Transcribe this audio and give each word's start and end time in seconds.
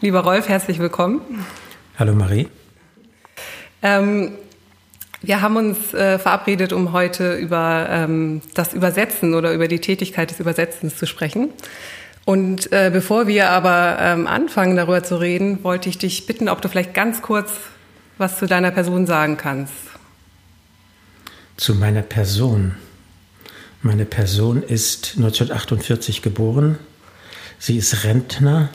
Lieber 0.00 0.20
Rolf, 0.20 0.48
herzlich 0.48 0.78
willkommen. 0.78 1.20
Hallo 1.98 2.14
Marie. 2.14 2.46
Ähm, 3.82 4.30
wir 5.22 5.42
haben 5.42 5.56
uns 5.56 5.92
äh, 5.92 6.20
verabredet, 6.20 6.72
um 6.72 6.92
heute 6.92 7.34
über 7.34 7.88
ähm, 7.90 8.40
das 8.54 8.74
Übersetzen 8.74 9.34
oder 9.34 9.52
über 9.52 9.66
die 9.66 9.80
Tätigkeit 9.80 10.30
des 10.30 10.38
Übersetzens 10.38 10.96
zu 10.96 11.06
sprechen. 11.06 11.50
Und 12.24 12.70
äh, 12.70 12.90
bevor 12.92 13.26
wir 13.26 13.50
aber 13.50 13.98
ähm, 14.00 14.28
anfangen, 14.28 14.76
darüber 14.76 15.02
zu 15.02 15.16
reden, 15.16 15.64
wollte 15.64 15.88
ich 15.88 15.98
dich 15.98 16.26
bitten, 16.26 16.48
ob 16.48 16.62
du 16.62 16.68
vielleicht 16.68 16.94
ganz 16.94 17.20
kurz 17.20 17.50
was 18.18 18.38
zu 18.38 18.46
deiner 18.46 18.70
Person 18.70 19.04
sagen 19.04 19.36
kannst. 19.36 19.72
Zu 21.56 21.74
meiner 21.74 22.02
Person. 22.02 22.76
Meine 23.82 24.04
Person 24.04 24.62
ist 24.62 25.14
1948 25.16 26.22
geboren. 26.22 26.78
Sie 27.58 27.76
ist 27.76 28.04
Rentner. 28.04 28.68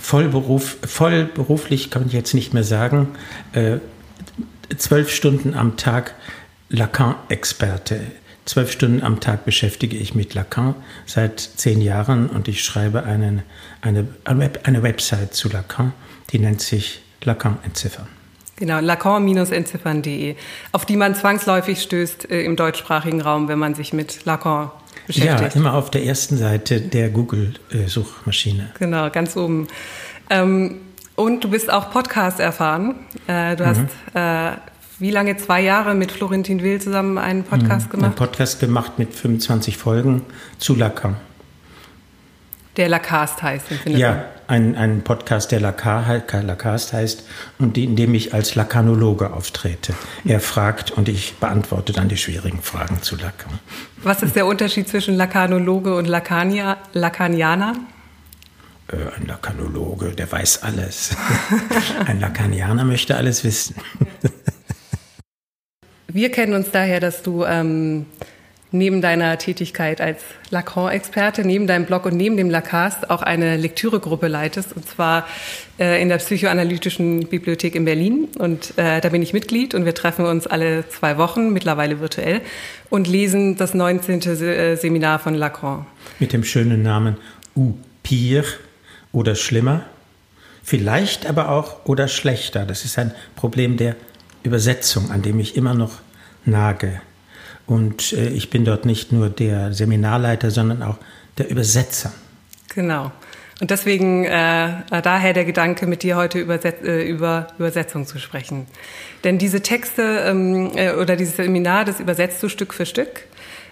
Vollberuf, 0.00 0.76
vollberuflich 0.84 1.90
kann 1.90 2.06
ich 2.06 2.12
jetzt 2.12 2.34
nicht 2.34 2.54
mehr 2.54 2.64
sagen. 2.64 3.08
Äh, 3.52 3.78
zwölf 4.76 5.10
Stunden 5.10 5.54
am 5.54 5.76
Tag 5.76 6.14
Lacan-Experte. 6.68 8.00
Zwölf 8.44 8.70
Stunden 8.70 9.02
am 9.02 9.20
Tag 9.20 9.44
beschäftige 9.44 9.96
ich 9.96 10.14
mit 10.14 10.34
Lacan 10.34 10.74
seit 11.04 11.40
zehn 11.40 11.80
Jahren 11.80 12.28
und 12.28 12.46
ich 12.46 12.62
schreibe 12.62 13.02
einen, 13.04 13.42
eine, 13.80 14.06
eine 14.24 14.82
Website 14.82 15.34
zu 15.34 15.48
Lacan, 15.48 15.92
die 16.30 16.38
nennt 16.38 16.60
sich 16.60 17.02
Lacan 17.24 17.58
entziffern. 17.64 18.06
Genau, 18.58 18.80
lacan-entziffern.de, 18.80 20.36
auf 20.72 20.86
die 20.86 20.96
man 20.96 21.14
zwangsläufig 21.14 21.82
stößt 21.82 22.30
äh, 22.30 22.42
im 22.42 22.56
deutschsprachigen 22.56 23.20
Raum, 23.20 23.48
wenn 23.48 23.58
man 23.58 23.74
sich 23.74 23.92
mit 23.92 24.24
Lacan 24.24 24.70
beschäftigt. 25.06 25.54
Ja, 25.54 25.60
immer 25.60 25.74
auf 25.74 25.90
der 25.90 26.04
ersten 26.04 26.36
Seite 26.36 26.80
der 26.80 27.10
Google-Suchmaschine. 27.10 28.70
Genau, 28.78 29.10
ganz 29.10 29.36
oben. 29.36 29.68
Ähm, 30.30 30.80
und 31.14 31.44
du 31.44 31.50
bist 31.50 31.72
auch 31.72 31.90
Podcast 31.90 32.40
erfahren. 32.40 32.96
Äh, 33.26 33.56
du 33.56 33.64
mhm. 33.64 33.68
hast 33.68 34.54
äh, 34.54 34.56
wie 34.98 35.10
lange? 35.10 35.36
Zwei 35.36 35.60
Jahre 35.60 35.94
mit 35.94 36.10
Florentin 36.10 36.62
Will 36.62 36.80
zusammen 36.80 37.18
einen 37.18 37.44
Podcast 37.44 37.88
mhm. 37.88 37.90
gemacht? 37.90 38.06
Einen 38.06 38.14
Podcast 38.14 38.60
gemacht 38.60 38.98
mit 38.98 39.14
25 39.14 39.76
Folgen 39.76 40.22
zu 40.58 40.74
Lacan. 40.74 41.16
Der 42.76 42.88
Lacast 42.88 43.42
heißt. 43.42 43.66
Ja, 43.86 44.24
ein, 44.48 44.76
ein 44.76 45.02
Podcast, 45.02 45.50
der 45.52 45.60
Lacast 45.60 46.92
heißt 46.92 47.24
und 47.58 47.76
in 47.76 47.96
dem 47.96 48.14
ich 48.14 48.34
als 48.34 48.54
Lakanologe 48.54 49.32
auftrete. 49.32 49.94
Er 50.24 50.40
fragt 50.40 50.90
und 50.90 51.08
ich 51.08 51.34
beantworte 51.36 51.92
dann 51.92 52.08
die 52.08 52.16
schwierigen 52.16 52.62
Fragen 52.62 53.02
zu 53.02 53.16
Lacan. 53.16 53.58
Was 54.02 54.22
ist 54.22 54.36
der 54.36 54.46
Unterschied 54.46 54.88
zwischen 54.88 55.16
Lakanologe 55.16 55.94
und 55.96 56.06
Lacania, 56.06 56.78
Lacanianer? 56.92 57.74
Äh, 58.88 58.96
ein 59.18 59.26
Lakanologe, 59.26 60.12
der 60.12 60.30
weiß 60.30 60.62
alles. 60.62 61.16
ein 62.06 62.20
Lacanianer 62.20 62.84
möchte 62.84 63.16
alles 63.16 63.42
wissen. 63.42 63.74
Wir 66.08 66.30
kennen 66.30 66.54
uns 66.54 66.70
daher, 66.70 67.00
dass 67.00 67.22
du 67.22 67.44
ähm, 67.44 68.06
neben 68.72 69.00
deiner 69.00 69.38
Tätigkeit 69.38 70.00
als 70.00 70.22
Lacan-Experte, 70.50 71.44
neben 71.44 71.66
deinem 71.66 71.86
Blog 71.86 72.06
und 72.06 72.16
neben 72.16 72.36
dem 72.36 72.50
Lacast 72.50 73.10
auch 73.10 73.22
eine 73.22 73.56
Lektüregruppe 73.56 74.28
leitest, 74.28 74.74
und 74.74 74.88
zwar 74.88 75.26
äh, 75.78 76.00
in 76.02 76.08
der 76.08 76.18
Psychoanalytischen 76.18 77.26
Bibliothek 77.28 77.74
in 77.74 77.84
Berlin. 77.84 78.28
Und 78.38 78.76
äh, 78.76 79.00
da 79.00 79.08
bin 79.08 79.22
ich 79.22 79.32
Mitglied 79.32 79.74
und 79.74 79.84
wir 79.84 79.94
treffen 79.94 80.26
uns 80.26 80.46
alle 80.46 80.88
zwei 80.88 81.16
Wochen, 81.18 81.52
mittlerweile 81.52 82.00
virtuell, 82.00 82.40
und 82.90 83.08
lesen 83.08 83.56
das 83.56 83.74
19. 83.74 84.20
Se 84.20 84.54
äh, 84.54 84.76
Seminar 84.76 85.18
von 85.18 85.34
Lacan. 85.34 85.86
Mit 86.18 86.32
dem 86.32 86.44
schönen 86.44 86.82
Namen 86.82 87.16
Ou 87.54 87.74
pire 88.02 88.44
oder 89.12 89.34
schlimmer, 89.34 89.86
vielleicht 90.62 91.26
aber 91.26 91.50
auch 91.50 91.86
oder 91.86 92.08
schlechter. 92.08 92.66
Das 92.66 92.84
ist 92.84 92.98
ein 92.98 93.12
Problem 93.34 93.76
der 93.76 93.96
Übersetzung, 94.42 95.10
an 95.10 95.22
dem 95.22 95.40
ich 95.40 95.56
immer 95.56 95.74
noch 95.74 96.00
nage. 96.44 97.00
Und 97.66 98.12
äh, 98.12 98.28
ich 98.28 98.50
bin 98.50 98.64
dort 98.64 98.86
nicht 98.86 99.12
nur 99.12 99.28
der 99.28 99.72
Seminarleiter, 99.72 100.50
sondern 100.50 100.82
auch 100.82 100.98
der 101.38 101.50
Übersetzer. 101.50 102.12
Genau. 102.74 103.10
Und 103.60 103.70
deswegen 103.70 104.24
äh, 104.24 104.82
daher 104.90 105.32
der 105.32 105.46
Gedanke, 105.46 105.86
mit 105.86 106.02
dir 106.02 106.16
heute 106.16 106.38
Überset 106.38 106.84
äh, 106.84 107.02
über 107.02 107.48
Übersetzung 107.58 108.06
zu 108.06 108.18
sprechen. 108.18 108.66
Denn 109.24 109.38
diese 109.38 109.62
Texte 109.62 110.24
ähm, 110.26 110.72
äh, 110.74 110.92
oder 110.92 111.16
dieses 111.16 111.36
Seminar, 111.36 111.86
das 111.86 111.98
übersetzt 111.98 112.42
du 112.42 112.50
Stück 112.50 112.74
für 112.74 112.84
Stück. 112.84 113.22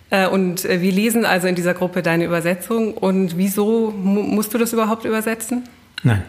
Äh, 0.09 0.27
und 0.27 0.65
äh, 0.65 0.81
wir 0.81 0.91
lesen 0.91 1.27
also 1.27 1.49
in 1.49 1.55
dieser 1.55 1.75
Gruppe 1.75 2.03
deine 2.03 2.25
Übersetzung. 2.25 2.95
Und 2.95 3.37
wieso 3.37 3.91
mu 3.91 4.23
musst 4.23 4.55
du 4.55 4.59
das 4.59 4.73
überhaupt 4.73 5.05
übersetzen? 5.05 5.69
Nein. 6.03 6.23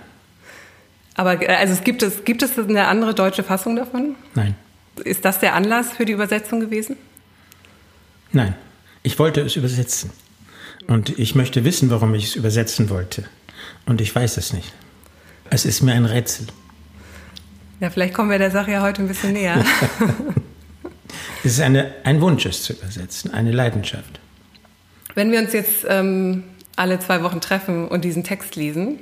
Aber 1.16 1.42
äh, 1.42 1.56
also 1.56 1.74
es 1.74 1.84
gibt 1.84 2.04
es, 2.04 2.26
gibt 2.26 2.44
es 2.44 2.60
eine 2.60 2.88
andere 2.88 3.14
deutsche 3.14 3.44
Fassung 3.44 3.78
davon? 3.78 4.16
Nein. 4.34 4.56
Ist 5.04 5.24
das 5.24 5.40
der 5.40 5.56
Anlass 5.56 5.92
für 5.92 6.04
die 6.04 6.14
Übersetzung 6.14 6.60
gewesen? 6.60 6.98
Nein, 8.36 8.54
ich 9.02 9.18
wollte 9.18 9.40
es 9.40 9.56
übersetzen. 9.56 10.10
Und 10.88 11.18
ich 11.18 11.36
möchte 11.36 11.64
wissen, 11.64 11.90
warum 11.90 12.14
ich 12.14 12.26
es 12.26 12.36
übersetzen 12.36 12.90
wollte. 12.90 13.24
Und 13.86 14.02
ich 14.02 14.14
weiß 14.14 14.36
es 14.36 14.52
nicht. 14.52 14.74
Es 15.50 15.64
ist 15.64 15.82
mir 15.82 15.94
ein 15.94 16.04
Rätsel. 16.04 16.48
Ja, 17.80 17.90
vielleicht 17.90 18.14
kommen 18.14 18.30
wir 18.30 18.38
der 18.38 18.52
Sache 18.52 18.72
ja 18.72 18.82
heute 18.82 19.02
ein 19.02 19.08
bisschen 19.08 19.32
näher. 19.32 19.64
es 21.46 21.54
ist 21.54 21.62
eine, 21.62 21.94
ein 22.04 22.20
Wunsch, 22.20 22.46
es 22.46 22.64
zu 22.64 22.74
übersetzen, 22.74 23.34
eine 23.34 23.54
Leidenschaft. 23.54 24.20
Wenn 25.14 25.32
wir 25.32 25.40
uns 25.40 25.54
jetzt 25.54 25.86
ähm, 25.88 26.44
alle 26.76 27.00
zwei 27.00 27.24
Wochen 27.24 27.40
treffen 27.40 27.88
und 27.88 28.04
diesen 28.04 28.26
Text 28.26 28.58
lesen, 28.58 29.00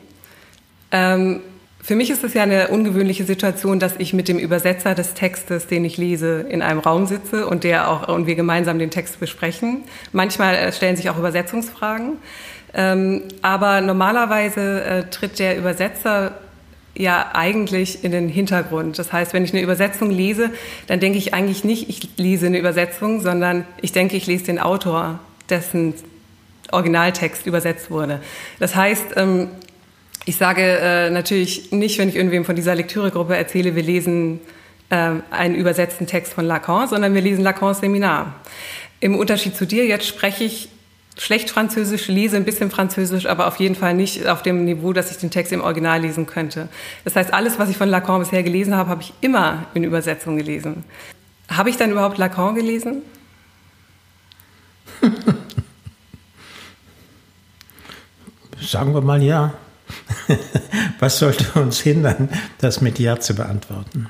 ähm, 0.91 1.41
für 1.83 1.95
mich 1.95 2.09
ist 2.09 2.23
es 2.23 2.33
ja 2.33 2.43
eine 2.43 2.69
ungewöhnliche 2.69 3.25
Situation, 3.25 3.77
dass 3.77 3.95
ich 3.97 4.13
mit 4.13 4.29
dem 4.29 4.39
Übersetzer 4.39 4.95
des 4.95 5.15
Textes, 5.15 5.67
den 5.67 5.83
ich 5.83 5.97
lese, 5.97 6.45
in 6.47 6.61
einem 6.61 6.79
Raum 6.79 7.07
sitze 7.07 7.45
und 7.45 7.65
der 7.65 7.89
auch 7.89 8.07
und 8.07 8.25
wir 8.25 8.35
gemeinsam 8.35 8.79
den 8.79 8.89
Text 8.89 9.19
besprechen. 9.19 9.83
Manchmal 10.13 10.55
äh, 10.55 10.71
stellen 10.71 10.95
sich 10.95 11.09
auch 11.09 11.17
Übersetzungsfragen, 11.17 12.13
ähm, 12.73 13.23
aber 13.41 13.81
normalerweise 13.81 14.81
äh, 14.81 15.03
tritt 15.09 15.39
der 15.39 15.57
Übersetzer 15.57 16.37
ja 16.95 17.31
eigentlich 17.33 18.05
in 18.05 18.13
den 18.13 18.29
Hintergrund. 18.29 18.97
Das 18.97 19.11
heißt, 19.11 19.33
wenn 19.33 19.43
ich 19.43 19.51
eine 19.51 19.61
Übersetzung 19.61 20.09
lese, 20.09 20.51
dann 20.87 21.01
denke 21.01 21.17
ich 21.17 21.33
eigentlich 21.33 21.65
nicht, 21.65 21.89
ich 21.89 22.09
lese 22.15 22.45
eine 22.45 22.59
Übersetzung, 22.59 23.19
sondern 23.19 23.65
ich 23.81 23.91
denke, 23.91 24.15
ich 24.15 24.25
lese 24.25 24.45
den 24.45 24.59
Autor, 24.59 25.19
dessen 25.49 25.95
Originaltext 26.71 27.45
übersetzt 27.45 27.91
wurde. 27.91 28.21
Das 28.59 28.73
heißt, 28.73 29.17
ähm, 29.17 29.49
ich 30.25 30.37
sage 30.37 30.61
äh, 30.61 31.09
natürlich 31.09 31.71
nicht, 31.71 31.97
wenn 31.97 32.09
ich 32.09 32.15
irgendwem 32.15 32.45
von 32.45 32.55
dieser 32.55 32.75
Lektüregruppe 32.75 33.35
erzähle, 33.35 33.75
wir 33.75 33.83
lesen 33.83 34.39
äh, 34.89 35.11
einen 35.31 35.55
übersetzten 35.55 36.07
Text 36.07 36.33
von 36.33 36.45
Lacan, 36.45 36.87
sondern 36.87 37.13
wir 37.13 37.21
lesen 37.21 37.43
Lacans 37.43 37.79
Seminar. 37.79 38.35
Im 38.99 39.15
Unterschied 39.17 39.55
zu 39.55 39.65
dir, 39.65 39.85
jetzt 39.85 40.07
spreche 40.07 40.45
ich 40.45 40.69
schlecht 41.17 41.49
Französisch, 41.49 42.07
lese 42.07 42.37
ein 42.37 42.45
bisschen 42.45 42.71
Französisch, 42.71 43.25
aber 43.25 43.47
auf 43.47 43.57
jeden 43.57 43.75
Fall 43.75 43.93
nicht 43.93 44.27
auf 44.27 44.41
dem 44.41 44.63
Niveau, 44.65 44.93
dass 44.93 45.11
ich 45.11 45.17
den 45.17 45.29
Text 45.29 45.51
im 45.51 45.61
Original 45.61 46.01
lesen 46.01 46.25
könnte. 46.25 46.69
Das 47.03 47.15
heißt, 47.15 47.33
alles, 47.33 47.59
was 47.59 47.69
ich 47.69 47.77
von 47.77 47.89
Lacan 47.89 48.19
bisher 48.19 48.43
gelesen 48.43 48.75
habe, 48.75 48.89
habe 48.89 49.01
ich 49.01 49.13
immer 49.21 49.65
in 49.73 49.83
Übersetzung 49.83 50.37
gelesen. 50.37 50.85
Habe 51.49 51.69
ich 51.69 51.75
dann 51.77 51.91
überhaupt 51.91 52.17
Lacan 52.17 52.55
gelesen? 52.55 53.01
Sagen 58.61 58.93
wir 58.93 59.01
mal 59.01 59.21
ja. 59.21 59.53
Was 60.99 61.19
sollte 61.19 61.59
uns 61.59 61.79
hindern, 61.79 62.29
das 62.59 62.81
mit 62.81 62.99
Ja 62.99 63.19
zu 63.19 63.35
beantworten? 63.35 64.09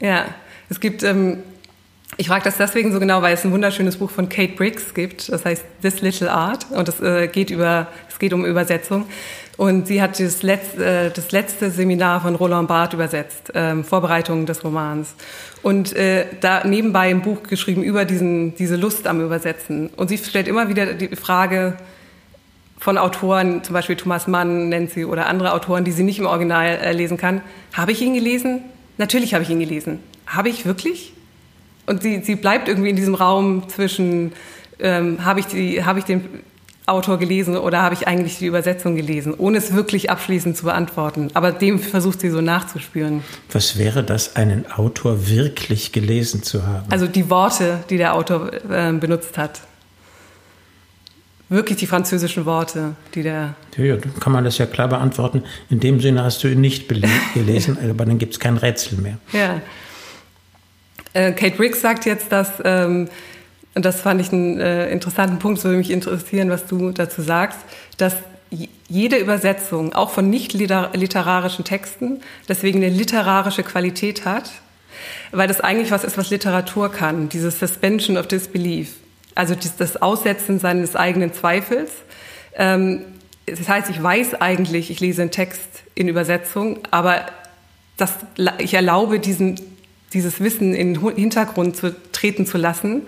Ja, 0.00 0.26
es 0.70 0.80
gibt, 0.80 1.02
ähm, 1.02 1.38
ich 2.16 2.28
frage 2.28 2.44
das 2.44 2.56
deswegen 2.56 2.92
so 2.92 3.00
genau, 3.00 3.22
weil 3.22 3.34
es 3.34 3.44
ein 3.44 3.52
wunderschönes 3.52 3.96
Buch 3.96 4.10
von 4.10 4.28
Kate 4.28 4.54
Briggs 4.54 4.94
gibt, 4.94 5.30
das 5.30 5.44
heißt 5.44 5.64
This 5.82 6.00
Little 6.00 6.30
Art 6.30 6.66
und 6.70 6.88
es 6.88 7.00
äh, 7.00 7.28
geht 7.28 7.50
geht 8.18 8.32
um 8.32 8.44
Übersetzung. 8.44 9.06
Und 9.56 9.88
sie 9.88 10.00
hat 10.00 10.20
das 10.20 10.42
letzte, 10.42 10.84
äh, 10.84 11.10
das 11.10 11.32
letzte 11.32 11.70
Seminar 11.70 12.20
von 12.20 12.36
Roland 12.36 12.68
Barthes 12.68 12.94
übersetzt, 12.94 13.52
ähm, 13.54 13.82
Vorbereitung 13.84 14.46
des 14.46 14.62
Romans. 14.62 15.14
Und 15.62 15.96
äh, 15.96 16.26
da 16.40 16.64
nebenbei 16.64 17.10
ein 17.10 17.22
Buch 17.22 17.42
geschrieben 17.42 17.82
über 17.82 18.04
diesen, 18.04 18.54
diese 18.54 18.76
Lust 18.76 19.08
am 19.08 19.20
Übersetzen. 19.20 19.88
Und 19.96 20.08
sie 20.08 20.18
stellt 20.18 20.46
immer 20.46 20.68
wieder 20.68 20.94
die 20.94 21.16
Frage, 21.16 21.76
von 22.78 22.96
Autoren, 22.96 23.64
zum 23.64 23.74
Beispiel 23.74 23.96
Thomas 23.96 24.26
Mann 24.26 24.68
nennt 24.68 24.90
sie 24.90 25.04
oder 25.04 25.26
andere 25.26 25.52
Autoren, 25.52 25.84
die 25.84 25.92
sie 25.92 26.04
nicht 26.04 26.18
im 26.18 26.26
Original 26.26 26.66
äh, 26.66 26.92
lesen 26.92 27.16
kann. 27.16 27.42
Habe 27.72 27.92
ich 27.92 28.00
ihn 28.00 28.14
gelesen? 28.14 28.62
Natürlich 28.96 29.34
habe 29.34 29.42
ich 29.42 29.50
ihn 29.50 29.60
gelesen. 29.60 30.00
Habe 30.26 30.48
ich 30.48 30.64
wirklich? 30.64 31.12
Und 31.86 32.02
sie, 32.02 32.22
sie 32.22 32.36
bleibt 32.36 32.68
irgendwie 32.68 32.90
in 32.90 32.96
diesem 32.96 33.14
Raum 33.14 33.68
zwischen, 33.68 34.32
ähm, 34.78 35.24
habe 35.24 35.40
ich, 35.40 35.46
die, 35.46 35.84
habe 35.84 35.98
ich 35.98 36.04
den 36.04 36.24
Autor 36.86 37.18
gelesen 37.18 37.56
oder 37.56 37.82
habe 37.82 37.94
ich 37.94 38.06
eigentlich 38.06 38.38
die 38.38 38.46
Übersetzung 38.46 38.96
gelesen, 38.96 39.34
ohne 39.36 39.58
es 39.58 39.74
wirklich 39.74 40.10
abschließend 40.10 40.56
zu 40.56 40.64
beantworten. 40.64 41.30
Aber 41.34 41.52
dem 41.52 41.78
versucht 41.78 42.20
sie 42.20 42.30
so 42.30 42.40
nachzuspüren. 42.40 43.22
Was 43.52 43.76
wäre 43.78 44.04
das, 44.04 44.36
einen 44.36 44.70
Autor 44.70 45.28
wirklich 45.28 45.92
gelesen 45.92 46.42
zu 46.42 46.66
haben? 46.66 46.86
Also 46.90 47.06
die 47.06 47.28
Worte, 47.28 47.80
die 47.90 47.96
der 47.96 48.14
Autor 48.14 48.52
äh, 48.70 48.92
benutzt 48.92 49.36
hat 49.36 49.62
wirklich 51.48 51.78
die 51.78 51.86
französischen 51.86 52.44
Worte, 52.46 52.94
die 53.14 53.22
der. 53.22 53.54
Ja, 53.76 53.84
ja, 53.84 53.96
kann 54.20 54.32
man 54.32 54.44
das 54.44 54.58
ja 54.58 54.66
klar 54.66 54.88
beantworten. 54.88 55.42
In 55.70 55.80
dem 55.80 56.00
Sinne 56.00 56.22
hast 56.22 56.42
du 56.44 56.48
ihn 56.48 56.60
nicht 56.60 56.88
gelesen, 57.34 57.78
aber 57.82 58.04
dann 58.04 58.18
gibt 58.18 58.34
es 58.34 58.40
kein 58.40 58.56
Rätsel 58.56 58.98
mehr. 58.98 59.18
Ja. 59.32 59.60
Äh, 61.14 61.32
Kate 61.32 61.58
Riggs 61.58 61.80
sagt 61.80 62.04
jetzt, 62.04 62.30
dass, 62.32 62.50
ähm, 62.64 63.08
und 63.74 63.84
das 63.84 64.00
fand 64.00 64.20
ich 64.20 64.32
einen 64.32 64.60
äh, 64.60 64.90
interessanten 64.90 65.38
Punkt, 65.38 65.62
würde 65.64 65.78
mich 65.78 65.90
interessieren, 65.90 66.50
was 66.50 66.66
du 66.66 66.90
dazu 66.90 67.22
sagst, 67.22 67.58
dass 67.96 68.14
jede 68.88 69.16
Übersetzung, 69.16 69.92
auch 69.92 70.10
von 70.10 70.30
nicht 70.30 70.54
literarischen 70.54 71.64
Texten, 71.64 72.20
deswegen 72.48 72.82
eine 72.82 72.88
literarische 72.88 73.62
Qualität 73.62 74.24
hat, 74.24 74.50
weil 75.32 75.48
das 75.48 75.60
eigentlich 75.60 75.90
was 75.90 76.04
ist, 76.04 76.16
was 76.16 76.30
Literatur 76.30 76.90
kann, 76.90 77.28
dieses 77.28 77.58
Suspension 77.58 78.16
of 78.16 78.26
Disbelief, 78.26 78.94
also 79.38 79.54
das 79.54 80.02
Aussetzen 80.02 80.58
seines 80.58 80.96
eigenen 80.96 81.32
Zweifels. 81.32 81.92
Ähm, 82.56 83.02
das 83.46 83.68
heißt, 83.68 83.88
ich 83.88 84.02
weiß 84.02 84.40
eigentlich, 84.40 84.90
ich 84.90 84.98
lese 84.98 85.22
einen 85.22 85.30
Text 85.30 85.84
in 85.94 86.08
Übersetzung, 86.08 86.80
aber 86.90 87.24
das, 87.96 88.14
ich 88.58 88.74
erlaube 88.74 89.20
diesen, 89.20 89.60
dieses 90.12 90.40
Wissen 90.40 90.74
in 90.74 90.94
den 90.94 91.14
Hintergrund 91.14 91.76
zu 91.76 91.94
treten 92.10 92.46
zu 92.46 92.58
lassen 92.58 93.02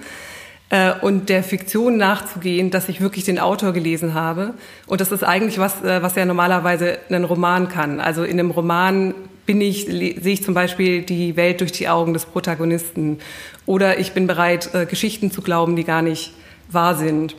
äh, 0.68 0.92
und 1.00 1.28
der 1.30 1.42
Fiktion 1.42 1.96
nachzugehen, 1.96 2.70
dass 2.70 2.88
ich 2.88 3.00
wirklich 3.00 3.24
den 3.24 3.40
Autor 3.40 3.72
gelesen 3.72 4.14
habe. 4.14 4.54
Und 4.86 5.00
das 5.00 5.10
ist 5.10 5.24
eigentlich 5.24 5.58
was, 5.58 5.82
äh, 5.82 6.00
was 6.00 6.14
ja 6.14 6.24
normalerweise 6.26 6.98
ein 7.10 7.24
Roman 7.24 7.68
kann. 7.68 7.98
Also 7.98 8.22
in 8.22 8.38
einem 8.38 8.52
Roman 8.52 9.14
bin 9.50 9.60
ich, 9.62 9.86
sehe 9.86 10.14
ich 10.32 10.44
zum 10.44 10.54
Beispiel 10.54 11.02
die 11.02 11.34
Welt 11.34 11.60
durch 11.60 11.72
die 11.72 11.88
Augen 11.88 12.14
des 12.14 12.24
Protagonisten. 12.24 13.18
Oder 13.66 13.98
ich 13.98 14.12
bin 14.12 14.28
bereit, 14.28 14.72
äh, 14.74 14.86
Geschichten 14.86 15.32
zu 15.32 15.42
glauben, 15.42 15.74
die 15.74 15.82
gar 15.82 16.02
nicht 16.02 16.32
wahr 16.70 16.94
sind. 16.94 17.34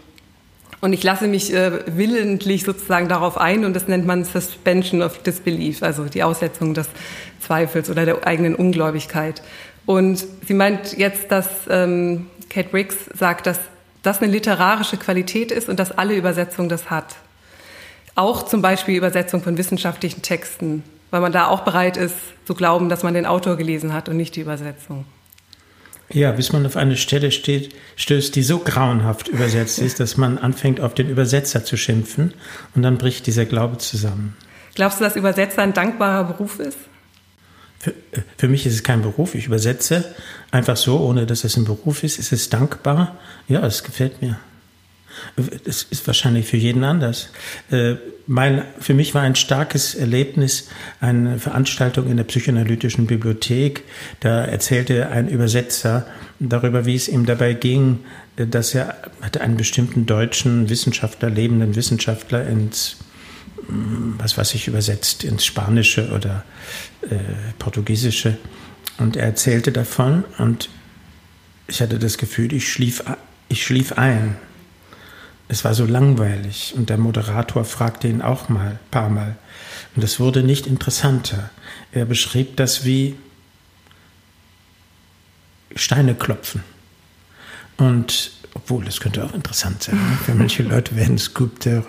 Und 0.81 0.91
ich 0.91 1.03
lasse 1.03 1.29
mich 1.29 1.53
äh, 1.53 1.79
willentlich 1.85 2.63
sozusagen 2.65 3.07
darauf 3.07 3.37
ein 3.37 3.63
und 3.63 3.73
das 3.73 3.87
nennt 3.87 4.05
man 4.05 4.25
Suspension 4.25 5.01
of 5.01 5.23
Disbelief, 5.23 5.83
also 5.83 6.03
die 6.03 6.21
Aussetzung 6.21 6.73
des 6.73 6.89
Zweifels 7.39 7.89
oder 7.89 8.03
der 8.03 8.27
eigenen 8.27 8.55
Ungläubigkeit. 8.55 9.41
Und 9.85 10.25
sie 10.45 10.53
meint 10.53 10.97
jetzt, 10.97 11.31
dass 11.31 11.47
ähm, 11.69 12.27
Kate 12.49 12.73
Riggs 12.73 12.97
sagt, 13.17 13.47
dass 13.47 13.61
das 14.03 14.21
eine 14.21 14.29
literarische 14.29 14.97
Qualität 14.97 15.49
ist 15.49 15.69
und 15.69 15.79
dass 15.79 15.97
alle 15.97 16.15
Übersetzung 16.15 16.67
das 16.67 16.89
hat. 16.89 17.15
Auch 18.15 18.43
zum 18.43 18.61
Beispiel 18.61 18.97
Übersetzung 18.97 19.41
von 19.41 19.57
wissenschaftlichen 19.57 20.21
Texten, 20.21 20.83
weil 21.11 21.21
man 21.21 21.31
da 21.31 21.47
auch 21.47 21.61
bereit 21.61 21.97
ist 21.97 22.15
zu 22.45 22.55
glauben, 22.55 22.89
dass 22.89 23.03
man 23.03 23.13
den 23.13 23.25
Autor 23.25 23.57
gelesen 23.57 23.93
hat 23.93 24.09
und 24.09 24.17
nicht 24.17 24.35
die 24.35 24.41
Übersetzung. 24.41 25.05
Ja, 26.09 26.31
bis 26.31 26.51
man 26.51 26.65
auf 26.65 26.75
eine 26.75 26.97
Stelle 26.97 27.31
steht, 27.31 27.73
stößt, 27.95 28.35
die 28.35 28.43
so 28.43 28.59
grauenhaft 28.59 29.29
übersetzt 29.29 29.79
ist, 29.79 29.99
dass 29.99 30.17
man 30.17 30.37
anfängt, 30.37 30.81
auf 30.81 30.93
den 30.93 31.09
Übersetzer 31.09 31.63
zu 31.63 31.77
schimpfen 31.77 32.33
und 32.75 32.81
dann 32.81 32.97
bricht 32.97 33.27
dieser 33.27 33.45
Glaube 33.45 33.77
zusammen. 33.77 34.35
Glaubst 34.75 34.99
du, 34.99 35.03
dass 35.03 35.15
Übersetzer 35.15 35.61
ein 35.61 35.73
dankbarer 35.73 36.25
Beruf 36.25 36.59
ist? 36.59 36.77
Für, 37.79 37.93
für, 38.37 38.47
mich 38.47 38.65
ist 38.65 38.73
es 38.73 38.83
kein 38.83 39.01
Beruf. 39.01 39.35
Ich 39.35 39.47
übersetze 39.47 40.13
einfach 40.51 40.77
so, 40.77 40.99
ohne 40.99 41.25
dass 41.25 41.43
es 41.43 41.57
ein 41.57 41.65
Beruf 41.65 42.03
ist. 42.03 42.19
Ist 42.19 42.31
es 42.31 42.49
dankbar? 42.49 43.17
Ja, 43.47 43.65
es 43.65 43.83
gefällt 43.83 44.21
mir. 44.21 44.37
Es 45.65 45.83
ist 45.83 46.05
wahrscheinlich 46.07 46.45
für 46.45 46.57
jeden 46.57 46.83
anders. 46.83 47.29
Äh, 47.71 47.95
mein, 48.27 48.63
für 48.79 48.93
mich 48.93 49.13
war 49.13 49.23
ein 49.23 49.35
starkes 49.35 49.95
Erlebnis 49.95 50.69
eine 50.99 51.39
Veranstaltung 51.39 52.09
in 52.09 52.17
der 52.17 52.23
psychoanalytischen 52.23 53.07
Bibliothek. 53.07 53.83
Da 54.19 54.45
erzählte 54.45 55.09
ein 55.09 55.27
Übersetzer 55.27 56.07
darüber, 56.39 56.85
wie 56.85 56.95
es 56.95 57.07
ihm 57.07 57.25
dabei 57.25 57.53
ging, 57.53 57.99
dass 58.35 58.73
er 58.73 58.95
hatte 59.21 59.41
einen 59.41 59.57
bestimmten 59.57 60.05
deutschen 60.05 60.69
Wissenschaftler, 60.69 61.29
lebenden 61.29 61.75
Wissenschaftler 61.75 62.47
ins 62.47 62.97
was 63.67 64.37
weiß 64.37 64.55
ich, 64.55 64.67
übersetzt 64.67 65.23
ins 65.23 65.45
Spanische 65.45 66.11
oder 66.11 66.43
äh, 67.03 67.17
Portugiesische. 67.59 68.37
Und 68.97 69.15
er 69.15 69.25
erzählte 69.25 69.71
davon 69.71 70.23
und 70.37 70.69
ich 71.67 71.81
hatte 71.81 71.97
das 71.97 72.17
Gefühl, 72.17 72.53
ich 72.53 72.71
schlief, 72.71 73.03
ich 73.47 73.63
schlief 73.63 73.93
ein. 73.93 74.35
Es 75.51 75.65
war 75.65 75.73
so 75.73 75.85
langweilig 75.85 76.73
und 76.77 76.89
der 76.89 76.97
Moderator 76.97 77.65
fragte 77.65 78.07
ihn 78.07 78.21
auch 78.21 78.47
mal, 78.47 78.79
paar 78.89 79.09
Mal. 79.09 79.35
Und 79.93 80.01
es 80.01 80.17
wurde 80.17 80.43
nicht 80.43 80.65
interessanter. 80.65 81.49
Er 81.91 82.05
beschrieb 82.05 82.55
das 82.55 82.85
wie 82.85 83.17
Steine 85.75 86.15
klopfen. 86.15 86.63
Und 87.75 88.31
obwohl, 88.53 88.85
das 88.85 89.01
könnte 89.01 89.25
auch 89.25 89.33
interessant 89.33 89.83
sein. 89.83 89.95
Ne? 89.95 90.17
Für 90.23 90.35
manche 90.35 90.63
Leute 90.63 90.95
werden 90.95 91.17
Skulpteure. 91.17 91.85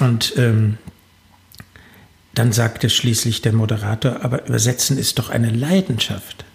Und 0.00 0.32
ähm, 0.38 0.78
dann 2.32 2.52
sagte 2.52 2.88
schließlich 2.88 3.42
der 3.42 3.52
Moderator, 3.52 4.24
aber 4.24 4.46
übersetzen 4.46 4.96
ist 4.96 5.18
doch 5.18 5.28
eine 5.28 5.50
Leidenschaft. 5.50 6.46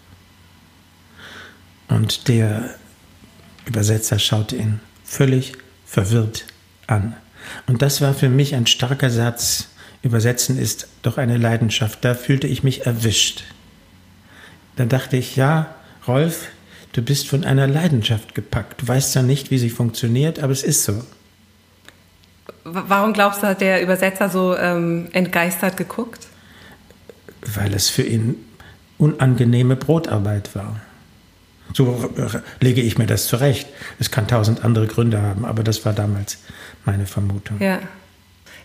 Und 1.87 2.27
der 2.27 2.73
Übersetzer 3.67 4.17
schaute 4.17 4.55
ihn 4.55 4.79
völlig 5.03 5.53
verwirrt 5.91 6.45
an. 6.87 7.15
Und 7.67 7.81
das 7.81 7.99
war 7.99 8.13
für 8.13 8.29
mich 8.29 8.55
ein 8.55 8.65
starker 8.65 9.09
Satz. 9.09 9.67
Übersetzen 10.01 10.57
ist 10.57 10.87
doch 11.01 11.17
eine 11.17 11.37
Leidenschaft. 11.37 12.05
Da 12.05 12.13
fühlte 12.15 12.47
ich 12.47 12.63
mich 12.63 12.85
erwischt. 12.85 13.43
Dann 14.77 14.87
dachte 14.87 15.17
ich, 15.17 15.35
ja, 15.35 15.75
Rolf, 16.07 16.47
du 16.93 17.01
bist 17.01 17.27
von 17.27 17.43
einer 17.43 17.67
Leidenschaft 17.67 18.35
gepackt. 18.35 18.81
Du 18.81 18.87
weißt 18.87 19.15
ja 19.15 19.21
nicht, 19.21 19.51
wie 19.51 19.57
sie 19.57 19.69
funktioniert, 19.69 20.39
aber 20.39 20.53
es 20.53 20.63
ist 20.63 20.85
so. 20.85 21.03
Warum 22.63 23.11
glaubst 23.11 23.43
du, 23.43 23.47
hat 23.47 23.59
der 23.59 23.81
Übersetzer 23.83 24.29
so 24.29 24.55
ähm, 24.55 25.09
entgeistert 25.11 25.75
geguckt? 25.75 26.27
Weil 27.41 27.73
es 27.73 27.89
für 27.89 28.03
ihn 28.03 28.35
unangenehme 28.97 29.75
Brotarbeit 29.75 30.55
war. 30.55 30.79
So 31.73 32.09
lege 32.59 32.81
ich 32.81 32.97
mir 32.97 33.07
das 33.07 33.27
zurecht. 33.27 33.67
Es 33.99 34.11
kann 34.11 34.27
tausend 34.27 34.63
andere 34.63 34.87
Gründe 34.87 35.21
haben, 35.21 35.45
aber 35.45 35.63
das 35.63 35.85
war 35.85 35.93
damals 35.93 36.37
meine 36.85 37.05
Vermutung. 37.05 37.57
Ja. 37.59 37.79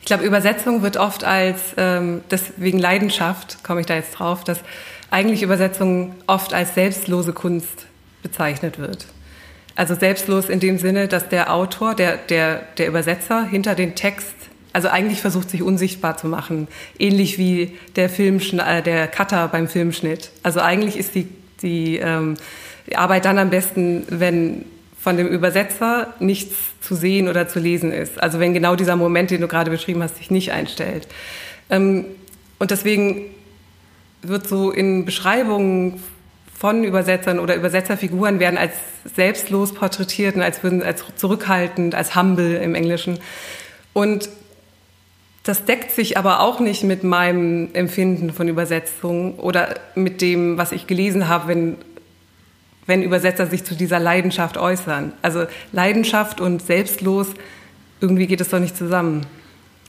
Ich 0.01 0.07
glaube, 0.07 0.25
Übersetzung 0.25 0.83
wird 0.83 0.97
oft 0.97 1.25
als, 1.25 1.61
ähm, 1.77 2.21
deswegen 2.31 2.79
Leidenschaft, 2.79 3.65
komme 3.65 3.81
ich 3.81 3.87
da 3.87 3.95
jetzt 3.95 4.13
drauf, 4.13 4.45
dass 4.45 4.61
eigentlich 5.11 5.43
Übersetzung 5.43 6.15
oft 6.27 6.55
als 6.55 6.75
selbstlose 6.75 7.33
Kunst 7.33 7.87
bezeichnet 8.23 8.79
wird. 8.79 9.07
Also 9.75 9.95
selbstlos 9.95 10.49
in 10.49 10.61
dem 10.61 10.79
Sinne, 10.79 11.07
dass 11.07 11.29
der 11.29 11.53
Autor, 11.53 11.95
der, 11.95 12.17
der, 12.17 12.63
der 12.79 12.89
Übersetzer 12.89 13.45
hinter 13.47 13.75
den 13.75 13.95
Text, 13.95 14.35
also 14.73 14.89
eigentlich 14.89 15.21
versucht, 15.21 15.51
sich 15.51 15.63
unsichtbar 15.63 16.17
zu 16.17 16.29
machen. 16.29 16.69
Ähnlich 16.99 17.37
wie 17.37 17.77
der 17.97 18.09
Filmschn 18.09 18.59
äh, 18.59 18.83
der 18.83 19.09
Cutter 19.09 19.49
beim 19.49 19.69
Filmschnitt. 19.69 20.31
Also 20.43 20.61
eigentlich 20.61 20.97
ist 20.97 21.15
die, 21.15 21.29
die, 21.63 21.97
ähm, 21.97 22.37
Arbeit 22.95 23.25
dann 23.25 23.39
am 23.39 23.51
besten, 23.51 24.05
wenn 24.09 24.65
von 25.01 25.17
dem 25.17 25.29
Übersetzer 25.29 26.15
nichts 26.19 26.55
zu 26.81 26.95
sehen 26.95 27.29
oder 27.29 27.49
zu 27.49 27.59
lesen 27.59 27.93
ist. 27.93 28.21
Also 28.23 28.41
wenn 28.41 28.55
genau 28.55 28.77
dieser 28.77 28.97
Moment, 28.97 29.31
den 29.31 29.41
du 29.41 29.49
gerade 29.49 29.71
beschrieben 29.71 30.03
hast, 30.03 30.17
sich 30.17 30.31
nicht 30.31 30.53
einstellt. 30.53 31.07
Ähm, 31.71 32.07
und 32.59 32.71
deswegen 32.71 33.27
wird 34.23 34.49
so 34.49 34.71
in 34.71 35.05
Beschreibungen 35.05 36.03
von 36.59 36.85
Übersetzern 36.85 37.39
oder 37.39 37.55
Übersetzerfiguren 37.55 38.41
werden 38.41 38.59
als 38.59 38.73
selbstlos 39.15 39.75
porträtiert 39.75 40.37
und 40.37 40.43
als, 40.43 40.65
als 40.65 41.05
zurückhaltend, 41.17 41.95
als 41.95 42.17
humble 42.17 42.57
im 42.57 42.75
Englischen. 42.75 43.19
Und 43.93 44.29
das 45.43 45.65
deckt 45.65 45.93
sich 45.93 46.19
aber 46.19 46.41
auch 46.41 46.59
nicht 46.59 46.83
mit 46.83 47.05
meinem 47.05 47.69
Empfinden 47.73 48.33
von 48.33 48.49
Übersetzung 48.49 49.39
oder 49.39 49.77
mit 49.95 50.21
dem, 50.21 50.59
was 50.59 50.73
ich 50.73 50.89
gelesen 50.89 51.29
habe, 51.29 51.49
wenn, 51.49 51.77
wenn 52.87 53.03
Übersetzer 53.03 53.47
sich 53.47 53.65
zu 53.65 53.75
dieser 53.75 53.99
Leidenschaft 53.99 54.57
äußern. 54.57 55.13
Also 55.23 55.47
Leidenschaft 55.73 56.41
und 56.41 56.63
selbstlos, 56.63 57.29
irgendwie 58.01 58.27
geht 58.27 58.41
es 58.41 58.49
doch 58.49 58.61
nicht 58.61 58.77
zusammen. 58.77 59.27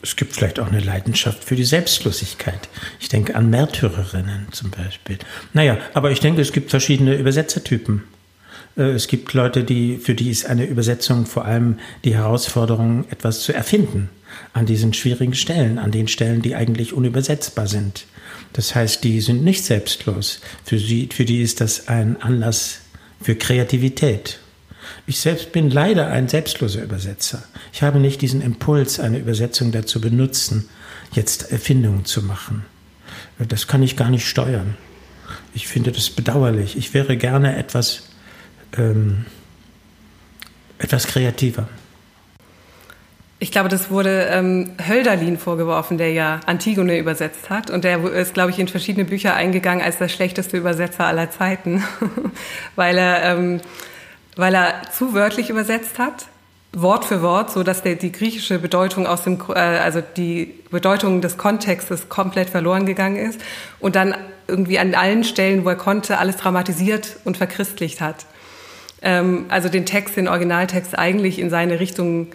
Es 0.01 0.15
gibt 0.15 0.33
vielleicht 0.33 0.59
auch 0.59 0.67
eine 0.67 0.79
Leidenschaft 0.79 1.43
für 1.43 1.55
die 1.55 1.63
Selbstlosigkeit. 1.63 2.69
Ich 2.99 3.09
denke 3.09 3.35
an 3.35 3.49
Märtyrerinnen 3.49 4.47
zum 4.51 4.69
Beispiel. 4.69 5.17
Naja, 5.53 5.77
aber 5.93 6.11
ich 6.11 6.19
denke, 6.19 6.41
es 6.41 6.51
gibt 6.51 6.69
verschiedene 6.69 7.15
Übersetzertypen. 7.15 8.03
Äh, 8.77 8.91
es 8.91 9.07
gibt 9.07 9.33
Leute, 9.33 9.63
die, 9.63 9.97
für 9.97 10.13
die 10.13 10.29
ist 10.29 10.45
eine 10.45 10.65
Übersetzung 10.65 11.25
vor 11.25 11.45
allem 11.45 11.79
die 12.05 12.15
Herausforderung, 12.15 13.05
etwas 13.09 13.41
zu 13.41 13.53
erfinden 13.53 14.09
an 14.53 14.65
diesen 14.65 14.93
schwierigen 14.93 15.33
Stellen, 15.33 15.79
an 15.79 15.91
den 15.91 16.07
Stellen, 16.07 16.41
die 16.41 16.55
eigentlich 16.55 16.93
unübersetzbar 16.93 17.67
sind. 17.67 18.05
Das 18.53 18.75
heißt, 18.75 19.03
die 19.03 19.19
sind 19.21 19.43
nicht 19.43 19.65
selbstlos. 19.65 20.41
Für, 20.63 20.77
sie, 20.77 21.09
für 21.11 21.25
die 21.25 21.41
ist 21.41 21.59
das 21.61 21.87
ein 21.87 22.21
Anlass 22.21 22.81
für 23.21 23.35
Kreativität. 23.35 24.39
Ich 25.05 25.19
selbst 25.19 25.51
bin 25.51 25.69
leider 25.69 26.07
ein 26.07 26.27
selbstloser 26.27 26.83
Übersetzer. 26.83 27.43
Ich 27.73 27.81
habe 27.81 27.99
nicht 27.99 28.21
diesen 28.21 28.41
Impuls, 28.41 28.99
eine 28.99 29.19
Übersetzung 29.19 29.71
dazu 29.71 30.01
benutzen, 30.01 30.69
jetzt 31.13 31.51
Erfindungen 31.51 32.05
zu 32.05 32.23
machen. 32.23 32.65
Das 33.39 33.67
kann 33.67 33.83
ich 33.83 33.95
gar 33.95 34.09
nicht 34.09 34.27
steuern. 34.27 34.77
Ich 35.53 35.67
finde 35.67 35.91
das 35.91 36.09
bedauerlich. 36.09 36.77
Ich 36.77 36.93
wäre 36.93 37.17
gerne 37.17 37.57
etwas, 37.57 38.09
ähm, 38.77 39.25
etwas 40.77 41.07
kreativer. 41.07 41.67
Ich 43.39 43.51
glaube, 43.51 43.69
das 43.69 43.91
wurde 43.91 44.29
ähm, 44.31 44.71
Hölderlin 44.87 45.37
vorgeworfen, 45.37 45.99
der 45.99 46.11
ja 46.11 46.39
Antigone 46.47 46.97
übersetzt 46.97 47.51
hat. 47.51 47.69
Und 47.69 47.83
der 47.83 48.03
ist, 48.03 48.33
glaube 48.33 48.49
ich, 48.49 48.57
in 48.57 48.67
verschiedene 48.67 49.05
Bücher 49.05 49.35
eingegangen 49.35 49.83
als 49.83 49.99
der 49.99 50.07
schlechteste 50.07 50.57
Übersetzer 50.57 51.05
aller 51.05 51.29
Zeiten, 51.29 51.83
weil, 52.75 52.97
er, 52.97 53.23
ähm, 53.25 53.61
weil 54.35 54.55
er 54.55 54.81
zu 54.91 55.13
wörtlich 55.13 55.51
übersetzt 55.51 55.99
hat, 55.99 56.25
Wort 56.73 57.05
für 57.05 57.21
Wort, 57.21 57.51
so 57.51 57.63
dass 57.63 57.83
der, 57.83 57.95
die 57.95 58.11
griechische 58.11 58.57
Bedeutung 58.57 59.05
aus 59.05 59.23
dem, 59.23 59.39
äh, 59.49 59.59
also 59.59 60.01
die 60.01 60.55
Bedeutung 60.71 61.21
des 61.21 61.37
Kontextes 61.37 62.09
komplett 62.09 62.49
verloren 62.49 62.85
gegangen 62.85 63.17
ist 63.17 63.39
und 63.79 63.95
dann 63.95 64.15
irgendwie 64.47 64.79
an 64.79 64.95
allen 64.95 65.23
Stellen, 65.23 65.63
wo 65.63 65.69
er 65.69 65.75
konnte, 65.75 66.17
alles 66.17 66.37
dramatisiert 66.37 67.17
und 67.23 67.37
verchristlicht 67.37 68.01
hat. 68.01 68.25
Ähm, 69.01 69.45
also 69.49 69.69
den 69.69 69.85
Text, 69.85 70.17
den 70.17 70.27
Originaltext 70.27 70.97
eigentlich 70.97 71.37
in 71.39 71.49
seine 71.49 71.79
Richtung 71.79 72.27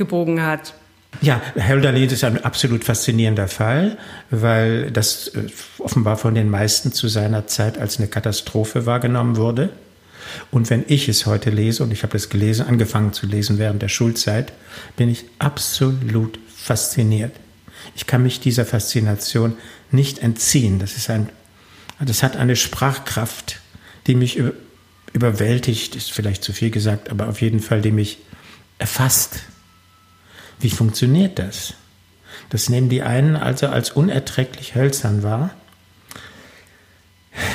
gebogen 0.00 0.42
hat. 0.42 0.74
Ja, 1.20 1.42
Hölderlin 1.54 2.08
ist 2.08 2.24
ein 2.24 2.42
absolut 2.42 2.84
faszinierender 2.84 3.48
Fall, 3.48 3.98
weil 4.30 4.90
das 4.90 5.28
äh, 5.28 5.48
offenbar 5.78 6.16
von 6.16 6.34
den 6.34 6.48
meisten 6.48 6.92
zu 6.92 7.08
seiner 7.08 7.46
Zeit 7.46 7.76
als 7.76 7.98
eine 7.98 8.08
Katastrophe 8.08 8.86
wahrgenommen 8.86 9.36
wurde. 9.36 9.68
Und 10.50 10.70
wenn 10.70 10.84
ich 10.88 11.08
es 11.08 11.26
heute 11.26 11.50
lese, 11.50 11.82
und 11.82 11.92
ich 11.92 12.02
habe 12.02 12.16
es 12.16 12.30
gelesen, 12.30 12.66
angefangen 12.66 13.12
zu 13.12 13.26
lesen 13.26 13.58
während 13.58 13.82
der 13.82 13.88
Schulzeit, 13.88 14.52
bin 14.96 15.10
ich 15.10 15.24
absolut 15.38 16.38
fasziniert. 16.48 17.32
Ich 17.94 18.06
kann 18.06 18.22
mich 18.22 18.40
dieser 18.40 18.64
Faszination 18.64 19.56
nicht 19.90 20.20
entziehen. 20.20 20.78
Das 20.78 20.96
ist 20.96 21.10
ein, 21.10 21.28
das 21.98 22.22
hat 22.22 22.36
eine 22.36 22.56
Sprachkraft, 22.56 23.60
die 24.06 24.14
mich 24.14 24.40
überwältigt, 25.12 25.96
ist 25.96 26.12
vielleicht 26.12 26.44
zu 26.44 26.54
viel 26.54 26.70
gesagt, 26.70 27.10
aber 27.10 27.28
auf 27.28 27.42
jeden 27.42 27.60
Fall, 27.60 27.82
die 27.82 27.92
mich 27.92 28.18
erfasst. 28.78 29.40
Wie 30.60 30.70
funktioniert 30.70 31.38
das? 31.38 31.74
Das 32.50 32.68
nehmen 32.68 32.88
die 32.88 33.02
einen 33.02 33.36
also 33.36 33.68
als 33.68 33.90
unerträglich 33.90 34.74
hölzern 34.74 35.22
wahr, 35.22 35.50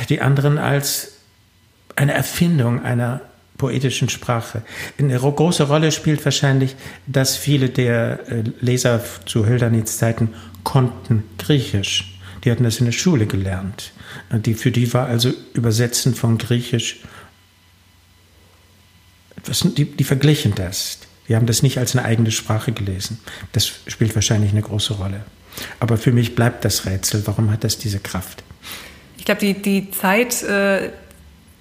die 0.09 0.21
anderen 0.21 0.57
als 0.57 1.13
eine 1.95 2.13
Erfindung 2.13 2.83
einer 2.83 3.21
poetischen 3.57 4.09
Sprache. 4.09 4.63
Eine 4.99 5.17
große 5.17 5.63
Rolle 5.63 5.91
spielt 5.91 6.23
wahrscheinlich, 6.25 6.75
dass 7.07 7.37
viele 7.37 7.69
der 7.69 8.27
äh, 8.29 8.43
Leser 8.59 9.01
zu 9.25 9.45
Hölderlins 9.45 9.97
Zeiten 9.97 10.33
konnten 10.63 11.23
Griechisch. 11.37 12.19
Die 12.43 12.51
hatten 12.51 12.63
das 12.63 12.79
in 12.79 12.85
der 12.85 12.91
Schule 12.91 13.25
gelernt. 13.27 13.91
Die, 14.31 14.53
für 14.53 14.71
die 14.71 14.93
war 14.93 15.07
also 15.07 15.31
Übersetzen 15.53 16.15
von 16.15 16.37
Griechisch, 16.37 17.01
die, 19.77 19.85
die 19.85 20.03
verglichen 20.03 20.53
das. 20.55 20.99
Wir 21.27 21.35
haben 21.35 21.45
das 21.45 21.63
nicht 21.63 21.77
als 21.77 21.95
eine 21.95 22.05
eigene 22.05 22.31
Sprache 22.31 22.71
gelesen. 22.71 23.19
Das 23.51 23.71
spielt 23.87 24.13
wahrscheinlich 24.15 24.51
eine 24.51 24.61
große 24.61 24.93
Rolle. 24.93 25.21
Aber 25.79 25.97
für 25.97 26.11
mich 26.11 26.35
bleibt 26.35 26.65
das 26.65 26.85
Rätsel, 26.85 27.25
warum 27.25 27.51
hat 27.51 27.63
das 27.63 27.77
diese 27.77 27.99
Kraft? 27.99 28.43
Ich 29.17 29.25
glaube, 29.25 29.39
die, 29.39 29.53
die 29.53 29.91
Zeit, 29.91 30.43
äh, 30.43 30.91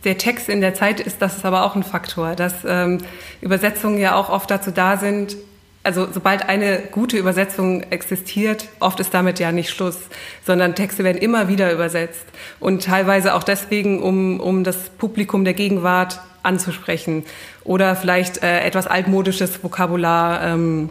der 0.04 0.18
Text 0.18 0.48
in 0.48 0.60
der 0.60 0.74
Zeit 0.74 1.00
ist, 1.00 1.22
das 1.22 1.36
ist 1.38 1.44
aber 1.44 1.64
auch 1.64 1.76
ein 1.76 1.82
Faktor, 1.82 2.34
dass 2.34 2.54
ähm, 2.66 2.98
Übersetzungen 3.40 3.98
ja 3.98 4.16
auch 4.16 4.28
oft 4.28 4.50
dazu 4.50 4.70
da 4.70 4.98
sind, 4.98 5.36
also 5.84 6.08
sobald 6.10 6.48
eine 6.48 6.78
gute 6.90 7.18
Übersetzung 7.18 7.82
existiert, 7.90 8.68
oft 8.80 8.98
ist 9.00 9.12
damit 9.12 9.38
ja 9.38 9.52
nicht 9.52 9.70
Schluss, 9.70 9.98
sondern 10.44 10.74
Texte 10.74 11.04
werden 11.04 11.18
immer 11.18 11.46
wieder 11.48 11.72
übersetzt 11.72 12.24
und 12.58 12.84
teilweise 12.84 13.34
auch 13.34 13.42
deswegen, 13.44 14.02
um, 14.02 14.40
um 14.40 14.64
das 14.64 14.88
Publikum 14.88 15.44
der 15.44 15.52
Gegenwart 15.52 16.20
anzusprechen 16.42 17.24
oder 17.64 17.96
vielleicht 17.96 18.42
äh, 18.42 18.60
etwas 18.60 18.86
altmodisches 18.86 19.62
Vokabular 19.62 20.42
ähm, 20.42 20.88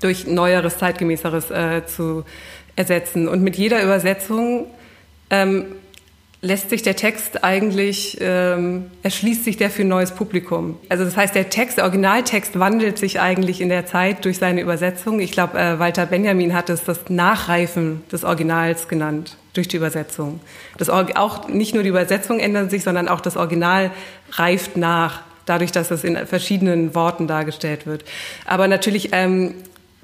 durch 0.00 0.26
neueres, 0.26 0.78
zeitgemäßeres 0.78 1.50
äh, 1.50 1.86
zu 1.86 2.24
ersetzen. 2.76 3.28
Und 3.28 3.42
mit 3.42 3.56
jeder 3.56 3.82
Übersetzung 3.82 4.66
ähm, 5.30 5.66
lässt 6.44 6.68
sich 6.68 6.82
der 6.82 6.94
Text 6.94 7.42
eigentlich, 7.42 8.18
ähm, 8.20 8.90
erschließt 9.02 9.44
sich 9.44 9.56
der 9.56 9.70
für 9.70 9.80
ein 9.80 9.88
neues 9.88 10.12
Publikum. 10.12 10.76
Also 10.90 11.04
das 11.04 11.16
heißt, 11.16 11.34
der 11.34 11.48
Text, 11.48 11.78
der 11.78 11.84
Originaltext 11.84 12.58
wandelt 12.58 12.98
sich 12.98 13.18
eigentlich 13.18 13.62
in 13.62 13.70
der 13.70 13.86
Zeit 13.86 14.26
durch 14.26 14.36
seine 14.38 14.60
Übersetzung. 14.60 15.20
Ich 15.20 15.32
glaube, 15.32 15.58
äh, 15.58 15.78
Walter 15.78 16.04
Benjamin 16.04 16.52
hat 16.52 16.68
es 16.68 16.84
das 16.84 17.08
Nachreifen 17.08 18.02
des 18.12 18.24
Originals 18.24 18.88
genannt 18.88 19.38
durch 19.54 19.68
die 19.68 19.78
Übersetzung. 19.78 20.40
Das 20.76 20.90
auch 20.90 21.48
nicht 21.48 21.72
nur 21.72 21.82
die 21.82 21.88
Übersetzung 21.88 22.40
ändert 22.40 22.70
sich, 22.70 22.82
sondern 22.82 23.08
auch 23.08 23.22
das 23.22 23.38
Original 23.38 23.90
reift 24.32 24.76
nach, 24.76 25.22
dadurch, 25.46 25.72
dass 25.72 25.90
es 25.90 26.04
in 26.04 26.26
verschiedenen 26.26 26.94
Worten 26.94 27.26
dargestellt 27.26 27.86
wird. 27.86 28.04
Aber 28.44 28.68
natürlich 28.68 29.10
ähm, 29.12 29.54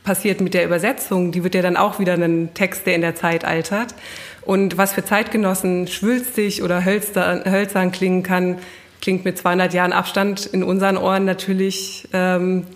passiert 0.04 0.40
mit 0.40 0.54
der 0.54 0.64
Übersetzung, 0.64 1.32
die 1.32 1.44
wird 1.44 1.54
ja 1.54 1.62
dann 1.62 1.76
auch 1.76 1.99
wieder 1.99 2.14
ein 2.14 2.54
Text, 2.54 2.87
der 2.87 2.94
in 2.94 3.02
der 3.02 3.14
Zeit 3.14 3.44
altert. 3.44 3.94
Und 4.42 4.78
was 4.78 4.92
für 4.92 5.04
Zeitgenossen 5.04 5.87
schwülstig 5.87 6.62
oder 6.62 6.85
hölzern, 6.85 7.44
hölzern 7.44 7.92
klingen 7.92 8.23
kann, 8.23 8.59
klingt 9.00 9.25
mit 9.25 9.38
200 9.38 9.73
Jahren 9.75 9.92
Abstand 9.92 10.47
in 10.47 10.62
unseren 10.62 10.97
Ohren 10.97 11.25
natürlich 11.25 12.09
ähm, 12.12 12.66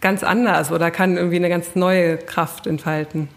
ganz 0.00 0.22
anders 0.22 0.70
oder 0.70 0.90
kann 0.90 1.16
irgendwie 1.16 1.36
eine 1.36 1.48
ganz 1.48 1.74
neue 1.74 2.18
Kraft 2.18 2.66
entfalten. 2.66 3.28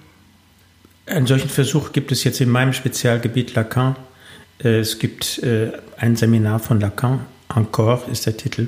Einen 1.05 1.27
solchen 1.27 1.49
Versuch 1.49 1.93
gibt 1.93 2.11
es 2.11 2.23
jetzt 2.23 2.41
in 2.41 2.49
meinem 2.49 2.73
Spezialgebiet 2.73 3.55
Lacan. 3.55 3.95
Äh, 4.63 4.79
es 4.79 4.99
gibt 4.99 5.39
äh, 5.39 5.71
ein 5.97 6.15
Seminar 6.15 6.59
von 6.59 6.79
Lacan, 6.79 7.25
Encore 7.55 8.01
ist 8.11 8.25
der 8.25 8.35
Titel. 8.35 8.67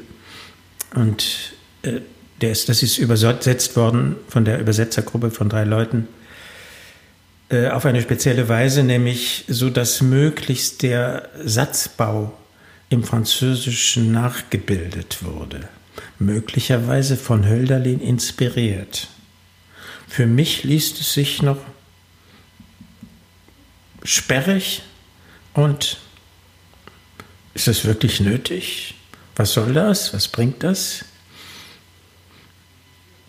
Und 0.96 1.54
äh, 1.84 2.00
der 2.42 2.52
ist, 2.52 2.70
das 2.70 2.82
ist 2.82 2.98
übersetzt 2.98 3.76
worden 3.76 4.16
von 4.30 4.46
der 4.46 4.60
Übersetzergruppe 4.60 5.30
von 5.30 5.50
drei 5.50 5.66
Leuten 5.66 6.08
auf 7.50 7.86
eine 7.86 8.02
spezielle 8.02 8.48
Weise, 8.48 8.84
nämlich 8.84 9.46
so, 9.48 9.70
dass 9.70 10.02
möglichst 10.02 10.84
der 10.84 11.30
Satzbau 11.44 12.38
im 12.90 13.04
Französischen 13.04 14.12
nachgebildet 14.12 15.24
wurde. 15.24 15.68
Möglicherweise 16.20 17.18
von 17.18 17.48
Hölderlin 17.48 18.02
inspiriert. 18.02 19.08
Für 20.08 20.26
mich 20.26 20.64
liest 20.64 21.00
es 21.00 21.14
sich 21.14 21.42
noch 21.42 21.60
sperrig 24.04 24.82
und 25.54 25.98
ist 27.54 27.68
es 27.68 27.86
wirklich 27.86 28.20
nötig? 28.20 28.96
Was 29.36 29.54
soll 29.54 29.74
das? 29.74 30.14
Was 30.14 30.28
bringt 30.28 30.64
das? 30.64 31.06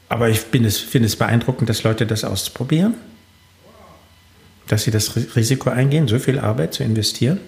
Aber 0.08 0.28
ich 0.28 0.40
finde 0.40 0.68
es, 0.68 0.78
find 0.78 1.04
es 1.04 1.16
beeindruckend, 1.16 1.68
dass 1.68 1.84
Leute 1.84 2.06
das 2.06 2.24
ausprobieren, 2.24 2.94
dass 4.70 4.84
sie 4.84 4.92
das 4.92 5.16
Risiko 5.34 5.68
eingehen, 5.68 6.06
so 6.06 6.20
viel 6.20 6.38
Arbeit 6.38 6.74
zu 6.74 6.84
investieren, 6.84 7.40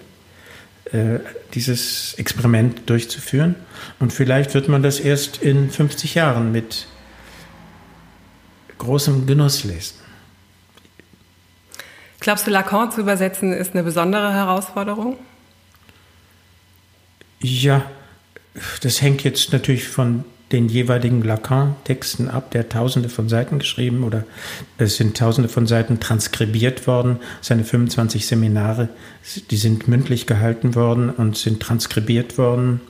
äh, 0.91 1.19
dieses 1.53 2.15
Experiment 2.15 2.89
durchzuführen. 2.89 3.55
Und 3.99 4.11
vielleicht 4.11 4.53
wird 4.53 4.67
man 4.67 4.83
das 4.83 4.99
erst 4.99 5.41
in 5.41 5.69
50 5.71 6.15
Jahren 6.15 6.51
mit 6.51 6.85
großem 8.77 9.25
Genuss 9.25 9.63
lesen. 9.63 9.95
Glaubst 12.19 12.45
du, 12.45 12.51
Lacan 12.51 12.91
zu 12.91 12.99
übersetzen 12.99 13.53
ist 13.53 13.73
eine 13.73 13.83
besondere 13.83 14.33
Herausforderung? 14.33 15.17
Ja, 17.39 17.89
das 18.81 19.01
hängt 19.01 19.23
jetzt 19.23 19.53
natürlich 19.53 19.87
von 19.87 20.25
den 20.51 20.69
jeweiligen 20.69 21.23
Lacan-Texten 21.23 22.29
ab, 22.29 22.51
der 22.51 22.69
tausende 22.69 23.09
von 23.09 23.27
Seiten 23.27 23.59
geschrieben 23.59 24.03
oder 24.03 24.23
es 24.77 24.97
sind 24.97 25.17
tausende 25.17 25.49
von 25.49 25.65
Seiten 25.65 25.99
transkribiert 25.99 26.85
worden. 26.85 27.17
Seine 27.41 27.63
25 27.63 28.27
Seminare, 28.27 28.89
die 29.49 29.57
sind 29.57 29.87
mündlich 29.87 30.27
gehalten 30.27 30.75
worden 30.75 31.09
und 31.09 31.37
sind 31.37 31.59
transkribiert 31.59 32.37
worden. 32.37 32.81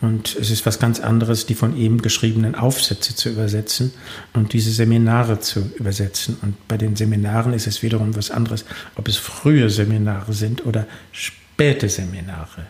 Und 0.00 0.34
es 0.34 0.50
ist 0.50 0.66
was 0.66 0.80
ganz 0.80 0.98
anderes, 0.98 1.46
die 1.46 1.54
von 1.54 1.76
ihm 1.76 2.02
geschriebenen 2.02 2.56
Aufsätze 2.56 3.14
zu 3.14 3.28
übersetzen 3.28 3.92
und 4.32 4.52
diese 4.52 4.72
Seminare 4.72 5.38
zu 5.38 5.70
übersetzen. 5.76 6.36
Und 6.42 6.66
bei 6.66 6.76
den 6.76 6.96
Seminaren 6.96 7.52
ist 7.52 7.68
es 7.68 7.84
wiederum 7.84 8.16
was 8.16 8.32
anderes, 8.32 8.64
ob 8.96 9.06
es 9.06 9.16
frühe 9.16 9.70
Seminare 9.70 10.32
sind 10.32 10.66
oder 10.66 10.88
späte 11.12 11.88
Seminare. 11.88 12.66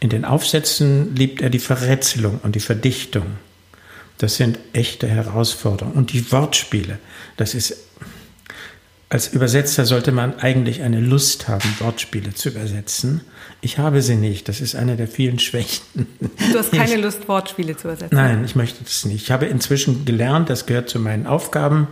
In 0.00 0.08
den 0.08 0.24
Aufsätzen 0.24 1.14
liebt 1.14 1.42
er 1.42 1.50
die 1.50 1.58
Verrätselung 1.58 2.40
und 2.42 2.54
die 2.56 2.60
Verdichtung. 2.60 3.26
Das 4.18 4.36
sind 4.36 4.58
echte 4.72 5.06
Herausforderungen. 5.06 5.96
Und 5.96 6.12
die 6.12 6.32
Wortspiele, 6.32 6.98
das 7.36 7.54
ist 7.54 7.76
als 9.12 9.26
Übersetzer 9.32 9.86
sollte 9.86 10.12
man 10.12 10.38
eigentlich 10.38 10.82
eine 10.82 11.00
Lust 11.00 11.48
haben, 11.48 11.68
Wortspiele 11.80 12.32
zu 12.32 12.50
übersetzen. 12.50 13.22
Ich 13.60 13.76
habe 13.76 14.02
sie 14.02 14.14
nicht. 14.14 14.48
Das 14.48 14.60
ist 14.60 14.76
eine 14.76 14.96
der 14.96 15.08
vielen 15.08 15.40
Schwächen. 15.40 16.06
Du 16.52 16.56
hast 16.56 16.70
keine 16.70 16.94
ich, 16.94 17.02
Lust, 17.02 17.26
Wortspiele 17.26 17.76
zu 17.76 17.88
übersetzen? 17.88 18.16
Nein, 18.16 18.44
ich 18.44 18.54
möchte 18.54 18.84
das 18.84 19.04
nicht. 19.04 19.24
Ich 19.24 19.32
habe 19.32 19.46
inzwischen 19.46 20.04
gelernt, 20.04 20.48
das 20.48 20.64
gehört 20.64 20.88
zu 20.88 21.00
meinen 21.00 21.26
Aufgaben. 21.26 21.88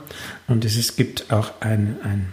Und 0.46 0.64
es, 0.64 0.76
es 0.76 0.94
gibt 0.94 1.32
auch 1.32 1.60
ein, 1.60 1.96
ein, 2.04 2.32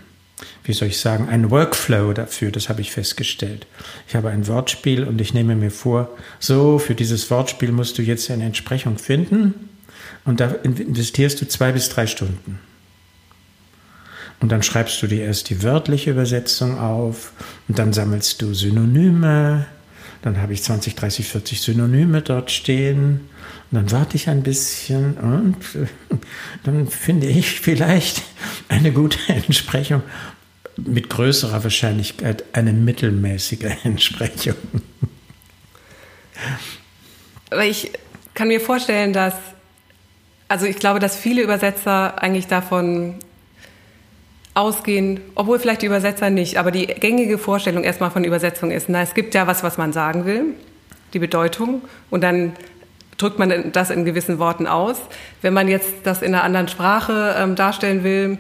wie 0.63 0.73
soll 0.73 0.89
ich 0.89 0.99
sagen, 0.99 1.29
ein 1.29 1.49
Workflow 1.49 2.13
dafür. 2.13 2.51
Das 2.51 2.69
habe 2.69 2.81
ich 2.81 2.91
festgestellt. 2.91 3.67
Ich 4.07 4.15
habe 4.15 4.29
ein 4.29 4.47
Wortspiel 4.47 5.03
und 5.03 5.21
ich 5.21 5.33
nehme 5.33 5.55
mir 5.55 5.71
vor, 5.71 6.09
so, 6.39 6.79
für 6.79 6.95
dieses 6.95 7.29
Wortspiel 7.31 7.71
musst 7.71 7.97
du 7.97 8.01
jetzt 8.01 8.29
eine 8.29 8.45
Entsprechung 8.45 8.97
finden. 8.97 9.69
Und 10.25 10.39
da 10.39 10.47
investierst 10.63 11.41
du 11.41 11.47
zwei 11.47 11.71
bis 11.71 11.89
drei 11.89 12.07
Stunden. 12.07 12.59
Und 14.41 14.51
dann 14.51 14.63
schreibst 14.63 15.01
du 15.01 15.07
dir 15.07 15.23
erst 15.23 15.49
die 15.49 15.63
wörtliche 15.63 16.11
Übersetzung 16.11 16.77
auf 16.77 17.31
und 17.67 17.79
dann 17.79 17.93
sammelst 17.93 18.41
du 18.41 18.53
Synonyme. 18.53 19.65
Dann 20.21 20.41
habe 20.41 20.53
ich 20.53 20.63
20, 20.63 20.95
30, 20.95 21.27
40 21.27 21.61
Synonyme 21.61 22.21
dort 22.21 22.51
stehen. 22.51 23.21
Und 23.71 23.77
dann 23.77 23.91
warte 23.91 24.15
ich 24.15 24.29
ein 24.29 24.43
bisschen 24.43 25.17
und 25.17 25.57
dann 26.63 26.87
finde 26.87 27.27
ich 27.27 27.59
vielleicht 27.59 28.21
eine 28.69 28.91
gute 28.91 29.17
Entsprechung 29.27 30.03
mit 30.77 31.09
größerer 31.09 31.63
Wahrscheinlichkeit 31.63 32.43
eine 32.53 32.73
mittelmäßige 32.73 33.71
Entsprechung. 33.83 34.55
Aber 37.49 37.65
ich 37.65 37.91
kann 38.33 38.49
mir 38.49 38.59
vorstellen, 38.59 39.13
dass, 39.13 39.33
also 40.47 40.65
ich 40.65 40.77
glaube, 40.77 40.99
dass 40.99 41.15
viele 41.15 41.41
Übersetzer 41.41 42.21
eigentlich 42.21 42.47
davon 42.47 43.15
ausgehen, 44.53 45.19
obwohl 45.35 45.59
vielleicht 45.59 45.81
die 45.81 45.85
Übersetzer 45.85 46.29
nicht, 46.29 46.57
aber 46.57 46.71
die 46.71 46.87
gängige 46.87 47.37
Vorstellung 47.37 47.83
erstmal 47.83 48.11
von 48.11 48.23
Übersetzung 48.23 48.71
ist, 48.71 48.89
na, 48.89 49.01
es 49.01 49.13
gibt 49.13 49.33
ja 49.33 49.47
was, 49.47 49.63
was 49.63 49.77
man 49.77 49.93
sagen 49.93 50.25
will, 50.25 50.55
die 51.13 51.19
Bedeutung, 51.19 51.81
und 52.09 52.23
dann 52.23 52.53
drückt 53.17 53.39
man 53.39 53.71
das 53.71 53.89
in 53.89 54.05
gewissen 54.05 54.39
Worten 54.39 54.67
aus. 54.67 54.97
Wenn 55.41 55.53
man 55.53 55.67
jetzt 55.67 55.89
das 56.03 56.21
in 56.21 56.33
einer 56.33 56.43
anderen 56.43 56.67
Sprache 56.67 57.35
ähm, 57.37 57.55
darstellen 57.55 58.03
will, 58.03 58.37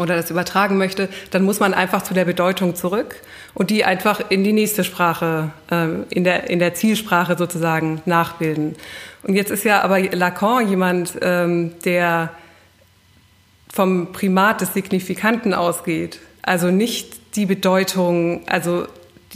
oder 0.00 0.16
das 0.16 0.30
übertragen 0.30 0.78
möchte, 0.78 1.08
dann 1.30 1.44
muss 1.44 1.60
man 1.60 1.74
einfach 1.74 2.02
zu 2.02 2.14
der 2.14 2.24
Bedeutung 2.24 2.74
zurück 2.74 3.16
und 3.54 3.70
die 3.70 3.84
einfach 3.84 4.20
in 4.30 4.42
die 4.42 4.52
nächste 4.52 4.82
Sprache, 4.82 5.50
ähm, 5.70 6.06
in, 6.10 6.24
der, 6.24 6.48
in 6.48 6.58
der 6.58 6.74
Zielsprache 6.74 7.36
sozusagen 7.36 8.00
nachbilden. 8.06 8.76
Und 9.22 9.34
jetzt 9.34 9.50
ist 9.50 9.64
ja 9.64 9.82
aber 9.82 10.00
Lacan 10.00 10.68
jemand, 10.68 11.12
ähm, 11.20 11.72
der 11.84 12.30
vom 13.72 14.12
Primat 14.12 14.62
des 14.62 14.72
Signifikanten 14.72 15.54
ausgeht. 15.54 16.18
Also 16.42 16.70
nicht 16.70 17.36
die 17.36 17.46
Bedeutung, 17.46 18.48
also 18.48 18.86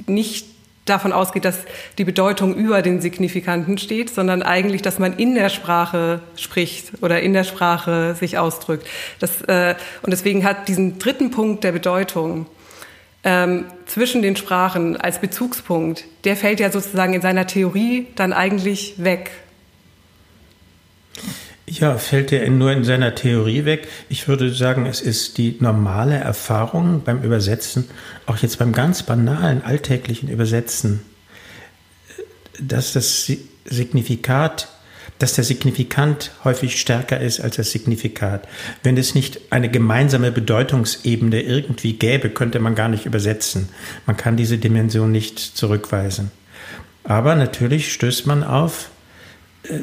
nicht 0.07 0.47
davon 0.85 1.13
ausgeht, 1.13 1.45
dass 1.45 1.59
die 1.99 2.05
Bedeutung 2.05 2.55
über 2.55 2.83
den 2.83 3.01
Signifikanten 3.01 3.79
steht, 3.79 4.11
sondern 4.11 4.43
eigentlich, 4.43 4.83
dass 4.83 4.99
man 4.99 5.17
in 5.17 5.35
der 5.35 5.49
Sprache 5.49 6.21
spricht 6.37 7.03
oder 7.03 7.21
in 7.21 7.33
der 7.33 7.45
Sprache 7.45 8.15
sich 8.15 8.39
ausdrückt. 8.39 8.87
Das, 9.19 9.43
äh, 9.43 9.75
und 10.03 10.11
deswegen 10.11 10.45
hat 10.45 10.69
diesen 10.69 10.99
dritten 10.99 11.31
Punkt 11.31 11.65
der 11.65 11.73
Bedeutung 11.73 12.47
ähm, 13.25 13.65
zwischen 13.87 14.21
den 14.21 14.37
Sprachen 14.37 14.99
als 14.99 15.19
Bezugspunkt, 15.19 16.05
der 16.25 16.37
fällt 16.37 16.61
ja 16.61 16.71
sozusagen 16.71 17.15
in 17.15 17.23
seiner 17.23 17.47
Theorie 17.47 18.07
dann 18.17 18.33
eigentlich 18.33 18.95
weg. 18.99 19.31
Ja, 21.67 21.97
fällt 21.97 22.31
er 22.31 22.49
nur 22.51 22.73
in 22.73 22.85
seiner 22.85 23.15
Theorie 23.15 23.65
weg. 23.65 23.89
Ich 24.11 24.29
würde 24.29 24.53
sagen, 24.53 24.85
es 24.85 25.01
ist 25.01 25.39
die 25.39 25.57
normale 25.61 26.17
Erfahrung 26.17 27.03
beim 27.05 27.23
Übersetzen, 27.23 27.89
auch 28.27 28.37
jetzt 28.39 28.59
beim 28.59 28.73
ganz 28.73 29.03
banalen, 29.03 29.63
alltäglichen 29.65 30.29
Übersetzen, 30.29 31.01
dass 32.61 32.93
das 32.93 33.33
Signifikat, 33.65 34.69
dass 35.19 35.35
der 35.35 35.45
Signifikant 35.45 36.33
häufig 36.45 36.79
stärker 36.79 37.19
ist 37.21 37.41
als 37.41 37.57
das 37.57 37.71
Signifikat. 37.71 38.47
Wenn 38.83 38.99
es 38.99 39.15
nicht 39.15 39.41
eine 39.49 39.71
gemeinsame 39.71 40.33
Bedeutungsebene 40.33 41.41
irgendwie 41.41 41.95
gäbe, 41.95 42.29
könnte 42.29 42.61
man 42.61 42.75
gar 42.75 42.89
nicht 42.89 43.07
übersetzen. 43.07 43.71
Man 44.05 44.19
kann 44.19 44.37
diese 44.37 44.59
Dimension 44.59 45.11
nicht 45.11 45.39
zurückweisen. 45.39 46.31
Aber 47.05 47.37
natürlich 47.37 47.91
stößt 47.91 48.27
man 48.27 48.45
auf 48.45 48.91
äh, 49.63 49.81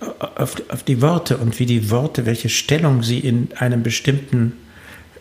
auf, 0.00 0.56
auf 0.68 0.82
die 0.82 1.02
Worte 1.02 1.38
und 1.38 1.58
wie 1.58 1.66
die 1.66 1.90
Worte, 1.90 2.26
welche 2.26 2.48
Stellung 2.48 3.02
sie 3.02 3.18
in 3.18 3.48
einem 3.56 3.82
bestimmten, 3.82 4.54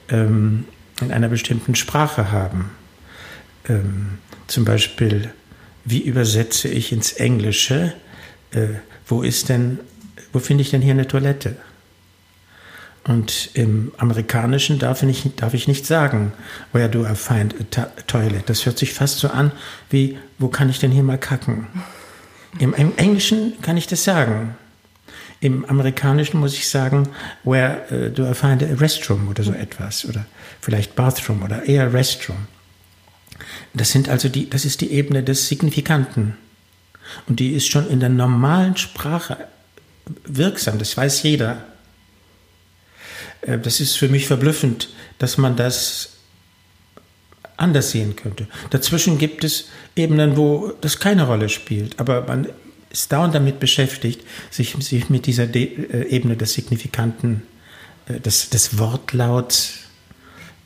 ähm, 0.10 0.65
in 1.02 1.12
einer 1.12 1.30
bestimmten 1.30 1.76
Sprache 1.76 2.32
haben. 2.32 2.72
Ähm, 3.68 4.20
zum 4.48 4.65
Beispiel, 4.65 5.32
wie 5.86 6.02
übersetze 6.02 6.68
ich 6.68 6.92
ins 6.92 7.13
Englische? 7.13 7.94
Äh, 8.52 8.68
wo 9.08 9.22
ist 9.22 9.50
denn, 9.50 9.80
wo 10.34 10.39
finde 10.39 10.62
ich 10.62 10.70
denn 10.70 10.82
hier 10.82 10.94
eine 10.94 11.08
Toilette? 11.08 11.56
Und 13.06 13.52
im 13.54 13.92
Amerikanischen 13.98 14.78
darf 14.78 15.02
ich, 15.04 15.36
darf 15.36 15.54
ich 15.54 15.68
nicht 15.68 15.86
sagen, 15.86 16.34
where 16.74 16.89
do 16.89 17.06
I 17.06 17.15
find 17.15 17.56
a 17.78 17.86
toilet? 18.08 18.44
Das 18.48 18.65
hört 18.65 18.78
sich 18.78 18.94
fast 18.94 19.20
so 19.20 19.30
an 19.30 19.52
wie, 19.89 20.18
wo 20.38 20.50
kann 20.50 20.70
ich 20.70 20.80
denn 20.80 20.92
hier 20.92 21.04
mal 21.04 21.18
kacken? 21.18 21.68
Im, 22.60 22.74
Im 22.74 22.96
Englischen 22.98 23.60
kann 23.62 23.78
ich 23.78 23.88
das 23.88 24.04
sagen. 24.04 24.56
Im 25.41 25.63
Amerikanischen 25.65 26.39
muss 26.39 26.54
ich 26.54 26.67
sagen, 26.67 27.10
where 27.43 27.86
uh, 27.91 28.10
do 28.10 28.30
I 28.30 28.34
find 28.34 28.62
a 28.62 28.67
restroom 28.75 29.30
oder 29.30 29.43
so 29.43 29.54
etwas 29.54 30.06
oder 30.06 30.25
vielleicht 30.60 30.95
Bathroom 30.95 31.43
oder 31.43 31.63
eher 31.63 31.93
Restroom. 31.93 32.47
Das 33.73 33.91
sind 33.91 34.10
also 34.10 34.28
die, 34.28 34.49
das 34.49 34.65
ist 34.65 34.82
die 34.82 34.91
Ebene 34.91 35.23
des 35.23 35.47
Signifikanten. 35.47 36.36
Und 37.28 37.39
die 37.39 37.54
ist 37.54 37.67
schon 37.67 37.89
in 37.89 37.99
der 37.99 38.10
normalen 38.10 38.75
Sprache 38.78 39.38
wirksam, 40.25 40.78
das 40.78 40.95
weiß 40.97 41.23
jeder. 41.23 41.63
Äh, 43.41 43.60
das 43.60 43.80
ist 43.80 43.97
für 43.97 44.10
mich 44.10 44.28
verblüffend, 44.28 44.89
dass 45.19 45.38
man 45.38 45.56
das 45.56 46.17
anders 47.58 47.91
sehen 47.91 48.15
könnte. 48.15 48.47
Dazwischen 48.69 49.17
gibt 49.17 49.43
es 49.43 49.69
Ebenen, 49.95 50.38
wo 50.38 50.73
das 50.82 50.99
keine 50.99 51.28
Rolle 51.28 51.49
spielt, 51.49 51.99
aber 51.99 52.21
man 52.25 52.47
ist 52.89 53.12
dauernd 53.12 53.36
damit 53.36 53.60
beschäftigt, 53.60 54.21
sich, 54.49 54.75
sich 54.80 55.10
mit 55.10 55.25
dieser 55.25 55.47
De 55.47 55.63
äh, 55.65 56.08
Ebene 56.10 56.36
des 56.36 56.54
Signifikanten, 56.54 57.43
äh, 58.08 58.19
des, 58.19 58.49
des 58.49 58.78
Wortlauts 58.80 59.89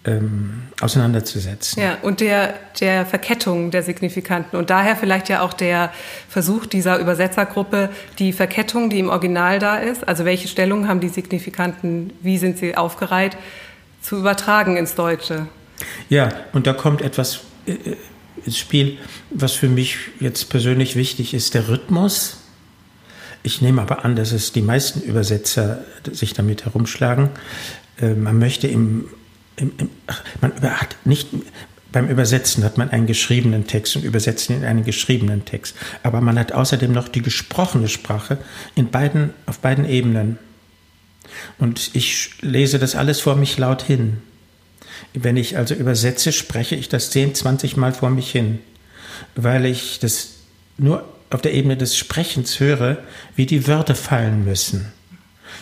ähm, 0.06 0.64
auseinanderzusetzen. 0.82 1.82
Ja, 1.82 1.98
und 2.02 2.20
der, 2.20 2.56
der 2.80 3.06
Verkettung 3.06 3.72
der 3.72 3.84
Signifikanten. 3.84 4.58
Und 4.58 4.70
daher 4.70 4.96
vielleicht 4.96 5.30
ja 5.30 5.42
auch 5.42 5.54
der 5.54 5.94
Versuch 6.28 6.66
dieser 6.66 7.00
Übersetzergruppe, 7.00 7.90
die 8.20 8.34
Verkettung, 8.34 8.90
die 8.90 9.00
im 9.00 9.10
Original 9.10 9.60
da 9.60 9.78
ist, 9.78 10.08
also 10.08 10.26
welche 10.26 10.48
Stellung 10.48 10.88
haben 10.88 11.00
die 11.00 11.10
Signifikanten, 11.10 12.14
wie 12.22 12.38
sind 12.38 12.58
sie 12.58 12.76
aufgereiht, 12.76 13.38
zu 14.02 14.18
übertragen 14.18 14.76
ins 14.76 14.96
Deutsche. 14.96 15.48
Ja, 16.10 16.30
und 16.52 16.68
da 16.68 16.74
kommt 16.74 17.02
etwas 17.02 17.42
äh, 17.66 17.74
ins 18.46 18.58
Spiel. 18.58 18.98
Was 19.30 19.54
für 19.54 19.70
mich 19.70 19.98
jetzt 20.20 20.50
persönlich 20.50 20.96
wichtig 20.96 21.34
ist, 21.34 21.54
der 21.54 21.68
Rhythmus. 21.70 22.38
Ich 23.44 23.62
nehme 23.62 23.82
aber 23.82 24.06
an, 24.06 24.16
dass 24.16 24.32
es 24.32 24.54
die 24.54 24.62
meisten 24.62 25.02
Übersetzer 25.02 25.84
sich 26.12 26.34
damit 26.34 26.66
herumschlagen. 26.66 27.30
Äh, 28.00 28.14
man 28.14 28.40
möchte 28.40 28.68
im, 28.68 29.10
im, 29.58 29.74
im 29.78 29.90
man 30.42 30.54
hat 30.62 30.96
nicht, 31.04 31.28
beim 31.92 32.10
Übersetzen 32.10 32.64
hat 32.64 32.78
man 32.78 32.90
einen 32.90 33.06
geschriebenen 33.06 33.68
Text 33.68 33.96
und 33.96 34.04
übersetzen 34.04 34.56
in 34.58 34.66
einen 34.66 34.84
geschriebenen 34.84 35.46
Text. 35.46 35.76
Aber 36.02 36.22
man 36.22 36.40
hat 36.40 36.52
außerdem 36.52 36.92
noch 36.92 37.08
die 37.08 37.22
gesprochene 37.22 37.88
Sprache 37.88 38.38
in 38.76 38.90
beiden, 38.90 39.32
auf 39.46 39.60
beiden 39.60 39.86
Ebenen. 39.86 40.40
Und 41.60 41.92
ich 41.94 42.32
lese 42.42 42.80
das 42.80 42.96
alles 42.96 43.22
vor 43.22 43.36
mich 43.36 43.58
laut 43.58 43.82
hin. 43.82 44.18
Wenn 45.14 45.38
ich 45.38 45.58
also 45.58 45.76
übersetze, 45.76 46.32
spreche 46.32 46.76
ich 46.76 46.90
das 46.90 47.12
10, 47.12 47.36
20 47.36 47.78
Mal 47.78 47.94
vor 47.94 48.10
mich 48.10 48.32
hin, 48.32 48.60
weil 49.36 49.66
ich 49.66 50.00
das 50.00 50.30
nur 50.78 51.08
auf 51.30 51.42
der 51.42 51.54
Ebene 51.54 51.78
des 51.78 51.98
Sprechens 51.98 52.60
höre, 52.60 52.98
wie 53.36 53.46
die 53.46 53.68
Wörter 53.68 53.96
fallen 53.96 54.46
müssen. 54.46 54.92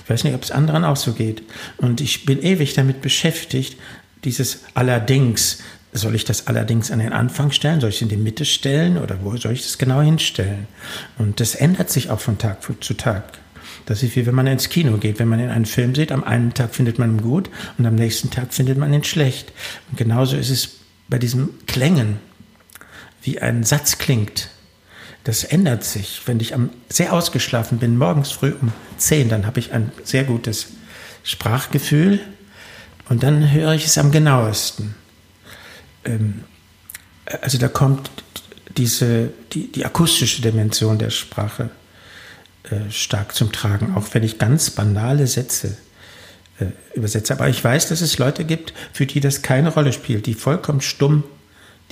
Ich 0.04 0.10
weiß 0.10 0.24
nicht, 0.24 0.36
ob 0.36 0.44
es 0.44 0.52
anderen 0.52 0.84
auch 0.84 0.98
so 0.98 1.14
geht. 1.14 1.44
Und 1.78 2.02
ich 2.02 2.26
bin 2.26 2.42
ewig 2.42 2.74
damit 2.74 3.02
beschäftigt, 3.02 3.78
dieses 4.24 4.64
allerdings, 4.74 5.60
soll 5.94 6.16
ich 6.16 6.26
das 6.26 6.48
allerdings 6.48 6.92
an 6.92 7.00
den 7.00 7.14
Anfang 7.14 7.52
stellen? 7.52 7.82
Soll 7.82 7.90
ich 7.90 7.98
es 7.98 8.02
in 8.02 8.10
die 8.10 8.18
Mitte 8.18 8.46
stellen? 8.46 8.98
Oder 8.98 9.20
wo 9.24 9.36
soll 9.38 9.54
ich 9.54 9.64
das 9.64 9.78
genau 9.78 10.02
hinstellen? 10.02 10.68
Und 11.18 11.40
das 11.40 11.56
ändert 11.56 11.90
sich 11.90 12.10
auch 12.10 12.20
von 12.20 12.38
Tag 12.38 12.60
zu 12.82 12.94
Tag. 12.94 13.40
Das 13.86 14.04
ist 14.04 14.16
wie 14.16 14.26
wenn 14.26 14.36
man 14.36 14.48
ins 14.48 14.70
Kino 14.70 14.98
geht. 14.98 15.20
Wenn 15.20 15.28
man 15.28 15.40
in 15.40 15.50
einen 15.50 15.66
Film 15.66 15.96
sieht, 15.96 16.12
am 16.12 16.24
einen 16.24 16.54
Tag 16.54 16.76
findet 16.76 17.00
man 17.00 17.18
ihn 17.18 17.22
gut 17.22 17.50
und 17.78 17.86
am 17.86 17.96
nächsten 17.96 18.30
Tag 18.30 18.54
findet 18.54 18.78
man 18.78 18.94
ihn 18.94 19.04
schlecht. 19.04 19.52
Und 19.90 19.98
genauso 19.98 20.38
ist 20.38 20.50
es 20.50 20.78
bei 21.10 21.18
diesem 21.18 21.50
Klängen, 21.68 22.20
wie 23.22 23.40
ein 23.40 23.64
Satz 23.64 23.98
klingt. 23.98 24.50
Das 25.24 25.44
ändert 25.44 25.84
sich. 25.84 26.22
Wenn 26.26 26.40
ich 26.40 26.54
am, 26.54 26.70
sehr 26.90 27.14
ausgeschlafen 27.14 27.78
bin, 27.78 27.98
morgens 27.98 28.32
früh 28.32 28.54
um 28.60 28.72
10, 28.98 29.30
dann 29.30 29.46
habe 29.46 29.60
ich 29.60 29.74
ein 29.74 29.92
sehr 30.04 30.24
gutes 30.24 30.68
Sprachgefühl 31.24 32.20
und 33.10 33.24
dann 33.24 33.52
höre 33.52 33.74
ich 33.74 33.86
es 33.86 33.98
am 33.98 34.12
genauesten. 34.12 34.96
Ähm, 36.06 36.44
also 37.42 37.58
da 37.58 37.68
kommt 37.68 38.10
diese, 38.78 39.32
die, 39.54 39.72
die 39.72 39.86
akustische 39.86 40.42
Dimension 40.42 40.98
der 40.98 41.10
Sprache 41.10 41.70
äh, 42.70 42.92
stark 42.92 43.34
zum 43.36 43.52
Tragen, 43.52 43.96
auch 43.96 44.08
wenn 44.14 44.24
ich 44.24 44.38
ganz 44.38 44.70
banale 44.70 45.28
Sätze 45.28 45.78
äh, 46.60 46.66
übersetze. 46.94 47.34
Aber 47.34 47.50
ich 47.50 47.64
weiß, 47.64 47.90
dass 47.90 48.02
es 48.02 48.18
Leute 48.18 48.46
gibt, 48.46 48.74
für 48.94 49.06
die 49.06 49.20
das 49.20 49.42
keine 49.42 49.70
Rolle 49.70 49.94
spielt, 49.94 50.26
die 50.26 50.34
vollkommen 50.34 50.82
stumm 50.82 51.24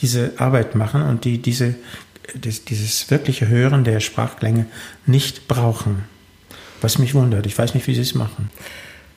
diese 0.02 0.34
Arbeit 0.38 0.76
machen 0.76 1.02
und 1.02 1.26
die 1.26 1.40
diese, 1.40 1.76
das, 2.40 2.64
dieses 2.66 3.10
wirkliche 3.12 3.48
Hören 3.48 3.84
der 3.84 4.00
Sprachklänge 4.00 4.66
nicht 5.06 5.48
brauchen. 5.48 6.04
Was 6.82 6.98
mich 6.98 7.14
wundert. 7.14 7.46
Ich 7.46 7.58
weiß 7.58 7.74
nicht, 7.74 7.88
wie 7.88 7.96
sie 7.96 8.02
es 8.02 8.16
machen. 8.16 8.50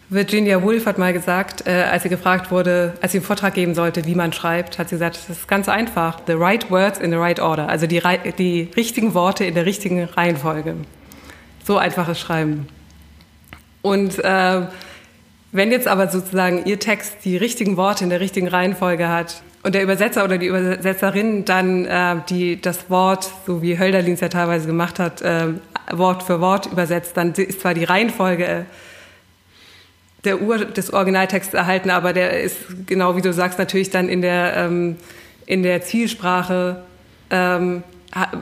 Virginia 0.09 0.63
Woolf 0.63 0.85
hat 0.87 0.99
mal 0.99 1.13
gesagt, 1.13 1.67
äh, 1.67 1.85
als 1.85 2.03
sie 2.03 2.09
gefragt 2.09 2.51
wurde, 2.51 2.95
als 3.01 3.13
sie 3.13 3.19
einen 3.19 3.25
Vortrag 3.25 3.55
geben 3.55 3.75
sollte, 3.75 4.05
wie 4.05 4.15
man 4.15 4.33
schreibt, 4.33 4.79
hat 4.79 4.89
sie 4.89 4.97
gesagt, 4.97 5.17
es 5.17 5.39
ist 5.39 5.49
ganz 5.49 5.69
einfach. 5.69 6.21
The 6.27 6.33
right 6.33 6.71
words 6.71 6.99
in 6.99 7.11
the 7.11 7.17
right 7.17 7.41
order. 7.41 7.69
Also 7.69 7.87
die, 7.87 8.03
die 8.39 8.69
richtigen 8.77 9.15
Worte 9.15 9.45
in 9.45 9.55
der 9.55 9.65
richtigen 9.65 10.05
Reihenfolge. 10.05 10.75
So 11.65 11.79
einfaches 11.79 12.19
Schreiben. 12.19 12.69
Und 13.83 14.19
äh, 14.25 14.63
wenn 15.53 15.71
jetzt 15.71 15.87
aber 15.87 16.09
sozusagen 16.09 16.65
Ihr 16.65 16.79
Text 16.79 17.25
die 17.25 17.37
richtigen 17.37 17.77
Worte 17.77 18.05
in 18.05 18.11
der 18.11 18.21
richtigen 18.21 18.49
Reihenfolge 18.49 19.09
hat 19.09 19.43
und 19.63 19.75
der 19.75 19.83
Übersetzer 19.83 20.25
oder 20.25 20.39
die 20.39 20.47
Übersetzerin 20.47 21.45
dann 21.45 21.85
äh, 21.85 22.17
die, 22.29 22.61
das 22.61 22.89
Wort, 22.91 23.31
so 23.47 23.63
wie 23.63 23.79
Hölderlin 23.79 24.15
es 24.15 24.21
ja 24.21 24.29
teilweise 24.29 24.67
gemacht 24.67 24.99
hat, 24.99 25.21
äh, 25.23 25.49
Wort 25.93 26.23
für 26.23 26.41
Wort 26.41 26.67
übersetzt, 26.67 27.17
dann 27.17 27.33
ist 27.33 27.61
zwar 27.61 27.75
die 27.75 27.85
Reihenfolge 27.85 28.67
der 30.25 30.41
Ur 30.41 30.65
des 30.65 30.93
Originaltexts 30.93 31.53
erhalten, 31.53 31.91
aber 31.91 32.13
der 32.13 32.41
ist 32.43 32.57
genau 32.87 33.17
wie 33.17 33.23
du 33.23 33.33
sagst 33.33 33.59
natürlich 33.59 33.91
dann 33.91 34.09
in 34.09 34.23
der 34.23 34.57
ähm, 34.57 34.97
in 35.47 35.63
der 35.63 35.83
Zielsprache 35.83 36.83
ähm, 37.31 37.83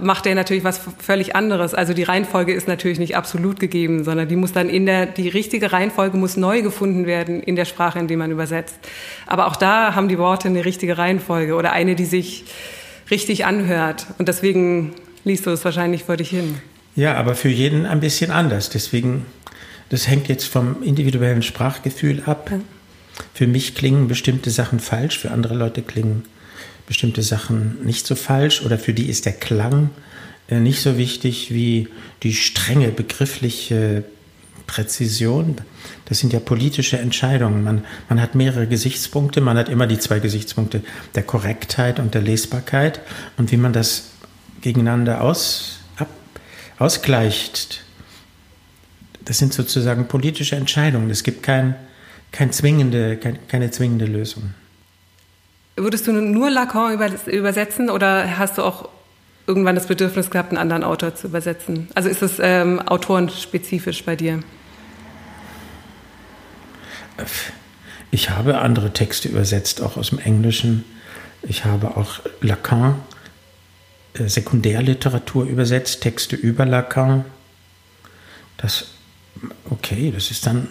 macht 0.02 0.26
er 0.26 0.34
natürlich 0.34 0.64
was 0.64 0.80
völlig 0.98 1.36
anderes. 1.36 1.74
Also 1.74 1.94
die 1.94 2.02
Reihenfolge 2.02 2.52
ist 2.52 2.66
natürlich 2.66 2.98
nicht 2.98 3.16
absolut 3.16 3.60
gegeben, 3.60 4.02
sondern 4.02 4.28
die 4.28 4.34
muss 4.34 4.52
dann 4.52 4.68
in 4.68 4.84
der, 4.84 5.06
die 5.06 5.28
richtige 5.28 5.72
Reihenfolge 5.72 6.16
muss 6.16 6.36
neu 6.36 6.62
gefunden 6.62 7.06
werden 7.06 7.40
in 7.40 7.54
der 7.54 7.64
Sprache, 7.64 7.98
in 8.00 8.08
die 8.08 8.16
man 8.16 8.32
übersetzt. 8.32 8.76
Aber 9.26 9.46
auch 9.46 9.54
da 9.54 9.94
haben 9.94 10.08
die 10.08 10.18
Worte 10.18 10.48
eine 10.48 10.64
richtige 10.64 10.98
Reihenfolge 10.98 11.54
oder 11.54 11.72
eine, 11.72 11.94
die 11.94 12.04
sich 12.04 12.44
richtig 13.12 13.44
anhört. 13.44 14.06
Und 14.18 14.28
deswegen 14.28 14.92
liest 15.24 15.46
du 15.46 15.50
es 15.50 15.64
wahrscheinlich 15.64 16.04
vor 16.04 16.16
dich 16.16 16.30
hin. 16.30 16.56
Ja, 16.96 17.14
aber 17.14 17.36
für 17.36 17.48
jeden 17.48 17.86
ein 17.86 18.00
bisschen 18.00 18.32
anders. 18.32 18.70
Deswegen, 18.70 19.24
das 19.88 20.08
hängt 20.08 20.26
jetzt 20.26 20.46
vom 20.46 20.82
individuellen 20.82 21.42
Sprachgefühl 21.42 22.24
ab. 22.26 22.50
Ja. 22.50 22.58
Für 23.34 23.46
mich 23.46 23.76
klingen 23.76 24.08
bestimmte 24.08 24.50
Sachen 24.50 24.80
falsch, 24.80 25.18
für 25.18 25.30
andere 25.30 25.54
Leute 25.54 25.82
klingen 25.82 26.24
bestimmte 26.90 27.22
Sachen 27.22 27.84
nicht 27.84 28.04
so 28.04 28.16
falsch 28.16 28.62
oder 28.62 28.76
für 28.76 28.92
die 28.92 29.08
ist 29.08 29.24
der 29.24 29.32
Klang 29.32 29.90
äh, 30.48 30.58
nicht 30.58 30.82
so 30.82 30.98
wichtig 30.98 31.54
wie 31.54 31.86
die 32.24 32.34
strenge 32.34 32.88
begriffliche 32.88 34.02
Präzision. 34.66 35.54
Das 36.06 36.18
sind 36.18 36.32
ja 36.32 36.40
politische 36.40 36.98
Entscheidungen. 36.98 37.62
Man, 37.62 37.84
man 38.08 38.20
hat 38.20 38.34
mehrere 38.34 38.66
Gesichtspunkte, 38.66 39.40
man 39.40 39.56
hat 39.56 39.68
immer 39.68 39.86
die 39.86 40.00
zwei 40.00 40.18
Gesichtspunkte 40.18 40.82
der 41.14 41.22
Korrektheit 41.22 42.00
und 42.00 42.14
der 42.14 42.22
Lesbarkeit 42.22 43.00
und 43.36 43.52
wie 43.52 43.56
man 43.56 43.72
das 43.72 44.10
gegeneinander 44.60 45.20
aus, 45.20 45.78
ab, 45.94 46.08
ausgleicht. 46.80 47.84
Das 49.24 49.38
sind 49.38 49.52
sozusagen 49.52 50.08
politische 50.08 50.56
Entscheidungen. 50.56 51.08
Es 51.08 51.22
gibt 51.22 51.44
kein, 51.44 51.76
kein 52.32 52.50
zwingende, 52.52 53.16
kein, 53.16 53.46
keine 53.46 53.70
zwingende 53.70 54.06
Lösung. 54.06 54.54
Würdest 55.76 56.06
du 56.06 56.12
nur 56.12 56.50
Lacan 56.50 56.92
übersetzen 57.26 57.90
oder 57.90 58.38
hast 58.38 58.58
du 58.58 58.62
auch 58.62 58.88
irgendwann 59.46 59.74
das 59.74 59.86
Bedürfnis 59.86 60.30
gehabt, 60.30 60.50
einen 60.50 60.58
anderen 60.58 60.84
Autor 60.84 61.14
zu 61.14 61.26
übersetzen? 61.26 61.88
Also 61.94 62.08
ist 62.08 62.22
es 62.22 62.34
ähm, 62.38 62.80
autorenspezifisch 62.80 64.04
bei 64.04 64.16
dir? 64.16 64.40
Ich 68.10 68.30
habe 68.30 68.58
andere 68.58 68.92
Texte 68.92 69.28
übersetzt, 69.28 69.80
auch 69.82 69.96
aus 69.96 70.10
dem 70.10 70.18
Englischen. 70.18 70.84
Ich 71.42 71.64
habe 71.64 71.96
auch 71.96 72.20
Lacan, 72.40 72.96
äh, 74.14 74.28
Sekundärliteratur 74.28 75.44
übersetzt, 75.44 76.02
Texte 76.02 76.36
über 76.36 76.66
Lacan. 76.66 77.24
Das, 78.56 78.86
okay, 79.70 80.12
das 80.14 80.30
ist 80.30 80.46
dann 80.46 80.68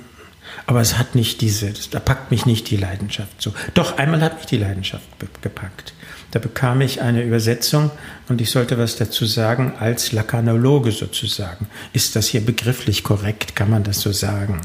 aber 0.65 0.81
es 0.81 0.97
hat 0.97 1.15
nicht 1.15 1.41
diese, 1.41 1.73
da 1.91 1.99
packt 1.99 2.31
mich 2.31 2.45
nicht 2.45 2.69
die 2.69 2.77
Leidenschaft 2.77 3.41
so. 3.41 3.53
Doch, 3.73 3.97
einmal 3.97 4.21
hat 4.21 4.37
mich 4.37 4.45
die 4.45 4.57
Leidenschaft 4.57 5.05
gepackt. 5.41 5.93
Da 6.31 6.39
bekam 6.39 6.81
ich 6.81 7.01
eine 7.01 7.23
Übersetzung 7.23 7.89
und 8.27 8.39
ich 8.39 8.51
sollte 8.51 8.77
was 8.77 8.97
dazu 8.97 9.25
sagen 9.25 9.73
als 9.79 10.11
Lakanologe 10.11 10.91
sozusagen. 10.91 11.67
Ist 11.93 12.15
das 12.15 12.27
hier 12.27 12.41
begrifflich 12.41 13.03
korrekt? 13.03 13.55
Kann 13.55 13.69
man 13.69 13.83
das 13.83 14.01
so 14.01 14.11
sagen? 14.11 14.61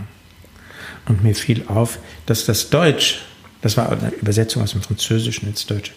Und 1.07 1.23
mir 1.23 1.35
fiel 1.35 1.65
auf, 1.69 1.99
dass 2.27 2.45
das 2.45 2.71
Deutsch, 2.71 3.23
das 3.63 3.77
war 3.77 3.91
eine 3.91 4.11
Übersetzung 4.11 4.63
aus 4.63 4.73
dem 4.73 4.83
Französischen 4.83 5.49
ins 5.49 5.67
Deutsche, 5.67 5.93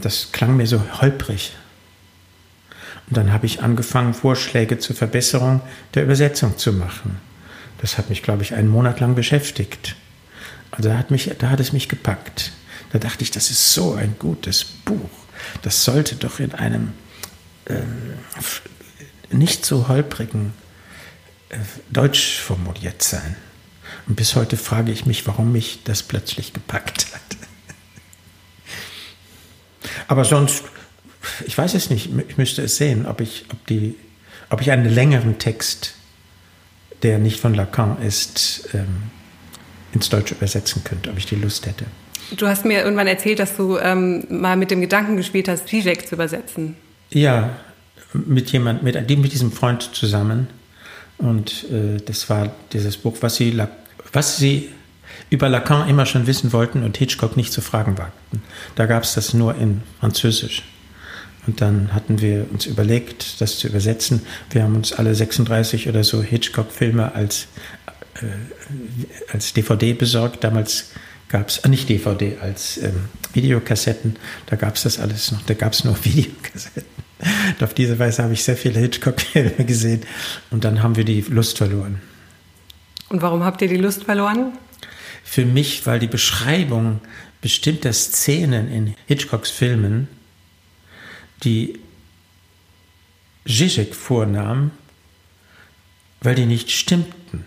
das 0.00 0.30
klang 0.30 0.56
mir 0.56 0.66
so 0.66 0.80
holprig. 1.00 1.52
Und 3.08 3.16
dann 3.16 3.32
habe 3.32 3.46
ich 3.46 3.62
angefangen, 3.62 4.14
Vorschläge 4.14 4.78
zur 4.78 4.94
Verbesserung 4.94 5.62
der 5.94 6.04
Übersetzung 6.04 6.58
zu 6.58 6.72
machen. 6.72 7.27
Das 7.78 7.96
hat 7.96 8.10
mich, 8.10 8.22
glaube 8.22 8.42
ich, 8.42 8.54
einen 8.54 8.68
Monat 8.68 9.00
lang 9.00 9.14
beschäftigt. 9.14 9.96
Also 10.70 10.90
da 10.90 10.98
hat, 10.98 11.10
mich, 11.10 11.30
da 11.38 11.50
hat 11.50 11.60
es 11.60 11.72
mich 11.72 11.88
gepackt. 11.88 12.52
Da 12.92 12.98
dachte 12.98 13.22
ich, 13.22 13.30
das 13.30 13.50
ist 13.50 13.72
so 13.72 13.94
ein 13.94 14.16
gutes 14.18 14.64
Buch. 14.64 15.10
Das 15.62 15.84
sollte 15.84 16.16
doch 16.16 16.40
in 16.40 16.54
einem 16.54 16.92
äh, 17.66 17.80
nicht 19.30 19.64
so 19.64 19.88
holprigen 19.88 20.52
äh, 21.50 21.58
Deutsch 21.90 22.38
formuliert 22.38 23.02
sein. 23.02 23.36
Und 24.06 24.16
bis 24.16 24.34
heute 24.34 24.56
frage 24.56 24.90
ich 24.90 25.06
mich, 25.06 25.26
warum 25.26 25.52
mich 25.52 25.80
das 25.84 26.02
plötzlich 26.02 26.52
gepackt 26.52 27.06
hat. 27.12 27.20
Aber 30.08 30.24
sonst, 30.24 30.64
ich 31.46 31.56
weiß 31.56 31.74
es 31.74 31.90
nicht, 31.90 32.10
ich 32.28 32.38
müsste 32.38 32.62
es 32.62 32.76
sehen, 32.76 33.06
ob 33.06 33.20
ich, 33.20 33.44
ob 33.50 33.66
die, 33.66 33.94
ob 34.50 34.60
ich 34.60 34.70
einen 34.70 34.88
längeren 34.88 35.38
Text 35.38 35.94
der 37.02 37.18
nicht 37.18 37.40
von 37.40 37.54
Lacan 37.54 38.00
ist, 38.02 38.68
ähm, 38.74 39.04
ins 39.92 40.08
Deutsche 40.08 40.34
übersetzen 40.34 40.84
könnte, 40.84 41.10
ob 41.10 41.18
ich 41.18 41.26
die 41.26 41.36
Lust 41.36 41.66
hätte. 41.66 41.86
Du 42.36 42.46
hast 42.46 42.64
mir 42.64 42.82
irgendwann 42.82 43.06
erzählt, 43.06 43.38
dass 43.38 43.56
du 43.56 43.78
ähm, 43.78 44.24
mal 44.28 44.56
mit 44.56 44.70
dem 44.70 44.80
Gedanken 44.80 45.16
gespielt 45.16 45.48
hast, 45.48 45.68
Zizek 45.68 46.06
zu 46.06 46.14
übersetzen. 46.14 46.76
Ja, 47.10 47.56
mit 48.12 48.52
jemand, 48.52 48.82
mit, 48.82 48.94
mit 48.94 49.32
diesem 49.32 49.52
Freund 49.52 49.94
zusammen. 49.94 50.48
Und 51.16 51.64
äh, 51.70 51.98
das 52.04 52.28
war 52.28 52.52
dieses 52.72 52.96
Buch, 52.96 53.16
was 53.20 53.36
sie, 53.36 53.58
was 54.12 54.36
sie 54.36 54.68
über 55.30 55.48
Lacan 55.48 55.88
immer 55.88 56.06
schon 56.06 56.26
wissen 56.26 56.52
wollten 56.52 56.82
und 56.82 56.96
Hitchcock 56.96 57.36
nicht 57.36 57.52
zu 57.52 57.60
fragen 57.60 57.98
wagten. 57.98 58.42
Da 58.76 58.86
gab 58.86 59.04
es 59.04 59.14
das 59.14 59.34
nur 59.34 59.54
in 59.56 59.82
Französisch. 60.00 60.62
Und 61.48 61.62
dann 61.62 61.94
hatten 61.94 62.20
wir 62.20 62.46
uns 62.52 62.66
überlegt, 62.66 63.40
das 63.40 63.58
zu 63.58 63.68
übersetzen. 63.68 64.20
Wir 64.50 64.64
haben 64.64 64.76
uns 64.76 64.92
alle 64.92 65.14
36 65.14 65.88
oder 65.88 66.04
so 66.04 66.22
Hitchcock-Filme 66.22 67.14
als, 67.14 67.46
äh, 68.16 69.32
als 69.32 69.54
DVD 69.54 69.94
besorgt. 69.94 70.44
Damals 70.44 70.90
gab 71.30 71.48
es, 71.48 71.56
äh, 71.56 71.70
nicht 71.70 71.88
DVD, 71.88 72.36
als 72.42 72.76
ähm, 72.82 73.06
Videokassetten. 73.32 74.16
Da 74.44 74.56
gab 74.56 74.76
es 74.76 74.82
das 74.82 74.98
alles 74.98 75.32
noch, 75.32 75.40
da 75.40 75.54
gab 75.54 75.72
es 75.72 75.84
nur 75.84 75.96
Videokassetten. 76.04 76.84
Und 77.58 77.62
auf 77.64 77.72
diese 77.72 77.98
Weise 77.98 78.24
habe 78.24 78.34
ich 78.34 78.44
sehr 78.44 78.58
viele 78.58 78.78
Hitchcock-Filme 78.80 79.64
gesehen. 79.64 80.02
Und 80.50 80.64
dann 80.64 80.82
haben 80.82 80.96
wir 80.96 81.04
die 81.04 81.22
Lust 81.22 81.56
verloren. 81.56 81.98
Und 83.08 83.22
warum 83.22 83.42
habt 83.42 83.62
ihr 83.62 83.68
die 83.68 83.78
Lust 83.78 84.04
verloren? 84.04 84.52
Für 85.24 85.46
mich, 85.46 85.86
weil 85.86 85.98
die 85.98 86.08
Beschreibung 86.08 87.00
bestimmter 87.40 87.94
Szenen 87.94 88.70
in 88.70 88.94
Hitchcocks 89.06 89.48
Filmen 89.50 90.08
die 91.44 91.78
Zizek 93.46 93.94
vornahm, 93.94 94.70
weil 96.20 96.34
die 96.34 96.46
nicht 96.46 96.70
stimmten. 96.70 97.44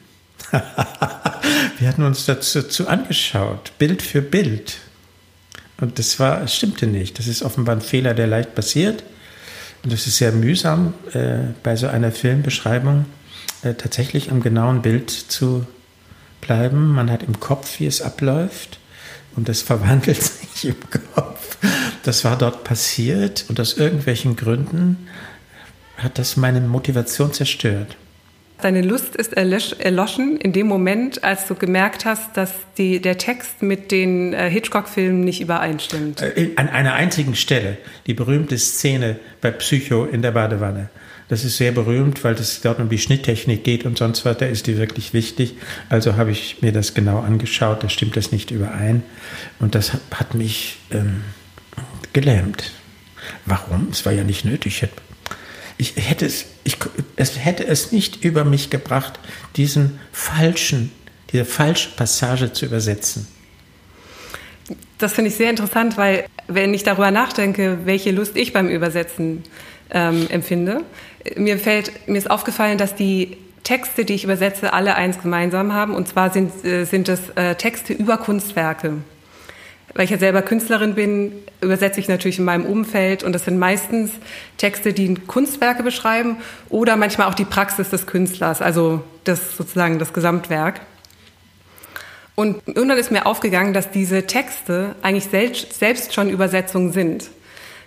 Wir 0.51 1.87
hatten 1.87 2.03
uns 2.03 2.25
dazu 2.25 2.87
angeschaut, 2.87 3.71
Bild 3.77 4.01
für 4.01 4.21
Bild. 4.21 4.77
Und 5.79 5.97
das 5.97 6.19
war, 6.19 6.47
stimmte 6.47 6.87
nicht. 6.87 7.17
Das 7.17 7.27
ist 7.27 7.41
offenbar 7.41 7.75
ein 7.75 7.81
Fehler, 7.81 8.13
der 8.13 8.27
leicht 8.27 8.53
passiert. 8.55 9.03
Und 9.83 9.91
es 9.91 10.05
ist 10.05 10.17
sehr 10.17 10.31
mühsam, 10.31 10.93
äh, 11.13 11.39
bei 11.63 11.75
so 11.75 11.87
einer 11.87 12.11
Filmbeschreibung 12.11 13.05
äh, 13.63 13.73
tatsächlich 13.73 14.31
am 14.31 14.41
genauen 14.41 14.83
Bild 14.83 15.09
zu 15.09 15.65
bleiben. 16.39 16.93
Man 16.93 17.09
hat 17.09 17.23
im 17.23 17.39
Kopf, 17.39 17.79
wie 17.79 17.87
es 17.87 18.01
abläuft. 18.01 18.79
Und 19.35 19.49
das 19.49 19.61
verwandelt 19.61 20.21
sich 20.53 20.65
im 20.65 20.75
Kopf. 21.15 21.57
Das 22.03 22.25
war 22.25 22.37
dort 22.37 22.63
passiert 22.63 23.45
und 23.47 23.59
aus 23.59 23.77
irgendwelchen 23.77 24.35
Gründen 24.35 25.07
hat 25.97 26.17
das 26.17 26.37
meine 26.37 26.61
Motivation 26.61 27.31
zerstört. 27.31 27.95
Deine 28.61 28.81
Lust 28.81 29.15
ist 29.15 29.33
erloschen 29.33 30.37
in 30.37 30.53
dem 30.53 30.67
Moment, 30.67 31.23
als 31.23 31.47
du 31.47 31.55
gemerkt 31.55 32.05
hast, 32.05 32.37
dass 32.37 32.51
die, 32.77 33.01
der 33.01 33.17
Text 33.17 33.63
mit 33.63 33.91
den 33.91 34.33
äh, 34.33 34.51
Hitchcock-Filmen 34.51 35.21
nicht 35.21 35.41
übereinstimmt. 35.41 36.21
Äh, 36.21 36.51
an 36.57 36.69
einer 36.69 36.93
einzigen 36.93 37.35
Stelle, 37.35 37.77
die 38.05 38.13
berühmte 38.13 38.57
Szene 38.59 39.17
bei 39.41 39.49
Psycho 39.49 40.05
in 40.05 40.21
der 40.21 40.31
Badewanne. 40.31 40.89
Das 41.27 41.43
ist 41.43 41.57
sehr 41.57 41.71
berühmt, 41.71 42.23
weil 42.23 42.33
es 42.35 42.61
dort 42.61 42.79
um 42.79 42.89
die 42.89 42.97
Schnitttechnik 42.97 43.63
geht 43.63 43.85
und 43.85 43.97
sonst 43.97 44.25
weiter 44.25 44.47
ist 44.47 44.67
die 44.67 44.77
wirklich 44.77 45.13
wichtig. 45.13 45.55
Also 45.89 46.15
habe 46.15 46.29
ich 46.29 46.61
mir 46.61 46.71
das 46.71 46.93
genau 46.93 47.19
angeschaut, 47.19 47.83
da 47.83 47.89
stimmt 47.89 48.15
das 48.15 48.31
nicht 48.31 48.51
überein. 48.51 49.01
Und 49.57 49.73
das 49.73 49.93
hat, 49.93 50.01
hat 50.11 50.35
mich 50.35 50.77
ähm, 50.91 51.23
gelähmt. 52.13 52.71
Warum? 53.45 53.89
Es 53.91 54.05
war 54.05 54.11
ja 54.11 54.23
nicht 54.23 54.45
nötig. 54.45 54.83
ich 55.77 55.93
hätte 55.95 56.25
es, 56.25 56.45
ich, 56.63 56.77
es 57.15 57.37
hätte 57.43 57.65
es 57.65 57.91
nicht 57.91 58.23
über 58.23 58.43
mich 58.43 58.69
gebracht, 58.69 59.19
diesen 59.55 59.99
falschen, 60.11 60.91
diese 61.31 61.45
falsche 61.45 61.89
Passage 61.89 62.53
zu 62.53 62.65
übersetzen. 62.65 63.27
Das 64.97 65.13
finde 65.13 65.29
ich 65.29 65.35
sehr 65.35 65.49
interessant, 65.49 65.97
weil 65.97 66.25
wenn 66.47 66.73
ich 66.73 66.83
darüber 66.83 67.11
nachdenke, 67.11 67.79
welche 67.85 68.11
Lust 68.11 68.35
ich 68.35 68.53
beim 68.53 68.69
Übersetzen 68.69 69.43
ähm, 69.89 70.27
empfinde, 70.29 70.83
mir 71.35 71.57
fällt, 71.57 72.07
mir 72.07 72.17
ist 72.17 72.29
aufgefallen, 72.29 72.77
dass 72.77 72.95
die 72.95 73.37
Texte, 73.63 74.05
die 74.05 74.13
ich 74.13 74.23
übersetze, 74.23 74.73
alle 74.73 74.95
eins 74.95 75.21
gemeinsam 75.21 75.73
haben. 75.73 75.93
Und 75.93 76.07
zwar 76.07 76.31
sind, 76.31 76.65
äh, 76.65 76.85
sind 76.85 77.09
es 77.09 77.29
äh, 77.35 77.55
Texte 77.55 77.93
über 77.93 78.17
Kunstwerke. 78.17 78.97
Weil 79.93 80.05
ich 80.05 80.11
ja 80.11 80.17
selber 80.17 80.41
Künstlerin 80.41 80.95
bin, 80.95 81.33
übersetze 81.59 81.99
ich 81.99 82.07
natürlich 82.07 82.39
in 82.39 82.45
meinem 82.45 82.65
Umfeld 82.65 83.23
und 83.23 83.33
das 83.33 83.45
sind 83.45 83.59
meistens 83.59 84.11
Texte, 84.57 84.93
die 84.93 85.15
Kunstwerke 85.15 85.83
beschreiben 85.83 86.37
oder 86.69 86.95
manchmal 86.95 87.27
auch 87.27 87.33
die 87.33 87.45
Praxis 87.45 87.89
des 87.89 88.07
Künstlers, 88.07 88.61
also 88.61 89.03
das 89.25 89.57
sozusagen 89.57 89.99
das 89.99 90.13
Gesamtwerk. 90.13 90.81
Und 92.35 92.61
irgendwann 92.65 92.97
ist 92.97 93.11
mir 93.11 93.25
aufgegangen, 93.25 93.73
dass 93.73 93.91
diese 93.91 94.25
Texte 94.25 94.95
eigentlich 95.01 95.25
selbst, 95.25 95.77
selbst 95.77 96.13
schon 96.13 96.29
Übersetzungen 96.29 96.93
sind, 96.93 97.29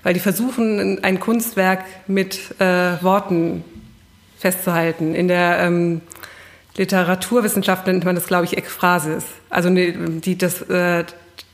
weil 0.02 0.12
die 0.14 0.20
versuchen, 0.20 1.02
ein 1.02 1.18
Kunstwerk 1.18 1.84
mit 2.06 2.60
äh, 2.60 3.02
Worten 3.02 3.64
festzuhalten. 4.38 5.14
In 5.14 5.28
der 5.28 5.60
ähm, 5.60 6.02
Literaturwissenschaft 6.76 7.86
nennt 7.86 8.04
man 8.04 8.14
das, 8.14 8.26
glaube 8.26 8.44
ich, 8.44 8.56
Ekphrasis. 8.56 9.24
Also 9.48 9.70
die, 9.70 10.36
das, 10.36 10.60
äh, 10.62 11.04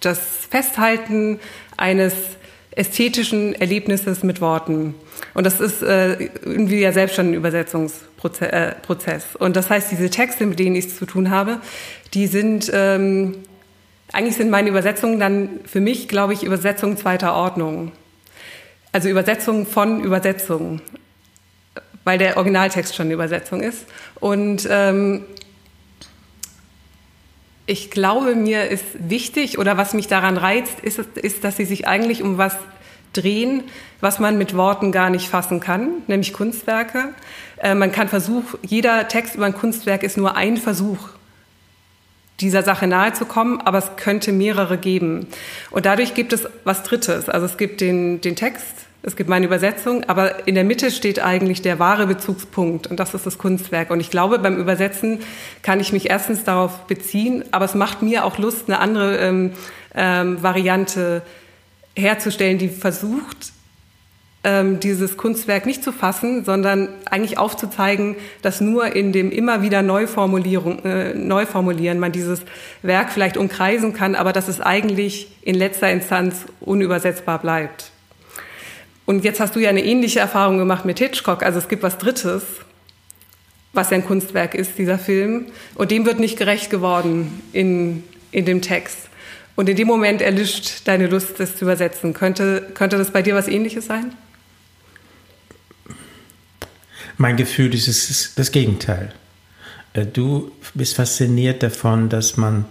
das 0.00 0.18
Festhalten 0.50 1.40
eines 1.76 2.14
ästhetischen 2.72 3.54
Erlebnisses 3.54 4.22
mit 4.22 4.40
Worten. 4.40 4.94
Und 5.34 5.44
das 5.44 5.60
ist 5.60 5.82
äh, 5.82 6.30
irgendwie 6.42 6.80
ja 6.80 6.92
selbst 6.92 7.16
schon 7.16 7.30
ein 7.30 7.34
Übersetzungsprozess. 7.34 9.24
Äh, 9.34 9.38
Und 9.38 9.56
das 9.56 9.70
heißt, 9.70 9.90
diese 9.90 10.08
Texte, 10.08 10.46
mit 10.46 10.58
denen 10.58 10.76
ich 10.76 10.86
es 10.86 10.96
zu 10.96 11.06
tun 11.06 11.30
habe, 11.30 11.60
die 12.14 12.26
sind, 12.26 12.70
ähm, 12.72 13.36
eigentlich 14.12 14.36
sind 14.36 14.50
meine 14.50 14.70
Übersetzungen 14.70 15.20
dann 15.20 15.60
für 15.64 15.80
mich, 15.80 16.08
glaube 16.08 16.32
ich, 16.32 16.42
Übersetzungen 16.42 16.96
zweiter 16.96 17.34
Ordnung. 17.34 17.92
Also 18.92 19.08
Übersetzungen 19.08 19.66
von 19.66 20.02
Übersetzungen 20.02 20.80
weil 22.04 22.18
der 22.18 22.36
Originaltext 22.36 22.94
schon 22.94 23.06
eine 23.06 23.14
Übersetzung 23.14 23.60
ist. 23.60 23.86
Und 24.18 24.66
ähm, 24.70 25.24
ich 27.70 27.92
glaube, 27.92 28.34
mir 28.34 28.68
ist 28.68 28.84
wichtig 28.98 29.56
oder 29.56 29.76
was 29.76 29.94
mich 29.94 30.08
daran 30.08 30.36
reizt, 30.36 30.80
ist, 30.80 30.98
ist, 30.98 31.44
dass 31.44 31.56
sie 31.56 31.64
sich 31.64 31.86
eigentlich 31.86 32.20
um 32.20 32.36
was 32.36 32.56
drehen, 33.12 33.62
was 34.00 34.18
man 34.18 34.38
mit 34.38 34.56
Worten 34.56 34.90
gar 34.90 35.08
nicht 35.08 35.28
fassen 35.28 35.60
kann, 35.60 36.02
nämlich 36.08 36.32
Kunstwerke. 36.32 37.14
Äh, 37.58 37.76
man 37.76 37.92
kann 37.92 38.08
Versuch, 38.08 38.42
jeder 38.62 39.06
Text 39.06 39.36
über 39.36 39.46
ein 39.46 39.54
Kunstwerk 39.54 40.02
ist 40.02 40.16
nur 40.16 40.36
ein 40.36 40.56
Versuch, 40.56 41.10
dieser 42.40 42.64
Sache 42.64 42.88
nahezukommen, 42.88 43.60
aber 43.60 43.78
es 43.78 43.94
könnte 43.94 44.32
mehrere 44.32 44.76
geben. 44.76 45.28
Und 45.70 45.86
dadurch 45.86 46.14
gibt 46.14 46.32
es 46.32 46.48
was 46.64 46.82
Drittes. 46.82 47.28
Also 47.28 47.46
es 47.46 47.56
gibt 47.56 47.80
den, 47.80 48.20
den 48.20 48.34
Text, 48.34 48.64
es 49.02 49.16
gibt 49.16 49.30
meine 49.30 49.46
Übersetzung, 49.46 50.04
aber 50.04 50.46
in 50.46 50.54
der 50.54 50.64
Mitte 50.64 50.90
steht 50.90 51.20
eigentlich 51.20 51.62
der 51.62 51.78
wahre 51.78 52.06
Bezugspunkt 52.06 52.86
und 52.86 53.00
das 53.00 53.14
ist 53.14 53.24
das 53.24 53.38
Kunstwerk. 53.38 53.90
Und 53.90 54.00
ich 54.00 54.10
glaube, 54.10 54.38
beim 54.38 54.58
Übersetzen 54.58 55.20
kann 55.62 55.80
ich 55.80 55.92
mich 55.92 56.10
erstens 56.10 56.44
darauf 56.44 56.86
beziehen, 56.86 57.44
aber 57.50 57.64
es 57.64 57.74
macht 57.74 58.02
mir 58.02 58.24
auch 58.26 58.36
Lust, 58.36 58.68
eine 58.68 58.78
andere 58.78 59.16
ähm, 59.18 59.52
ähm, 59.94 60.42
Variante 60.42 61.22
herzustellen, 61.96 62.58
die 62.58 62.68
versucht, 62.68 63.52
ähm, 64.44 64.80
dieses 64.80 65.16
Kunstwerk 65.16 65.64
nicht 65.66 65.82
zu 65.82 65.92
fassen, 65.92 66.44
sondern 66.44 66.88
eigentlich 67.10 67.38
aufzuzeigen, 67.38 68.16
dass 68.42 68.60
nur 68.60 68.94
in 68.94 69.12
dem 69.12 69.30
immer 69.30 69.62
wieder 69.62 69.82
Neuformulierung, 69.82 70.84
äh, 70.84 71.14
Neuformulieren 71.14 71.98
man 71.98 72.12
dieses 72.12 72.42
Werk 72.82 73.12
vielleicht 73.12 73.36
umkreisen 73.38 73.94
kann, 73.94 74.14
aber 74.14 74.32
dass 74.32 74.48
es 74.48 74.60
eigentlich 74.60 75.28
in 75.42 75.54
letzter 75.54 75.90
Instanz 75.90 76.44
unübersetzbar 76.60 77.38
bleibt. 77.38 77.92
Und 79.06 79.24
jetzt 79.24 79.40
hast 79.40 79.56
du 79.56 79.60
ja 79.60 79.70
eine 79.70 79.84
ähnliche 79.84 80.20
Erfahrung 80.20 80.58
gemacht 80.58 80.84
mit 80.84 80.98
Hitchcock. 80.98 81.42
Also 81.42 81.58
es 81.58 81.68
gibt 81.68 81.82
was 81.82 81.98
Drittes, 81.98 82.42
was 83.72 83.90
ja 83.90 83.96
ein 83.96 84.04
Kunstwerk 84.04 84.54
ist, 84.54 84.78
dieser 84.78 84.98
Film. 84.98 85.46
Und 85.74 85.90
dem 85.90 86.06
wird 86.06 86.20
nicht 86.20 86.38
gerecht 86.38 86.70
geworden 86.70 87.42
in, 87.52 88.04
in 88.30 88.44
dem 88.44 88.62
Text. 88.62 89.08
Und 89.56 89.68
in 89.68 89.76
dem 89.76 89.88
Moment 89.88 90.22
erlischt 90.22 90.82
deine 90.86 91.06
Lust, 91.06 91.38
das 91.38 91.56
zu 91.56 91.64
übersetzen. 91.64 92.14
Könnte, 92.14 92.68
könnte 92.74 92.96
das 92.96 93.10
bei 93.10 93.22
dir 93.22 93.34
was 93.34 93.48
Ähnliches 93.48 93.86
sein? 93.86 94.12
Mein 97.16 97.36
Gefühl 97.36 97.74
ist, 97.74 97.86
ist 97.86 98.38
das 98.38 98.52
Gegenteil. 98.52 99.12
Äh, 99.92 100.06
du 100.06 100.52
bist 100.74 100.96
fasziniert 100.96 101.62
davon, 101.62 102.08
dass 102.08 102.36
man 102.36 102.64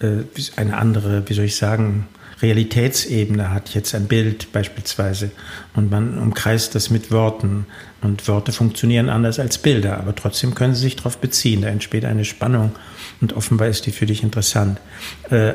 äh, 0.00 0.22
eine 0.56 0.78
andere, 0.78 1.28
wie 1.28 1.34
soll 1.34 1.44
ich 1.44 1.56
sagen, 1.56 2.08
Realitätsebene 2.42 3.50
hat, 3.50 3.74
jetzt 3.74 3.94
ein 3.94 4.06
Bild 4.06 4.52
beispielsweise, 4.52 5.30
und 5.74 5.90
man 5.90 6.18
umkreist 6.18 6.74
das 6.74 6.90
mit 6.90 7.10
Worten. 7.10 7.66
Und 8.02 8.26
Worte 8.28 8.52
funktionieren 8.52 9.08
anders 9.10 9.38
als 9.38 9.58
Bilder, 9.58 9.98
aber 9.98 10.14
trotzdem 10.14 10.54
können 10.54 10.74
sie 10.74 10.82
sich 10.82 10.96
darauf 10.96 11.18
beziehen. 11.18 11.62
Da 11.62 11.68
entsteht 11.68 12.04
eine 12.04 12.24
Spannung 12.24 12.72
und 13.20 13.34
offenbar 13.34 13.68
ist 13.68 13.86
die 13.86 13.92
für 13.92 14.06
dich 14.06 14.22
interessant. 14.22 14.80
Äh, 15.28 15.52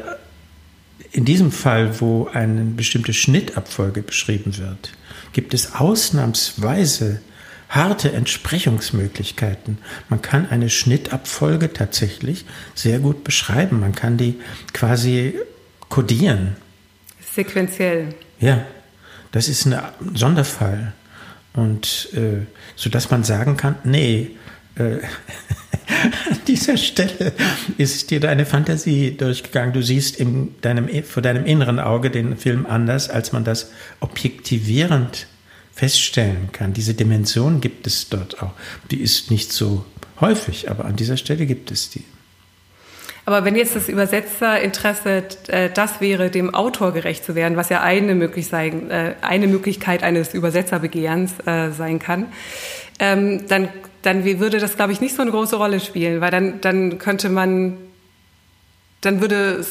in 1.12 1.26
diesem 1.26 1.52
Fall, 1.52 2.02
wo 2.02 2.28
eine 2.32 2.64
bestimmte 2.66 3.14
Schnittabfolge 3.14 4.02
beschrieben 4.02 4.58
wird, 4.58 4.92
gibt 5.34 5.54
es 5.54 5.74
ausnahmsweise 5.76 7.22
harte 7.70 8.12
Entsprechungsmöglichkeiten. 8.12 9.80
Man 10.10 10.22
kann 10.22 10.50
eine 10.50 10.70
Schnittabfolge 10.70 11.74
tatsächlich 11.74 12.46
sehr 12.74 13.00
gut 13.00 13.24
beschreiben. 13.24 13.80
Man 13.80 13.96
kann 13.96 14.18
die 14.18 14.36
quasi 14.74 15.36
kodieren. 15.90 16.58
Sequenziell. 17.36 18.16
Ja, 18.40 18.66
das 19.32 19.50
ist 19.50 19.66
ein 19.66 19.78
Sonderfall. 20.14 20.94
Und 21.54 22.10
äh, 22.14 22.46
so 22.76 22.90
dass 22.90 23.12
man 23.12 23.24
sagen 23.24 23.58
kann, 23.58 23.76
nee, 23.84 24.32
äh, 24.76 24.82
an 26.30 26.40
dieser 26.48 26.78
Stelle 26.78 27.34
ist 27.78 28.12
dir 28.12 28.22
deine 28.22 28.46
Fantasie 28.46 29.16
durchgegangen. 29.18 29.74
Du 29.74 29.82
siehst 29.82 30.18
in 30.18 30.56
deinem, 30.62 30.88
vor 31.04 31.22
deinem 31.22 31.46
inneren 31.46 31.80
Auge 31.80 32.10
den 32.10 32.38
Film 32.38 32.66
anders, 32.66 33.10
als 33.10 33.34
man 33.34 33.44
das 33.44 33.72
objektivierend 34.00 35.28
feststellen 35.74 36.54
kann. 36.54 36.74
Diese 36.74 36.94
Dimension 36.94 37.60
gibt 37.60 37.86
es 37.86 38.08
dort 38.08 38.42
auch. 38.42 38.54
Die 38.92 39.02
ist 39.02 39.30
nicht 39.30 39.52
so 39.52 39.86
häufig, 40.22 40.70
aber 40.70 40.86
an 40.86 40.96
dieser 40.96 41.18
Stelle 41.18 41.46
gibt 41.46 41.70
es 41.72 41.90
die. 41.90 42.06
Aber 43.26 43.44
wenn 43.44 43.56
jetzt 43.56 43.76
das 43.76 43.90
Übersetzerinteresse 43.90 45.24
äh, 45.48 45.70
das 45.74 46.00
wäre, 46.00 46.30
dem 46.30 46.54
Autor 46.54 46.94
gerecht 46.94 47.26
zu 47.26 47.34
werden, 47.34 47.58
was 47.58 47.70
ja 47.70 47.82
eine, 47.82 48.14
möglich 48.14 48.48
sein, 48.48 48.92
äh, 48.92 49.16
eine 49.22 49.48
Möglichkeit 49.48 50.04
eines 50.04 50.34
Übersetzerbegehrens 50.34 51.34
äh, 51.46 51.72
sein 51.72 52.00
kann, 52.00 52.28
ähm, 53.00 53.48
dann, 53.48 53.70
dann 54.04 54.24
würde 54.24 54.60
das, 54.60 54.76
glaube 54.76 54.92
ich, 54.92 55.02
nicht 55.02 55.16
so 55.16 55.24
eine 55.24 55.32
große 55.32 55.56
Rolle 55.56 55.80
spielen, 55.80 56.22
weil 56.22 56.32
dann, 56.32 56.62
dann 56.62 57.00
könnte 57.00 57.30
man, 57.30 57.78
dann 59.02 59.22
würde 59.22 59.66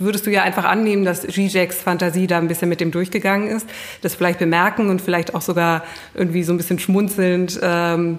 würdest 0.00 0.26
du 0.26 0.30
ja 0.30 0.42
einfach 0.42 0.64
annehmen, 0.64 1.04
dass 1.04 1.22
Zizeks 1.22 1.76
Fantasie 1.82 2.26
da 2.26 2.38
ein 2.38 2.48
bisschen 2.48 2.68
mit 2.68 2.80
dem 2.80 2.90
durchgegangen 2.90 3.48
ist, 3.48 3.68
das 4.00 4.14
vielleicht 4.14 4.38
bemerken 4.38 4.88
und 4.88 5.02
vielleicht 5.02 5.34
auch 5.34 5.42
sogar 5.42 5.84
irgendwie 6.14 6.42
so 6.42 6.52
ein 6.52 6.56
bisschen 6.56 6.78
schmunzelnd 6.78 7.60
ähm, 7.62 8.18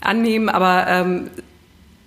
annehmen, 0.00 0.50
aber 0.50 0.86
ähm, 0.86 1.30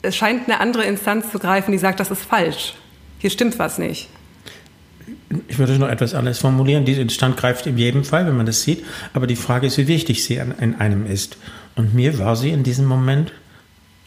es 0.02 0.16
scheint 0.16 0.48
eine 0.48 0.60
andere 0.60 0.84
Instanz 0.84 1.32
zu 1.32 1.40
greifen, 1.40 1.72
die 1.72 1.78
sagt, 1.78 2.00
das 2.00 2.12
ist 2.12 2.24
falsch. 2.24 2.76
Hier 3.20 3.30
stimmt 3.30 3.58
was 3.60 3.78
nicht. 3.78 4.10
Ich 5.48 5.58
würde 5.58 5.74
es 5.74 5.80
noch 5.80 5.90
etwas 5.90 6.14
anders 6.14 6.40
formulieren. 6.40 6.86
Diese 6.86 7.02
Instanz 7.02 7.38
greift 7.38 7.66
in 7.66 7.78
jedem 7.78 8.04
Fall, 8.04 8.28
wenn 8.28 8.38
man 8.38 8.46
das 8.46 8.64
sieht. 8.64 8.86
Aber 9.14 9.28
die 9.28 9.36
Frage 9.36 9.68
ist, 9.68 9.78
wie 9.78 9.88
wichtig 9.88 10.24
sie 10.24 10.36
in 10.36 10.76
einem 10.76 11.06
ist. 11.06 11.38
Und 11.76 11.94
mir 11.94 12.20
war 12.20 12.36
sie 12.36 12.52
in 12.52 12.64
diesem 12.64 12.86
Moment 12.86 13.32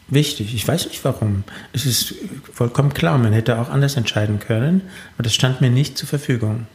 wichtig. 0.08 0.54
Ich 0.54 0.66
weiß 0.66 0.86
nicht 0.86 1.04
warum. 1.04 1.44
Es 1.72 1.86
ist 1.86 2.14
vollkommen 2.52 2.92
klar, 2.94 3.18
man 3.18 3.32
hätte 3.32 3.58
auch 3.58 3.70
anders 3.70 3.96
entscheiden 3.96 4.40
können. 4.40 4.82
Aber 5.16 5.22
das 5.22 5.34
stand 5.34 5.60
mir 5.60 5.70
nicht 5.70 5.98
zur 5.98 6.08
Verfügung. 6.08 6.66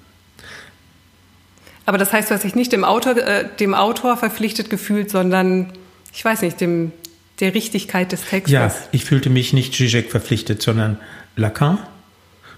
Aber 1.85 1.97
das 1.97 2.11
heißt, 2.11 2.29
du 2.29 2.35
hast 2.35 2.43
dich 2.43 2.55
nicht 2.55 2.71
dem 2.71 2.83
Autor, 2.83 3.17
äh, 3.17 3.47
dem 3.59 3.73
Autor 3.73 4.17
verpflichtet 4.17 4.69
gefühlt, 4.69 5.11
sondern, 5.11 5.73
ich 6.13 6.25
weiß 6.25 6.41
nicht, 6.41 6.59
dem, 6.59 6.91
der 7.39 7.53
Richtigkeit 7.53 8.11
des 8.11 8.25
Textes. 8.25 8.51
Ja, 8.51 8.73
ich 8.91 9.05
fühlte 9.05 9.29
mich 9.29 9.53
nicht 9.53 9.73
Zizek 9.73 10.11
verpflichtet, 10.11 10.61
sondern 10.61 10.97
Lacan 11.35 11.79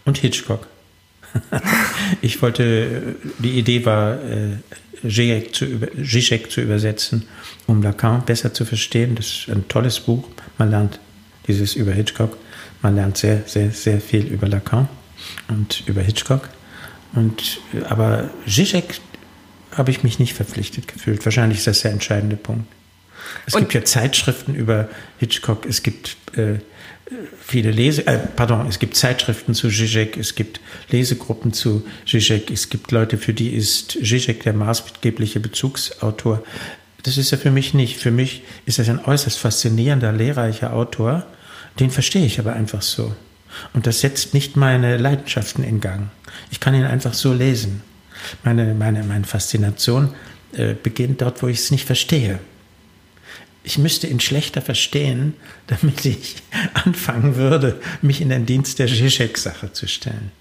und 0.06 0.18
Hitchcock. 0.18 0.68
ich 2.22 2.42
wollte, 2.42 3.16
die 3.40 3.52
Idee 3.52 3.86
war, 3.86 4.16
äh, 4.24 4.58
Zizek 5.02 5.56
zu, 5.56 5.66
Zizek 6.04 6.52
zu 6.52 6.62
übersetzen, 6.62 7.26
um 7.66 7.82
Lacan 7.82 8.24
besser 8.26 8.54
zu 8.54 8.66
verstehen. 8.66 9.16
Das 9.16 9.28
ist 9.28 9.50
ein 9.50 9.68
tolles 9.68 10.00
Buch. 10.00 10.28
Man 10.58 10.72
lernt 10.72 11.00
dieses 11.48 11.76
über 11.76 11.92
Hitchcock. 11.92 12.38
Man 12.82 12.96
lernt 12.96 13.18
sehr, 13.18 13.44
sehr, 13.46 13.72
sehr 13.72 14.02
viel 14.02 14.26
über 14.26 14.48
Lacan 14.48 14.88
und 15.48 15.84
über 15.88 16.02
Hitchcock. 16.02 16.50
Und, 17.13 17.60
aber 17.90 18.30
Zizek 18.48 19.00
habe 19.72 19.92
ich 19.92 20.04
mich 20.04 20.20
nicht 20.20 20.34
verpflichtet 20.34 20.88
gefühlt. 20.88 21.24
Wahrscheinlich 21.26 21.60
ist 21.60 21.68
das 21.68 21.82
der 21.82 21.92
entscheidende 21.92 22.36
Punkt. 22.36 22.68
Es 23.46 23.54
und 23.54 23.62
gibt 23.62 23.74
ja 23.74 23.84
Zeitschriften 23.84 24.56
über 24.56 24.90
Hitchcock, 25.20 25.66
es 25.66 25.84
gibt 25.84 26.18
äh, 26.38 26.60
viele 27.40 27.72
Lese, 27.72 28.06
äh, 28.08 28.18
pardon, 28.18 28.68
es 28.68 28.80
gibt 28.80 28.96
Zeitschriften 28.96 29.54
zu 29.54 29.70
Zizek, 29.70 30.18
es 30.18 30.36
gibt 30.36 30.60
Lesegruppen 30.90 31.54
zu 31.54 31.86
Zizek, 32.06 32.52
es 32.52 32.70
gibt 32.70 32.92
Leute, 32.92 33.18
für 33.18 33.34
die 33.34 33.50
ist 33.50 33.92
Zizek 33.92 34.44
der 34.44 34.54
maßgebliche 34.54 35.40
Bezugsautor. 35.40 36.44
Das 37.04 37.18
ist 37.18 37.32
er 37.32 37.38
für 37.38 37.52
mich 37.52 37.74
nicht. 37.74 37.98
Für 37.98 38.12
mich 38.12 38.44
ist 38.66 38.80
er 38.80 38.90
ein 38.90 39.04
äußerst 39.04 39.38
faszinierender, 39.40 40.12
lehrreicher 40.12 40.74
Autor. 40.74 41.26
Den 41.80 41.90
verstehe 41.90 42.26
ich 42.26 42.40
aber 42.40 42.54
einfach 42.54 42.82
so. 42.82 43.16
Und 43.74 43.88
das 43.88 44.02
setzt 44.02 44.34
nicht 44.34 44.58
meine 44.58 44.98
Leidenschaften 44.98 45.63
in 45.63 45.80
Gang. 45.80 46.10
Ich 46.52 46.60
kann 46.60 46.76
ihn 46.76 46.84
einfach 46.84 47.13
so 47.13 47.34
lesen. 47.34 47.82
Meine, 48.44 48.74
meine, 48.74 49.04
meine 49.04 49.24
Faszination 49.24 50.13
äh, 50.52 50.74
beginnt 50.74 51.22
dort, 51.22 51.42
wo 51.42 51.48
ich 51.48 51.60
es 51.60 51.72
nicht 51.72 51.86
verstehe 51.86 52.40
ich 53.68 53.78
müsste 53.78 54.08
ihn 54.08 54.22
schlechter 54.22 54.62
verstehen, 54.62 55.34
damit 55.68 56.06
ich 56.06 56.38
anfangen 56.74 57.36
würde, 57.36 57.80
mich 58.02 58.22
in 58.22 58.30
den 58.30 58.46
Dienst 58.46 58.80
der 58.80 58.88
Zizek-Sache 58.88 59.74
zu 59.74 59.88
stellen. 59.88 60.32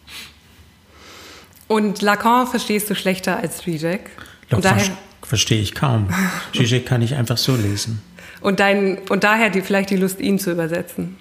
Und 1.66 2.02
Lacan 2.02 2.46
verstehst 2.46 2.88
du 2.88 2.94
schlechter 2.94 3.38
als 3.38 3.58
Zizek? 3.58 4.10
Und 4.50 4.64
daher 4.64 4.96
verstehe 5.22 5.60
ich 5.60 5.74
kaum. 5.74 6.08
Zizek 6.56 6.86
kann 6.86 7.02
ich 7.02 7.16
einfach 7.16 7.36
so 7.36 7.56
lesen. 7.56 8.00
Und, 8.40 8.60
dein, 8.60 8.98
und 9.08 9.24
daher 9.24 9.50
die, 9.50 9.60
vielleicht 9.60 9.90
die 9.90 9.96
Lust, 9.96 10.20
ihn 10.20 10.38
zu 10.38 10.52
übersetzen? 10.52 11.16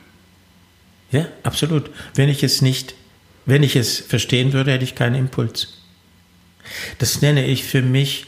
Ja, 1.10 1.26
absolut. 1.42 1.90
Wenn 2.14 2.30
ich 2.30 2.44
es 2.44 2.62
nicht, 2.62 2.94
wenn 3.48 3.64
ich 3.64 3.76
es 3.76 3.98
verstehen 4.00 4.54
würde, 4.54 4.74
hätte 4.74 4.84
ich 4.84 4.94
keinen 4.94 5.16
Impuls. 5.16 5.82
Das 7.00 7.24
nenne 7.24 7.48
ich 7.48 7.64
für 7.64 7.82
mich 7.82 8.28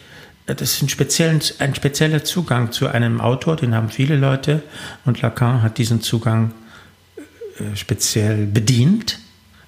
das 0.55 0.73
ist 0.73 0.81
ein, 0.81 0.89
speziellen, 0.89 1.41
ein 1.60 1.75
spezieller 1.75 2.23
Zugang 2.23 2.71
zu 2.71 2.88
einem 2.88 3.19
Autor, 3.19 3.57
den 3.57 3.75
haben 3.75 3.89
viele 3.89 4.15
Leute 4.15 4.63
und 5.05 5.21
Lacan 5.21 5.62
hat 5.62 5.77
diesen 5.77 6.01
Zugang 6.01 6.53
äh, 7.60 7.75
speziell 7.75 8.45
bedient. 8.45 9.19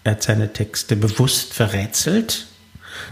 Er 0.06 0.14
hat 0.14 0.24
seine 0.24 0.54
Texte 0.54 0.96
bewusst 0.96 1.54
verrätselt, 1.54 2.48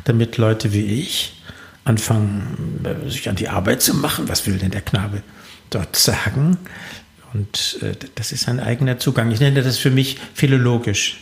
damit 0.06 0.38
Leute 0.38 0.71
wie 0.71 0.86
ich 0.86 1.41
anfangen, 1.84 2.86
äh, 2.86 3.10
sich 3.10 3.27
an 3.27 3.36
die 3.36 3.49
Arbeit 3.49 3.82
zu 3.82 3.93
machen. 3.93 4.30
Was 4.30 4.47
will 4.47 4.58
denn 4.58 4.71
der 4.71 4.82
Knabe 4.82 5.21
dort 5.69 5.95
sagen? 5.97 6.58
Und 7.34 7.80
äh, 7.82 7.95
das 8.15 8.32
ist 8.32 8.47
ein 8.47 8.62
eigener 8.62 8.97
Zugang. 8.97 9.30
Ich 9.32 9.41
nenne 9.41 9.62
das 9.62 9.77
für 9.77 9.91
mich 9.91 10.17
philologisch. 10.34 11.17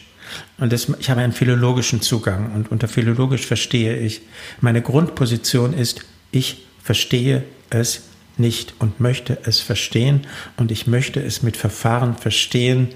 Und 0.57 0.71
das, 0.71 0.87
ich 0.99 1.09
habe 1.09 1.21
einen 1.21 1.33
philologischen 1.33 2.01
Zugang. 2.01 2.53
Und 2.53 2.71
unter 2.71 2.87
philologisch 2.87 3.45
verstehe 3.47 3.97
ich, 3.97 4.21
meine 4.61 4.83
Grundposition 4.83 5.73
ist, 5.73 6.05
ich 6.35 6.65
verstehe 6.83 7.43
es 7.69 8.03
nicht 8.37 8.73
und 8.79 8.99
möchte 8.99 9.37
es 9.43 9.61
verstehen 9.61 10.27
und 10.57 10.71
ich 10.71 10.87
möchte 10.87 11.21
es 11.21 11.41
mit 11.41 11.57
Verfahren 11.57 12.17
verstehen, 12.17 12.89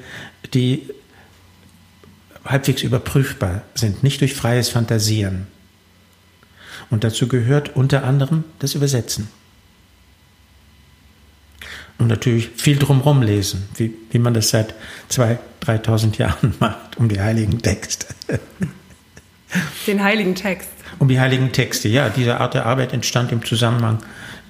die 0.54 0.89
halbwegs 2.45 2.84
überprüfbar 2.84 3.63
sind, 3.73 4.04
nicht 4.04 4.21
durch 4.21 4.34
freies 4.34 4.69
Fantasieren. 4.69 5.47
Und 6.89 7.04
dazu 7.04 7.28
gehört 7.28 7.75
unter 7.75 8.04
anderem 8.04 8.43
das 8.60 8.75
Übersetzen. 8.75 9.30
Und 11.97 12.08
natürlich 12.08 12.49
viel 12.56 12.78
drumherum 12.78 13.21
lesen, 13.21 13.67
wie, 13.75 13.93
wie 14.10 14.19
man 14.19 14.34
das 14.34 14.49
seit 14.49 14.73
2.000, 15.12 15.38
3.000 15.62 16.17
Jahren 16.17 16.54
macht, 16.60 16.97
um 16.97 17.10
die 17.10 17.19
heiligen 17.19 17.62
Texte. 17.62 18.08
Den 19.86 20.02
heiligen 20.02 20.36
Text. 20.36 20.69
Um 20.99 21.07
die 21.07 21.19
heiligen 21.19 21.51
Texte, 21.51 21.88
ja. 21.88 22.09
Diese 22.09 22.39
Art 22.39 22.53
der 22.53 22.65
Arbeit 22.65 22.93
entstand 22.93 23.31
im 23.31 23.43
Zusammenhang 23.43 23.99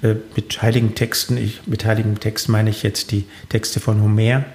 äh, 0.01 0.15
mit 0.35 0.61
heiligen 0.61 0.95
Texten. 0.95 1.37
Ich, 1.37 1.61
mit 1.67 1.85
heiligen 1.85 2.19
Text 2.19 2.49
meine 2.49 2.69
ich 2.71 2.83
jetzt 2.83 3.11
die 3.11 3.25
Texte 3.49 3.79
von 3.79 4.01
Homer. 4.01 4.45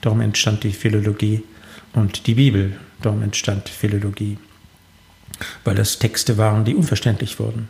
Darum 0.00 0.20
entstand 0.20 0.64
die 0.64 0.72
Philologie 0.72 1.42
und 1.92 2.26
die 2.26 2.34
Bibel. 2.34 2.72
Darum 3.00 3.22
entstand 3.22 3.68
Philologie. 3.68 4.38
Weil 5.64 5.74
das 5.74 5.98
Texte 5.98 6.38
waren, 6.38 6.64
die 6.64 6.74
unverständlich 6.74 7.38
wurden. 7.38 7.68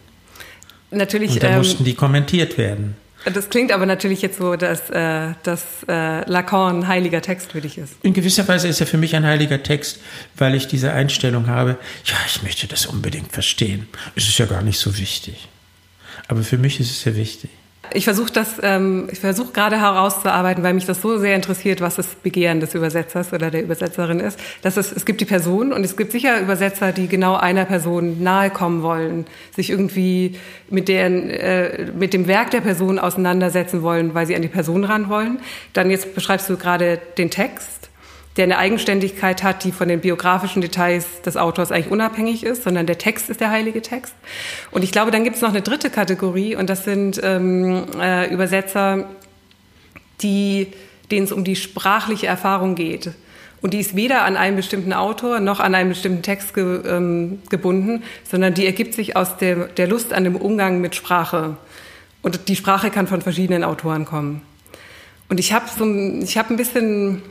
Natürlich. 0.90 1.32
Und 1.32 1.42
da 1.42 1.50
ähm, 1.50 1.58
mussten 1.58 1.84
die 1.84 1.94
kommentiert 1.94 2.58
werden. 2.58 2.94
Das 3.32 3.50
klingt 3.50 3.72
aber 3.72 3.86
natürlich 3.86 4.22
jetzt 4.22 4.38
so, 4.38 4.54
dass, 4.54 4.88
äh, 4.90 5.34
dass 5.42 5.62
äh, 5.88 6.28
Lacan 6.30 6.78
ein 6.78 6.88
heiliger 6.88 7.20
Text 7.20 7.52
für 7.52 7.60
dich 7.60 7.76
ist. 7.76 7.94
In 8.02 8.12
gewisser 8.12 8.46
Weise 8.46 8.68
ist 8.68 8.80
er 8.80 8.86
für 8.86 8.98
mich 8.98 9.16
ein 9.16 9.26
heiliger 9.26 9.62
Text, 9.62 10.00
weil 10.36 10.54
ich 10.54 10.68
diese 10.68 10.92
Einstellung 10.92 11.48
habe, 11.48 11.76
ja, 12.04 12.14
ich 12.26 12.42
möchte 12.44 12.68
das 12.68 12.86
unbedingt 12.86 13.32
verstehen. 13.32 13.88
Es 14.14 14.28
ist 14.28 14.38
ja 14.38 14.46
gar 14.46 14.62
nicht 14.62 14.78
so 14.78 14.96
wichtig. 14.96 15.48
Aber 16.28 16.42
für 16.42 16.56
mich 16.56 16.78
ist 16.78 16.90
es 16.90 17.02
sehr 17.02 17.16
wichtig. 17.16 17.50
Ich 17.92 18.05
versuche 18.05 18.33
das, 18.33 18.57
ähm, 18.62 19.09
ich 19.11 19.20
versuche 19.20 19.53
gerade 19.53 19.81
herauszuarbeiten, 19.81 20.62
weil 20.62 20.75
mich 20.75 20.87
das 20.87 21.01
so 21.01 21.18
sehr 21.18 21.35
interessiert, 21.35 21.81
was 21.81 21.96
das 21.96 22.07
Begehren 22.07 22.61
des 22.61 22.75
Übersetzers 22.75 23.33
oder 23.33 23.51
der 23.51 23.62
Übersetzerin 23.62 24.20
ist. 24.20 24.38
Dass 24.62 24.77
es, 24.77 24.92
es 24.92 25.05
gibt 25.05 25.20
die 25.20 25.25
Person 25.25 25.72
und 25.72 25.85
es 25.85 25.96
gibt 25.96 26.12
sicher 26.12 26.40
Übersetzer, 26.40 26.92
die 26.92 27.09
genau 27.09 27.37
einer 27.37 27.64
Person 27.64 28.22
nahe 28.22 28.51
kommen 28.51 28.83
wollen, 28.83 29.27
sich 29.55 29.70
irgendwie 29.70 30.37
mit, 30.70 30.88
deren, 30.88 31.31
äh, 31.31 31.87
mit 31.96 32.12
dem 32.12 32.27
Werk 32.27 32.51
der 32.51 32.61
Person 32.61 32.99
auseinandersetzen 32.99 33.83
wollen, 33.83 34.14
weil 34.14 34.27
sie 34.27 34.37
an 34.37 34.42
die 34.42 34.49
Person 34.49 34.85
ran 34.85 35.09
wollen. 35.09 35.38
Dann 35.72 35.90
jetzt 35.90 36.14
beschreibst 36.14 36.49
du 36.51 36.57
gerade 36.57 37.01
den 37.18 37.31
Text 37.31 37.86
der 38.37 38.44
eine 38.44 38.59
Eigenständigkeit 38.59 39.42
hat, 39.42 39.64
die 39.64 39.72
von 39.72 39.88
den 39.88 40.01
biografischen 40.01 40.61
Details 40.61 41.22
des 41.22 41.37
Autors 41.37 41.72
eigentlich 41.72 41.90
unabhängig 41.90 42.44
ist, 42.44 42.64
sondern 42.64 42.87
der 42.87 42.99
Text 42.99 43.31
ist 43.31 43.40
der 43.40 43.51
heilige 43.51 43.81
Text. 43.81 44.14
Und 44.70 44.85
ich 44.85 44.92
glaube, 44.92 45.11
dann 45.11 45.25
gibt 45.25 45.37
es 45.37 45.42
noch 45.42 45.49
eine 45.51 45.62
dritte 45.62 45.90
Kategorie 45.90 46.55
und 46.55 46.68
das 46.68 46.85
sind 46.85 47.20
ähm, 47.22 47.87
äh, 47.99 48.33
Übersetzer, 48.33 49.09
die, 50.20 50.68
denen 51.11 51.25
es 51.25 51.33
um 51.33 51.44
die 51.44 51.57
sprachliche 51.57 52.27
Erfahrung 52.27 52.75
geht. 52.75 53.12
Und 53.62 53.72
die 53.72 53.81
ist 53.81 53.96
weder 53.96 54.22
an 54.22 54.37
einen 54.37 54.57
bestimmten 54.57 54.92
Autor 54.92 55.40
noch 55.40 55.61
an 55.61 55.75
einen 55.75 55.88
bestimmten 55.88 56.22
Text 56.22 56.53
ge, 56.55 56.83
ähm, 56.87 57.40
gebunden, 57.49 58.03
sondern 58.31 58.53
die 58.53 58.66
ergibt 58.66 58.94
sich 58.94 59.16
aus 59.16 59.38
der, 59.38 59.68
der 59.68 59.88
Lust 59.88 60.12
an 60.12 60.25
dem 60.25 60.37
Umgang 60.37 60.81
mit 60.81 60.94
Sprache. 60.94 61.57
Und 62.22 62.49
die 62.49 62.57
Sprache 62.57 62.90
kann 62.90 63.07
von 63.07 63.22
verschiedenen 63.22 63.64
Autoren 63.64 64.05
kommen. 64.05 64.42
Und 65.29 65.40
ich 65.40 65.53
habe 65.53 65.66
so, 65.77 65.85
ich 66.22 66.37
hab 66.37 66.51
ein 66.51 66.57
bisschen 66.57 67.22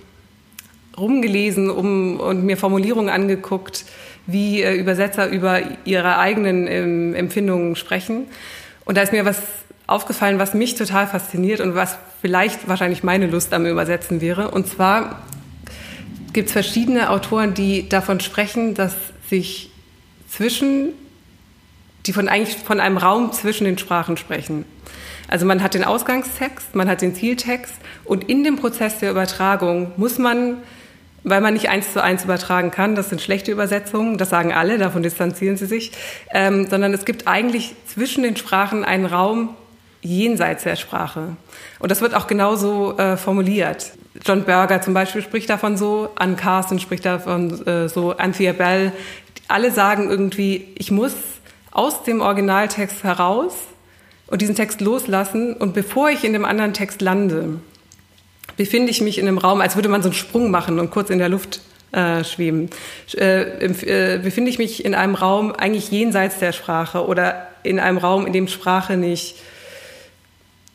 rumgelesen 0.97 1.69
um, 1.69 2.19
und 2.19 2.43
mir 2.43 2.57
Formulierungen 2.57 3.09
angeguckt, 3.09 3.85
wie 4.27 4.61
äh, 4.61 4.75
Übersetzer 4.75 5.27
über 5.27 5.61
ihre 5.85 6.17
eigenen 6.17 6.67
ähm, 6.67 7.15
Empfindungen 7.15 7.75
sprechen. 7.75 8.27
Und 8.85 8.97
da 8.97 9.01
ist 9.01 9.11
mir 9.11 9.25
was 9.25 9.41
aufgefallen, 9.87 10.39
was 10.39 10.53
mich 10.53 10.75
total 10.75 11.07
fasziniert 11.07 11.59
und 11.59 11.75
was 11.75 11.97
vielleicht 12.21 12.67
wahrscheinlich 12.67 13.03
meine 13.03 13.27
Lust 13.27 13.53
am 13.53 13.65
Übersetzen 13.65 14.21
wäre. 14.21 14.51
Und 14.51 14.67
zwar 14.67 15.21
gibt 16.33 16.47
es 16.47 16.53
verschiedene 16.53 17.09
Autoren, 17.11 17.53
die 17.53 17.87
davon 17.87 18.19
sprechen, 18.19 18.73
dass 18.73 18.95
sich 19.29 19.69
zwischen, 20.27 20.93
die 22.05 22.13
von 22.13 22.27
eigentlich 22.27 22.57
von 22.57 22.79
einem 22.79 22.97
Raum 22.97 23.31
zwischen 23.31 23.65
den 23.65 23.77
Sprachen 23.77 24.17
sprechen. 24.17 24.65
Also 25.27 25.45
man 25.45 25.63
hat 25.63 25.73
den 25.73 25.83
Ausgangstext, 25.83 26.75
man 26.75 26.87
hat 26.87 27.01
den 27.01 27.15
Zieltext 27.15 27.75
und 28.03 28.25
in 28.25 28.43
dem 28.43 28.57
Prozess 28.57 28.99
der 28.99 29.11
Übertragung 29.11 29.91
muss 29.97 30.17
man 30.17 30.57
weil 31.25 31.41
man 31.41 31.53
nicht 31.53 31.69
eins 31.69 31.91
zu 31.91 32.01
eins 32.01 32.23
übertragen 32.23 32.71
kann. 32.71 32.95
Das 32.95 33.09
sind 33.09 33.19
schlechte 33.19 33.51
Übersetzungen, 33.51 34.17
das 34.17 34.29
sagen 34.29 34.53
alle, 34.53 34.77
davon 34.77 35.03
distanzieren 35.03 35.57
sie 35.57 35.65
sich. 35.65 35.91
Ähm, 36.31 36.67
sondern 36.69 36.93
es 36.93 37.03
gibt 37.03 37.27
eigentlich 37.27 37.75
zwischen 37.87 38.23
den 38.23 38.37
Sprachen 38.37 38.85
einen 38.85 39.05
Raum 39.05 39.55
jenseits 40.01 40.63
der 40.63 40.75
Sprache. 40.75 41.35
Und 41.79 41.91
das 41.91 42.01
wird 42.01 42.13
auch 42.13 42.27
genauso 42.27 42.97
äh, 42.97 43.17
formuliert. 43.17 43.91
John 44.23 44.43
Berger 44.43 44.81
zum 44.81 44.93
Beispiel 44.93 45.23
spricht 45.23 45.49
davon 45.49 45.77
so, 45.77 46.09
Anne 46.15 46.35
Carson 46.35 46.79
spricht 46.79 47.05
davon 47.05 47.65
äh, 47.65 47.89
so, 47.89 48.15
Anthea 48.15 48.53
Bell. 48.53 48.91
Alle 49.47 49.71
sagen 49.71 50.09
irgendwie, 50.09 50.67
ich 50.75 50.91
muss 50.91 51.15
aus 51.71 52.03
dem 52.03 52.21
Originaltext 52.21 53.03
heraus 53.03 53.55
und 54.27 54.41
diesen 54.41 54.55
Text 54.55 54.79
loslassen 54.79 55.53
und 55.53 55.73
bevor 55.73 56.09
ich 56.09 56.23
in 56.23 56.33
dem 56.33 56.45
anderen 56.45 56.73
Text 56.73 57.01
lande, 57.01 57.59
befinde 58.57 58.91
ich 58.91 59.01
mich 59.01 59.17
in 59.17 59.27
einem 59.27 59.37
Raum, 59.37 59.61
als 59.61 59.75
würde 59.75 59.89
man 59.89 60.01
so 60.01 60.09
einen 60.09 60.15
Sprung 60.15 60.51
machen 60.51 60.79
und 60.79 60.91
kurz 60.91 61.09
in 61.09 61.19
der 61.19 61.29
Luft 61.29 61.61
äh, 61.91 62.23
schweben. 62.23 62.69
Äh, 63.15 63.65
äh, 63.65 64.19
befinde 64.19 64.49
ich 64.49 64.57
mich 64.57 64.83
in 64.83 64.95
einem 64.95 65.15
Raum 65.15 65.51
eigentlich 65.53 65.91
jenseits 65.91 66.39
der 66.39 66.51
Sprache 66.51 67.05
oder 67.05 67.47
in 67.63 67.79
einem 67.79 67.97
Raum, 67.97 68.25
in 68.25 68.33
dem 68.33 68.47
Sprache 68.47 68.97
nicht, 68.97 69.35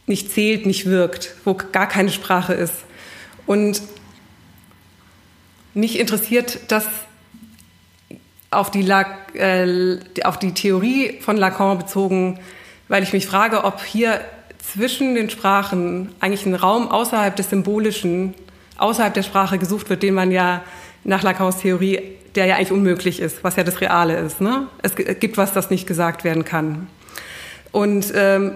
nicht 0.07 0.33
zählt, 0.33 0.67
nicht 0.67 0.87
wirkt, 0.87 1.35
wo 1.45 1.55
gar 1.55 1.89
keine 1.89 2.11
Sprache 2.11 2.55
ist. 2.55 2.75
Und 3.47 3.83
mich 5.75 5.99
interessiert 5.99 6.61
das 6.69 6.87
auf 8.51 8.71
die, 8.71 8.89
äh, 8.89 9.99
auf 10.25 10.39
die 10.39 10.53
Theorie 10.53 11.19
von 11.21 11.37
Lacan 11.37 11.79
bezogen, 11.79 12.41
weil 12.89 13.03
ich 13.03 13.13
mich 13.13 13.27
frage, 13.27 13.65
ob 13.65 13.85
hier 13.85 14.21
zwischen 14.73 15.15
den 15.15 15.31
Sprachen 15.31 16.11
eigentlich 16.21 16.47
ein 16.47 16.55
Raum 16.55 16.89
außerhalb 16.89 17.35
des 17.35 17.51
Symbolischen, 17.51 18.35
außerhalb 18.79 19.13
der 19.13 19.23
Sprache 19.23 19.59
gesucht 19.59 19.91
wird, 19.91 20.03
den 20.03 20.15
man 20.15 20.31
ja 20.31 20.63
nach 21.05 21.23
Lacans 21.23 21.59
Theorie, 21.59 22.01
der 22.35 22.47
ja 22.47 22.57
eigentlich 22.57 22.73
unmöglich 22.73 23.21
ist, 23.21 23.43
was 23.43 23.57
ja 23.57 23.65
das 23.65 23.81
Reale 23.81 24.17
ist. 24.19 24.41
Ne? 24.41 24.69
Es 24.83 24.95
gibt 24.95 25.37
was, 25.37 25.53
das 25.53 25.71
nicht 25.71 25.87
gesagt 25.87 26.25
werden 26.25 26.45
kann. 26.45 26.87
Und 27.73 28.13
ähm, 28.15 28.53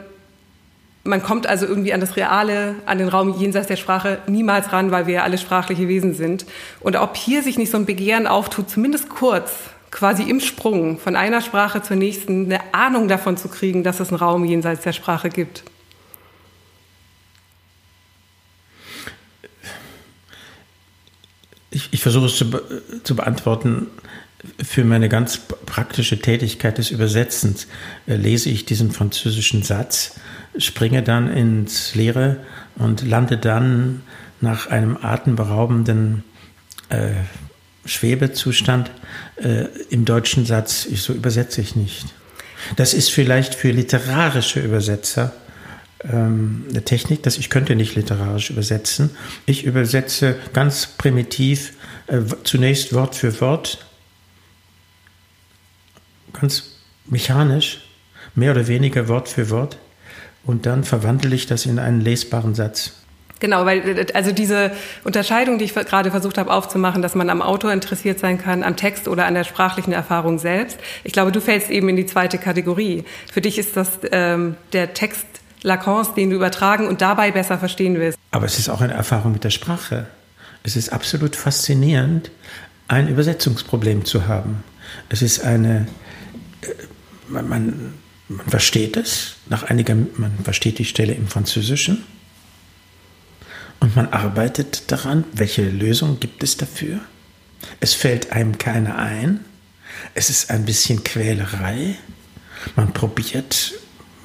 man 1.03 1.23
kommt 1.23 1.47
also 1.47 1.67
irgendwie 1.67 1.93
an 1.93 2.01
das 2.01 2.17
Reale, 2.17 2.77
an 2.87 2.99
den 2.99 3.09
Raum 3.09 3.39
jenseits 3.39 3.67
der 3.67 3.77
Sprache 3.77 4.19
niemals 4.27 4.73
ran, 4.73 4.91
weil 4.91 5.07
wir 5.07 5.15
ja 5.15 5.23
alle 5.23 5.39
sprachliche 5.39 5.89
Wesen 5.89 6.15
sind. 6.15 6.47
Und 6.81 6.97
ob 6.97 7.17
hier 7.17 7.43
sich 7.43 7.59
nicht 7.59 7.71
so 7.71 7.77
ein 7.77 7.87
Begehren 7.87 8.27
auftut, 8.27 8.71
zumindest 8.71 9.09
kurz, 9.09 9.51
quasi 9.91 10.25
im 10.25 10.41
Sprung 10.41 10.99
von 10.99 11.15
einer 11.15 11.41
Sprache 11.41 11.83
zur 11.83 11.97
nächsten, 11.97 12.47
eine 12.47 12.61
Ahnung 12.73 13.07
davon 13.07 13.37
zu 13.37 13.49
kriegen, 13.49 13.85
dass 13.85 14.01
es 14.01 14.09
einen 14.09 14.19
Raum 14.19 14.45
jenseits 14.45 14.83
der 14.83 14.93
Sprache 14.93 15.29
gibt. 15.29 15.65
Ich, 21.75 21.89
ich 21.91 22.01
versuche 22.01 22.27
es 22.27 22.37
zu, 22.37 22.47
zu 23.03 23.17
beantworten 23.17 23.89
für 24.63 24.85
meine 24.85 25.09
ganz 25.09 25.39
praktische 25.67 26.19
Tätigkeit 26.21 26.79
des 26.79 26.91
Übersetzens 26.91 27.67
äh, 28.07 28.17
lese 28.17 28.51
ich 28.51 28.65
diesen 28.65 28.91
französischen 28.91 29.63
Satz, 29.63 30.17
springe 30.59 31.03
dann 31.03 31.33
ins 31.33 31.95
Leere 31.95 32.37
und 32.77 33.07
lande 33.07 33.39
dann 33.39 34.03
nach 34.41 34.67
einem 34.67 34.99
atemberaubenden 35.01 36.25
äh, 36.91 37.13
Schwebezustand 37.87 38.91
äh, 39.37 39.65
im 39.91 40.05
deutschen 40.05 40.47
Satz. 40.47 40.87
Ich, 40.87 41.03
so 41.03 41.13
übersetze 41.13 41.61
ich 41.61 41.77
nicht. 41.77 42.07
Das 42.77 42.95
ist 42.95 43.11
vielleicht 43.11 43.55
für 43.55 43.71
literarische 43.71 44.61
Übersetzer 44.61 45.33
ähm, 46.11 46.65
eine 46.71 46.85
Technik, 46.85 47.23
dass 47.23 47.39
ich 47.39 47.51
könnte 47.51 47.77
nicht 47.77 47.95
literarisch 47.95 48.51
übersetzen. 48.51 49.11
Ich 49.47 49.65
übersetze 49.65 50.37
ganz 50.53 50.87
primitiv 50.87 51.73
äh, 52.07 52.21
zunächst 52.45 52.93
Wort 52.93 53.15
für 53.15 53.41
Wort 53.41 53.85
ganz 56.35 56.75
mechanisch, 57.07 57.81
mehr 58.35 58.51
oder 58.51 58.67
weniger 58.67 59.09
Wort 59.09 59.29
für 59.29 59.49
Wort. 59.51 59.79
Und 60.45 60.67
dann 60.67 60.85
verwandle 60.85 61.35
ich 61.35 61.47
das 61.47 61.65
in 61.65 61.79
einen 61.79 62.03
lesbaren 62.03 62.55
Satz. 62.55 62.93
Genau, 63.41 63.67
weil 63.67 64.07
also 64.15 64.33
diese 64.33 64.73
Unterscheidung, 65.03 65.59
die 65.59 65.65
ich 65.65 65.75
gerade 65.75 66.11
versucht 66.11 66.39
habe 66.39 66.53
aufzumachen, 66.53 67.03
dass 67.03 67.15
man 67.15 67.31
am 67.31 67.43
Autor 67.43 67.73
interessiert 67.73 68.19
sein 68.19 68.39
kann, 68.39 68.63
am 68.63 68.77
Text 68.77 69.09
oder 69.09 69.27
an 69.27 69.35
der 69.35 69.45
sprachlichen 69.45 69.93
Erfahrung 69.93 70.39
selbst. 70.39 70.79
Ich 71.03 71.13
glaube, 71.13 71.33
du 71.33 71.41
fällst 71.41 71.71
eben 71.71 71.89
in 71.89 71.97
die 71.97 72.07
zweite 72.07 72.39
Kategorie. 72.39 73.05
Für 73.33 73.41
dich 73.41 73.59
ist 73.59 73.77
das 73.77 73.91
ähm, 74.13 74.57
der 74.73 74.95
Text 74.95 75.27
Lacans, 75.65 76.15
den 76.15 76.31
du 76.31 76.37
übertragen 76.37 76.87
und 76.87 77.01
dabei 77.01 77.33
besser 77.33 77.59
verstehen 77.59 77.99
willst. 77.99 78.19
Aber 78.31 78.47
es 78.47 78.59
ist 78.59 78.69
auch 78.69 78.81
eine 78.81 78.93
Erfahrung 78.93 79.33
mit 79.33 79.43
der 79.43 79.51
Sprache. 79.51 80.07
Es 80.63 80.77
ist 80.77 80.93
absolut 80.93 81.35
faszinierend, 81.35 82.31
ein 82.87 83.09
Übersetzungsproblem 83.09 84.05
zu 84.05 84.29
haben. 84.29 84.63
Es 85.09 85.23
ist 85.23 85.43
eine 85.43 85.89
man, 87.29 87.49
man, 87.49 87.95
man 88.29 88.47
versteht 88.47 88.97
es, 88.97 89.37
nach 89.49 89.65
einiger, 89.65 89.95
man 89.95 90.33
versteht 90.43 90.79
die 90.79 90.85
Stelle 90.85 91.15
im 91.15 91.29
Französischen 91.29 92.05
und 93.81 93.97
man 93.97 94.09
arbeitet 94.09 94.91
daran, 94.91 95.25
welche 95.33 95.69
Lösung 95.69 96.21
gibt 96.21 96.43
es 96.43 96.57
dafür. 96.57 97.01
Es 97.81 97.95
fällt 97.95 98.33
einem 98.33 98.59
keine 98.59 98.97
ein. 98.97 99.41
Es 100.15 100.31
ist 100.31 100.51
ein 100.51 100.65
bisschen 100.65 101.05
Quälerei. 101.05 101.97
Man 102.77 102.93
probiert 102.93 103.73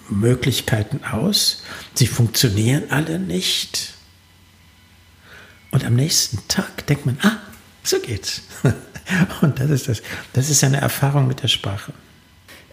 Möglichkeiten 0.10 1.01
aus. 1.03 1.64
Sie 1.93 2.07
funktionieren 2.07 2.84
alle 2.89 3.20
nicht. 3.20 3.93
Und 5.72 5.86
am 5.86 5.95
nächsten 5.95 6.39
Tag 6.47 6.88
denkt 6.88 7.05
man, 7.05 7.18
ah, 7.22 7.38
so 7.84 7.99
geht's. 7.99 8.41
Und 9.41 9.60
das 9.60 9.70
ist 9.70 9.88
das. 9.88 10.01
Das 10.34 10.49
ist 10.49 10.64
eine 10.64 10.78
Erfahrung 10.78 11.28
mit 11.28 11.43
der 11.43 11.47
Sprache. 11.47 11.93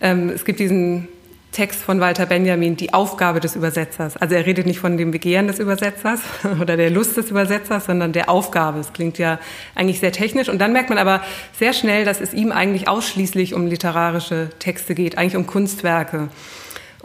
Ähm, 0.00 0.28
es 0.30 0.44
gibt 0.44 0.60
diesen 0.60 1.08
Text 1.52 1.80
von 1.80 2.00
Walter 2.00 2.26
Benjamin, 2.26 2.76
die 2.76 2.92
Aufgabe 2.92 3.40
des 3.40 3.56
Übersetzers. 3.56 4.18
Also 4.18 4.34
er 4.34 4.44
redet 4.44 4.66
nicht 4.66 4.78
von 4.78 4.98
dem 4.98 5.10
Begehren 5.10 5.46
des 5.46 5.58
Übersetzers 5.58 6.20
oder 6.60 6.76
der 6.76 6.90
Lust 6.90 7.16
des 7.16 7.30
Übersetzers, 7.30 7.86
sondern 7.86 8.12
der 8.12 8.28
Aufgabe. 8.28 8.78
Es 8.78 8.92
klingt 8.92 9.16
ja 9.16 9.38
eigentlich 9.74 10.00
sehr 10.00 10.12
technisch. 10.12 10.50
Und 10.50 10.58
dann 10.58 10.74
merkt 10.74 10.90
man 10.90 10.98
aber 10.98 11.22
sehr 11.58 11.72
schnell, 11.72 12.04
dass 12.04 12.20
es 12.20 12.34
ihm 12.34 12.52
eigentlich 12.52 12.88
ausschließlich 12.88 13.54
um 13.54 13.66
literarische 13.66 14.50
Texte 14.58 14.94
geht, 14.94 15.16
eigentlich 15.16 15.36
um 15.36 15.46
Kunstwerke. 15.46 16.28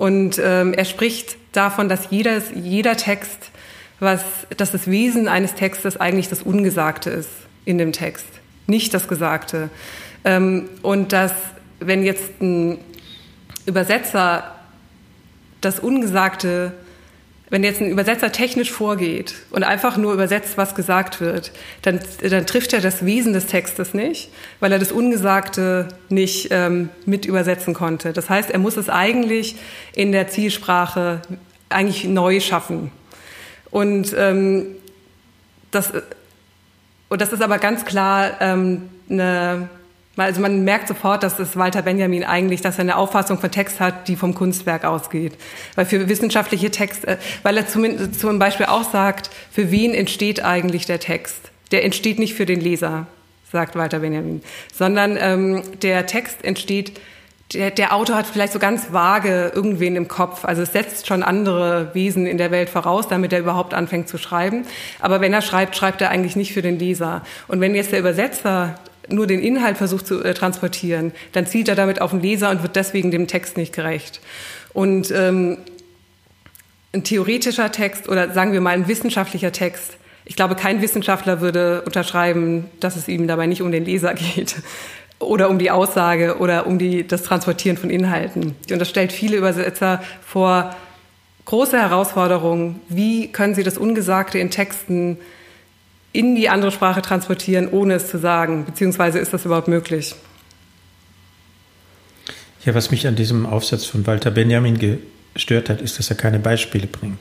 Und 0.02 0.41
ähm, 0.43 0.74
er 0.74 0.86
spricht 0.86 1.38
davon, 1.52 1.88
dass 1.88 2.10
jedes, 2.10 2.45
jeder 2.56 2.97
Text, 2.97 3.52
was, 3.99 4.24
dass 4.58 4.72
das 4.72 4.89
Wesen 4.89 5.28
eines 5.28 5.54
Textes 5.54 5.95
eigentlich 5.95 6.28
das 6.28 6.41
Ungesagte 6.41 7.12
ist 7.12 7.30
in 7.66 7.78
dem 7.78 7.91
Text, 7.91 8.26
nicht 8.66 8.95
das 8.95 9.08
Gesagte. 9.08 9.70
Ähm, 10.26 10.68
und 10.82 11.14
dass 11.14 11.34
wenn 11.80 12.02
jetzt 12.04 12.41
ein 12.41 12.80
Übersetzer 13.68 14.56
das 15.62 15.80
Ungesagte, 15.80 16.72
wenn 17.52 17.66
jetzt 17.66 17.82
ein 17.82 17.89
Übersetzer 17.89 18.32
technisch 18.32 18.72
vorgeht 18.72 19.36
und 19.52 19.64
einfach 19.64 19.97
nur 19.97 20.14
übersetzt, 20.14 20.58
was 20.58 20.74
gesagt 20.74 21.20
wird, 21.20 21.52
dann, 21.82 21.99
dann 22.22 22.47
trifft 22.47 22.72
er 22.72 22.80
das 22.80 23.06
Wesen 23.06 23.34
des 23.34 23.45
Textes 23.45 23.93
nicht, 23.93 24.32
weil 24.62 24.72
er 24.72 24.80
das 24.80 24.93
Ungesagte 24.93 25.89
nicht 26.08 26.47
ähm, 26.52 26.89
mit 27.06 27.26
übersetzen 27.26 27.74
konnte. 27.74 28.14
Das 28.14 28.30
heißt, 28.30 28.49
er 28.49 28.58
muss 28.58 28.78
es 28.78 28.89
eigentlich 28.89 29.58
in 29.93 30.14
der 30.14 30.30
Zielsprache 30.30 31.22
eigentlich 31.68 32.06
neu 32.06 32.39
schaffen. 32.39 32.89
Und 33.70 34.16
ähm, 34.18 34.68
das, 35.72 35.91
und 37.10 37.20
das 37.20 37.34
ist 37.34 37.41
aber 37.41 37.58
ganz 37.58 37.84
klar 37.84 38.39
ähm, 38.39 38.89
eine 39.10 39.68
also 40.22 40.41
man 40.41 40.63
merkt 40.63 40.88
sofort, 40.88 41.24
dass 41.24 41.39
es 41.39 41.57
Walter 41.57 41.82
Benjamin 41.82 42.24
eigentlich, 42.24 42.61
dass 42.61 42.78
er 42.78 42.82
eine 42.82 42.95
Auffassung 42.95 43.39
von 43.39 43.51
Text 43.51 43.80
hat, 43.80 44.07
die 44.07 44.15
vom 44.15 44.34
Kunstwerk 44.34 44.86
ausgeht. 44.86 45.34
Weil 45.76 45.86
für 45.86 46.07
wissenschaftliche 46.09 46.72
Texte, 46.72 47.07
äh, 47.07 47.17
weil 47.43 47.57
er 47.57 47.67
zum, 47.67 48.13
zum 48.13 48.39
Beispiel 48.39 48.67
auch 48.67 48.89
sagt, 48.89 49.30
für 49.51 49.72
wen 49.72 49.93
entsteht 49.93 50.43
eigentlich 50.43 50.86
der 50.86 50.99
Text? 50.99 51.51
Der 51.72 51.84
entsteht 51.84 52.19
nicht 52.19 52.34
für 52.34 52.45
den 52.45 52.59
Leser, 52.59 53.07
sagt 53.51 53.76
Walter 53.76 53.99
Benjamin, 53.99 54.41
sondern 54.74 55.17
ähm, 55.19 55.63
der 55.82 56.05
Text 56.05 56.43
entsteht 56.43 56.99
der, 57.53 57.72
der, 57.72 57.93
Autor 57.93 58.15
hat 58.15 58.28
vielleicht 58.28 58.53
so 58.53 58.59
ganz 58.59 58.93
vage 58.93 59.51
irgendwen 59.53 59.95
im 59.95 60.07
Kopf. 60.07 60.45
Also 60.45 60.61
es 60.61 60.72
setzt 60.72 61.07
schon 61.07 61.24
andere 61.24 61.93
Wesen 61.93 62.26
in 62.26 62.38
der 62.38 62.51
Welt 62.51 62.69
voraus, 62.69 63.07
damit 63.07 63.34
er 63.34 63.39
überhaupt 63.39 63.74
anfängt 63.74 64.07
zu 64.07 64.17
schreiben. 64.17 64.65
Aber 64.99 65.22
wenn 65.22 65.34
er 65.34 65.41
schreibt, 65.41 65.76
schreibt 65.76 66.01
er 66.01 66.09
eigentlich 66.09 66.36
nicht 66.36 66.53
für 66.53 66.61
den 66.61 66.80
Leser. 66.80 67.24
Und 67.47 67.59
wenn 67.59 67.76
jetzt 67.76 67.91
der 67.91 67.99
Übersetzer 67.99 68.76
nur 69.12 69.28
den 69.28 69.39
Inhalt 69.39 69.78
versucht 69.78 70.07
zu 70.07 70.24
äh, 70.24 70.34
transportieren, 70.34 71.12
dann 71.34 71.45
zielt 71.45 71.68
er 71.68 71.76
damit 71.76 72.01
auf 72.01 72.12
den 72.12 72.22
Leser 72.22 72.49
und 72.49 72.62
wird 72.64 72.76
deswegen 72.76 73.12
dem 73.12 73.28
Text 73.28 73.57
nicht 73.57 73.74
gerecht. 73.74 74.22
Und 74.74 75.12
ähm, 75.12 75.57
ein 76.93 77.03
theoretischer 77.03 77.72
Text 77.72 78.09
oder 78.09 78.32
sagen 78.32 78.53
wir 78.53 78.62
mal 78.62 78.72
ein 78.72 78.88
wissenschaftlicher 78.88 79.51
Text, 79.51 79.97
ich 80.26 80.36
glaube, 80.36 80.55
kein 80.55 80.82
Wissenschaftler 80.82 81.41
würde 81.41 81.82
unterschreiben, 81.82 82.70
dass 82.80 82.95
es 82.95 83.07
ihm 83.07 83.28
dabei 83.28 83.47
nicht 83.47 83.62
um 83.62 83.72
den 83.72 83.86
Leser 83.86 84.14
geht 84.36 84.55
oder 85.20 85.49
um 85.49 85.59
die 85.59 85.72
Aussage 85.72 86.38
oder 86.39 86.68
um 86.68 86.80
die, 86.80 87.07
das 87.07 87.24
Transportieren 87.24 87.78
von 87.78 87.89
Inhalten. 87.89 88.55
Und 88.72 88.80
das 88.80 88.89
stellt 88.89 89.12
viele 89.12 89.38
Übersetzer 89.38 90.01
vor 90.26 90.76
große 91.45 91.78
Herausforderungen. 91.78 92.82
Wie 92.89 93.32
können 93.32 93.55
sie 93.55 93.64
das 93.64 93.78
Ungesagte 93.78 94.39
in 94.39 94.51
Texten 94.51 95.18
in 96.14 96.36
die 96.36 96.49
andere 96.49 96.72
Sprache 96.72 97.01
transportieren, 97.01 97.70
ohne 97.70 97.95
es 97.95 98.09
zu 98.09 98.18
sagen? 98.18 98.66
Beziehungsweise 98.66 99.20
ist 99.20 99.34
das 99.34 99.45
überhaupt 99.45 99.68
möglich? 99.68 100.16
Ja, 102.66 102.76
was 102.76 102.91
mich 102.91 103.07
an 103.07 103.16
diesem 103.16 103.45
Aufsatz 103.45 103.86
von 103.86 104.05
Walter 104.05 104.32
Benjamin 104.32 104.99
gestört 105.34 105.70
hat, 105.70 105.82
ist, 105.82 105.97
dass 105.97 106.09
er 106.09 106.16
keine 106.16 106.39
Beispiele 106.39 106.88
bringt. 106.88 107.18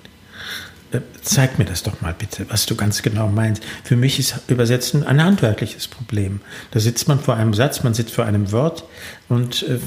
Äh, 0.93 1.01
zeig 1.23 1.59
mir 1.59 1.65
das 1.65 1.83
doch 1.83 2.01
mal 2.01 2.15
bitte, 2.17 2.47
was 2.49 2.67
du 2.67 2.75
ganz 2.75 3.03
genau 3.03 3.29
meinst. 3.29 3.63
Für 3.85 3.97
mich 3.97 4.19
ist 4.19 4.41
Übersetzen 4.49 5.07
ein 5.07 5.23
handwerkliches 5.23 5.87
Problem. 5.87 6.41
Da 6.73 6.81
sitzt 6.81 7.07
man 7.07 7.21
vor 7.21 7.37
einem 7.37 7.55
Satz, 7.55 7.83
man 7.85 7.95
sitzt 7.95 8.13
vor 8.13 8.25
einem 8.25 8.51
Wort 8.51 8.85
und 9.29 9.63
äh, 9.63 9.79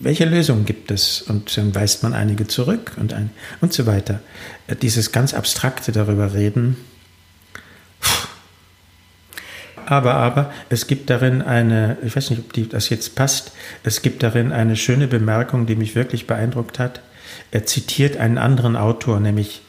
welche 0.00 0.24
Lösung 0.24 0.64
gibt 0.64 0.90
es? 0.90 1.22
Und 1.22 1.56
dann 1.56 1.74
weist 1.74 2.02
man 2.02 2.12
einige 2.12 2.46
zurück 2.46 2.92
und, 2.96 3.12
ein, 3.12 3.30
und 3.60 3.72
so 3.72 3.86
weiter. 3.86 4.20
Äh, 4.66 4.76
dieses 4.76 5.12
ganz 5.12 5.32
abstrakte 5.32 5.92
darüber 5.92 6.34
reden, 6.34 6.76
aber, 9.88 10.14
aber, 10.14 10.52
es 10.68 10.86
gibt 10.86 11.08
darin 11.08 11.40
eine, 11.40 11.96
ich 12.04 12.14
weiß 12.14 12.28
nicht, 12.28 12.40
ob 12.40 12.52
die, 12.52 12.68
das 12.68 12.90
jetzt 12.90 13.14
passt, 13.14 13.52
es 13.84 14.02
gibt 14.02 14.22
darin 14.22 14.52
eine 14.52 14.76
schöne 14.76 15.08
Bemerkung, 15.08 15.64
die 15.64 15.76
mich 15.76 15.94
wirklich 15.94 16.26
beeindruckt 16.26 16.78
hat. 16.78 17.00
Er 17.52 17.64
zitiert 17.64 18.18
einen 18.18 18.36
anderen 18.36 18.76
Autor, 18.76 19.18
nämlich 19.18 19.62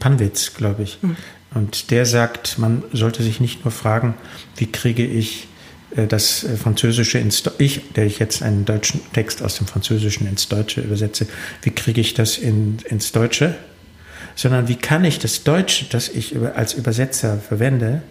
Panwitz, 0.00 0.54
glaube 0.54 0.82
ich. 0.82 0.98
Mhm. 1.02 1.16
Und 1.54 1.92
der 1.92 2.04
sagt, 2.04 2.58
man 2.58 2.82
sollte 2.92 3.22
sich 3.22 3.38
nicht 3.40 3.64
nur 3.64 3.70
fragen, 3.70 4.14
wie 4.56 4.70
kriege 4.70 5.06
ich 5.06 5.46
äh, 5.94 6.08
das 6.08 6.42
äh, 6.42 6.56
Französische 6.56 7.18
ins 7.18 7.44
Do 7.44 7.52
ich, 7.58 7.92
der 7.92 8.06
ich 8.06 8.18
jetzt 8.18 8.42
einen 8.42 8.64
deutschen 8.64 9.00
Text 9.12 9.40
aus 9.40 9.56
dem 9.56 9.68
Französischen 9.68 10.26
ins 10.26 10.48
Deutsche 10.48 10.80
übersetze, 10.80 11.28
wie 11.62 11.70
kriege 11.70 12.00
ich 12.00 12.14
das 12.14 12.38
in, 12.38 12.78
ins 12.88 13.12
Deutsche, 13.12 13.54
sondern 14.34 14.66
wie 14.66 14.76
kann 14.76 15.04
ich 15.04 15.20
das 15.20 15.44
Deutsche, 15.44 15.86
das 15.90 16.08
ich 16.08 16.36
als 16.56 16.74
Übersetzer 16.74 17.38
verwende, 17.38 18.02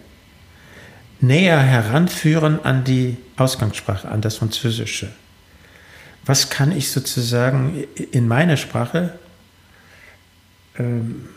näher 1.20 1.60
heranführen 1.60 2.64
an 2.64 2.84
die 2.84 3.16
Ausgangssprache, 3.36 4.08
an 4.08 4.20
das 4.20 4.36
Französische. 4.36 5.08
Was 6.24 6.50
kann 6.50 6.76
ich 6.76 6.90
sozusagen 6.90 7.84
in 8.12 8.28
meiner 8.28 8.56
Sprache 8.56 9.18
ähm, 10.78 11.28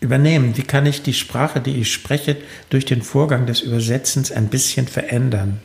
übernehmen? 0.00 0.56
Wie 0.56 0.62
kann 0.62 0.86
ich 0.86 1.02
die 1.02 1.14
Sprache, 1.14 1.60
die 1.60 1.80
ich 1.80 1.92
spreche, 1.92 2.36
durch 2.70 2.84
den 2.84 3.02
Vorgang 3.02 3.46
des 3.46 3.60
Übersetzens 3.60 4.30
ein 4.30 4.48
bisschen 4.48 4.86
verändern? 4.86 5.60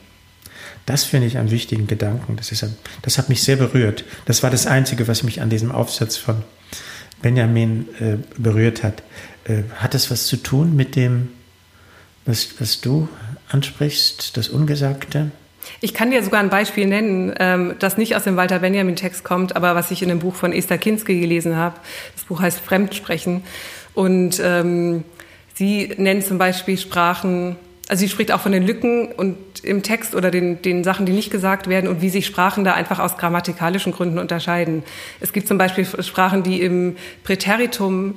Das 0.85 1.03
finde 1.03 1.27
ich 1.27 1.37
einen 1.37 1.51
wichtigen 1.51 1.85
Gedanken. 1.85 2.35
Das, 2.37 2.51
ist 2.51 2.65
das 3.03 3.17
hat 3.17 3.29
mich 3.29 3.43
sehr 3.43 3.57
berührt. 3.57 4.05
Das 4.25 4.41
war 4.41 4.49
das 4.49 4.65
Einzige, 4.65 5.07
was 5.07 5.23
mich 5.23 5.41
an 5.41 5.49
diesem 5.49 5.71
Aufsatz 5.71 6.17
von 6.17 6.43
Benjamin 7.21 7.87
äh, 7.99 8.17
berührt 8.37 8.81
hat. 8.81 9.03
Äh, 9.43 9.63
hat 9.75 9.93
es 9.93 10.09
was 10.09 10.25
zu 10.25 10.37
tun 10.37 10.75
mit 10.75 10.95
dem, 10.95 11.29
was, 12.25 12.59
was 12.59 12.81
du 12.81 13.07
ansprichst, 13.49 14.37
das 14.37 14.49
Ungesagte? 14.49 15.31
Ich 15.81 15.93
kann 15.93 16.11
dir 16.11 16.23
sogar 16.23 16.39
ein 16.39 16.49
Beispiel 16.49 16.87
nennen, 16.87 17.33
ähm, 17.39 17.75
das 17.79 17.97
nicht 17.97 18.15
aus 18.15 18.23
dem 18.23 18.35
Walter 18.35 18.59
Benjamin-Text 18.59 19.23
kommt, 19.23 19.55
aber 19.55 19.75
was 19.75 19.91
ich 19.91 20.01
in 20.01 20.09
dem 20.09 20.19
Buch 20.19 20.35
von 20.35 20.53
Esther 20.53 20.77
Kinski 20.77 21.19
gelesen 21.19 21.55
habe. 21.55 21.75
Das 22.15 22.25
Buch 22.25 22.41
heißt 22.41 22.59
Fremdsprechen. 22.59 23.43
Und 23.93 24.41
ähm, 24.43 25.03
sie 25.53 25.93
nennt 25.97 26.25
zum 26.25 26.37
Beispiel 26.37 26.77
Sprachen, 26.77 27.55
also 27.87 28.01
sie 28.01 28.09
spricht 28.09 28.31
auch 28.31 28.41
von 28.41 28.51
den 28.51 28.65
Lücken 28.65 29.11
und 29.11 29.37
im 29.63 29.83
Text 29.83 30.15
oder 30.15 30.31
den, 30.31 30.61
den 30.61 30.83
Sachen, 30.83 31.05
die 31.05 31.11
nicht 31.11 31.31
gesagt 31.31 31.67
werden 31.67 31.89
und 31.89 32.01
wie 32.01 32.09
sich 32.09 32.25
Sprachen 32.25 32.63
da 32.63 32.73
einfach 32.73 32.99
aus 32.99 33.17
grammatikalischen 33.17 33.91
Gründen 33.91 34.19
unterscheiden. 34.19 34.83
Es 35.19 35.33
gibt 35.33 35.47
zum 35.47 35.57
Beispiel 35.57 35.85
Sprachen, 35.85 36.43
die 36.43 36.61
im 36.61 36.97
Präteritum, 37.23 38.15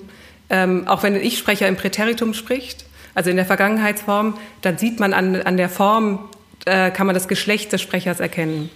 ähm, 0.50 0.86
auch 0.86 1.03
wenn 1.03 1.16
ich 1.16 1.38
Sprecher 1.38 1.68
im 1.68 1.76
Präteritum 1.76 2.34
spricht, 2.34 2.84
also 3.14 3.30
in 3.30 3.36
der 3.36 3.46
Vergangenheitsform, 3.46 4.38
dann 4.62 4.78
sieht 4.78 5.00
man 5.00 5.12
an, 5.12 5.40
an 5.42 5.56
der 5.56 5.68
Form, 5.68 6.28
äh, 6.64 6.90
kann 6.90 7.06
man 7.06 7.14
das 7.14 7.28
Geschlecht 7.28 7.72
des 7.72 7.82
Sprechers 7.82 8.20
erkennen. 8.20 8.70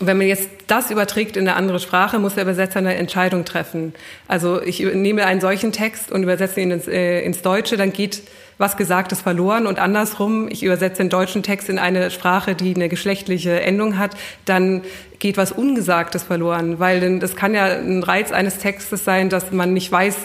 Und 0.00 0.06
wenn 0.06 0.16
man 0.16 0.26
jetzt 0.26 0.48
das 0.66 0.90
überträgt 0.90 1.36
in 1.36 1.46
eine 1.46 1.56
andere 1.56 1.78
Sprache, 1.78 2.18
muss 2.18 2.34
der 2.34 2.44
Übersetzer 2.44 2.78
eine 2.78 2.94
Entscheidung 2.94 3.44
treffen. 3.44 3.92
Also 4.28 4.62
ich 4.62 4.80
nehme 4.80 5.26
einen 5.26 5.42
solchen 5.42 5.72
Text 5.72 6.10
und 6.10 6.22
übersetze 6.22 6.60
ihn 6.60 6.70
ins, 6.70 6.88
äh, 6.88 7.20
ins 7.20 7.42
Deutsche, 7.42 7.76
dann 7.76 7.92
geht 7.92 8.22
was 8.56 8.76
Gesagtes 8.76 9.20
verloren 9.22 9.66
und 9.66 9.78
andersrum, 9.78 10.48
ich 10.50 10.62
übersetze 10.62 11.02
den 11.02 11.08
deutschen 11.08 11.42
Text 11.42 11.70
in 11.70 11.78
eine 11.78 12.10
Sprache, 12.10 12.54
die 12.54 12.74
eine 12.74 12.90
geschlechtliche 12.90 13.60
Endung 13.62 13.98
hat, 13.98 14.12
dann 14.44 14.82
geht 15.18 15.38
was 15.38 15.50
Ungesagtes 15.50 16.22
verloren, 16.22 16.78
weil 16.78 17.18
das 17.18 17.36
kann 17.36 17.54
ja 17.54 17.64
ein 17.64 18.02
Reiz 18.02 18.32
eines 18.32 18.58
Textes 18.58 19.04
sein, 19.04 19.30
dass 19.30 19.50
man 19.50 19.72
nicht 19.72 19.90
weiß, 19.90 20.16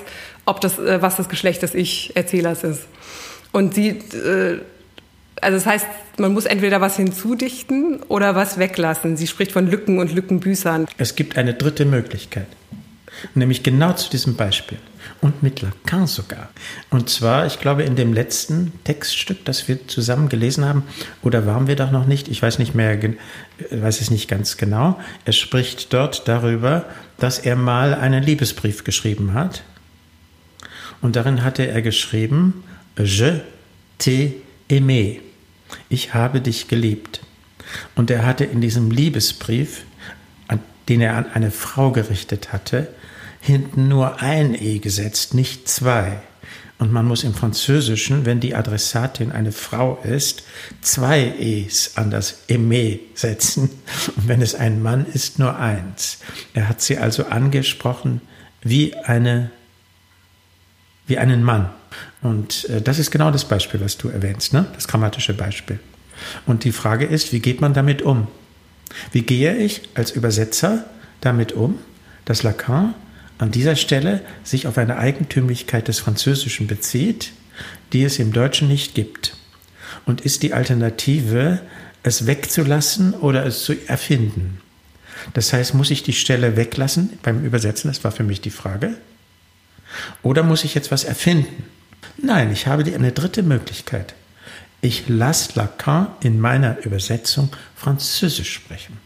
ob 0.46 0.62
das, 0.62 0.80
äh, 0.80 1.02
was 1.02 1.18
das 1.18 1.30
Geschlecht 1.30 1.62
des 1.62 1.74
Ich-Erzählers 1.74 2.64
ist. 2.64 2.82
Und 3.52 3.74
sie, 3.74 3.90
äh, 3.90 4.62
also 5.42 5.58
das 5.58 5.66
heißt, 5.66 5.88
man 6.18 6.34
muss 6.34 6.46
entweder 6.46 6.82
was 6.82 6.96
hinzudichten 6.96 8.02
oder 8.08 8.36
was 8.36 8.58
weglassen. 8.58 9.18
Sie 9.18 9.28
spricht 9.28 9.52
von 9.52 9.70
Lücken 9.70 10.00
und 10.00 10.14
Lückenbüßern. 10.14 10.88
Es 10.98 11.16
gibt 11.16 11.38
eine 11.38 11.54
dritte 11.54 11.86
Möglichkeit, 11.86 12.48
nämlich 13.34 13.64
genau 13.64 13.94
zu 13.94 14.10
diesem 14.10 14.36
Beispiel 14.36 14.78
und 15.22 15.44
mit 15.44 15.62
Lacan 15.62 16.08
sogar. 16.08 16.50
Und 16.90 17.10
zwar, 17.10 17.46
ich 17.46 17.60
glaube, 17.60 17.84
in 17.84 17.96
dem 17.96 18.14
letzten 18.14 18.74
Textstück, 18.84 19.44
das 19.46 19.68
wir 19.68 19.88
zusammen 19.88 20.30
gelesen 20.30 20.66
haben, 20.66 20.84
oder 21.22 21.46
waren 21.46 21.68
wir 21.68 21.76
doch 21.76 21.92
noch 21.92 22.06
nicht, 22.06 22.28
ich 22.28 22.42
weiß 22.42 22.60
nicht 22.60 22.76
mehr, 22.76 22.92
äh, 22.92 23.16
weiß 23.72 24.02
es 24.02 24.12
nicht 24.12 24.30
ganz 24.30 24.58
genau. 24.58 25.00
Er 25.26 25.34
spricht 25.34 25.94
dort 25.94 26.28
darüber, 26.28 26.86
dass 27.18 27.40
er 27.40 27.56
mal 27.56 27.94
einen 27.94 28.24
Liebesbrief 28.24 28.84
geschrieben 28.84 29.34
hat. 29.34 29.64
Und 31.02 31.16
darin 31.16 31.44
hatte 31.44 31.68
er 31.68 31.82
geschrieben, 31.82 32.64
Je 32.98 33.42
t'ai 34.00 34.34
aimé. 34.70 35.20
Ich 35.90 36.14
habe 36.14 36.42
dich 36.42 36.68
geliebt. 36.68 37.22
Und 37.96 38.10
er 38.10 38.26
hatte 38.26 38.46
in 38.46 38.62
diesem 38.62 38.92
Liebesbrief, 38.92 39.84
den 40.90 41.02
er 41.02 41.16
an 41.16 41.26
eine 41.34 41.52
Frau 41.52 41.92
gerichtet 41.92 42.54
hatte, 42.54 42.88
hinten 43.42 43.88
nur 43.88 44.22
ein 44.22 44.56
E 44.56 44.80
gesetzt, 44.80 45.34
nicht 45.34 45.68
zwei. 45.68 46.20
Und 46.78 46.92
man 46.92 47.06
muss 47.06 47.24
im 47.24 47.34
Französischen, 47.34 48.26
wenn 48.26 48.42
die 48.42 48.54
Adressatin 48.54 49.32
eine 49.32 49.54
Frau 49.54 49.98
ist, 50.04 50.44
zwei 50.82 51.34
E's 51.40 51.94
an 51.96 52.12
das 52.12 52.50
Aimé 52.50 53.00
setzen. 53.14 53.70
Und 54.16 54.28
wenn 54.28 54.42
es 54.42 54.56
ein 54.56 54.82
Mann 54.82 55.06
ist, 55.06 55.40
nur 55.40 55.58
eins. 55.58 56.20
Er 56.54 56.68
hat 56.68 56.82
sie 56.82 56.98
also 56.98 57.28
angesprochen 57.28 58.22
wie 58.62 58.94
eine, 58.96 59.52
wie 61.08 61.18
einen 61.18 61.44
Mann. 61.44 61.70
Und 62.22 62.70
äh, 62.70 62.82
das 62.82 63.00
ist 63.00 63.12
genau 63.12 63.32
das 63.32 63.46
Beispiel, 63.46 63.82
was 63.82 63.98
du 63.98 64.10
erwähnst, 64.10 64.54
ne? 64.54 64.66
das 64.76 64.88
grammatische 64.88 65.34
Beispiel. 65.34 65.80
Und 66.46 66.64
die 66.64 66.72
Frage 66.72 67.06
ist, 67.06 67.34
wie 67.34 67.40
geht 67.40 67.62
man 67.62 67.74
damit 67.74 68.02
um? 68.02 68.28
Wie 69.12 69.24
gehe 69.24 69.56
ich 69.56 69.82
als 69.96 70.12
Übersetzer 70.12 70.86
damit 71.22 71.54
um, 71.54 71.80
dass 72.26 72.44
Lacan 72.44 72.94
an 73.38 73.52
dieser 73.52 73.76
Stelle 73.76 74.22
sich 74.44 74.68
auf 74.68 74.78
eine 74.78 74.98
Eigentümlichkeit 74.98 75.88
des 75.88 76.00
Französischen 76.00 76.68
bezieht, 76.68 77.34
die 77.94 78.04
es 78.04 78.20
im 78.20 78.32
Deutschen 78.32 78.68
nicht 78.68 78.96
gibt. 78.96 79.38
Und 80.06 80.22
ist 80.22 80.44
die 80.44 80.54
Alternative, 80.54 81.62
es 82.04 82.28
wegzulassen 82.28 83.14
oder 83.14 83.46
es 83.46 83.64
zu 83.64 83.74
erfinden? 83.88 84.62
Das 85.34 85.52
heißt, 85.54 85.74
muss 85.74 85.92
ich 85.92 86.04
die 86.04 86.14
Stelle 86.14 86.56
weglassen 86.56 87.18
beim 87.24 87.44
Übersetzen? 87.44 87.90
Das 87.90 88.04
war 88.04 88.12
für 88.12 88.24
mich 88.24 88.42
die 88.42 88.50
Frage. 88.50 88.96
Oder 90.24 90.44
muss 90.44 90.64
ich 90.64 90.76
jetzt 90.76 90.92
was 90.92 91.04
erfinden? 91.04 91.66
Nein, 92.18 92.52
ich 92.52 92.68
habe 92.68 92.84
eine 92.84 93.12
dritte 93.12 93.44
Möglichkeit. 93.44 94.16
Ich 94.82 95.08
lasse 95.08 95.54
Lacan 95.56 96.08
in 96.22 96.40
meiner 96.40 96.86
Übersetzung 96.86 97.50
Französisch 97.76 98.54
sprechen. 98.54 99.00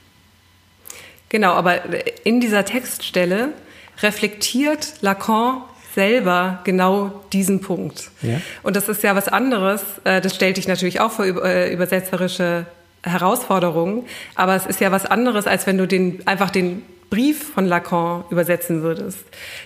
Genau, 1.29 1.53
aber 1.53 1.81
in 2.25 2.41
dieser 2.41 2.65
Textstelle 2.65 3.53
reflektiert 4.01 4.95
Lacan 5.01 5.61
selber 5.95 6.59
genau 6.63 7.23
diesen 7.33 7.61
Punkt. 7.61 8.09
Ja. 8.21 8.41
Und 8.63 8.75
das 8.75 8.89
ist 8.89 9.03
ja 9.03 9.15
was 9.15 9.27
anderes. 9.27 9.81
Äh, 10.03 10.21
das 10.21 10.35
stellt 10.35 10.57
dich 10.57 10.67
natürlich 10.67 10.99
auch 10.99 11.11
vor 11.11 11.25
äh, 11.25 11.71
übersetzerische 11.73 12.65
Herausforderungen. 13.03 14.05
Aber 14.35 14.55
es 14.55 14.65
ist 14.65 14.79
ja 14.79 14.91
was 14.91 15.05
anderes, 15.05 15.47
als 15.47 15.65
wenn 15.67 15.77
du 15.77 15.87
den, 15.87 16.25
einfach 16.27 16.49
den 16.49 16.83
Brief 17.09 17.53
von 17.53 17.65
Lacan 17.65 18.23
übersetzen 18.29 18.81
würdest. 18.81 19.19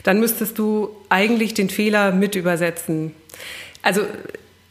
Dann 0.04 0.20
müsstest 0.20 0.58
du 0.58 0.90
eigentlich 1.10 1.54
den 1.54 1.70
Fehler 1.70 2.12
mit 2.12 2.36
übersetzen. 2.36 3.14
Also 3.82 4.02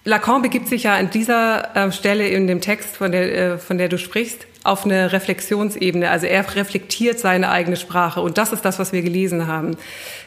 Lacan 0.05 0.43
begibt 0.43 0.69
sich 0.69 0.85
ja 0.85 0.97
an 0.97 1.11
dieser 1.11 1.77
äh, 1.77 1.93
Stelle 1.93 2.27
in 2.27 2.47
dem 2.47 2.61
Text, 2.61 2.97
von 2.97 3.13
der, 3.13 3.59
von 3.59 3.79
der 3.79 3.89
du 3.89 3.99
sprichst, 3.99 4.47
auf 4.65 4.85
eine 4.85 5.13
Reflexionsebene. 5.13 6.11
Also 6.11 6.27
er 6.27 6.57
reflektiert 6.57 7.19
seine 7.19 7.51
eigene 7.51 7.77
Sprache 7.77 8.21
und 8.21 8.39
das 8.39 8.53
ist 8.53 8.65
das, 8.65 8.79
was 8.79 8.93
wir 8.93 9.03
gelesen 9.03 9.47
haben. 9.47 9.77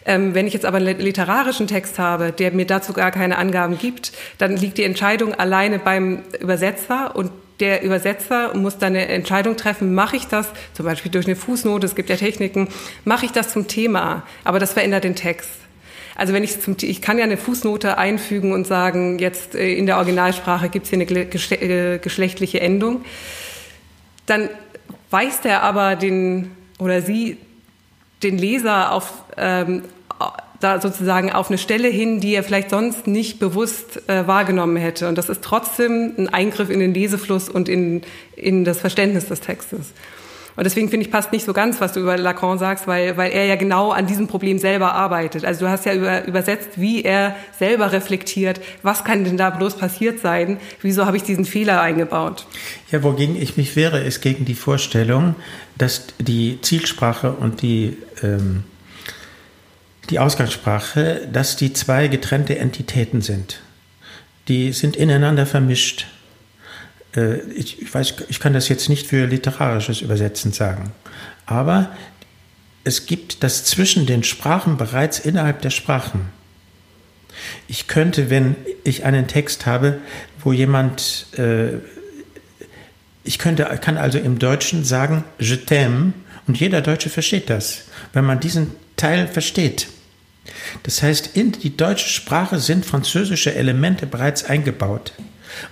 Ähm, 0.05 0.33
wenn 0.33 0.47
ich 0.47 0.53
jetzt 0.53 0.65
aber 0.65 0.77
einen 0.77 0.99
literarischen 0.99 1.67
Text 1.67 1.99
habe, 1.99 2.31
der 2.31 2.51
mir 2.51 2.65
dazu 2.65 2.93
gar 2.93 3.11
keine 3.11 3.37
Angaben 3.37 3.77
gibt, 3.77 4.13
dann 4.37 4.55
liegt 4.55 4.77
die 4.77 4.83
Entscheidung 4.83 5.33
alleine 5.33 5.79
beim 5.79 6.23
Übersetzer 6.39 7.15
und 7.15 7.31
der 7.59 7.83
Übersetzer 7.83 8.55
muss 8.55 8.77
dann 8.77 8.95
eine 8.95 9.07
Entscheidung 9.07 9.55
treffen, 9.55 9.93
mache 9.93 10.17
ich 10.17 10.27
das, 10.27 10.47
zum 10.73 10.85
Beispiel 10.85 11.11
durch 11.11 11.25
eine 11.25 11.35
Fußnote, 11.35 11.85
es 11.85 11.95
gibt 11.95 12.09
ja 12.09 12.15
Techniken, 12.15 12.67
mache 13.03 13.25
ich 13.25 13.31
das 13.31 13.49
zum 13.49 13.67
Thema, 13.67 14.23
aber 14.43 14.59
das 14.59 14.73
verändert 14.73 15.03
den 15.03 15.15
Text. 15.15 15.49
Also 16.15 16.33
wenn 16.33 16.43
ich 16.43 16.61
zum, 16.61 16.77
ich 16.81 17.01
kann 17.01 17.17
ja 17.17 17.25
eine 17.25 17.37
Fußnote 17.37 17.97
einfügen 17.97 18.53
und 18.53 18.65
sagen, 18.65 19.19
jetzt 19.19 19.55
äh, 19.55 19.73
in 19.73 19.85
der 19.85 19.97
Originalsprache 19.97 20.69
gibt 20.69 20.85
es 20.85 20.89
hier 20.89 20.99
eine 20.99 21.05
äh, 21.05 21.97
geschlechtliche 21.99 22.61
Endung 22.61 23.03
dann 24.25 24.49
weist 25.11 25.45
er 25.45 25.63
aber 25.63 25.95
den 25.95 26.51
oder 26.79 27.01
sie 27.01 27.37
den 28.23 28.37
Leser 28.37 28.91
auf 28.91 29.23
ähm, 29.37 29.83
da 30.65 30.81
sozusagen 30.81 31.31
auf 31.31 31.49
eine 31.49 31.57
Stelle 31.57 31.87
hin, 31.87 32.19
die 32.19 32.33
er 32.33 32.43
vielleicht 32.43 32.71
sonst 32.71 33.05
nicht 33.05 33.39
bewusst 33.39 34.01
äh, 34.09 34.25
wahrgenommen 34.25 34.77
hätte. 34.77 35.07
Und 35.07 35.17
das 35.17 35.29
ist 35.29 35.43
trotzdem 35.43 36.13
ein 36.17 36.27
Eingriff 36.27 36.69
in 36.69 36.79
den 36.79 36.93
Lesefluss 36.93 37.49
und 37.49 37.69
in, 37.69 38.01
in 38.35 38.65
das 38.65 38.79
Verständnis 38.79 39.27
des 39.27 39.41
Textes. 39.41 39.93
Und 40.55 40.63
deswegen 40.63 40.89
finde 40.89 41.05
ich, 41.05 41.11
passt 41.11 41.33
nicht 41.33 41.45
so 41.45 41.51
ganz, 41.51 41.81
was 41.81 41.93
du 41.93 41.99
über 41.99 42.17
Lacan 42.17 42.57
sagst, 42.57 42.87
weil, 42.87 43.17
weil 43.17 43.31
er 43.31 43.45
ja 43.45 43.57
genau 43.57 43.91
an 43.91 44.07
diesem 44.07 44.27
Problem 44.27 44.57
selber 44.57 44.93
arbeitet. 44.93 45.43
Also 45.43 45.65
du 45.65 45.71
hast 45.71 45.85
ja 45.85 45.93
über, 45.93 46.25
übersetzt, 46.25 46.69
wie 46.77 47.03
er 47.03 47.35
selber 47.59 47.91
reflektiert, 47.91 48.61
was 48.81 49.03
kann 49.03 49.25
denn 49.25 49.37
da 49.37 49.49
bloß 49.49 49.77
passiert 49.77 50.19
sein, 50.19 50.57
wieso 50.81 51.05
habe 51.05 51.17
ich 51.17 51.23
diesen 51.23 51.45
Fehler 51.45 51.81
eingebaut. 51.81 52.47
Ja, 52.89 53.03
wogegen 53.03 53.35
ich 53.39 53.57
mich 53.57 53.75
wehre, 53.75 53.99
ist 53.99 54.21
gegen 54.21 54.45
die 54.45 54.55
Vorstellung, 54.55 55.35
dass 55.77 56.07
die 56.19 56.59
Zielsprache 56.61 57.33
und 57.33 57.61
die, 57.61 57.97
ähm, 58.23 58.63
die 60.09 60.19
Ausgangssprache, 60.19 61.27
dass 61.31 61.55
die 61.55 61.73
zwei 61.73 62.07
getrennte 62.07 62.57
Entitäten 62.57 63.21
sind. 63.21 63.59
Die 64.47 64.71
sind 64.73 64.95
ineinander 64.95 65.45
vermischt. 65.45 66.07
Äh, 67.15 67.39
ich, 67.51 67.81
ich, 67.81 67.93
weiß, 67.93 68.15
ich 68.29 68.39
kann 68.39 68.53
das 68.53 68.69
jetzt 68.69 68.89
nicht 68.89 69.07
für 69.07 69.25
literarisches 69.25 70.01
Übersetzen 70.01 70.51
sagen, 70.51 70.91
aber 71.45 71.89
es 72.83 73.07
gibt 73.07 73.43
das 73.43 73.65
zwischen 73.65 74.05
den 74.05 74.23
Sprachen 74.23 74.77
bereits 74.77 75.19
innerhalb 75.19 75.61
der 75.61 75.71
Sprachen. 75.71 76.29
Ich 77.67 77.87
könnte, 77.87 78.29
wenn 78.29 78.55
ich 78.83 79.05
einen 79.05 79.27
Text 79.27 79.65
habe, 79.65 79.99
wo 80.39 80.53
jemand, 80.53 81.25
äh, 81.37 81.79
ich 83.23 83.39
könnte, 83.39 83.63
kann 83.81 83.97
also 83.97 84.19
im 84.19 84.37
Deutschen 84.37 84.85
sagen, 84.85 85.23
je 85.39 85.55
t'aime, 85.55 86.13
und 86.47 86.59
jeder 86.59 86.81
Deutsche 86.81 87.09
versteht 87.09 87.49
das. 87.49 87.85
Wenn 88.13 88.23
man 88.23 88.39
diesen 88.39 88.71
Teil 88.97 89.27
versteht. 89.27 89.87
Das 90.83 91.01
heißt, 91.01 91.35
in 91.35 91.51
die 91.51 91.75
deutsche 91.75 92.09
Sprache 92.09 92.59
sind 92.59 92.85
französische 92.85 93.55
Elemente 93.55 94.05
bereits 94.05 94.43
eingebaut. 94.43 95.13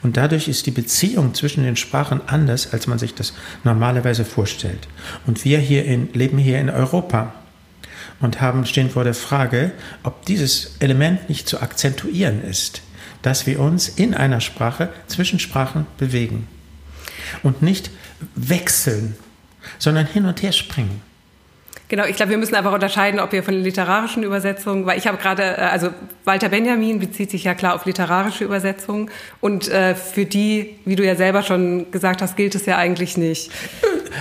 Und 0.01 0.17
dadurch 0.17 0.47
ist 0.47 0.65
die 0.65 0.71
Beziehung 0.71 1.33
zwischen 1.33 1.63
den 1.63 1.75
Sprachen 1.75 2.21
anders, 2.27 2.71
als 2.73 2.87
man 2.87 2.99
sich 2.99 3.13
das 3.13 3.33
normalerweise 3.63 4.25
vorstellt. 4.25 4.87
Und 5.27 5.43
wir 5.45 5.59
hier 5.59 5.85
in, 5.85 6.11
leben 6.13 6.37
hier 6.37 6.59
in 6.59 6.69
Europa 6.69 7.33
und 8.19 8.39
haben, 8.39 8.65
stehen 8.65 8.89
vor 8.89 9.03
der 9.03 9.13
Frage, 9.13 9.71
ob 10.03 10.25
dieses 10.25 10.77
Element 10.79 11.29
nicht 11.29 11.47
zu 11.47 11.61
akzentuieren 11.61 12.43
ist, 12.43 12.81
dass 13.21 13.45
wir 13.45 13.59
uns 13.59 13.89
in 13.89 14.13
einer 14.13 14.41
Sprache 14.41 14.89
zwischen 15.07 15.39
Sprachen 15.39 15.85
bewegen 15.97 16.47
und 17.41 17.61
nicht 17.61 17.89
wechseln, 18.35 19.15
sondern 19.79 20.05
hin 20.05 20.25
und 20.25 20.41
her 20.41 20.51
springen. 20.51 21.01
Genau, 21.93 22.05
ich 22.05 22.15
glaube, 22.15 22.31
wir 22.31 22.39
müssen 22.39 22.55
einfach 22.55 22.73
unterscheiden, 22.73 23.19
ob 23.19 23.33
wir 23.33 23.43
von 23.43 23.53
literarischen 23.53 24.23
Übersetzungen, 24.23 24.87
weil 24.87 24.97
ich 24.97 25.05
habe 25.05 25.19
gerade, 25.19 25.43
äh, 25.43 25.61
also 25.61 25.89
Walter 26.23 26.49
Benjamin 26.49 26.97
bezieht 26.97 27.29
sich 27.29 27.43
ja 27.43 27.53
klar 27.53 27.75
auf 27.75 27.85
literarische 27.85 28.45
Übersetzungen 28.45 29.11
und 29.41 29.67
äh, 29.67 29.93
für 29.93 30.25
die, 30.25 30.79
wie 30.85 30.95
du 30.95 31.05
ja 31.05 31.15
selber 31.15 31.43
schon 31.43 31.91
gesagt 31.91 32.23
hast, 32.23 32.35
gilt 32.35 32.55
es 32.55 32.65
ja 32.65 32.77
eigentlich 32.77 33.15
nicht. 33.15 33.51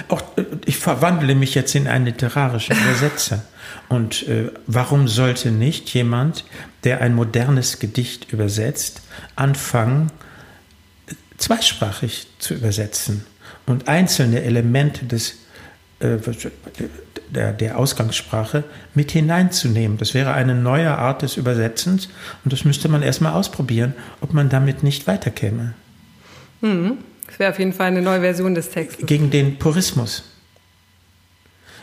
Auch 0.09 0.21
äh, 0.37 0.45
ich 0.67 0.77
verwandle 0.77 1.35
mich 1.35 1.55
jetzt 1.55 1.75
in 1.75 1.89
einen 1.89 2.05
literarischen 2.05 2.77
Übersetzer. 2.77 3.43
Und 3.89 4.29
äh, 4.29 4.51
warum 4.67 5.09
sollte 5.09 5.51
nicht 5.51 5.89
jemand, 5.95 6.45
der 6.85 7.01
ein 7.01 7.15
modernes 7.15 7.79
Gedicht 7.79 8.33
übersetzt, 8.33 9.01
anfangen, 9.35 10.11
zweisprachig 11.39 12.27
zu 12.39 12.53
übersetzen 12.53 13.25
und 13.67 13.89
einzelne 13.89 14.43
Elemente 14.43 15.07
des 15.07 15.31
äh, 15.31 15.42
der, 17.35 17.53
der 17.53 17.79
Ausgangssprache 17.79 18.65
mit 18.95 19.13
hineinzunehmen. 19.13 19.99
Das 19.99 20.15
wäre 20.15 20.35
eine 20.35 20.55
neue 20.55 20.97
Art 20.97 21.23
des 21.23 21.37
Übersetzens 21.37 22.09
und 22.45 22.53
das 22.53 22.65
müsste 22.65 22.89
man 22.89 23.03
erstmal 23.03 23.33
ausprobieren, 23.33 23.95
ob 24.21 24.35
man 24.35 24.49
damit 24.49 24.83
nicht 24.83 25.07
weiterkäme. 25.07 25.75
Mhm. 26.61 26.99
Das 27.27 27.39
wäre 27.39 27.51
auf 27.51 27.59
jeden 27.59 27.73
Fall 27.73 27.87
eine 27.87 28.03
neue 28.03 28.21
Version 28.21 28.55
des 28.55 28.71
Textes. 28.71 29.07
Gegen 29.07 29.31
den 29.31 29.59
Purismus. 29.59 30.25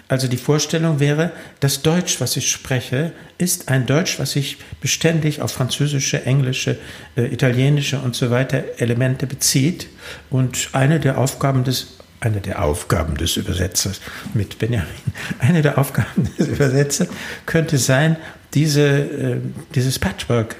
Also 0.07 0.27
die 0.27 0.37
Vorstellung 0.37 0.99
wäre, 0.99 1.31
das 1.59 1.83
Deutsch, 1.83 2.19
was 2.19 2.35
ich 2.35 2.49
spreche, 2.49 3.11
ist 3.37 3.69
ein 3.69 3.85
Deutsch, 3.85 4.19
was 4.19 4.31
sich 4.31 4.57
beständig 4.81 5.41
auf 5.41 5.51
französische, 5.51 6.25
englische, 6.25 6.79
äh, 7.15 7.31
italienische 7.31 7.99
und 7.99 8.15
so 8.15 8.31
weiter 8.31 8.63
Elemente 8.77 9.27
bezieht. 9.27 9.87
Und 10.31 10.69
eine 10.73 10.99
der 10.99 11.19
Aufgaben 11.19 11.63
des 11.63 11.98
eine 12.19 12.41
der 12.41 12.63
Aufgaben 12.63 13.15
des 13.15 13.37
Übersetzers 13.37 14.01
mit 14.33 14.59
Benjamin, 14.59 14.87
eine 15.39 15.61
der 15.61 15.77
Aufgaben 15.77 16.29
des 16.37 16.47
Übersetzers 16.47 17.07
könnte 17.45 17.77
sein, 17.77 18.17
diese, 18.53 18.87
äh, 18.87 19.37
dieses 19.75 19.99
Patchwork, 19.99 20.55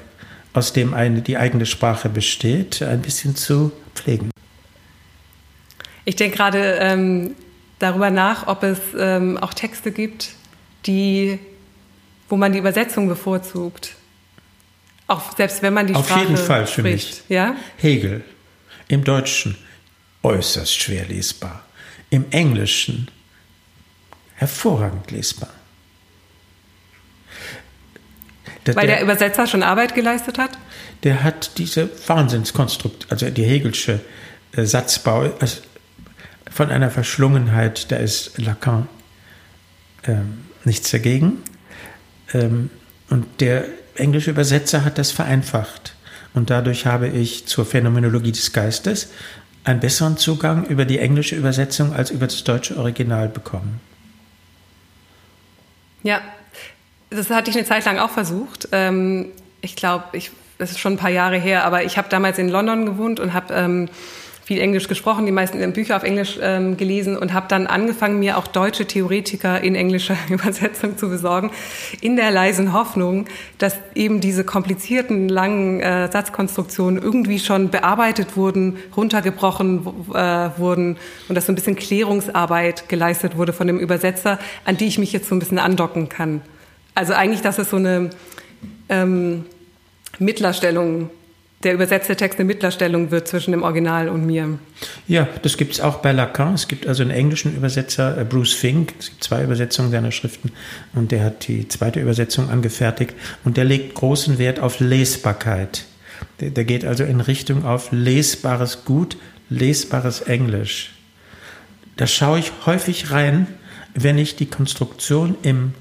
aus 0.52 0.72
dem 0.72 0.94
eine, 0.94 1.22
die 1.22 1.36
eigene 1.36 1.64
Sprache 1.66 2.08
besteht, 2.08 2.82
ein 2.82 3.02
bisschen 3.02 3.36
zu 3.36 3.72
pflegen. 3.94 4.30
Ich 6.04 6.16
denke 6.16 6.36
gerade 6.36 6.78
ähm, 6.80 7.36
darüber 7.78 8.10
nach, 8.10 8.46
ob 8.48 8.62
es 8.64 8.78
ähm, 8.98 9.38
auch 9.38 9.54
Texte 9.54 9.92
gibt, 9.92 10.30
die, 10.86 11.38
wo 12.28 12.36
man 12.36 12.52
die 12.52 12.58
Übersetzung 12.58 13.06
bevorzugt. 13.06 13.94
Auch 15.06 15.36
selbst 15.36 15.62
wenn 15.62 15.74
man 15.74 15.86
die 15.86 15.94
Auf 15.94 16.06
Sprache 16.06 16.20
jeden 16.20 16.36
Fall 16.36 16.66
für 16.66 16.80
spricht. 16.80 17.08
mich. 17.08 17.22
Ja? 17.28 17.54
Hegel 17.76 18.22
im 18.88 19.04
Deutschen 19.04 19.56
äußerst 20.22 20.74
schwer 20.74 21.06
lesbar. 21.06 21.64
Im 22.10 22.24
Englischen 22.30 23.08
hervorragend 24.34 25.10
lesbar. 25.10 25.50
Der, 28.66 28.76
Weil 28.76 28.86
der, 28.86 29.02
Übersetzer 29.02 29.46
schon 29.46 29.62
Arbeit 29.62 29.94
geleistet 29.94 30.38
hat? 30.38 30.50
Der 31.02 31.22
hat 31.22 31.58
diese 31.58 31.88
Wahnsinnskonstrukt, 32.06 33.06
also 33.10 33.30
die 33.30 33.44
Hegelsche 33.44 34.00
äh, 34.52 34.64
Satzbau, 34.64 35.32
also 35.40 35.60
von 36.50 36.70
einer 36.70 36.90
Verschlungenheit, 36.90 37.90
da 37.90 37.96
ist 37.96 38.38
Lacan 38.38 38.88
ähm, 40.04 40.44
nichts 40.64 40.90
dagegen. 40.90 41.38
Ähm, 42.34 42.70
und 43.08 43.40
der 43.40 43.64
englische 43.94 44.30
Übersetzer 44.30 44.84
hat 44.84 44.98
das 44.98 45.10
vereinfacht. 45.10 45.94
Und 46.32 46.50
dadurch 46.50 46.86
habe 46.86 47.08
ich 47.08 47.46
zur 47.46 47.66
Phänomenologie 47.66 48.32
des 48.32 48.52
Geistes 48.52 49.10
einen 49.64 49.80
besseren 49.80 50.16
Zugang 50.16 50.64
über 50.66 50.84
die 50.84 50.98
englische 50.98 51.36
Übersetzung 51.36 51.92
als 51.92 52.10
über 52.10 52.26
das 52.26 52.44
deutsche 52.44 52.76
Original 52.76 53.28
bekommen. 53.28 53.80
Ja, 56.02 56.20
das 57.10 57.28
hatte 57.30 57.50
ich 57.50 57.56
eine 57.56 57.66
Zeit 57.66 57.84
lang 57.84 57.98
auch 57.98 58.10
versucht. 58.10 58.68
Ähm, 58.72 59.26
ich 59.60 59.76
glaube, 59.76 60.04
ich, 60.12 60.30
das 60.58 60.70
ist 60.70 60.78
schon 60.78 60.94
ein 60.94 60.98
paar 60.98 61.10
Jahre 61.10 61.38
her, 61.38 61.64
aber 61.64 61.84
ich 61.84 61.98
habe 61.98 62.08
damals 62.08 62.38
in 62.38 62.48
London 62.48 62.86
gewohnt 62.86 63.20
und 63.20 63.34
habe 63.34 63.52
ähm, 63.54 63.88
viel 64.44 64.60
Englisch 64.60 64.88
gesprochen, 64.88 65.26
die 65.26 65.32
meisten 65.32 65.72
Bücher 65.72 65.96
auf 65.96 66.02
Englisch 66.02 66.38
ähm, 66.42 66.76
gelesen 66.76 67.16
und 67.16 67.32
habe 67.32 67.46
dann 67.48 67.66
angefangen, 67.66 68.18
mir 68.18 68.36
auch 68.36 68.46
deutsche 68.46 68.86
Theoretiker 68.86 69.60
in 69.60 69.74
englischer 69.74 70.16
Übersetzung 70.28 70.98
zu 70.98 71.08
besorgen, 71.08 71.50
in 72.00 72.16
der 72.16 72.30
leisen 72.30 72.72
Hoffnung, 72.72 73.26
dass 73.58 73.76
eben 73.94 74.20
diese 74.20 74.44
komplizierten, 74.44 75.28
langen 75.28 75.80
äh, 75.80 76.10
Satzkonstruktionen 76.10 77.00
irgendwie 77.00 77.38
schon 77.38 77.70
bearbeitet 77.70 78.36
wurden, 78.36 78.78
runtergebrochen 78.96 79.86
äh, 80.14 80.50
wurden 80.58 80.96
und 81.28 81.34
dass 81.34 81.46
so 81.46 81.52
ein 81.52 81.54
bisschen 81.54 81.76
Klärungsarbeit 81.76 82.88
geleistet 82.88 83.36
wurde 83.36 83.52
von 83.52 83.66
dem 83.66 83.78
Übersetzer, 83.78 84.38
an 84.64 84.76
die 84.76 84.86
ich 84.86 84.98
mich 84.98 85.12
jetzt 85.12 85.28
so 85.28 85.34
ein 85.34 85.38
bisschen 85.38 85.58
andocken 85.58 86.08
kann. 86.08 86.40
Also 86.94 87.12
eigentlich, 87.12 87.40
dass 87.40 87.58
es 87.58 87.70
so 87.70 87.76
eine 87.76 88.10
ähm, 88.88 89.44
Mittlerstellung 90.18 91.10
der 91.62 91.74
übersetzte 91.74 92.16
Text 92.16 92.38
eine 92.38 92.46
Mittlerstellung 92.46 93.10
wird 93.10 93.28
zwischen 93.28 93.50
dem 93.50 93.62
Original 93.62 94.08
und 94.08 94.24
mir. 94.24 94.58
Ja, 95.06 95.28
das 95.42 95.58
gibt 95.58 95.74
es 95.74 95.80
auch 95.80 95.98
bei 95.98 96.12
Lacan. 96.12 96.54
Es 96.54 96.68
gibt 96.68 96.86
also 96.86 97.02
einen 97.02 97.10
englischen 97.10 97.54
Übersetzer, 97.54 98.16
äh, 98.16 98.24
Bruce 98.24 98.54
Fink. 98.54 98.94
Es 98.98 99.10
gibt 99.10 99.24
zwei 99.24 99.44
Übersetzungen 99.44 99.90
seiner 99.90 100.10
Schriften 100.10 100.52
und 100.94 101.12
der 101.12 101.22
hat 101.22 101.48
die 101.48 101.68
zweite 101.68 102.00
Übersetzung 102.00 102.48
angefertigt 102.48 103.14
und 103.44 103.58
der 103.58 103.64
legt 103.64 103.94
großen 103.94 104.38
Wert 104.38 104.58
auf 104.58 104.80
Lesbarkeit. 104.80 105.84
Der, 106.40 106.50
der 106.50 106.64
geht 106.64 106.84
also 106.84 107.04
in 107.04 107.20
Richtung 107.20 107.64
auf 107.64 107.92
lesbares, 107.92 108.84
gut 108.86 109.18
lesbares 109.50 110.22
Englisch. 110.22 110.92
Da 111.96 112.06
schaue 112.06 112.38
ich 112.38 112.52
häufig 112.64 113.10
rein, 113.10 113.46
wenn 113.94 114.16
ich 114.16 114.36
die 114.36 114.46
Konstruktion 114.46 115.36
im 115.42 115.74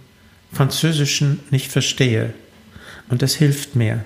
Französischen 0.51 1.39
nicht 1.51 1.71
verstehe. 1.71 2.33
Und 3.07 3.21
das 3.21 3.35
hilft 3.35 3.75
mir. 3.75 4.03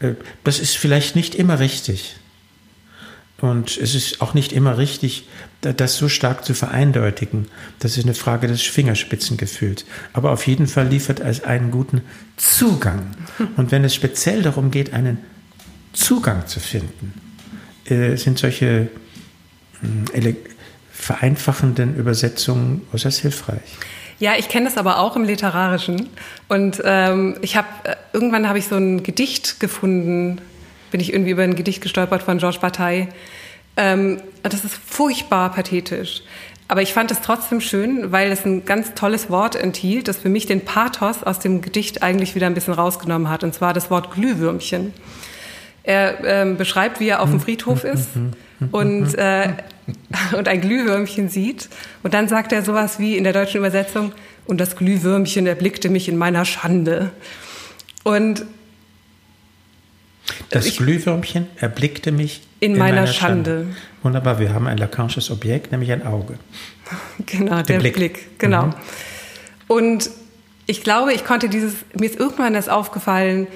Äh, 0.00 0.14
das 0.44 0.58
ist 0.58 0.76
vielleicht 0.76 1.14
nicht 1.14 1.34
immer 1.34 1.60
richtig. 1.60 2.16
Und 3.40 3.78
es 3.78 3.94
ist 3.94 4.20
auch 4.20 4.34
nicht 4.34 4.52
immer 4.52 4.76
richtig, 4.76 5.26
das 5.62 5.96
so 5.96 6.10
stark 6.10 6.44
zu 6.44 6.52
vereindeutigen. 6.52 7.46
Das 7.78 7.96
ist 7.96 8.04
eine 8.04 8.14
Frage 8.14 8.46
des 8.46 8.62
Fingerspitzengefühls. 8.62 9.86
Aber 10.12 10.32
auf 10.32 10.46
jeden 10.46 10.66
Fall 10.66 10.88
liefert 10.88 11.20
es 11.20 11.42
einen 11.42 11.70
guten 11.70 12.02
Zugang. 12.36 13.12
Und 13.56 13.70
wenn 13.70 13.84
es 13.84 13.94
speziell 13.94 14.42
darum 14.42 14.70
geht, 14.70 14.92
einen 14.92 15.18
Zugang 15.92 16.46
zu 16.46 16.60
finden, 16.60 17.14
äh, 17.86 18.16
sind 18.16 18.38
solche 18.38 18.88
hm, 19.80 20.36
vereinfachenden 20.92 21.96
Übersetzungen 21.96 22.82
äußerst 22.92 23.20
hilfreich. 23.20 23.78
Ja, 24.20 24.34
ich 24.38 24.48
kenne 24.48 24.66
das 24.66 24.76
aber 24.76 24.98
auch 24.98 25.16
im 25.16 25.24
Literarischen. 25.24 26.10
Und 26.46 26.80
ähm, 26.84 27.36
ich 27.40 27.56
habe 27.56 27.68
äh, 27.84 27.96
irgendwann 28.12 28.48
habe 28.48 28.58
ich 28.58 28.68
so 28.68 28.76
ein 28.76 29.02
Gedicht 29.02 29.60
gefunden, 29.60 30.42
bin 30.90 31.00
ich 31.00 31.12
irgendwie 31.12 31.30
über 31.30 31.42
ein 31.42 31.56
Gedicht 31.56 31.80
gestolpert 31.80 32.22
von 32.22 32.36
Georges 32.36 32.60
Bataille. 32.60 33.08
Ähm, 33.78 34.20
das 34.42 34.62
ist 34.62 34.74
furchtbar 34.74 35.50
pathetisch. 35.52 36.22
Aber 36.68 36.82
ich 36.82 36.92
fand 36.92 37.10
es 37.10 37.22
trotzdem 37.22 37.62
schön, 37.62 38.12
weil 38.12 38.30
es 38.30 38.44
ein 38.44 38.66
ganz 38.66 38.94
tolles 38.94 39.30
Wort 39.30 39.56
enthielt, 39.56 40.06
das 40.06 40.18
für 40.18 40.28
mich 40.28 40.46
den 40.46 40.64
Pathos 40.66 41.24
aus 41.24 41.38
dem 41.38 41.62
Gedicht 41.62 42.02
eigentlich 42.02 42.34
wieder 42.34 42.46
ein 42.46 42.54
bisschen 42.54 42.74
rausgenommen 42.74 43.30
hat. 43.30 43.42
Und 43.42 43.54
zwar 43.54 43.72
das 43.72 43.90
Wort 43.90 44.12
Glühwürmchen. 44.12 44.92
Er 45.82 46.22
ähm, 46.24 46.58
beschreibt, 46.58 47.00
wie 47.00 47.08
er 47.08 47.22
auf 47.22 47.30
dem 47.30 47.40
Friedhof 47.40 47.84
ist 47.84 48.10
und, 48.70 49.14
äh, 49.16 49.54
und 50.36 50.48
ein 50.48 50.60
Glühwürmchen 50.60 51.28
sieht. 51.28 51.68
Und 52.02 52.14
dann 52.14 52.28
sagt 52.28 52.52
er 52.52 52.62
sowas 52.62 52.98
wie 52.98 53.16
in 53.16 53.24
der 53.24 53.32
deutschen 53.32 53.58
Übersetzung, 53.58 54.12
und 54.46 54.58
das 54.58 54.74
Glühwürmchen 54.74 55.46
erblickte 55.46 55.88
mich 55.88 56.08
in 56.08 56.16
meiner 56.16 56.44
Schande. 56.44 57.12
Und 58.02 58.44
das 60.48 60.66
ich, 60.66 60.78
Glühwürmchen 60.78 61.46
erblickte 61.56 62.10
mich 62.10 62.42
in, 62.58 62.72
in 62.72 62.78
meiner, 62.78 63.02
meiner 63.02 63.06
Schande. 63.06 63.50
Schande. 63.50 63.76
Wunderbar, 64.02 64.40
wir 64.40 64.52
haben 64.52 64.66
ein 64.66 64.78
lakanisches 64.78 65.30
Objekt, 65.30 65.72
nämlich 65.72 65.92
ein 65.92 66.06
Auge. 66.06 66.34
Genau, 67.26 67.62
der 67.62 67.78
Blick. 67.78 67.94
Blick 67.94 68.38
genau. 68.40 68.66
Mhm. 68.66 68.74
Und 69.68 70.10
ich 70.66 70.82
glaube, 70.82 71.12
ich 71.12 71.24
konnte 71.24 71.48
dieses, 71.48 71.74
mir 71.96 72.06
ist 72.10 72.18
irgendwann 72.18 72.52
das 72.52 72.68
aufgefallen, 72.68 73.46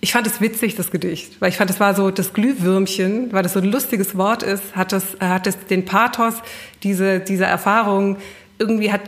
ich 0.00 0.12
fand 0.12 0.26
es 0.26 0.40
witzig, 0.40 0.76
das 0.76 0.90
Gedicht, 0.90 1.40
weil 1.40 1.50
ich 1.50 1.56
fand, 1.56 1.70
es 1.70 1.78
war 1.78 1.94
so 1.94 2.10
das 2.10 2.32
Glühwürmchen, 2.32 3.32
weil 3.32 3.42
das 3.42 3.52
so 3.52 3.60
ein 3.60 3.66
lustiges 3.66 4.16
Wort 4.16 4.42
ist, 4.42 4.74
hat 4.74 4.92
es, 4.92 5.04
hat 5.20 5.46
es 5.46 5.58
den 5.66 5.84
Pathos, 5.84 6.34
diese, 6.82 7.20
diese 7.20 7.44
Erfahrung, 7.44 8.16
irgendwie 8.58 8.92
hat 8.92 9.02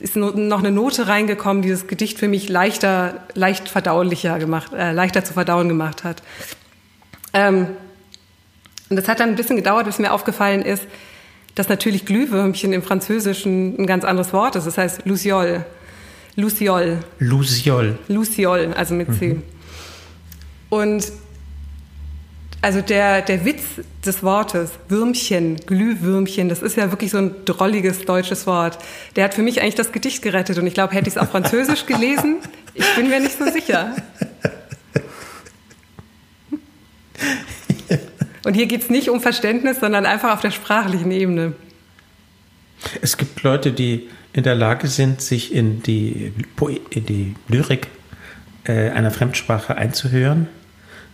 ist 0.00 0.14
noch 0.14 0.58
eine 0.58 0.70
Note 0.70 1.08
reingekommen, 1.08 1.62
die 1.62 1.70
das 1.70 1.86
Gedicht 1.86 2.18
für 2.18 2.28
mich 2.28 2.50
leichter, 2.50 3.26
leicht 3.32 3.68
verdaulicher 3.68 4.38
gemacht, 4.38 4.72
äh, 4.74 4.92
leichter 4.92 5.24
zu 5.24 5.32
verdauen 5.32 5.68
gemacht 5.68 6.04
hat. 6.04 6.22
Ähm, 7.32 7.68
und 8.90 8.96
das 8.96 9.08
hat 9.08 9.20
dann 9.20 9.30
ein 9.30 9.36
bisschen 9.36 9.56
gedauert, 9.56 9.86
bis 9.86 9.98
mir 9.98 10.12
aufgefallen 10.12 10.62
ist, 10.62 10.84
dass 11.54 11.68
natürlich 11.68 12.04
Glühwürmchen 12.04 12.74
im 12.74 12.82
Französischen 12.82 13.80
ein 13.80 13.86
ganz 13.86 14.04
anderes 14.04 14.32
Wort 14.32 14.56
ist. 14.56 14.66
Das 14.66 14.76
heißt 14.76 15.06
Luciole. 15.06 15.64
Luciole. 16.36 16.98
Luciole. 17.18 17.98
Luciole, 18.08 18.76
also 18.76 18.94
mit 18.94 19.12
C. 19.18 19.28
Mhm. 19.28 19.42
Und 20.68 21.12
also 22.62 22.80
der, 22.80 23.22
der 23.22 23.44
Witz 23.44 23.62
des 24.04 24.22
Wortes, 24.22 24.72
Würmchen, 24.88 25.56
Glühwürmchen, 25.66 26.48
das 26.48 26.62
ist 26.62 26.76
ja 26.76 26.90
wirklich 26.90 27.10
so 27.10 27.18
ein 27.18 27.32
drolliges 27.44 28.04
deutsches 28.04 28.46
Wort. 28.46 28.78
Der 29.14 29.24
hat 29.24 29.34
für 29.34 29.42
mich 29.42 29.60
eigentlich 29.60 29.76
das 29.76 29.92
Gedicht 29.92 30.22
gerettet 30.22 30.58
und 30.58 30.66
ich 30.66 30.74
glaube, 30.74 30.94
hätte 30.94 31.08
ich 31.08 31.14
es 31.16 31.22
auf 31.22 31.30
Französisch 31.30 31.86
gelesen, 31.86 32.38
ich 32.74 32.84
bin 32.96 33.08
mir 33.08 33.20
nicht 33.20 33.38
so 33.38 33.44
sicher. 33.50 33.94
Und 38.44 38.54
hier 38.54 38.66
geht 38.66 38.82
es 38.82 38.90
nicht 38.90 39.10
um 39.10 39.20
Verständnis, 39.20 39.80
sondern 39.80 40.06
einfach 40.06 40.32
auf 40.32 40.40
der 40.40 40.50
sprachlichen 40.50 41.10
Ebene. 41.10 41.52
Es 43.00 43.16
gibt 43.16 43.42
Leute, 43.42 43.72
die 43.72 44.08
in 44.32 44.42
der 44.42 44.54
Lage 44.54 44.88
sind, 44.88 45.20
sich 45.20 45.54
in 45.54 45.82
die, 45.82 46.32
in 46.90 47.06
die 47.06 47.34
Lyrik 47.48 47.88
äh, 48.66 48.90
einer 48.90 49.10
Fremdsprache 49.10 49.76
einzuhören, 49.76 50.48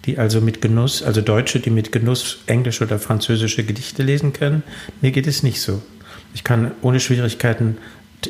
die 0.06 0.18
also 0.18 0.40
mit 0.40 0.60
Genuss, 0.60 1.02
also 1.02 1.20
Deutsche, 1.20 1.60
die 1.60 1.70
mit 1.70 1.92
Genuss 1.92 2.38
englische 2.46 2.84
oder 2.84 2.98
französische 2.98 3.64
Gedichte 3.64 4.02
lesen 4.02 4.32
können. 4.32 4.62
Mir 5.00 5.12
geht 5.12 5.26
es 5.26 5.42
nicht 5.42 5.60
so. 5.60 5.82
Ich 6.34 6.44
kann 6.44 6.72
ohne 6.82 6.98
Schwierigkeiten 6.98 7.76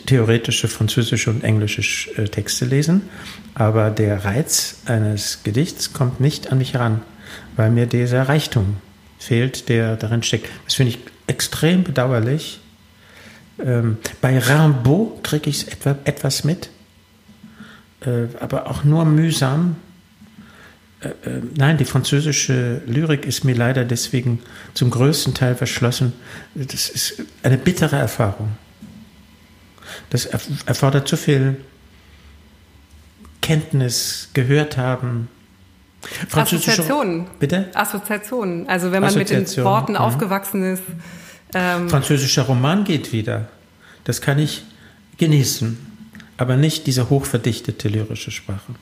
theoretische 0.06 0.68
französische 0.68 1.30
und 1.30 1.44
englische 1.44 2.10
äh, 2.16 2.24
Texte 2.24 2.64
lesen, 2.64 3.02
aber 3.54 3.90
der 3.90 4.24
Reiz 4.24 4.80
eines 4.86 5.42
Gedichts 5.44 5.92
kommt 5.92 6.20
nicht 6.20 6.50
an 6.50 6.58
mich 6.58 6.74
heran, 6.74 7.02
weil 7.56 7.70
mir 7.70 7.86
dieser 7.86 8.22
Reichtum 8.22 8.78
fehlt, 9.18 9.68
der 9.68 9.96
darin 9.96 10.22
steckt. 10.22 10.48
Das 10.64 10.74
finde 10.74 10.92
ich 10.92 10.98
extrem 11.26 11.84
bedauerlich. 11.84 12.60
Ähm, 13.64 13.98
bei 14.20 14.38
Rimbaud 14.38 15.22
kriege 15.22 15.50
ich 15.50 15.70
etwa, 15.70 15.96
etwas 16.04 16.42
mit, 16.44 16.70
aber 18.40 18.68
auch 18.68 18.84
nur 18.84 19.04
mühsam. 19.04 19.76
Äh, 21.00 21.08
äh, 21.08 21.42
nein, 21.56 21.78
die 21.78 21.84
französische 21.84 22.82
Lyrik 22.86 23.26
ist 23.26 23.44
mir 23.44 23.54
leider 23.54 23.84
deswegen 23.84 24.40
zum 24.74 24.90
größten 24.90 25.34
Teil 25.34 25.54
verschlossen. 25.54 26.12
Das 26.54 26.88
ist 26.88 27.22
eine 27.42 27.58
bittere 27.58 27.96
Erfahrung. 27.96 28.56
Das 30.10 30.26
erfordert 30.26 31.08
zu 31.08 31.16
viel 31.16 31.56
Kenntnis, 33.40 34.30
gehört 34.32 34.76
haben, 34.76 35.28
Assoziationen. 36.32 37.26
Bitte? 37.38 37.68
Assoziationen. 37.74 38.68
Also 38.68 38.90
wenn 38.92 39.02
man 39.02 39.14
mit 39.14 39.30
den 39.30 39.46
Worten 39.64 39.92
mhm. 39.92 39.98
aufgewachsen 39.98 40.64
ist. 40.64 40.82
Ähm 41.54 41.88
Französischer 41.88 42.42
Roman 42.42 42.84
geht 42.84 43.12
wieder. 43.12 43.48
Das 44.04 44.20
kann 44.20 44.38
ich 44.38 44.64
genießen. 45.18 45.91
Aber 46.42 46.56
nicht 46.56 46.88
diese 46.88 47.08
hochverdichtete 47.08 47.88
lyrische 47.88 48.32
Sprache. 48.32 48.74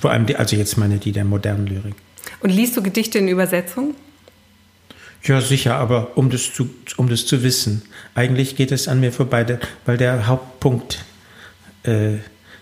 Vor 0.00 0.10
allem, 0.10 0.26
die, 0.26 0.34
also 0.34 0.56
jetzt 0.56 0.76
meine 0.76 0.98
die 0.98 1.12
der 1.12 1.24
modernen 1.24 1.68
Lyrik. 1.68 1.94
Und 2.40 2.50
liest 2.50 2.76
du 2.76 2.82
Gedichte 2.82 3.18
in 3.18 3.28
Übersetzung? 3.28 3.94
Ja, 5.22 5.40
sicher, 5.40 5.76
aber 5.76 6.18
um 6.18 6.30
das 6.30 6.52
zu, 6.52 6.68
um 6.96 7.08
das 7.08 7.26
zu 7.26 7.44
wissen. 7.44 7.82
Eigentlich 8.16 8.56
geht 8.56 8.72
es 8.72 8.88
an 8.88 8.98
mir 8.98 9.12
vorbei, 9.12 9.60
weil 9.86 9.98
der 9.98 10.26
Hauptpunkt, 10.26 11.04
äh, 11.84 12.14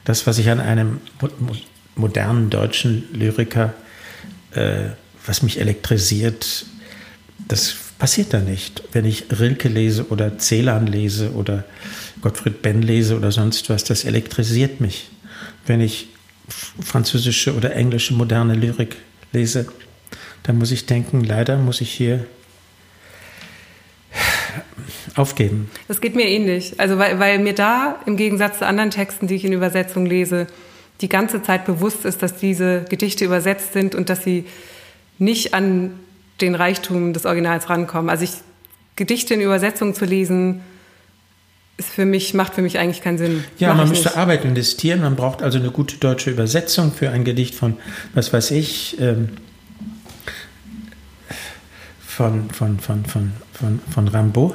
das, 0.05 0.27
was 0.27 0.37
ich 0.37 0.51
an 0.51 0.61
einem 0.61 1.01
modernen 1.97 2.51
deutschen 2.51 3.05
Lyriker, 3.15 3.73
äh, 4.51 4.91
was 5.25 5.43
mich 5.43 5.59
elektrisiert, 5.59 6.67
das 7.49 7.77
passiert 7.99 8.35
da 8.35 8.41
nicht. 8.41 8.83
Wenn 8.93 9.07
ich 9.07 9.25
Rilke 9.41 9.69
lese 9.69 10.09
oder 10.09 10.37
Celan 10.37 10.87
lese 10.87 11.33
oder 11.33 11.65
Gottfried 12.21 12.63
Benn 12.63 12.83
lese 12.83 13.17
oder 13.17 13.33
sonst 13.33 13.71
was, 13.71 13.85
das 13.85 14.05
elektrisiert 14.05 14.81
mich. 14.81 15.11
Wenn 15.67 15.81
ich 15.81 16.09
französische 16.81 17.55
oder 17.55 17.75
englische 17.75 18.15
moderne 18.15 18.55
Lyrik 18.55 18.97
lese, 19.33 19.67
dann 20.43 20.59
muss 20.59 20.71
ich 20.71 20.87
denken, 20.87 21.23
leider 21.25 21.59
muss 21.59 21.81
ich 21.81 21.93
hier 21.93 22.27
aufgeben. 25.15 25.71
Das 25.89 26.01
geht 26.01 26.15
mir 26.15 26.27
ähnlich. 26.27 26.79
Also 26.79 26.99
weil, 26.99 27.19
weil 27.19 27.39
mir 27.39 27.55
da 27.55 28.01
im 28.07 28.17
Gegensatz 28.17 28.59
zu 28.59 28.67
anderen 28.67 28.91
Texten, 28.91 29.27
die 29.27 29.35
ich 29.35 29.45
in 29.45 29.53
Übersetzung 29.53 30.07
lese, 30.07 30.47
die 31.01 31.09
ganze 31.09 31.43
Zeit 31.43 31.65
bewusst 31.65 32.05
ist, 32.05 32.23
dass 32.23 32.37
diese 32.37 32.85
Gedichte 32.89 33.25
übersetzt 33.25 33.73
sind 33.73 33.95
und 33.95 34.09
dass 34.09 34.25
sie 34.25 34.47
nicht 35.19 35.55
an 35.55 35.99
den 36.41 36.55
Reichtum 36.55 37.13
des 37.13 37.27
Originals 37.27 37.69
rankommen. 37.69 38.11
Also 38.11 38.25
ich, 38.25 38.31
Gedichte 38.97 39.35
in 39.35 39.41
Übersetzung 39.41 39.95
zu 39.95 40.05
lesen, 40.05 40.61
ist 41.79 41.91
für 41.91 42.05
mich, 42.05 42.35
macht 42.35 42.55
für 42.55 42.63
mich 42.63 42.79
eigentlich 42.79 43.03
keinen 43.03 43.19
Sinn. 43.19 43.45
Ja, 43.59 43.69
Mach 43.69 43.79
man 43.79 43.89
müsste 43.89 44.09
nicht. 44.09 44.19
Arbeit 44.19 44.45
investieren. 44.45 45.01
Man 45.01 45.17
braucht 45.17 45.43
also 45.43 45.59
eine 45.59 45.71
gute 45.71 45.97
deutsche 45.97 46.31
Übersetzung 46.31 46.93
für 46.93 47.11
ein 47.11 47.25
Gedicht 47.25 47.55
von, 47.55 47.77
was 48.15 48.33
weiß 48.33 48.51
ich, 48.51 49.01
ähm, 49.01 49.31
von, 52.01 52.51
von, 52.51 52.81
von, 52.81 53.05
von, 53.05 53.33
von, 53.53 53.81
von 53.91 54.09
Rimbaud. 54.09 54.55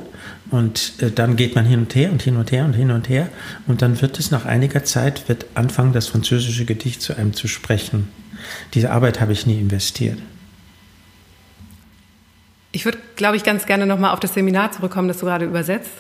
Und 0.51 1.01
äh, 1.01 1.11
dann 1.11 1.37
geht 1.37 1.55
man 1.55 1.65
hin 1.65 1.79
und 1.79 1.95
her 1.95 2.11
und 2.11 2.21
hin 2.21 2.35
und 2.35 2.51
her 2.51 2.65
und 2.65 2.73
hin 2.73 2.91
und 2.91 3.07
her. 3.07 3.29
Und 3.67 3.81
dann 3.81 4.01
wird 4.01 4.19
es 4.19 4.29
nach 4.29 4.43
einiger 4.45 4.83
Zeit, 4.83 5.29
wird 5.29 5.45
anfangen, 5.55 5.93
das 5.93 6.07
französische 6.07 6.65
Gedicht 6.65 7.01
zu 7.01 7.15
einem 7.15 7.33
zu 7.33 7.47
sprechen. 7.47 8.09
Diese 8.73 8.91
Arbeit 8.91 9.21
habe 9.21 9.31
ich 9.31 9.47
nie 9.47 9.59
investiert. 9.59 10.19
Ich 12.73 12.83
würde, 12.83 12.97
glaube 13.15 13.37
ich, 13.37 13.45
ganz 13.45 13.65
gerne 13.65 13.85
nochmal 13.85 14.11
auf 14.11 14.19
das 14.19 14.33
Seminar 14.33 14.73
zurückkommen, 14.73 15.07
das 15.07 15.19
du 15.19 15.25
gerade 15.25 15.45
übersetzt. 15.45 15.91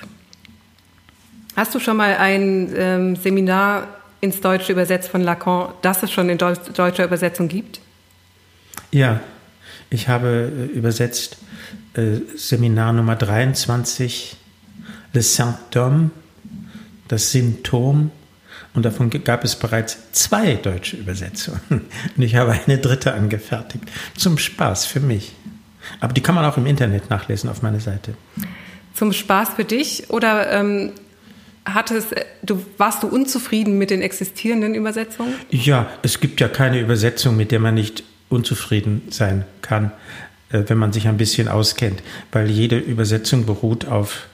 Hast 1.55 1.75
du 1.75 1.79
schon 1.79 1.97
mal 1.97 2.15
ein 2.17 2.73
ähm, 2.75 3.15
Seminar 3.15 3.87
ins 4.21 4.41
Deutsche 4.41 4.71
übersetzt 4.71 5.09
von 5.09 5.21
Lacan, 5.21 5.73
das 5.81 6.01
es 6.01 6.11
schon 6.11 6.29
in 6.29 6.37
deutscher 6.37 7.03
Übersetzung 7.03 7.47
gibt? 7.47 7.79
Ja, 8.91 9.19
ich 9.89 10.07
habe 10.07 10.51
äh, 10.51 10.77
übersetzt 10.77 11.37
äh, 11.93 12.19
Seminar 12.35 12.93
Nummer 12.93 13.15
23 13.15 14.37
Le 15.13 15.21
Symptôme, 15.21 16.09
das 17.07 17.31
Symptom. 17.31 18.11
Und 18.73 18.85
davon 18.85 19.11
gab 19.11 19.43
es 19.43 19.55
bereits 19.55 20.11
zwei 20.13 20.55
deutsche 20.55 20.97
Übersetzungen. 20.97 21.61
Und 21.69 22.23
ich 22.23 22.35
habe 22.35 22.53
eine 22.65 22.79
dritte 22.79 23.13
angefertigt. 23.13 23.83
Zum 24.17 24.39
Spaß 24.39 24.87
für 24.87 24.99
mich. 24.99 25.33
Aber 25.99 26.13
die 26.13 26.21
kann 26.21 26.33
man 26.33 26.45
auch 26.45 26.57
im 26.57 26.65
Internet 26.65 27.11
nachlesen 27.11 27.49
auf 27.49 27.61
meiner 27.61 27.79
Seite. 27.79 28.15
Zum 28.95 29.13
Spaß 29.13 29.49
für 29.49 29.65
dich 29.65 30.09
oder 30.09 30.51
ähm, 30.51 30.93
hattest, 31.65 32.15
du, 32.41 32.63
warst 32.77 33.03
du 33.03 33.07
unzufrieden 33.07 33.77
mit 33.77 33.89
den 33.89 34.01
existierenden 34.01 34.75
Übersetzungen? 34.75 35.33
Ja, 35.49 35.89
es 36.01 36.19
gibt 36.19 36.39
ja 36.41 36.47
keine 36.47 36.79
Übersetzung, 36.79 37.37
mit 37.37 37.51
der 37.51 37.59
man 37.59 37.75
nicht 37.75 38.03
unzufrieden 38.29 39.03
sein 39.09 39.45
kann, 39.61 39.91
äh, 40.49 40.63
wenn 40.67 40.77
man 40.77 40.91
sich 40.93 41.07
ein 41.07 41.17
bisschen 41.17 41.47
auskennt, 41.47 42.01
weil 42.31 42.49
jede 42.49 42.77
Übersetzung 42.77 43.45
beruht 43.45 43.85
auf 43.85 44.27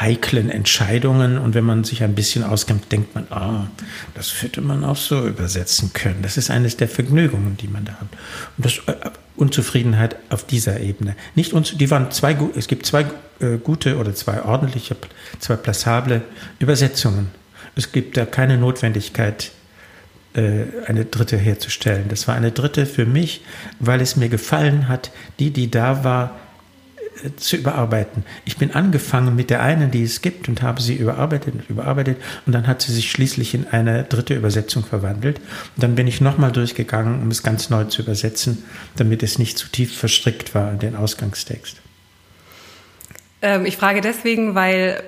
heiklen 0.00 0.48
Entscheidungen 0.48 1.36
und 1.36 1.54
wenn 1.54 1.64
man 1.64 1.84
sich 1.84 2.02
ein 2.02 2.14
bisschen 2.14 2.44
auskennt, 2.44 2.90
denkt 2.90 3.14
man, 3.14 3.26
ah, 3.30 3.66
das 4.14 4.42
hätte 4.42 4.62
man 4.62 4.84
auch 4.84 4.96
so 4.96 5.26
übersetzen 5.26 5.92
können. 5.92 6.22
Das 6.22 6.38
ist 6.38 6.50
eines 6.50 6.78
der 6.78 6.88
Vergnügungen, 6.88 7.58
die 7.58 7.68
man 7.68 7.84
da 7.84 7.92
hat. 7.92 8.08
Und 8.56 8.64
das 8.64 8.78
äh, 8.86 9.10
Unzufriedenheit 9.36 10.16
auf 10.30 10.46
dieser 10.46 10.80
Ebene. 10.80 11.14
Nicht 11.34 11.52
uns, 11.52 11.76
die 11.76 11.90
waren 11.90 12.10
zwei, 12.10 12.36
es 12.56 12.68
gibt 12.68 12.86
zwei 12.86 13.06
äh, 13.40 13.58
gute 13.62 13.98
oder 13.98 14.14
zwei 14.14 14.42
ordentliche, 14.42 14.96
zwei 15.38 15.56
plassable 15.56 16.22
Übersetzungen. 16.58 17.30
Es 17.74 17.92
gibt 17.92 18.16
da 18.16 18.24
keine 18.24 18.56
Notwendigkeit, 18.56 19.52
äh, 20.34 20.64
eine 20.86 21.04
dritte 21.04 21.36
herzustellen. 21.36 22.06
Das 22.08 22.28
war 22.28 22.34
eine 22.34 22.52
dritte 22.52 22.86
für 22.86 23.04
mich, 23.04 23.42
weil 23.78 24.00
es 24.00 24.16
mir 24.16 24.30
gefallen 24.30 24.88
hat, 24.88 25.10
die, 25.38 25.50
die 25.50 25.70
da 25.70 26.04
war, 26.04 26.38
zu 27.36 27.56
überarbeiten. 27.56 28.24
Ich 28.44 28.56
bin 28.56 28.72
angefangen 28.72 29.36
mit 29.36 29.50
der 29.50 29.62
einen, 29.62 29.90
die 29.90 30.02
es 30.02 30.22
gibt, 30.22 30.48
und 30.48 30.62
habe 30.62 30.80
sie 30.80 30.94
überarbeitet 30.94 31.54
und 31.54 31.70
überarbeitet. 31.70 32.18
Und 32.46 32.52
dann 32.52 32.66
hat 32.66 32.82
sie 32.82 32.92
sich 32.92 33.10
schließlich 33.10 33.54
in 33.54 33.66
eine 33.68 34.04
dritte 34.04 34.34
Übersetzung 34.34 34.84
verwandelt. 34.84 35.38
Und 35.38 35.82
dann 35.82 35.94
bin 35.94 36.06
ich 36.06 36.20
nochmal 36.20 36.52
durchgegangen, 36.52 37.22
um 37.22 37.28
es 37.28 37.42
ganz 37.42 37.70
neu 37.70 37.84
zu 37.84 38.02
übersetzen, 38.02 38.64
damit 38.96 39.22
es 39.22 39.38
nicht 39.38 39.58
zu 39.58 39.68
tief 39.68 39.96
verstrickt 39.96 40.54
war 40.54 40.72
in 40.72 40.78
den 40.78 40.96
Ausgangstext. 40.96 41.76
Ähm, 43.42 43.66
ich 43.66 43.76
frage 43.76 44.00
deswegen, 44.00 44.54
weil 44.54 45.02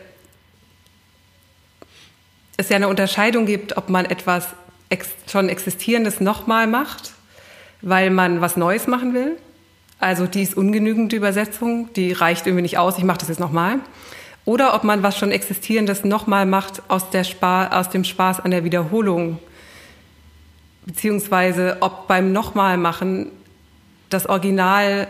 es 2.57 2.69
ja 2.69 2.77
eine 2.77 2.89
Unterscheidung 2.89 3.47
gibt, 3.47 3.77
ob 3.77 3.89
man 3.89 4.05
etwas 4.05 4.49
ex 4.89 5.09
schon 5.27 5.49
Existierendes 5.49 6.21
nochmal 6.21 6.67
macht, 6.67 7.13
weil 7.83 8.11
man 8.11 8.41
was 8.41 8.57
Neues 8.57 8.87
machen 8.87 9.15
will 9.15 9.37
also 9.99 10.27
die 10.27 10.43
ist 10.43 10.57
ungenügend, 10.57 11.13
die 11.13 11.17
Übersetzung, 11.17 11.93
die 11.95 12.13
reicht 12.13 12.47
irgendwie 12.47 12.63
nicht 12.63 12.79
aus, 12.79 12.99
ich 12.99 13.05
mache 13.05 13.19
das 13.19 13.29
jetzt 13.29 13.41
nochmal. 13.41 13.81
oder 14.45 14.75
ob 14.75 14.85
man 14.85 15.03
was 15.03 15.17
schon 15.17 15.31
Existierendes 15.31 16.05
nochmal 16.05 16.45
macht 16.45 16.83
aus, 16.89 17.09
der 17.11 17.25
Spa 17.25 17.69
aus 17.69 17.89
dem 17.89 18.05
Spaß 18.05 18.41
an 18.41 18.51
der 18.51 18.65
Wiederholung. 18.65 19.39
Beziehungsweise 20.85 21.79
ob 21.81 22.07
beim 22.09 22.33
nochmal 22.33 22.77
machen 22.77 23.31
das 24.11 24.27
Original, 24.27 25.09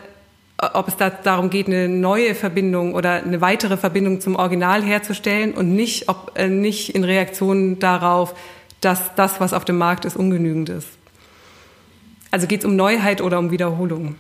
ob 0.59 0.89
es 0.89 0.97
da 0.97 1.11
darum 1.11 1.51
geht, 1.51 1.67
eine 1.67 1.89
neue 1.89 2.35
Verbindung 2.35 2.95
oder 2.95 3.25
eine 3.25 3.41
weitere 3.41 3.77
Verbindung 3.77 4.21
zum 4.21 4.37
Original 4.37 4.83
herzustellen 4.83 5.53
und 5.53 5.75
nicht, 5.75 6.09
ob, 6.09 6.33
äh, 6.37 6.49
nicht 6.49 6.95
in 6.95 7.03
Reaktion 7.03 7.81
darauf, 7.81 8.35
dass 8.81 9.15
das, 9.17 9.41
was 9.41 9.53
auf 9.53 9.65
dem 9.65 9.79
Markt 9.79 10.05
ist, 10.05 10.17
ungenügend 10.17 10.69
ist. 10.69 10.89
Also 12.31 12.47
geht 12.47 12.61
es 12.61 12.67
um 12.67 12.77
Neuheit 12.77 13.21
oder 13.21 13.39
um 13.39 13.51
Wiederholung? 13.51 14.17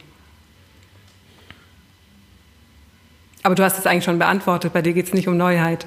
Aber 3.44 3.54
du 3.54 3.62
hast 3.62 3.78
es 3.78 3.86
eigentlich 3.86 4.04
schon 4.04 4.18
beantwortet. 4.18 4.72
Bei 4.72 4.82
dir 4.82 4.94
geht 4.94 5.06
es 5.06 5.12
nicht 5.12 5.28
um 5.28 5.36
Neuheit. 5.36 5.86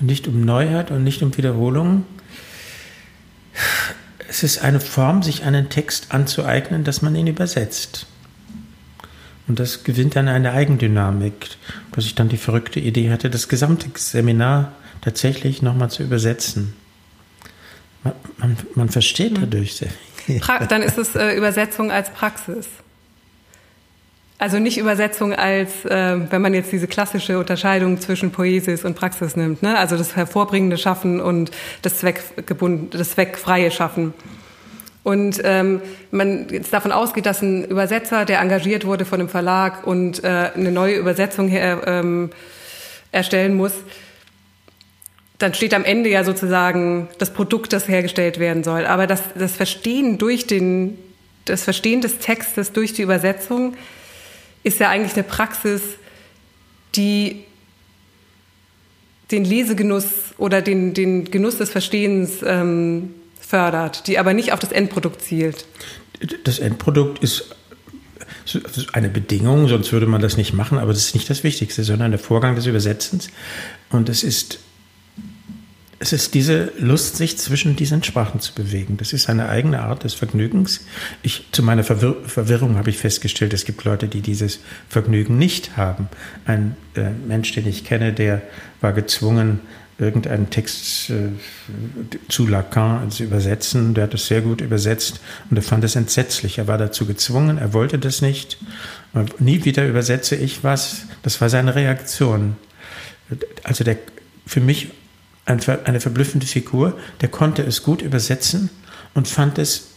Nicht 0.00 0.28
um 0.28 0.42
Neuheit 0.42 0.90
und 0.90 1.02
nicht 1.02 1.22
um 1.22 1.36
Wiederholung. 1.36 2.04
Es 4.28 4.42
ist 4.42 4.62
eine 4.62 4.78
Form, 4.78 5.22
sich 5.22 5.42
einen 5.44 5.70
Text 5.70 6.12
anzueignen, 6.12 6.84
dass 6.84 7.02
man 7.02 7.16
ihn 7.16 7.26
übersetzt. 7.26 8.06
Und 9.48 9.58
das 9.58 9.84
gewinnt 9.84 10.16
dann 10.16 10.28
eine 10.28 10.52
Eigendynamik, 10.52 11.48
dass 11.92 12.04
ich 12.04 12.14
dann 12.14 12.28
die 12.28 12.36
verrückte 12.36 12.78
Idee 12.78 13.10
hatte, 13.10 13.30
das 13.30 13.48
gesamte 13.48 13.88
Seminar 13.94 14.72
tatsächlich 15.00 15.62
nochmal 15.62 15.90
zu 15.90 16.02
übersetzen. 16.02 16.74
Man, 18.04 18.12
man, 18.36 18.56
man 18.74 18.88
versteht 18.90 19.38
hm. 19.38 19.40
dadurch 19.40 19.76
sehr 19.76 19.90
viel. 20.16 20.40
Dann 20.68 20.82
ist 20.82 20.98
es 20.98 21.14
äh, 21.14 21.34
Übersetzung 21.36 21.90
als 21.90 22.10
Praxis. 22.10 22.68
Also 24.42 24.58
nicht 24.58 24.76
Übersetzung 24.76 25.32
als, 25.32 25.84
äh, 25.84 26.18
wenn 26.28 26.42
man 26.42 26.52
jetzt 26.52 26.72
diese 26.72 26.88
klassische 26.88 27.38
Unterscheidung 27.38 28.00
zwischen 28.00 28.32
Poesis 28.32 28.84
und 28.84 28.96
Praxis 28.96 29.36
nimmt, 29.36 29.62
ne? 29.62 29.78
also 29.78 29.96
das 29.96 30.16
hervorbringende 30.16 30.78
Schaffen 30.78 31.20
und 31.20 31.52
das 31.82 32.00
das 32.00 33.10
zweckfreie 33.12 33.70
Schaffen. 33.70 34.14
Und 35.04 35.40
ähm, 35.44 35.80
man 36.10 36.48
jetzt 36.50 36.72
davon 36.72 36.90
ausgeht, 36.90 37.24
dass 37.24 37.40
ein 37.40 37.66
Übersetzer, 37.66 38.24
der 38.24 38.40
engagiert 38.40 38.84
wurde 38.84 39.04
von 39.04 39.20
einem 39.20 39.28
Verlag 39.28 39.86
und 39.86 40.24
äh, 40.24 40.50
eine 40.56 40.72
neue 40.72 40.96
Übersetzung 40.96 41.46
her, 41.46 41.80
ähm, 41.86 42.30
erstellen 43.12 43.54
muss, 43.54 43.74
dann 45.38 45.54
steht 45.54 45.72
am 45.72 45.84
Ende 45.84 46.10
ja 46.10 46.24
sozusagen 46.24 47.06
das 47.18 47.32
Produkt, 47.32 47.72
das 47.72 47.86
hergestellt 47.86 48.40
werden 48.40 48.64
soll. 48.64 48.86
Aber 48.86 49.06
das, 49.06 49.22
das 49.36 49.52
Verstehen 49.52 50.18
durch 50.18 50.48
den, 50.48 50.98
das 51.44 51.62
Verstehen 51.62 52.00
des 52.00 52.18
Textes 52.18 52.72
durch 52.72 52.92
die 52.92 53.02
Übersetzung 53.02 53.74
ist 54.62 54.80
ja 54.80 54.88
eigentlich 54.88 55.14
eine 55.14 55.24
Praxis, 55.24 55.82
die 56.94 57.44
den 59.30 59.44
Lesegenuss 59.44 60.04
oder 60.38 60.60
den, 60.62 60.94
den 60.94 61.30
Genuss 61.30 61.56
des 61.56 61.70
Verstehens 61.70 62.42
ähm, 62.44 63.14
fördert, 63.40 64.06
die 64.06 64.18
aber 64.18 64.34
nicht 64.34 64.52
auf 64.52 64.60
das 64.60 64.72
Endprodukt 64.72 65.22
zielt. 65.22 65.66
Das 66.44 66.58
Endprodukt 66.58 67.22
ist 67.22 67.56
eine 68.92 69.08
Bedingung, 69.08 69.68
sonst 69.68 69.92
würde 69.92 70.06
man 70.06 70.20
das 70.20 70.36
nicht 70.36 70.52
machen, 70.52 70.78
aber 70.78 70.92
das 70.92 71.06
ist 71.06 71.14
nicht 71.14 71.30
das 71.30 71.44
Wichtigste, 71.44 71.84
sondern 71.84 72.10
der 72.10 72.20
Vorgang 72.20 72.54
des 72.54 72.66
Übersetzens. 72.66 73.28
Und 73.90 74.08
es 74.08 74.22
ist 74.22 74.58
es 76.02 76.12
ist 76.12 76.34
diese 76.34 76.72
Lust, 76.80 77.16
sich 77.16 77.38
zwischen 77.38 77.76
diesen 77.76 78.02
Sprachen 78.02 78.40
zu 78.40 78.52
bewegen. 78.52 78.96
Das 78.96 79.12
ist 79.12 79.30
eine 79.30 79.48
eigene 79.48 79.82
Art 79.82 80.02
des 80.02 80.14
Vergnügens. 80.14 80.84
Ich, 81.22 81.46
zu 81.52 81.62
meiner 81.62 81.84
Verwir 81.84 82.16
Verwirrung 82.26 82.76
habe 82.76 82.90
ich 82.90 82.98
festgestellt, 82.98 83.54
es 83.54 83.64
gibt 83.64 83.84
Leute, 83.84 84.08
die 84.08 84.20
dieses 84.20 84.58
Vergnügen 84.88 85.38
nicht 85.38 85.76
haben. 85.76 86.08
Ein 86.44 86.74
äh, 86.96 87.10
Mensch, 87.10 87.52
den 87.52 87.68
ich 87.68 87.84
kenne, 87.84 88.12
der 88.12 88.42
war 88.80 88.92
gezwungen, 88.92 89.60
irgendeinen 89.96 90.50
Text 90.50 91.10
äh, 91.10 91.28
zu 92.28 92.48
Lacan 92.48 93.08
zu 93.12 93.22
übersetzen. 93.22 93.94
Der 93.94 94.04
hat 94.04 94.14
es 94.14 94.26
sehr 94.26 94.40
gut 94.40 94.60
übersetzt 94.60 95.20
und 95.50 95.56
er 95.56 95.62
fand 95.62 95.84
es 95.84 95.94
entsetzlich. 95.94 96.58
Er 96.58 96.66
war 96.66 96.78
dazu 96.78 97.06
gezwungen, 97.06 97.58
er 97.58 97.74
wollte 97.74 98.00
das 98.00 98.22
nicht. 98.22 98.58
Nie 99.38 99.64
wieder 99.64 99.86
übersetze 99.86 100.34
ich 100.34 100.64
was. 100.64 101.06
Das 101.22 101.40
war 101.40 101.48
seine 101.48 101.76
Reaktion. 101.76 102.56
Also 103.62 103.84
der 103.84 103.98
für 104.44 104.60
mich 104.60 104.88
eine 105.44 106.00
verblüffende 106.00 106.46
Figur, 106.46 106.98
der 107.20 107.28
konnte 107.28 107.62
es 107.62 107.82
gut 107.82 108.02
übersetzen 108.02 108.70
und 109.14 109.28
fand 109.28 109.58
es, 109.58 109.88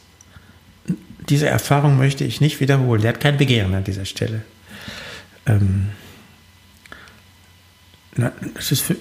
diese 1.29 1.47
Erfahrung 1.47 1.97
möchte 1.97 2.23
ich 2.23 2.41
nicht 2.41 2.59
wiederholen. 2.59 3.01
Der 3.01 3.13
hat 3.13 3.19
kein 3.19 3.37
Begehren 3.37 3.73
an 3.73 3.83
dieser 3.83 4.05
Stelle. 4.05 4.43
Ähm, 5.45 5.89
na, 8.15 8.31
für, 8.59 8.75
für, 8.75 8.95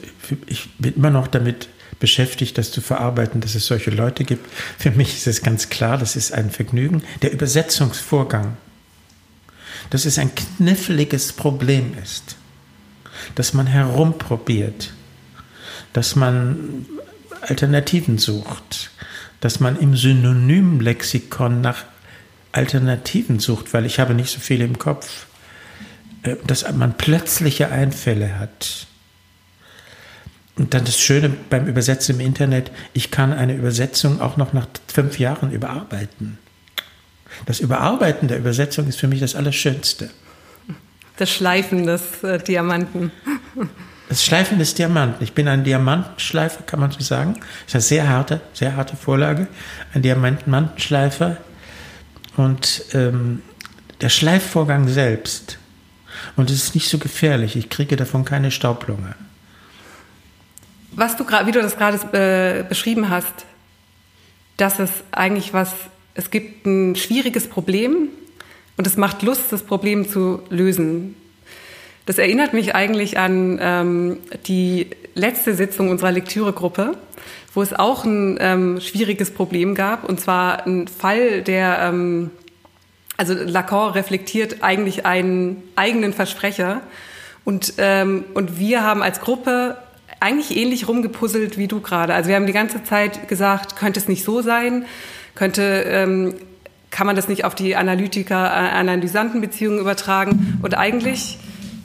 ich 0.47 0.70
bin 0.78 0.95
immer 0.97 1.11
noch 1.11 1.28
damit 1.28 1.68
beschäftigt, 2.01 2.59
das 2.59 2.70
zu 2.70 2.80
verarbeiten, 2.80 3.40
dass 3.40 3.55
es 3.55 3.66
solche 3.66 3.90
Leute 3.90 4.24
gibt. 4.24 4.47
Für 4.78 4.90
mich 4.90 5.14
ist 5.14 5.26
es 5.26 5.42
ganz 5.42 5.68
klar, 5.68 5.99
das 5.99 6.16
ist 6.16 6.32
ein 6.32 6.51
Vergnügen. 6.51 7.03
Der 7.22 7.32
Übersetzungsvorgang, 7.32 8.57
dass 9.90 10.05
es 10.05 10.18
ein 10.18 10.34
kniffliges 10.34 11.32
Problem 11.32 11.95
ist, 12.03 12.36
dass 13.34 13.55
man 13.55 13.66
herumprobiert 13.66 14.92
dass 15.95 16.16
man 16.16 16.84
Alternativen 17.40 18.18
sucht, 18.18 18.90
dass 19.40 19.61
man 19.61 19.78
im 19.78 19.97
Synonymlexikon 19.97 21.62
nach 21.62 21.84
Alternativen 22.53 23.38
sucht, 23.38 23.72
weil 23.72 23.86
ich 23.86 23.99
habe 23.99 24.12
nicht 24.12 24.30
so 24.30 24.40
viel 24.40 24.61
im 24.61 24.78
Kopf, 24.78 25.26
äh, 26.22 26.36
dass 26.47 26.70
man 26.72 26.99
plötzliche 26.99 27.70
Einfälle 27.70 28.38
hat. 28.38 28.86
Und 30.57 30.74
dann 30.74 30.84
das 30.84 31.01
Schöne 31.01 31.30
beim 31.51 31.66
Übersetzen 31.66 32.16
im 32.16 32.20
Internet, 32.20 32.70
ich 32.92 33.11
kann 33.11 33.32
eine 33.32 33.55
Übersetzung 33.55 34.20
auch 34.20 34.36
noch 34.36 34.53
nach 34.53 34.66
fünf 34.86 35.18
Jahren 35.18 35.51
überarbeiten. 35.51 36.38
Das 37.47 37.59
Überarbeiten 37.59 38.28
der 38.28 38.38
Übersetzung 38.38 38.88
ist 38.88 39.01
für 39.01 39.09
mich 39.09 39.20
das 39.20 39.34
Allerschönste. 39.34 40.11
Das 41.16 41.30
Schleifen 41.30 41.86
des 41.86 42.22
äh, 42.22 42.38
Diamanten. 42.38 43.12
Das 44.09 44.24
Schleifen 44.24 44.59
des 44.59 44.74
Diamanten. 44.74 45.24
Ich 45.24 45.32
bin 45.32 45.48
ein 45.48 45.64
Diamantenschleifer, 45.64 46.62
kann 46.64 46.80
man 46.80 46.90
so 46.90 47.00
sagen. 47.00 47.34
Das 47.66 47.68
ist 47.68 47.74
eine 47.74 47.82
sehr 47.82 48.09
harte, 48.09 48.40
sehr 48.52 48.76
harte 48.76 48.96
Vorlage. 48.96 49.46
Ein 49.94 50.02
Diamantenschleifer. 50.02 51.38
Und 52.36 52.84
ähm, 52.92 53.42
der 54.00 54.09
Schleifvorgang 54.09 54.88
selbst. 54.88 55.59
Und 56.36 56.50
es 56.50 56.57
ist 56.57 56.74
nicht 56.74 56.88
so 56.88 56.98
gefährlich. 56.98 57.57
Ich 57.57 57.70
kriege 57.70 57.96
davon 57.96 58.24
keine 58.24 58.50
Staublunge. 58.50 59.14
Was 60.92 61.16
du 61.16 61.24
gerade, 61.24 61.46
wie 61.46 61.52
du 61.52 61.61
das 61.61 61.76
gerade 61.76 61.98
äh, 62.12 62.62
beschrieben 62.68 63.09
hast, 63.09 63.46
dass 64.57 64.78
es 64.78 64.90
eigentlich 65.11 65.52
was, 65.52 65.72
es 66.14 66.30
gibt 66.30 66.66
ein 66.66 66.94
schwieriges 66.94 67.48
Problem 67.48 68.09
und 68.76 68.86
es 68.86 68.96
macht 68.96 69.22
Lust, 69.22 69.50
das 69.50 69.62
Problem 69.62 70.09
zu 70.09 70.42
lösen. 70.50 71.16
Das 72.07 72.18
erinnert 72.18 72.52
mich 72.52 72.74
eigentlich 72.74 73.18
an 73.18 73.59
ähm, 73.61 74.18
die 74.46 74.88
letzte 75.14 75.55
Sitzung 75.55 75.90
unserer 75.90 76.12
Lektüregruppe, 76.12 76.96
wo 77.55 77.62
es 77.62 77.72
auch 77.72 78.05
ein 78.05 78.36
ähm, 78.40 78.80
schwieriges 78.80 79.30
Problem 79.30 79.74
gab, 79.74 80.09
und 80.09 80.20
zwar 80.20 80.66
ein 80.66 80.88
Fall, 80.88 81.42
der, 81.42 81.78
ähm, 81.80 82.30
also 83.16 83.32
Lacan 83.32 83.92
reflektiert 83.92 84.62
eigentlich 84.62 85.07
einen 85.07 85.62
eigenen 85.76 86.12
Versprecher, 86.12 86.82
und, 87.44 87.74
ähm, 87.78 88.24
und 88.34 88.59
wir 88.59 88.82
haben 88.82 89.02
als 89.02 89.20
Gruppe 89.20 89.76
eigentlich 90.18 90.57
ähnlich 90.57 90.88
rumgepuzzelt 90.88 91.59
wie 91.59 91.68
du 91.68 91.80
gerade. 91.80 92.14
Also 92.14 92.28
wir 92.28 92.36
haben 92.36 92.46
die 92.46 92.55
ganze 92.55 92.82
Zeit 92.82 93.28
gesagt, 93.28 93.76
könnte 93.76 94.00
es 94.00 94.09
nicht 94.09 94.24
so 94.24 94.40
sein, 94.40 94.86
könnte 95.34 95.84
ähm, 95.86 96.36
kann 96.90 97.07
man 97.07 97.16
das 97.16 97.28
nicht 97.28 97.44
auf 97.44 97.55
die 97.55 97.76
Analytiker-Analysanten-Beziehungen 97.76 99.78
übertragen? 99.78 100.59
Und 100.62 100.74
eigentlich 100.74 101.36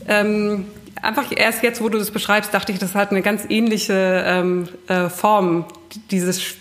ähm, 0.08 0.66
einfach 1.02 1.26
erst 1.36 1.64
jetzt, 1.64 1.82
wo 1.82 1.89
du 1.89 1.97
das 1.97 2.12
beschreibst, 2.12 2.54
dachte 2.54 2.72
ich, 2.72 2.80
das 2.80 2.95
hat 2.95 3.12
eine 3.12 3.22
ganz 3.22 3.43
ähnliche 3.50 4.24
ähm, 4.26 4.68
äh, 4.88 5.10
Form, 5.10 5.66
dieses, 6.12 6.56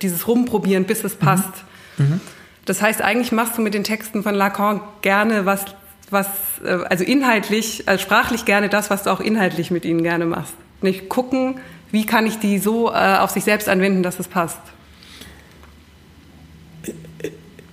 dieses 0.00 0.26
Rumprobieren, 0.26 0.84
bis 0.84 1.04
es 1.04 1.16
passt. 1.16 1.50
Mhm. 1.98 2.04
Mhm. 2.06 2.20
Das 2.64 2.80
heißt, 2.80 3.02
eigentlich 3.02 3.32
machst 3.32 3.58
du 3.58 3.62
mit 3.62 3.74
den 3.74 3.84
Texten 3.84 4.22
von 4.22 4.34
Lacan 4.34 4.80
gerne 5.02 5.46
was, 5.46 5.64
was 6.10 6.28
äh, 6.64 6.84
also 6.88 7.04
inhaltlich, 7.04 7.84
also 7.86 8.02
sprachlich 8.02 8.44
gerne 8.44 8.68
das, 8.68 8.90
was 8.90 9.02
du 9.02 9.10
auch 9.10 9.20
inhaltlich 9.20 9.70
mit 9.70 9.84
ihnen 9.84 10.02
gerne 10.02 10.26
machst. 10.26 10.54
Nicht 10.80 11.08
gucken, 11.08 11.60
wie 11.90 12.06
kann 12.06 12.26
ich 12.26 12.38
die 12.38 12.58
so 12.58 12.90
äh, 12.90 13.18
auf 13.18 13.30
sich 13.30 13.44
selbst 13.44 13.68
anwenden, 13.68 14.02
dass 14.02 14.18
es 14.18 14.28
passt. 14.28 14.60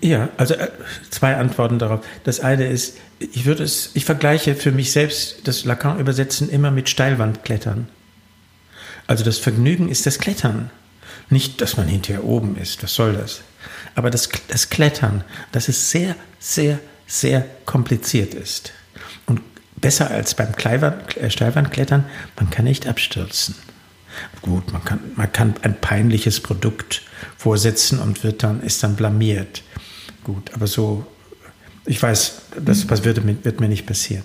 Ja, 0.02 0.30
also 0.38 0.54
äh, 0.54 0.70
zwei 1.10 1.36
Antworten 1.36 1.80
darauf. 1.80 2.06
Das 2.24 2.40
eine 2.40 2.68
ist, 2.68 2.98
ich 3.20 3.46
würde 3.46 3.64
es, 3.64 3.92
ich 3.96 4.06
vergleiche 4.06 4.56
für 4.56 4.72
mich 4.72 4.92
selbst 4.92 5.48
das 5.48 5.66
Lacan-Übersetzen 5.66 6.50
immer 6.50 6.72
mit 6.72 6.90
Steilwandklettern. 6.90 7.88
Also 9.08 9.24
das 9.24 9.38
Vergnügen 9.38 9.90
ist 9.90 10.06
das 10.06 10.20
Klettern. 10.20 10.72
Nicht, 11.30 11.62
dass 11.62 11.78
man 11.78 11.88
hinterher 11.88 12.24
oben 12.24 12.58
ist, 12.58 12.82
was 12.82 12.96
soll 12.96 13.14
das? 13.14 13.42
Aber 13.96 14.10
das, 14.10 14.30
das 14.48 14.70
Klettern, 14.70 15.24
dass 15.52 15.68
es 15.68 15.92
sehr, 15.92 16.16
sehr, 16.40 16.80
sehr 17.06 17.46
kompliziert 17.66 18.34
ist. 18.34 18.72
Und 19.26 19.42
besser 19.76 20.10
als 20.10 20.34
beim 20.34 20.54
äh, 20.54 21.30
Steilwandklettern, 21.30 22.06
man 22.38 22.50
kann 22.50 22.66
nicht 22.66 22.88
abstürzen. 22.88 23.56
Gut, 24.42 24.72
man 24.72 24.84
kann, 24.84 25.00
man 25.16 25.32
kann 25.32 25.56
ein 25.62 25.80
peinliches 25.80 26.40
Produkt 26.40 27.04
vorsetzen 27.38 28.00
und 28.00 28.24
wird 28.24 28.44
dann, 28.44 28.62
ist 28.62 28.84
dann 28.84 28.96
blamiert. 28.96 29.64
Gut, 30.30 30.52
aber 30.54 30.68
so, 30.68 31.08
ich 31.88 32.04
weiß, 32.04 32.42
das, 32.64 32.86
das 32.86 33.04
wird, 33.04 33.26
wird 33.44 33.60
mir 33.60 33.68
nicht 33.68 33.88
passieren. 33.88 34.24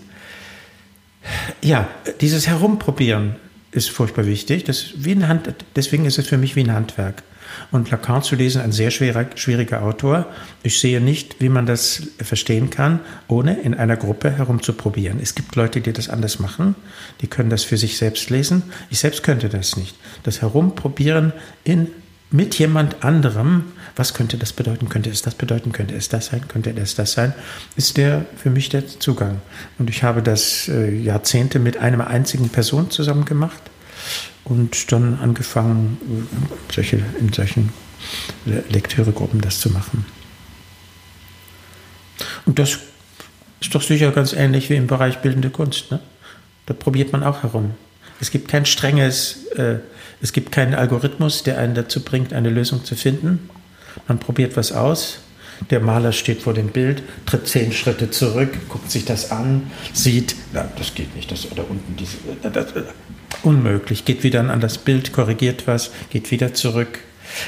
Ja, 1.63 1.89
dieses 2.21 2.47
Herumprobieren 2.47 3.37
ist 3.73 3.89
furchtbar 3.89 4.27
wichtig. 4.27 4.65
Das 4.65 4.91
wie 4.97 5.13
ein 5.13 5.29
Hand, 5.29 5.55
deswegen 5.75 6.05
ist 6.05 6.19
es 6.19 6.27
für 6.27 6.37
mich 6.37 6.57
wie 6.57 6.61
ein 6.61 6.75
Handwerk. 6.75 7.23
Und 7.71 7.91
Lacan 7.91 8.23
zu 8.23 8.37
lesen, 8.37 8.61
ein 8.61 8.73
sehr 8.73 8.91
schwerer, 8.91 9.25
schwieriger 9.35 9.83
Autor. 9.83 10.27
Ich 10.63 10.79
sehe 10.79 11.01
nicht, 11.01 11.41
wie 11.41 11.49
man 11.49 11.65
das 11.65 12.03
verstehen 12.19 12.69
kann, 12.69 13.01
ohne 13.27 13.59
in 13.61 13.73
einer 13.73 13.97
Gruppe 13.97 14.31
herumzuprobieren. 14.31 15.21
Es 15.23 15.35
gibt 15.35 15.57
Leute, 15.57 15.81
die 15.81 15.95
das 15.95 16.11
anders 16.11 16.39
machen. 16.39 16.75
Die 17.23 17.29
können 17.29 17.49
das 17.49 17.65
für 17.65 17.79
sich 17.79 17.97
selbst 17.97 18.29
lesen. 18.29 18.63
Ich 18.91 18.99
selbst 18.99 19.23
könnte 19.23 19.49
das 19.49 19.79
nicht. 19.79 19.97
Das 20.23 20.43
Herumprobieren 20.43 21.33
in, 21.65 21.87
mit 22.31 22.59
jemand 22.59 23.03
anderem, 23.05 23.73
was 23.97 24.15
könnte 24.15 24.37
das 24.39 24.53
bedeuten? 24.53 24.89
Könnte 24.89 25.11
es 25.11 25.23
das 25.23 25.35
bedeuten? 25.35 25.73
Könnte 25.73 25.95
es 25.95 26.09
das 26.09 26.27
sein? 26.27 26.49
Könnte 26.49 26.71
es 26.71 26.95
das 26.95 27.13
sein? 27.13 27.33
Ist 27.77 27.97
der 27.97 28.27
für 28.37 28.51
mich 28.51 28.69
der 28.69 28.87
Zugang. 28.87 29.41
Und 29.79 29.89
ich 29.89 30.03
habe 30.03 30.23
das 30.23 30.69
äh, 30.69 30.91
Jahrzehnte 30.91 31.59
mit 31.59 31.77
einer 31.77 32.07
einzigen 32.09 32.49
Person 32.49 32.91
zusammen 32.91 33.25
gemacht 33.25 33.63
und 34.45 34.91
dann 34.93 35.19
angefangen, 35.21 36.29
solche, 36.73 37.01
in 37.21 37.33
solchen 37.33 37.73
Lektüregruppen 38.45 39.41
das 39.41 39.61
zu 39.61 39.71
machen. 39.71 40.05
Und 42.47 42.59
das 42.59 42.79
ist 43.61 43.75
doch 43.75 43.83
sicher 43.83 44.11
ganz 44.11 44.33
ähnlich 44.33 44.71
wie 44.71 44.77
im 44.77 44.87
Bereich 44.87 45.19
bildende 45.19 45.51
Kunst. 45.51 45.91
Ne? 45.91 46.01
Da 46.67 46.75
probiert 46.75 47.13
man 47.13 47.23
auch 47.23 47.43
herum. 47.43 47.75
Es 48.21 48.31
gibt 48.31 48.49
kein 48.49 48.67
strenges, 48.67 49.47
äh, 49.57 49.77
es 50.21 50.33
gibt 50.33 50.53
keinen 50.53 50.75
Algorithmus, 50.75 51.43
der 51.43 51.59
einen 51.59 51.75
dazu 51.75 52.01
bringt, 52.01 52.33
eine 52.33 52.51
Lösung 52.51 52.85
zu 52.85 52.95
finden. 52.95 53.49
Man 54.09 54.19
probiert 54.19 54.57
was 54.57 54.73
aus. 54.73 55.21
Der 55.71 55.81
Maler 55.81 56.13
steht 56.13 56.43
vor 56.43 56.53
dem 56.53 56.69
Bild, 56.69 57.03
tritt 57.27 57.47
zehn 57.47 57.73
Schritte 57.73 58.11
zurück, 58.11 58.51
guckt 58.69 58.91
sich 58.91 59.05
das 59.05 59.31
an, 59.31 59.71
sieht, 59.93 60.35
na, 60.53 60.69
das 60.77 60.95
geht 60.95 61.15
nicht, 61.15 61.31
das 61.31 61.51
oder 61.51 61.69
unten 61.71 61.95
diese, 61.97 62.17
das, 62.43 62.67
unmöglich, 63.45 64.05
geht 64.05 64.25
wieder 64.25 64.41
an 64.41 64.61
das 64.61 64.79
Bild, 64.79 65.13
korrigiert 65.13 65.67
was, 65.67 65.93
geht 66.11 66.31
wieder 66.31 66.55
zurück, 66.55 66.99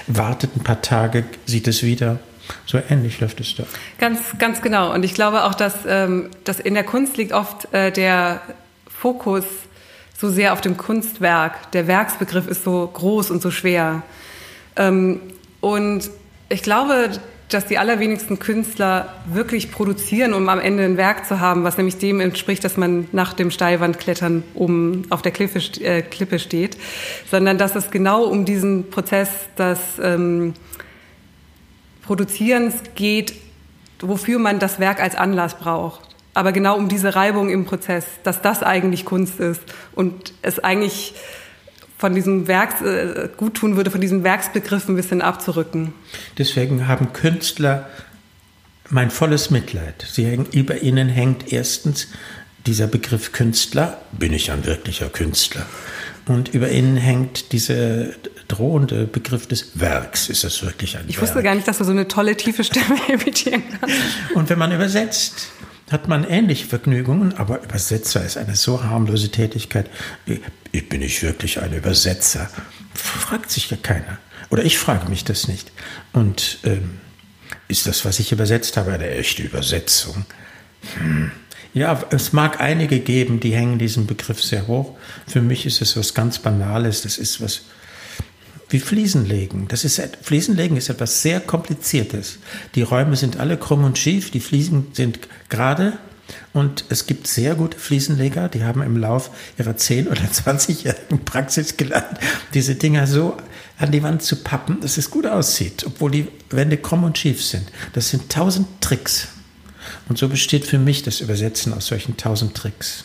wartet 0.06 0.56
ein 0.56 0.62
paar 0.62 0.82
Tage, 0.82 1.24
sieht 1.46 1.66
es 1.68 1.82
wieder. 1.82 2.20
So 2.64 2.78
ähnlich 2.88 3.20
läuft 3.20 3.40
es 3.40 3.56
da. 3.56 3.64
Ganz, 3.98 4.20
ganz 4.38 4.62
genau. 4.62 4.94
Und 4.94 5.04
ich 5.04 5.14
glaube 5.14 5.44
auch, 5.44 5.54
dass, 5.54 5.74
ähm, 5.86 6.30
dass 6.44 6.60
in 6.60 6.74
der 6.74 6.84
Kunst 6.84 7.16
liegt 7.16 7.32
oft 7.32 7.72
äh, 7.74 7.90
der 7.90 8.40
Fokus 8.88 9.44
so 10.16 10.30
sehr 10.30 10.52
auf 10.52 10.60
dem 10.60 10.76
Kunstwerk. 10.76 11.72
Der 11.72 11.88
Werksbegriff 11.88 12.46
ist 12.46 12.62
so 12.62 12.86
groß 12.86 13.30
und 13.30 13.42
so 13.42 13.50
schwer. 13.50 14.02
Ähm, 14.76 15.20
und 15.60 16.08
ich 16.48 16.62
glaube, 16.62 17.10
dass 17.48 17.66
die 17.66 17.78
allerwenigsten 17.78 18.38
Künstler 18.38 19.12
wirklich 19.26 19.70
produzieren, 19.70 20.34
um 20.34 20.48
am 20.48 20.58
Ende 20.58 20.84
ein 20.84 20.96
Werk 20.96 21.26
zu 21.26 21.38
haben, 21.38 21.62
was 21.62 21.76
nämlich 21.76 21.98
dem 21.98 22.20
entspricht, 22.20 22.64
dass 22.64 22.76
man 22.76 23.06
nach 23.12 23.34
dem 23.34 23.50
Steilwandklettern 23.52 24.42
oben 24.54 25.06
auf 25.10 25.22
der 25.22 25.30
Klippe, 25.30 25.60
äh, 25.80 26.02
Klippe 26.02 26.38
steht, 26.40 26.76
sondern 27.30 27.56
dass 27.56 27.76
es 27.76 27.90
genau 27.90 28.24
um 28.24 28.44
diesen 28.44 28.90
Prozess 28.90 29.30
des 29.56 29.78
ähm, 30.02 30.54
Produzierens 32.02 32.74
geht, 32.96 33.34
wofür 34.00 34.38
man 34.38 34.58
das 34.58 34.80
Werk 34.80 35.00
als 35.00 35.14
Anlass 35.14 35.56
braucht. 35.56 36.00
Aber 36.34 36.52
genau 36.52 36.76
um 36.76 36.88
diese 36.88 37.14
Reibung 37.14 37.48
im 37.48 37.64
Prozess, 37.64 38.06
dass 38.24 38.42
das 38.42 38.62
eigentlich 38.62 39.04
Kunst 39.04 39.40
ist 39.40 39.62
und 39.94 40.34
es 40.42 40.58
eigentlich 40.58 41.14
von 41.98 42.14
diesem 42.14 42.46
Werks 42.46 42.82
äh, 42.82 43.28
gut 43.36 43.54
tun 43.54 43.76
würde, 43.76 43.90
von 43.90 44.00
diesem 44.00 44.22
Werksbegriff 44.24 44.88
ein 44.88 44.96
bisschen 44.96 45.22
abzurücken. 45.22 45.92
Deswegen 46.38 46.86
haben 46.88 47.12
Künstler 47.12 47.88
mein 48.90 49.10
volles 49.10 49.50
Mitleid. 49.50 50.06
Sie 50.08 50.26
hängen, 50.26 50.46
über 50.52 50.82
ihnen 50.82 51.08
hängt 51.08 51.52
erstens 51.52 52.08
dieser 52.66 52.86
Begriff 52.86 53.32
Künstler. 53.32 54.00
Bin 54.12 54.32
ich 54.32 54.50
ein 54.50 54.64
wirklicher 54.66 55.08
Künstler? 55.08 55.66
Und 56.26 56.52
über 56.54 56.70
ihnen 56.70 56.96
hängt 56.96 57.52
dieser 57.52 58.06
drohende 58.48 59.06
Begriff 59.06 59.46
des 59.46 59.78
Werks. 59.80 60.28
Ist 60.28 60.44
das 60.44 60.62
wirklich 60.62 60.96
ein 60.96 61.04
Ich 61.08 61.16
Werk? 61.16 61.28
wusste 61.28 61.42
gar 61.42 61.54
nicht, 61.54 61.66
dass 61.68 61.78
du 61.78 61.84
so 61.84 61.92
eine 61.92 62.08
tolle 62.08 62.36
tiefe 62.36 62.64
Stimme 62.64 62.96
imitieren 63.08 63.62
kannst. 63.80 63.96
Und 64.34 64.48
wenn 64.50 64.58
man 64.58 64.72
übersetzt, 64.72 65.48
hat 65.90 66.08
man 66.08 66.24
ähnliche 66.24 66.66
Vergnügungen, 66.66 67.34
aber 67.34 67.62
Übersetzer 67.62 68.24
ist 68.24 68.36
eine 68.36 68.56
so 68.56 68.82
harmlose 68.82 69.30
Tätigkeit. 69.30 69.88
Ich 70.72 70.88
bin 70.88 71.02
ich 71.02 71.22
wirklich 71.22 71.60
ein 71.60 71.72
Übersetzer? 71.72 72.50
Fragt 72.94 73.50
sich 73.50 73.70
ja 73.70 73.76
keiner. 73.80 74.18
Oder 74.50 74.64
ich 74.64 74.78
frage 74.78 75.08
mich 75.08 75.24
das 75.24 75.48
nicht. 75.48 75.70
Und 76.12 76.58
ähm, 76.64 76.98
ist 77.68 77.86
das, 77.86 78.04
was 78.04 78.18
ich 78.18 78.32
übersetzt 78.32 78.76
habe, 78.76 78.92
eine 78.92 79.10
echte 79.10 79.42
Übersetzung? 79.42 80.24
Hm. 80.98 81.30
Ja, 81.72 82.02
es 82.10 82.32
mag 82.32 82.60
einige 82.60 83.00
geben, 83.00 83.38
die 83.38 83.54
hängen 83.54 83.78
diesen 83.78 84.06
Begriff 84.06 84.42
sehr 84.42 84.66
hoch. 84.66 84.96
Für 85.26 85.42
mich 85.42 85.66
ist 85.66 85.82
es 85.82 85.96
was 85.96 86.14
ganz 86.14 86.38
Banales. 86.38 87.02
Das 87.02 87.18
ist 87.18 87.40
was 87.40 87.62
wie 88.68 88.80
Fliesenlegen. 88.80 89.68
Das 89.68 89.84
ist, 89.84 90.00
Fliesenlegen 90.22 90.76
ist 90.76 90.88
etwas 90.88 91.22
sehr 91.22 91.40
Kompliziertes. 91.40 92.38
Die 92.74 92.82
Räume 92.82 93.16
sind 93.16 93.38
alle 93.38 93.56
krumm 93.56 93.84
und 93.84 93.98
schief, 93.98 94.30
die 94.30 94.40
Fliesen 94.40 94.88
sind 94.92 95.20
gerade 95.48 95.98
und 96.52 96.84
es 96.88 97.06
gibt 97.06 97.26
sehr 97.26 97.54
gute 97.54 97.78
Fliesenleger, 97.78 98.48
die 98.48 98.64
haben 98.64 98.82
im 98.82 98.96
Lauf 98.96 99.30
ihrer 99.58 99.76
10 99.76 100.08
oder 100.08 100.20
20-jährigen 100.32 101.24
Praxis 101.24 101.76
gelernt, 101.76 102.18
diese 102.54 102.74
Dinger 102.74 103.06
so 103.06 103.36
an 103.78 103.92
die 103.92 104.02
Wand 104.02 104.22
zu 104.22 104.36
pappen, 104.36 104.80
dass 104.80 104.96
es 104.96 105.10
gut 105.10 105.26
aussieht, 105.26 105.84
obwohl 105.86 106.10
die 106.10 106.28
Wände 106.50 106.78
krumm 106.78 107.04
und 107.04 107.18
schief 107.18 107.44
sind. 107.44 107.70
Das 107.92 108.10
sind 108.10 108.30
tausend 108.30 108.66
Tricks. 108.80 109.28
Und 110.08 110.18
so 110.18 110.28
besteht 110.28 110.64
für 110.64 110.78
mich 110.78 111.02
das 111.02 111.20
Übersetzen 111.20 111.72
aus 111.72 111.86
solchen 111.86 112.16
tausend 112.16 112.54
Tricks. 112.56 113.04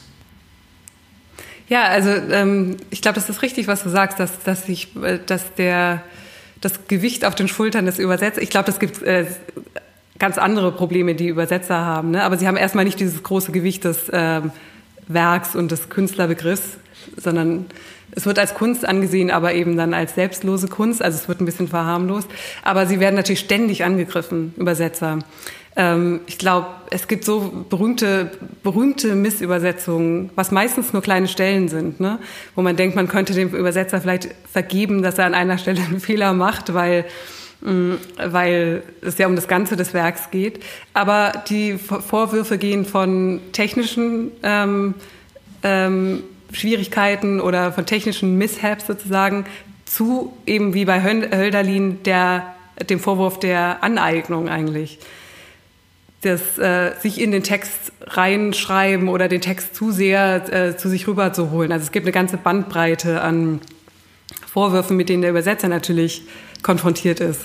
Ja, 1.72 1.86
also 1.86 2.10
ähm, 2.10 2.76
ich 2.90 3.02
glaube, 3.02 3.16
das 3.16 3.30
ist 3.30 3.42
richtig, 3.42 3.68
was 3.70 3.82
du 3.82 3.88
sagst, 3.88 4.20
dass, 4.20 4.44
dass, 4.44 4.68
ich, 4.68 4.94
äh, 5.02 5.20
dass 5.26 5.56
der, 5.56 6.04
das 6.60 6.86
Gewicht 6.90 7.24
auf 7.24 7.34
den 7.34 7.48
Schultern 7.48 7.86
des 7.86 7.98
Übersetzers, 7.98 8.44
ich 8.44 8.50
glaube, 8.50 8.70
es 8.70 8.78
gibt 8.78 9.02
äh, 9.04 9.26
ganz 10.20 10.38
andere 10.38 10.74
Probleme, 10.74 11.16
die 11.16 11.30
Übersetzer 11.30 11.78
haben. 11.78 12.12
Ne? 12.12 12.24
Aber 12.24 12.38
sie 12.38 12.46
haben 12.46 12.58
erstmal 12.58 12.84
nicht 12.84 13.00
dieses 13.00 13.24
große 13.24 13.54
Gewicht 13.54 13.86
des 13.86 14.10
äh, 14.10 14.42
Werks 15.08 15.56
und 15.56 15.72
des 15.72 15.88
Künstlerbegriffs, 15.88 16.78
sondern 17.16 17.68
es 18.12 18.26
wird 18.26 18.38
als 18.38 18.54
Kunst 18.54 18.86
angesehen, 18.86 19.32
aber 19.32 19.54
eben 19.54 19.78
dann 19.78 19.94
als 19.94 20.16
selbstlose 20.16 20.68
Kunst. 20.68 21.02
Also 21.02 21.20
es 21.20 21.30
wird 21.30 21.40
ein 21.40 21.46
bisschen 21.46 21.70
verharmlost. 21.70 22.28
Aber 22.64 22.86
sie 22.86 23.00
werden 23.00 23.16
natürlich 23.16 23.40
ständig 23.40 23.86
angegriffen, 23.86 24.54
Übersetzer. 24.58 25.20
Ähm, 25.76 26.22
ich 26.28 26.38
glaube, 26.38 26.68
es 26.90 27.08
gibt 27.08 27.24
so 27.24 27.66
berühmte, 27.70 28.32
berühmte 28.64 29.16
Missübersetzungen, 29.16 30.30
was 30.36 30.52
meistens 30.52 30.92
nur 30.92 31.02
kleine 31.02 31.28
Stellen 31.28 31.70
sind, 31.70 32.00
ne? 32.00 32.20
wo 32.56 32.62
man 32.62 32.76
denkt, 32.76 32.96
man 32.96 33.08
könnte 33.08 33.34
dem 33.34 33.50
Übersetzer 33.56 34.02
vielleicht 34.02 34.30
vergeben, 34.52 35.02
dass 35.02 35.18
er 35.18 35.26
an 35.26 35.34
einer 35.34 35.58
Stelle 35.58 35.82
einen 35.82 36.00
Fehler 36.02 36.34
macht, 36.34 36.74
weil 36.74 37.06
mm, 37.62 37.94
weil 38.18 38.84
es 39.02 39.18
ja 39.18 39.28
um 39.28 39.36
das 39.36 39.48
Ganze 39.48 39.78
des 39.78 39.94
Werks 39.94 40.30
geht. 40.32 40.62
Aber 40.94 41.32
die 41.48 41.78
Vorwürfe 41.78 42.58
gehen 42.58 42.86
von 42.86 43.40
technischen 43.54 44.32
ähm, 44.44 44.96
ähm, 45.64 46.24
Schwierigkeiten 46.52 47.40
oder 47.40 47.72
von 47.72 47.86
technischen 47.86 48.38
Mishaps 48.38 48.88
sozusagen 48.88 49.46
zu 49.86 50.34
eben 50.46 50.74
wie 50.74 50.84
bei 50.84 51.02
Hölderlin 51.02 52.04
der, 52.04 52.56
dem 52.90 53.00
Vorwurf 53.00 53.40
der 53.40 53.84
Aneignung 53.84 54.50
eigentlich 54.50 55.00
das 56.22 56.58
äh, 56.58 56.92
sich 57.00 57.20
in 57.20 57.32
den 57.32 57.44
Text 57.44 57.92
reinschreiben 58.02 59.10
oder 59.10 59.28
den 59.28 59.42
Text 59.42 59.76
zu 59.76 59.92
sehr 59.92 60.54
äh, 60.54 60.78
zu 60.78 60.88
sich 60.88 61.08
rüber 61.08 61.34
zu 61.34 61.52
holen. 61.52 61.72
Also 61.72 61.84
es 61.84 61.92
gibt 61.92 62.06
eine 62.06 62.12
ganze 62.12 62.38
Bandbreite 62.38 63.22
an 63.22 63.60
Vorwürfen, 64.46 64.98
mit 64.98 65.10
denen 65.10 65.22
der 65.22 65.32
Übersetzer 65.32 65.68
natürlich 65.68 66.24
konfrontiert 66.62 67.20
ist. 67.20 67.42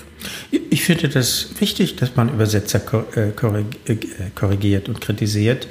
Ich 0.51 0.85
finde 0.85 1.09
das 1.09 1.49
wichtig, 1.59 1.97
dass 1.97 2.17
man 2.17 2.29
Übersetzer 2.29 2.83
äh, 3.17 3.31
äh, 3.31 3.97
korrigiert 4.35 4.89
und 4.89 5.01
kritisiert. 5.01 5.69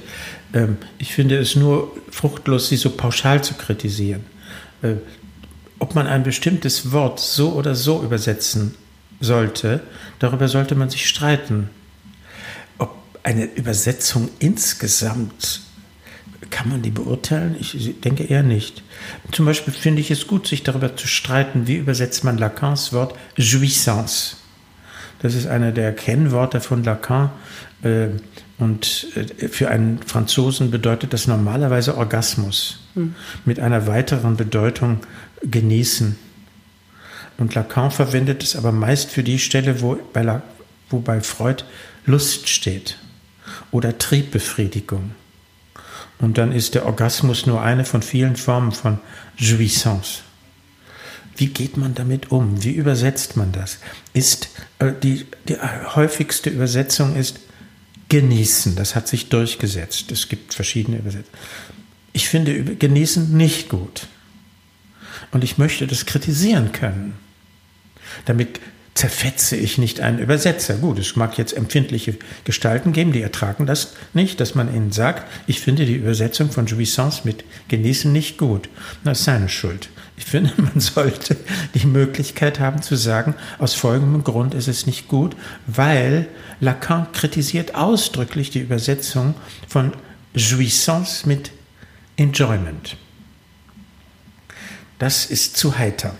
Ähm, 0.53 0.77
ich 0.97 1.13
finde 1.13 1.37
es 1.37 1.55
nur 1.55 1.95
fruchtlos, 2.09 2.69
sie 2.69 2.77
so 2.77 2.89
pauschal 2.89 3.43
zu 3.43 3.53
kritisieren. 3.53 4.23
Äh, 4.81 4.95
ob 5.77 5.93
man 5.93 6.07
ein 6.07 6.23
bestimmtes 6.23 6.91
Wort 6.91 7.19
so 7.19 7.51
oder 7.53 7.75
so 7.75 8.01
übersetzen 8.01 8.75
sollte, 9.19 9.81
darüber 10.19 10.47
sollte 10.47 10.73
man 10.73 10.89
sich 10.89 11.07
streiten 11.07 11.69
eine 13.25 13.45
Übersetzung 13.45 14.29
insgesamt, 14.37 15.61
kann 16.51 16.69
man 16.69 16.83
die 16.83 16.91
beurteilen? 16.91 17.55
Ich 17.59 17.99
denke 18.01 18.23
eher 18.23 18.43
nicht. 18.43 18.83
Zum 19.31 19.47
Beispiel 19.47 19.73
finde 19.73 20.01
ich 20.01 20.11
es 20.11 20.27
gut, 20.27 20.47
sich 20.47 20.61
darüber 20.61 20.95
zu 20.95 21.07
streiten, 21.07 21.65
wie 21.65 21.77
übersetzt 21.77 22.23
man 22.23 22.37
Lacans 22.37 22.93
Wort 22.93 23.15
Jouissance. 23.35 24.37
Das 25.23 25.33
ist 25.33 25.47
einer 25.47 25.71
der 25.71 25.93
Kennworte 25.93 26.61
von 26.61 26.83
Lacan. 26.83 27.31
Äh, 27.81 28.09
und 28.59 29.07
äh, 29.15 29.47
für 29.47 29.69
einen 29.69 30.03
Franzosen 30.03 30.69
bedeutet 30.69 31.11
das 31.11 31.25
normalerweise 31.25 31.97
Orgasmus. 31.97 32.79
Hm. 32.93 33.15
Mit 33.43 33.59
einer 33.59 33.87
weiteren 33.87 34.37
Bedeutung 34.37 34.99
genießen. 35.41 36.15
Und 37.39 37.55
Lacan 37.55 37.89
verwendet 37.89 38.43
es 38.43 38.55
aber 38.55 38.71
meist 38.71 39.09
für 39.09 39.23
die 39.23 39.39
Stelle, 39.39 39.81
wo 39.81 39.97
bei, 40.13 40.21
La, 40.21 40.43
wo 40.91 40.99
bei 40.99 41.21
Freud 41.21 41.63
Lust 42.05 42.47
steht 42.49 42.99
oder 43.75 43.97
Triebbefriedigung. 43.97 45.11
Und 46.19 46.37
dann 46.37 46.53
ist 46.53 46.75
der 46.75 46.85
Orgasmus 46.85 47.45
nur 47.45 47.61
eine 47.61 47.83
von 47.83 48.01
vielen 48.01 48.37
Formen 48.37 48.71
von 48.71 48.99
Jouissance. 49.35 50.21
Wie 51.35 51.47
geht 51.47 51.75
man 51.75 51.93
damit 51.93 52.31
um? 52.31 52.63
Wie 52.63 52.71
übersetzt 52.71 53.35
man 53.35 53.51
das? 53.51 53.79
Ist 54.13 54.47
äh, 54.79 54.93
die, 55.03 55.25
die 55.49 55.57
häufigste 55.57 56.49
Übersetzung 56.49 57.17
ist 57.17 57.41
genießen. 58.07 58.77
Das 58.77 58.95
hat 58.95 59.09
sich 59.09 59.27
durchgesetzt. 59.27 60.09
Es 60.09 60.29
gibt 60.29 60.53
verschiedene 60.53 60.99
Übersetzungen. 60.99 61.37
Ich 62.13 62.29
finde 62.29 62.77
genießen 62.77 63.35
nicht 63.35 63.67
gut. 63.67 64.07
Und 65.31 65.43
ich 65.43 65.57
möchte 65.57 65.85
das 65.85 66.05
kritisieren 66.05 66.71
können. 66.71 67.15
Damit 68.23 68.61
zerfetze 68.95 69.57
ich 69.57 69.77
nicht 69.77 69.99
einen 69.99 70.19
Übersetzer. 70.19 70.75
Gut, 70.75 70.97
es 70.99 71.17
mag 71.17 71.37
jetzt 71.37 71.55
empfindliche 71.55 72.15
Gestalten 72.45 72.93
geben, 72.93 73.11
die 73.11 73.21
ertragen 73.21 73.65
das 73.65 73.93
nicht, 74.13 74.39
dass 74.39 74.55
man 74.55 74.73
ihnen 74.73 74.93
sagt, 74.93 75.29
ich 75.47 75.59
finde 75.59 75.85
die 75.85 75.95
Übersetzung 75.95 76.49
von 76.49 76.65
Jouissance 76.65 77.21
mit 77.25 77.43
genießen 77.67 78.11
nicht 78.11 78.37
gut. 78.37 78.69
Das 79.03 79.19
ist 79.19 79.25
seine 79.25 79.49
Schuld. 79.49 79.89
Ich 80.15 80.23
finde, 80.23 80.53
man 80.57 80.79
sollte 80.79 81.35
die 81.73 81.85
Möglichkeit 81.85 82.61
haben 82.61 82.81
zu 82.81 82.95
sagen, 82.95 83.35
aus 83.59 83.73
folgendem 83.73 84.23
Grund 84.23 84.53
ist 84.53 84.69
es 84.69 84.87
nicht 84.87 85.09
gut, 85.09 85.35
weil 85.67 86.27
Lacan 86.61 87.11
kritisiert 87.11 87.75
ausdrücklich 87.75 88.49
die 88.49 88.61
Übersetzung 88.61 89.35
von 89.67 89.91
Jouissance 90.33 91.27
mit 91.27 91.51
Enjoyment. 92.15 92.95
Das 94.99 95.25
ist 95.25 95.57
zu 95.57 95.77
heiter. 95.77 96.15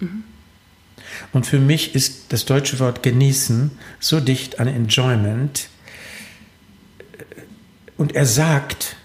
Mhm. 0.00 0.24
Und 1.32 1.46
für 1.46 1.58
mich 1.58 1.94
ist 1.94 2.32
das 2.32 2.44
deutsche 2.44 2.78
Wort 2.78 3.02
genießen 3.02 3.70
so 4.00 4.20
dicht 4.20 4.60
an 4.60 4.68
Enjoyment. 4.68 5.68
Und 7.96 8.14
er 8.14 8.26
sagt, 8.26 8.96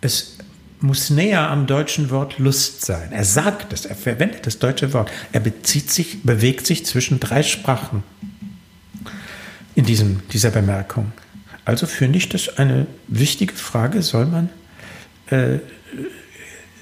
es 0.00 0.36
muss 0.80 1.10
näher 1.10 1.50
am 1.50 1.66
deutschen 1.66 2.10
Wort 2.10 2.38
Lust 2.38 2.84
sein. 2.84 3.12
Er 3.12 3.24
sagt 3.24 3.72
es, 3.72 3.84
er 3.84 3.96
verwendet 3.96 4.46
das 4.46 4.58
deutsche 4.58 4.92
Wort. 4.92 5.10
Er 5.32 5.40
bezieht 5.40 5.90
sich, 5.90 6.22
bewegt 6.22 6.66
sich 6.66 6.86
zwischen 6.86 7.20
drei 7.20 7.42
Sprachen 7.42 8.02
in 9.74 9.84
diesem, 9.84 10.22
dieser 10.32 10.50
Bemerkung. 10.50 11.12
Also 11.64 11.86
finde 11.86 12.18
ich 12.18 12.28
das 12.28 12.58
eine 12.58 12.86
wichtige 13.06 13.54
Frage, 13.54 14.02
soll 14.02 14.26
man 14.26 14.48
äh, 15.26 15.58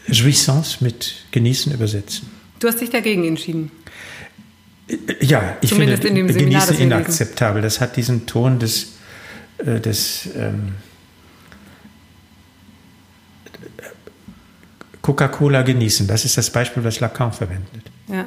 Jouissance 0.06 0.82
mit 0.82 1.26
genießen 1.32 1.72
übersetzen. 1.72 2.37
Du 2.58 2.68
hast 2.68 2.80
dich 2.80 2.90
dagegen 2.90 3.24
entschieden. 3.24 3.70
Ja, 5.20 5.56
ich 5.60 5.70
Zumindest 5.70 6.02
finde 6.02 6.20
in 6.20 6.26
dem 6.26 6.32
Seminar, 6.34 6.66
genießen 6.66 6.84
inakzeptabel. 6.84 7.62
Das 7.62 7.80
hat 7.80 7.96
diesen 7.96 8.26
Ton 8.26 8.58
des, 8.58 8.94
äh, 9.58 9.80
des 9.80 10.28
ähm, 10.34 10.74
Coca-Cola 15.02 15.62
genießen. 15.62 16.06
Das 16.06 16.24
ist 16.24 16.38
das 16.38 16.50
Beispiel, 16.50 16.84
was 16.84 17.00
Lacan 17.00 17.32
verwendet. 17.32 17.90
Ja. 18.08 18.24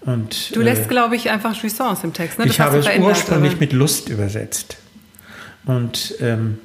Und, 0.00 0.54
du 0.54 0.60
lässt, 0.60 0.84
äh, 0.84 0.88
glaube 0.88 1.14
ich, 1.14 1.30
einfach 1.30 1.54
Jouissance 1.54 2.04
im 2.04 2.12
Text. 2.12 2.38
Ne? 2.38 2.46
ich 2.46 2.58
habe 2.58 2.78
es 2.78 2.86
ursprünglich 2.98 3.60
mit 3.60 3.72
Lust 3.72 4.08
übersetzt. 4.08 4.78
Und 5.64 6.14
ähm, 6.20 6.58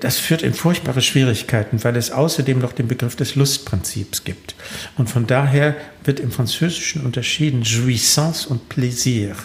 das 0.00 0.18
führt 0.18 0.42
in 0.42 0.54
furchtbare 0.54 1.02
Schwierigkeiten, 1.02 1.82
weil 1.84 1.96
es 1.96 2.10
außerdem 2.10 2.58
noch 2.58 2.72
den 2.72 2.88
Begriff 2.88 3.16
des 3.16 3.34
Lustprinzips 3.34 4.24
gibt. 4.24 4.54
Und 4.96 5.10
von 5.10 5.26
daher 5.26 5.76
wird 6.04 6.20
im 6.20 6.30
Französischen 6.30 7.04
unterschieden 7.04 7.62
Jouissance 7.62 8.48
und 8.48 8.68
Plaisir. 8.68 9.36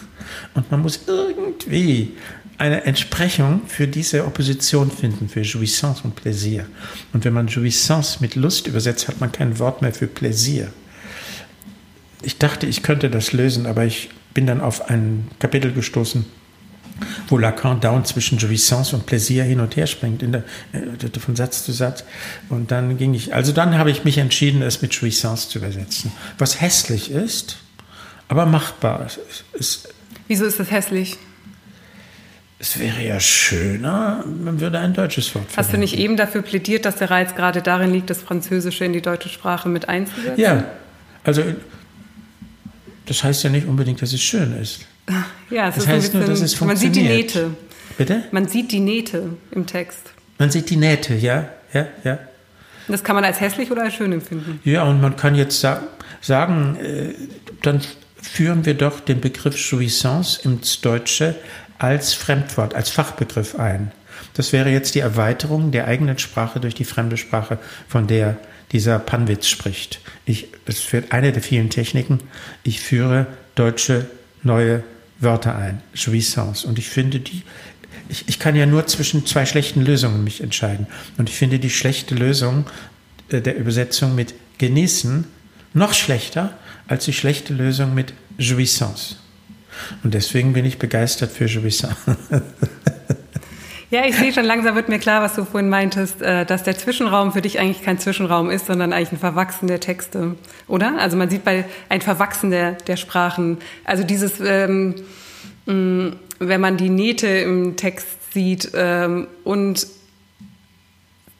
Und 0.53 0.71
man 0.71 0.81
muss 0.81 1.01
irgendwie 1.07 2.13
eine 2.57 2.83
Entsprechung 2.83 3.61
für 3.67 3.87
diese 3.87 4.25
Opposition 4.25 4.91
finden, 4.91 5.29
für 5.29 5.41
Jouissance 5.41 6.01
und 6.03 6.15
Plaisir. 6.15 6.65
Und 7.13 7.25
wenn 7.25 7.33
man 7.33 7.47
Jouissance 7.47 8.17
mit 8.21 8.35
Lust 8.35 8.67
übersetzt, 8.67 9.07
hat 9.07 9.19
man 9.19 9.31
kein 9.31 9.59
Wort 9.59 9.81
mehr 9.81 9.93
für 9.93 10.07
Plaisir. 10.07 10.71
Ich 12.21 12.37
dachte, 12.37 12.67
ich 12.67 12.83
könnte 12.83 13.09
das 13.09 13.31
lösen, 13.31 13.65
aber 13.65 13.85
ich 13.85 14.09
bin 14.33 14.45
dann 14.45 14.59
auf 14.61 14.89
ein 14.89 15.27
Kapitel 15.39 15.71
gestoßen, 15.71 16.25
wo 17.27 17.37
Lacan 17.37 17.79
down 17.79 18.05
zwischen 18.05 18.37
Jouissance 18.37 18.95
und 18.95 19.05
Plaisir 19.05 19.43
hin 19.43 19.59
und 19.59 19.75
her 19.75 19.87
springt, 19.87 20.21
der, 20.21 20.43
äh, 20.73 21.19
von 21.19 21.35
Satz 21.35 21.63
zu 21.65 21.71
Satz. 21.71 22.03
Und 22.49 22.71
dann 22.71 22.97
ging 22.97 23.13
ich, 23.13 23.33
also 23.33 23.51
dann 23.51 23.77
habe 23.77 23.91
ich 23.91 24.03
mich 24.03 24.17
entschieden, 24.17 24.61
es 24.61 24.81
mit 24.81 24.93
Jouissance 24.93 25.49
zu 25.49 25.59
übersetzen. 25.59 26.11
Was 26.37 26.61
hässlich 26.61 27.11
ist, 27.11 27.57
aber 28.27 28.45
machbar. 28.45 29.07
Es, 29.57 29.87
Wieso 30.27 30.45
ist 30.45 30.59
das 30.59 30.71
hässlich? 30.71 31.17
Es 32.61 32.77
wäre 32.77 33.01
ja 33.01 33.19
schöner, 33.21 34.23
man 34.25 34.59
würde 34.59 34.79
ein 34.79 34.93
deutsches 34.93 35.33
Wort 35.33 35.45
Hast 35.45 35.53
verwenden. 35.53 35.71
du 35.71 35.79
nicht 35.79 35.97
eben 35.97 36.17
dafür 36.17 36.41
plädiert, 36.41 36.83
dass 36.83 36.97
der 36.97 37.09
Reiz 37.09 37.33
gerade 37.35 37.61
darin 37.61 37.93
liegt, 37.93 38.09
das 38.09 38.21
Französische 38.21 38.83
in 38.83 38.91
die 38.91 39.01
deutsche 39.01 39.29
Sprache 39.29 39.69
mit 39.69 39.87
einzusetzen? 39.87 40.39
Ja, 40.39 40.65
also 41.23 41.41
das 43.05 43.23
heißt 43.23 43.43
ja 43.43 43.49
nicht 43.49 43.65
unbedingt, 43.65 44.01
dass 44.01 44.13
es 44.13 44.21
schön 44.21 44.55
ist. 44.61 44.81
Ja, 45.49 45.69
es 45.69 45.75
das 45.75 45.83
ist 45.83 45.89
heißt 45.89 46.01
bisschen, 46.03 46.19
nur, 46.19 46.29
dass 46.29 46.41
es 46.41 46.53
funktioniert. 46.53 46.65
Man 46.65 46.77
sieht 46.77 46.95
die 46.95 47.07
Nähte. 47.07 47.51
Bitte? 47.97 48.23
Man 48.31 48.47
sieht 48.47 48.71
die 48.71 48.79
Nähte 48.79 49.29
im 49.51 49.65
Text. 49.65 50.13
Man 50.37 50.49
sieht 50.51 50.69
die 50.69 50.77
Nähte, 50.77 51.15
ja, 51.15 51.49
ja, 51.73 51.87
ja. 52.03 52.19
Das 52.87 53.03
kann 53.03 53.15
man 53.15 53.23
als 53.23 53.39
hässlich 53.39 53.69
oder 53.71 53.83
als 53.83 53.93
schön 53.93 54.11
empfinden. 54.11 54.59
Ja, 54.63 54.83
und 54.83 55.01
man 55.01 55.15
kann 55.15 55.35
jetzt 55.35 55.59
sa 55.59 55.81
sagen, 56.21 56.77
äh, 56.81 57.13
dann 57.61 57.81
führen 58.21 58.65
wir 58.65 58.73
doch 58.73 58.99
den 58.99 59.21
Begriff 59.21 59.55
Jouissance 59.57 60.41
ins 60.43 60.81
Deutsche 60.81 61.35
als 61.77 62.13
Fremdwort, 62.13 62.73
als 62.73 62.89
Fachbegriff 62.89 63.57
ein. 63.57 63.91
Das 64.33 64.51
wäre 64.53 64.69
jetzt 64.69 64.95
die 64.95 64.99
Erweiterung 64.99 65.71
der 65.71 65.87
eigenen 65.87 66.17
Sprache 66.17 66.59
durch 66.59 66.75
die 66.75 66.83
fremde 66.83 67.17
Sprache, 67.17 67.57
von 67.87 68.07
der 68.07 68.37
dieser 68.71 68.99
Panwitz 68.99 69.47
spricht. 69.47 70.01
Ich, 70.25 70.47
das 70.65 70.91
wird 70.93 71.11
eine 71.11 71.31
der 71.31 71.41
vielen 71.41 71.69
Techniken. 71.69 72.19
Ich 72.63 72.81
führe 72.81 73.27
deutsche 73.55 74.07
neue 74.43 74.83
Wörter 75.19 75.55
ein, 75.55 75.81
Jouissance. 75.93 76.67
Und 76.67 76.79
ich 76.79 76.89
finde 76.89 77.19
die, 77.19 77.43
ich, 78.07 78.27
ich 78.27 78.39
kann 78.39 78.55
ja 78.55 78.65
nur 78.65 78.87
zwischen 78.87 79.25
zwei 79.25 79.45
schlechten 79.45 79.81
Lösungen 79.81 80.23
mich 80.23 80.41
entscheiden. 80.41 80.87
Und 81.17 81.29
ich 81.29 81.35
finde 81.35 81.59
die 81.59 81.69
schlechte 81.69 82.15
Lösung 82.15 82.65
äh, 83.29 83.41
der 83.41 83.57
Übersetzung 83.57 84.15
mit 84.15 84.33
genießen 84.57 85.25
noch 85.73 85.93
schlechter 85.93 86.57
als 86.87 87.05
die 87.05 87.13
schlechte 87.13 87.53
Lösung 87.53 87.93
mit 87.93 88.13
Jouissance. 88.37 89.17
Und 90.03 90.13
deswegen 90.13 90.53
bin 90.53 90.65
ich 90.65 90.79
begeistert 90.79 91.31
für 91.31 91.45
Jouissance. 91.45 91.95
Ja, 93.91 94.05
ich 94.05 94.15
sehe 94.15 94.31
schon 94.31 94.45
langsam 94.45 94.75
wird 94.75 94.87
mir 94.87 94.99
klar, 94.99 95.23
was 95.23 95.33
du 95.33 95.45
vorhin 95.45 95.67
meintest, 95.67 96.21
äh, 96.21 96.45
dass 96.45 96.61
der 96.61 96.77
Zwischenraum 96.77 97.31
für 97.33 97.41
dich 97.41 97.59
eigentlich 97.59 97.81
kein 97.81 97.97
Zwischenraum 97.97 98.51
ist, 98.51 98.67
sondern 98.67 98.93
eigentlich 98.93 99.13
ein 99.13 99.17
Verwachsen 99.17 99.67
der 99.67 99.79
Texte, 99.79 100.35
oder? 100.67 100.99
Also 100.99 101.17
man 101.17 101.31
sieht 101.31 101.43
bei 101.43 101.65
ein 101.89 102.01
Verwachsen 102.01 102.51
der, 102.51 102.73
der 102.73 102.97
Sprachen. 102.97 103.57
Also 103.85 104.03
dieses, 104.03 104.39
ähm, 104.41 104.93
wenn 105.69 106.61
man 106.61 106.77
die 106.77 106.89
Nähte 106.89 107.27
im 107.27 107.75
Text 107.75 108.33
sieht 108.33 108.71
ähm, 108.73 109.27
und 109.43 109.87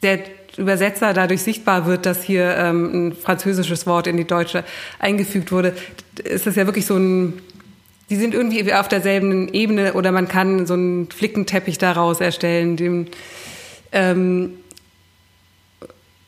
der 0.02 0.20
Übersetzer 0.56 1.12
dadurch 1.12 1.42
sichtbar 1.42 1.86
wird, 1.86 2.06
dass 2.06 2.22
hier 2.22 2.56
ähm, 2.56 3.08
ein 3.08 3.12
französisches 3.12 3.86
Wort 3.86 4.06
in 4.06 4.16
die 4.16 4.26
deutsche 4.26 4.64
eingefügt 4.98 5.52
wurde, 5.52 5.74
ist 6.24 6.46
das 6.46 6.56
ja 6.56 6.66
wirklich 6.66 6.86
so 6.86 6.96
ein 6.96 7.40
die 8.10 8.16
sind 8.16 8.34
irgendwie 8.34 8.74
auf 8.74 8.88
derselben 8.88 9.48
Ebene 9.54 9.94
oder 9.94 10.10
man 10.10 10.26
kann 10.26 10.66
so 10.66 10.74
einen 10.74 11.08
Flickenteppich 11.10 11.78
daraus 11.78 12.20
erstellen. 12.20 12.76
Dem, 12.76 13.06
ähm, 13.92 14.54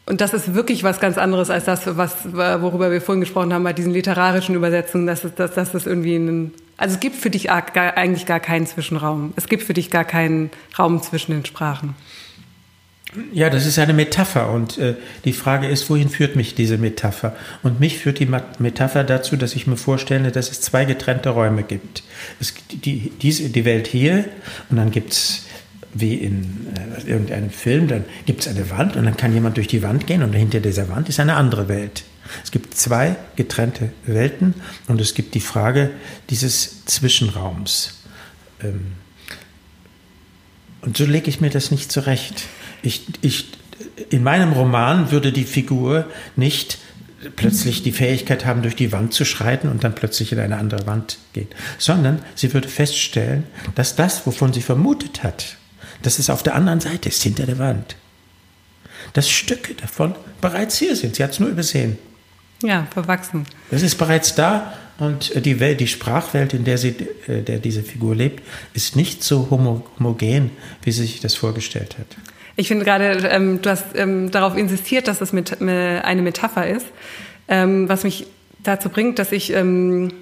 und 0.04 0.20
das 0.20 0.34
ist 0.34 0.54
wirklich 0.54 0.82
was 0.82 0.98
ganz 0.98 1.16
anderes 1.16 1.48
als 1.48 1.64
das, 1.64 1.82
was, 1.96 2.32
worüber 2.32 2.90
wir 2.90 3.00
vorhin 3.00 3.20
gesprochen 3.20 3.52
haben 3.54 3.62
bei 3.62 3.72
diesen 3.72 3.92
literarischen 3.92 4.54
Übersetzungen. 4.54 5.06
Das 5.06 5.24
ist, 5.24 5.38
das, 5.38 5.54
das 5.54 5.74
ist 5.74 5.86
irgendwie 5.86 6.16
ein, 6.16 6.52
also 6.76 6.94
es 6.94 7.00
gibt 7.00 7.16
für 7.16 7.30
dich 7.30 7.50
eigentlich 7.50 8.26
gar 8.26 8.40
keinen 8.40 8.66
Zwischenraum. 8.66 9.32
Es 9.36 9.48
gibt 9.48 9.62
für 9.62 9.74
dich 9.74 9.90
gar 9.90 10.04
keinen 10.04 10.50
Raum 10.76 11.00
zwischen 11.02 11.32
den 11.32 11.44
Sprachen. 11.44 11.94
Ja, 13.30 13.50
das 13.50 13.66
ist 13.66 13.78
eine 13.78 13.92
Metapher 13.92 14.50
und 14.50 14.78
äh, 14.78 14.94
die 15.26 15.34
Frage 15.34 15.68
ist, 15.68 15.88
wohin 15.90 16.08
führt 16.08 16.34
mich 16.34 16.54
diese 16.54 16.78
Metapher? 16.78 17.36
Und 17.62 17.78
mich 17.78 17.98
führt 17.98 18.18
die 18.18 18.28
Metapher 18.58 19.04
dazu, 19.04 19.36
dass 19.36 19.54
ich 19.54 19.66
mir 19.66 19.76
vorstelle, 19.76 20.32
dass 20.32 20.50
es 20.50 20.62
zwei 20.62 20.86
getrennte 20.86 21.28
Räume 21.28 21.62
gibt. 21.62 22.04
Es 22.40 22.54
gibt 22.54 22.86
die, 22.86 23.12
diese, 23.20 23.50
die 23.50 23.66
Welt 23.66 23.86
hier 23.86 24.24
und 24.70 24.78
dann 24.78 24.90
gibt 24.90 25.12
es 25.12 25.44
wie 25.94 26.14
in 26.14 26.66
äh, 26.76 27.10
irgendeinem 27.10 27.50
Film, 27.50 27.88
dann 27.88 28.04
gibt 28.26 28.40
es 28.40 28.48
eine 28.48 28.70
Wand 28.70 28.96
und 28.96 29.04
dann 29.04 29.16
kann 29.16 29.32
jemand 29.32 29.56
durch 29.56 29.68
die 29.68 29.82
Wand 29.82 30.06
gehen 30.06 30.22
und 30.22 30.32
hinter 30.32 30.60
dieser 30.60 30.88
Wand 30.88 31.08
ist 31.08 31.20
eine 31.20 31.36
andere 31.36 31.68
Welt. 31.68 32.04
Es 32.44 32.50
gibt 32.50 32.74
zwei 32.74 33.16
getrennte 33.36 33.92
Welten 34.06 34.54
und 34.88 35.00
es 35.00 35.14
gibt 35.14 35.34
die 35.34 35.40
Frage 35.40 35.90
dieses 36.30 36.84
Zwischenraums. 36.86 38.02
Ähm, 38.62 38.92
und 40.80 40.96
so 40.96 41.04
lege 41.04 41.28
ich 41.28 41.40
mir 41.40 41.50
das 41.50 41.70
nicht 41.70 41.92
zurecht. 41.92 42.44
Ich, 42.82 43.06
ich, 43.20 43.48
in 44.10 44.22
meinem 44.22 44.52
Roman 44.52 45.10
würde 45.10 45.32
die 45.32 45.44
Figur 45.44 46.06
nicht 46.36 46.78
plötzlich 47.36 47.82
die 47.82 47.92
Fähigkeit 47.92 48.44
haben, 48.44 48.62
durch 48.62 48.74
die 48.74 48.90
Wand 48.90 49.14
zu 49.14 49.24
schreiten 49.24 49.68
und 49.68 49.84
dann 49.84 49.94
plötzlich 49.94 50.32
in 50.32 50.40
eine 50.40 50.56
andere 50.56 50.86
Wand 50.86 51.18
gehen, 51.32 51.48
sondern 51.78 52.20
sie 52.34 52.52
würde 52.52 52.68
feststellen, 52.68 53.44
dass 53.76 53.94
das, 53.94 54.26
wovon 54.26 54.52
sie 54.52 54.62
vermutet 54.62 55.22
hat, 55.22 55.56
dass 56.02 56.18
es 56.18 56.30
auf 56.30 56.42
der 56.42 56.54
anderen 56.54 56.80
Seite 56.80 57.08
ist, 57.08 57.22
hinter 57.22 57.46
der 57.46 57.58
Wand, 57.58 57.96
dass 59.12 59.28
Stücke 59.28 59.74
davon 59.74 60.14
bereits 60.40 60.78
hier 60.78 60.96
sind. 60.96 61.16
Sie 61.16 61.24
hat 61.24 61.30
es 61.30 61.40
nur 61.40 61.48
übersehen. 61.48 61.98
Ja, 62.62 62.86
verwachsen. 62.92 63.46
Es 63.70 63.82
ist 63.82 63.96
bereits 63.96 64.34
da 64.34 64.74
und 64.98 65.44
die 65.44 65.58
Welt, 65.58 65.80
die 65.80 65.88
Sprachwelt, 65.88 66.54
in 66.54 66.64
der, 66.64 66.78
sie, 66.78 66.94
äh, 67.26 67.42
der 67.42 67.58
diese 67.58 67.82
Figur 67.82 68.14
lebt, 68.14 68.42
ist 68.72 68.94
nicht 68.94 69.24
so 69.24 69.48
homogen, 69.50 70.50
wie 70.82 70.92
sie 70.92 71.02
sich 71.02 71.20
das 71.20 71.34
vorgestellt 71.34 71.96
hat. 71.98 72.06
Ich 72.54 72.68
finde 72.68 72.84
gerade, 72.84 73.28
ähm, 73.28 73.60
du 73.62 73.70
hast 73.70 73.86
ähm, 73.94 74.30
darauf 74.30 74.56
insistiert, 74.56 75.08
dass 75.08 75.20
es 75.20 75.32
mit, 75.32 75.60
äh, 75.60 76.00
eine 76.00 76.22
Metapher 76.22 76.68
ist, 76.68 76.86
ähm, 77.48 77.88
was 77.88 78.04
mich 78.04 78.26
dazu 78.62 78.90
bringt, 78.90 79.18
dass 79.18 79.32
ich 79.32 79.52
ähm, 79.52 80.12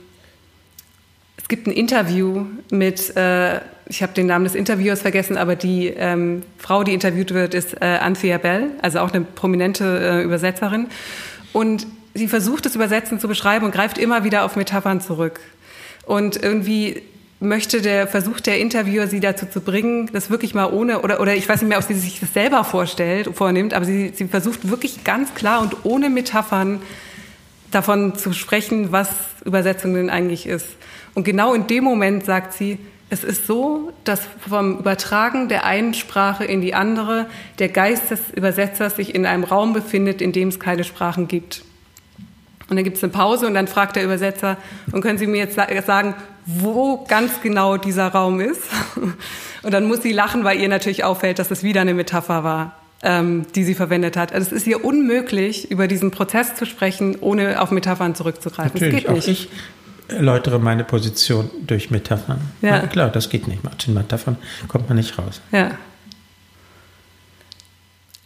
es 1.36 1.48
gibt 1.48 1.66
ein 1.66 1.72
Interview 1.72 2.46
mit, 2.70 3.16
äh, 3.16 3.60
ich 3.90 4.02
habe 4.04 4.12
den 4.12 4.26
Namen 4.26 4.44
des 4.44 4.54
Interviewers 4.54 5.02
vergessen, 5.02 5.36
aber 5.36 5.56
die 5.56 5.88
ähm, 5.88 6.44
Frau, 6.58 6.84
die 6.84 6.94
interviewt 6.94 7.34
wird, 7.34 7.54
ist 7.54 7.82
äh, 7.82 7.84
Anthea 7.84 8.38
Bell, 8.38 8.70
also 8.80 9.00
auch 9.00 9.12
eine 9.12 9.22
prominente 9.22 9.84
äh, 9.84 10.22
Übersetzerin. 10.22 10.86
Und 11.52 11.88
sie 12.14 12.28
versucht 12.28 12.66
das 12.66 12.76
Übersetzen 12.76 13.18
zu 13.18 13.26
beschreiben 13.26 13.66
und 13.66 13.72
greift 13.72 13.98
immer 13.98 14.22
wieder 14.22 14.44
auf 14.44 14.54
Metaphern 14.54 15.00
zurück. 15.00 15.40
Und 16.06 16.40
irgendwie 16.40 17.02
möchte 17.40 17.82
der, 17.82 18.06
versucht 18.06 18.46
der 18.46 18.60
Interviewer 18.60 19.08
sie 19.08 19.18
dazu 19.18 19.46
zu 19.46 19.60
bringen, 19.60 20.08
das 20.12 20.30
wirklich 20.30 20.54
mal 20.54 20.72
ohne, 20.72 21.00
oder, 21.00 21.20
oder 21.20 21.34
ich 21.34 21.48
weiß 21.48 21.60
nicht 21.60 21.68
mehr, 21.68 21.78
ob 21.78 21.84
sie 21.84 21.94
sich 21.94 22.20
das 22.20 22.32
selber 22.32 22.62
vorstellt, 22.62 23.30
vornimmt, 23.34 23.74
aber 23.74 23.86
sie, 23.86 24.12
sie 24.14 24.26
versucht 24.28 24.70
wirklich 24.70 25.02
ganz 25.02 25.34
klar 25.34 25.62
und 25.62 25.84
ohne 25.84 26.10
Metaphern 26.10 26.80
davon 27.72 28.14
zu 28.14 28.32
sprechen, 28.34 28.92
was 28.92 29.08
Übersetzung 29.44 29.94
denn 29.94 30.10
eigentlich 30.10 30.46
ist. 30.46 30.66
Und 31.14 31.24
genau 31.24 31.54
in 31.54 31.66
dem 31.66 31.82
Moment 31.82 32.24
sagt 32.24 32.52
sie, 32.52 32.78
es 33.10 33.24
ist 33.24 33.46
so, 33.46 33.92
dass 34.04 34.22
vom 34.48 34.78
Übertragen 34.78 35.48
der 35.48 35.64
einen 35.64 35.94
Sprache 35.94 36.44
in 36.44 36.60
die 36.60 36.74
andere 36.74 37.26
der 37.58 37.68
Geist 37.68 38.10
des 38.10 38.20
Übersetzers 38.34 38.96
sich 38.96 39.14
in 39.14 39.26
einem 39.26 39.44
Raum 39.44 39.72
befindet, 39.72 40.22
in 40.22 40.32
dem 40.32 40.48
es 40.48 40.60
keine 40.60 40.84
Sprachen 40.84 41.26
gibt. 41.26 41.62
Und 42.68 42.76
dann 42.76 42.84
gibt 42.84 42.98
es 42.98 43.02
eine 43.02 43.12
Pause 43.12 43.48
und 43.48 43.54
dann 43.54 43.66
fragt 43.66 43.96
der 43.96 44.04
Übersetzer, 44.04 44.56
und 44.92 45.00
können 45.00 45.18
Sie 45.18 45.26
mir 45.26 45.38
jetzt 45.38 45.56
sagen, 45.56 46.14
wo 46.46 47.04
ganz 47.08 47.42
genau 47.42 47.76
dieser 47.76 48.08
Raum 48.08 48.40
ist? 48.40 48.62
Und 49.62 49.74
dann 49.74 49.86
muss 49.86 50.02
sie 50.02 50.12
lachen, 50.12 50.42
weil 50.42 50.58
ihr 50.58 50.68
natürlich 50.68 51.04
auffällt, 51.04 51.38
dass 51.38 51.50
es 51.50 51.62
wieder 51.62 51.82
eine 51.82 51.92
Metapher 51.92 52.44
war, 52.44 52.76
ähm, 53.02 53.44
die 53.54 53.62
sie 53.62 53.74
verwendet 53.74 54.16
hat. 54.16 54.32
Also 54.32 54.46
es 54.46 54.52
ist 54.62 54.66
ihr 54.66 54.82
unmöglich, 54.84 55.70
über 55.70 55.86
diesen 55.86 56.10
Prozess 56.10 56.54
zu 56.54 56.64
sprechen, 56.64 57.18
ohne 57.20 57.60
auf 57.60 57.70
Metaphern 57.70 58.14
zurückzugreifen. 58.14 58.72
Natürlich, 58.80 59.04
das 59.04 59.14
geht 59.14 59.26
nicht. 59.26 59.28
Auch 59.28 59.30
ich 59.30 59.48
erläutere 60.10 60.58
meine 60.58 60.84
Position 60.84 61.50
durch 61.66 61.90
Metaphern. 61.90 62.40
Ja. 62.62 62.80
Na, 62.82 62.86
klar, 62.86 63.08
das 63.08 63.28
geht 63.28 63.48
nicht. 63.48 63.64
Mit 63.64 63.88
Metaphern 63.88 64.36
kommt 64.68 64.88
man 64.88 64.96
nicht 64.96 65.18
raus. 65.18 65.40
Ja. 65.52 65.72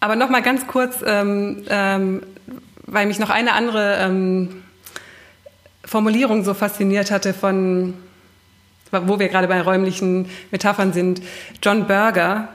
Aber 0.00 0.16
noch 0.16 0.28
mal 0.28 0.42
ganz 0.42 0.66
kurz 0.66 0.96
ähm, 1.06 1.64
ähm, 1.68 2.22
weil 2.86 3.06
mich 3.06 3.18
noch 3.18 3.30
eine 3.30 3.52
andere 3.52 3.98
ähm, 4.00 4.62
Formulierung 5.84 6.44
so 6.44 6.54
fasziniert 6.54 7.10
hatte 7.10 7.34
von, 7.34 7.94
wo 8.90 9.18
wir 9.18 9.28
gerade 9.28 9.48
bei 9.48 9.60
räumlichen 9.60 10.28
Metaphern 10.50 10.92
sind. 10.92 11.22
John 11.62 11.86
Berger, 11.86 12.48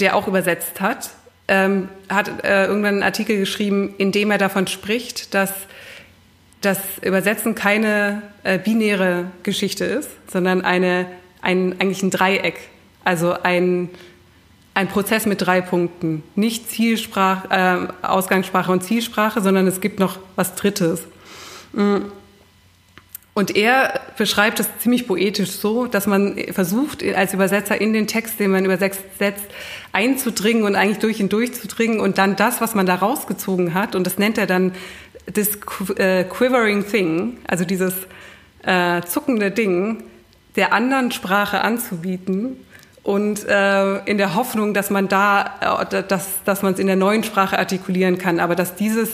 der 0.00 0.16
auch 0.16 0.26
übersetzt 0.26 0.80
hat, 0.80 1.10
ähm, 1.48 1.88
hat 2.08 2.44
äh, 2.44 2.66
irgendwann 2.66 2.94
einen 2.94 3.02
Artikel 3.02 3.36
geschrieben, 3.36 3.94
in 3.98 4.12
dem 4.12 4.30
er 4.30 4.38
davon 4.38 4.66
spricht, 4.66 5.34
dass 5.34 5.52
das 6.62 6.78
Übersetzen 7.02 7.54
keine 7.54 8.22
äh, 8.44 8.58
binäre 8.58 9.26
Geschichte 9.42 9.84
ist, 9.84 10.08
sondern 10.30 10.62
eine, 10.62 11.06
ein, 11.42 11.76
eigentlich 11.80 12.02
ein 12.02 12.10
Dreieck. 12.10 12.60
Also 13.04 13.34
ein, 13.42 13.90
ein 14.74 14.88
Prozess 14.88 15.26
mit 15.26 15.42
drei 15.42 15.60
Punkten. 15.60 16.22
Nicht 16.34 16.70
Zielsprache, 16.70 17.48
äh, 18.02 18.06
Ausgangssprache 18.06 18.72
und 18.72 18.82
Zielsprache, 18.82 19.40
sondern 19.40 19.66
es 19.66 19.80
gibt 19.80 19.98
noch 19.98 20.18
was 20.36 20.54
Drittes. 20.54 21.02
Mm. 21.72 21.96
Und 23.34 23.56
er 23.56 23.98
beschreibt 24.18 24.60
es 24.60 24.68
ziemlich 24.78 25.06
poetisch 25.06 25.52
so, 25.52 25.86
dass 25.86 26.06
man 26.06 26.36
versucht, 26.52 27.02
als 27.02 27.32
Übersetzer 27.32 27.80
in 27.80 27.94
den 27.94 28.06
Text, 28.06 28.38
den 28.38 28.50
man 28.50 28.66
übersetzt, 28.66 29.02
einzudringen 29.92 30.64
und 30.64 30.76
eigentlich 30.76 30.98
durch 30.98 31.18
ihn 31.18 31.30
durchzudringen 31.30 31.98
und 31.98 32.18
dann 32.18 32.36
das, 32.36 32.60
was 32.60 32.74
man 32.74 32.84
da 32.84 32.94
rausgezogen 32.96 33.72
hat, 33.72 33.94
und 33.94 34.06
das 34.06 34.18
nennt 34.18 34.36
er 34.36 34.46
dann 34.46 34.72
das 35.26 35.58
äh, 35.96 36.24
quivering 36.24 36.86
thing, 36.86 37.38
also 37.46 37.64
dieses 37.64 37.94
äh, 38.62 39.02
zuckende 39.02 39.50
Ding, 39.50 40.04
der 40.56 40.72
anderen 40.72 41.12
Sprache 41.12 41.60
anzubieten 41.62 42.56
und 43.02 43.46
äh, 43.48 43.98
in 44.04 44.18
der 44.18 44.34
Hoffnung, 44.34 44.74
dass 44.74 44.90
man 44.90 45.08
da, 45.08 45.86
äh, 45.90 46.02
dass, 46.06 46.42
dass 46.44 46.62
man 46.62 46.74
es 46.74 46.78
in 46.78 46.86
der 46.86 46.96
neuen 46.96 47.24
Sprache 47.24 47.58
artikulieren 47.58 48.18
kann, 48.18 48.40
aber 48.40 48.54
dass 48.54 48.74
dieses, 48.74 49.10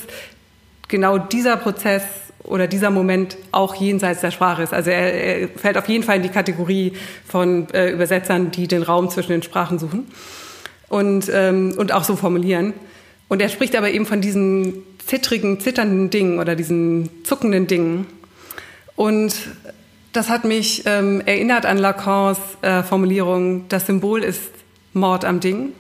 genau 0.89 1.19
dieser 1.19 1.57
Prozess 1.57 2.03
oder 2.45 2.67
dieser 2.67 2.91
Moment 2.91 3.37
auch 3.53 3.75
jenseits 3.75 4.21
der 4.21 4.31
Sprache 4.31 4.63
ist. 4.63 4.73
Also 4.73 4.91
er, 4.91 5.13
er 5.13 5.49
fällt 5.49 5.77
auf 5.77 5.89
jeden 5.89 6.03
Fall 6.03 6.17
in 6.17 6.23
die 6.23 6.29
Kategorie 6.31 6.93
von 7.27 7.69
äh, 7.73 7.91
Übersetzern, 7.91 8.51
die 8.51 8.67
den 8.67 8.83
Raum 8.83 9.11
zwischen 9.11 9.33
den 9.33 9.43
Sprachen 9.43 9.79
suchen 9.79 10.07
und, 10.89 11.31
ähm, 11.33 11.75
und 11.77 11.93
auch 11.93 12.05
so 12.05 12.17
formulieren. 12.17 12.73
Und 13.29 13.43
er 13.43 13.49
spricht 13.49 13.77
aber 13.77 13.91
eben 13.91 14.07
von 14.07 14.21
diesen 14.21 14.83
zittrigen, 15.07 15.61
zitternden 15.61 16.11
Dingen 16.11 16.39
oder 16.39 16.57
diesen 16.57 17.11
zuckenden 17.25 17.67
Dingen. 17.67 18.07
Und 18.97 19.35
das 20.13 20.29
hat 20.31 20.45
mich 20.45 20.85
ähm, 20.87 21.21
erinnert 21.25 21.67
an 21.67 21.79
Lacans 21.79 22.39
äh, 22.63 22.83
Formulierung, 22.83 23.69
das 23.69 23.87
Symbol 23.87 24.25
ist 24.25 24.43
Mord 24.93 25.25
am 25.25 25.41
Ding. 25.41 25.73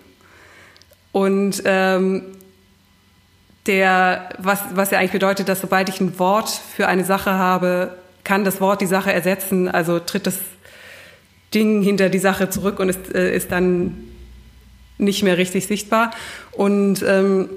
Und 1.12 1.62
ähm, 1.64 2.22
der, 3.66 4.28
was, 4.38 4.60
was 4.74 4.90
ja 4.90 4.98
eigentlich 4.98 5.12
bedeutet, 5.12 5.48
dass 5.48 5.60
sobald 5.60 5.88
ich 5.88 6.00
ein 6.00 6.18
Wort 6.18 6.48
für 6.48 6.86
eine 6.86 7.04
Sache 7.04 7.32
habe, 7.32 7.96
kann 8.24 8.44
das 8.44 8.60
Wort 8.60 8.80
die 8.80 8.86
Sache 8.86 9.12
ersetzen, 9.12 9.68
also 9.68 9.98
tritt 9.98 10.26
das 10.26 10.38
Ding 11.54 11.82
hinter 11.82 12.08
die 12.08 12.18
Sache 12.18 12.50
zurück 12.50 12.78
und 12.78 12.90
ist, 12.90 13.14
äh, 13.14 13.34
ist 13.34 13.50
dann 13.50 14.08
nicht 14.98 15.22
mehr 15.22 15.38
richtig 15.38 15.66
sichtbar. 15.66 16.10
Und 16.52 17.04
ähm, 17.06 17.48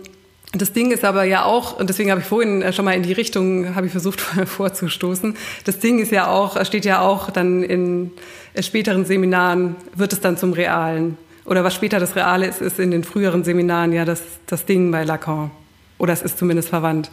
das 0.54 0.74
Ding 0.74 0.92
ist 0.92 1.06
aber 1.06 1.24
ja 1.24 1.46
auch, 1.46 1.80
und 1.80 1.90
deswegen 1.90 2.12
habe 2.12 2.22
ich 2.22 2.28
vorhin 2.28 2.62
äh, 2.62 2.74
schon 2.74 2.86
mal 2.86 2.94
in 2.94 3.04
die 3.04 3.14
Richtung, 3.14 3.74
habe 3.76 3.86
ich 3.86 3.92
versucht 3.92 4.22
vorzustoßen, 4.46 5.36
das 5.66 5.80
Ding 5.80 6.00
ist 6.00 6.12
ja 6.12 6.28
auch, 6.28 6.64
steht 6.66 6.86
ja 6.86 7.02
auch 7.02 7.30
dann 7.30 7.64
in 7.64 8.12
äh, 8.54 8.62
späteren 8.62 9.06
Seminaren, 9.06 9.76
wird 9.96 10.14
es 10.14 10.20
dann 10.20 10.38
zum 10.38 10.54
Realen. 10.54 11.18
Oder 11.46 11.64
was 11.64 11.74
später 11.74 12.00
das 12.00 12.16
Reale 12.16 12.48
ist, 12.48 12.62
ist 12.62 12.80
in 12.80 12.92
den 12.92 13.04
früheren 13.04 13.44
Seminaren 13.44 13.94
ja 13.94 14.06
das, 14.06 14.22
das 14.46 14.66
Ding 14.66 14.92
bei 14.92 15.04
Lacan. 15.04 15.52
Oder 15.98 16.14
es 16.14 16.22
ist 16.22 16.38
zumindest 16.38 16.70
verwandt. 16.70 17.10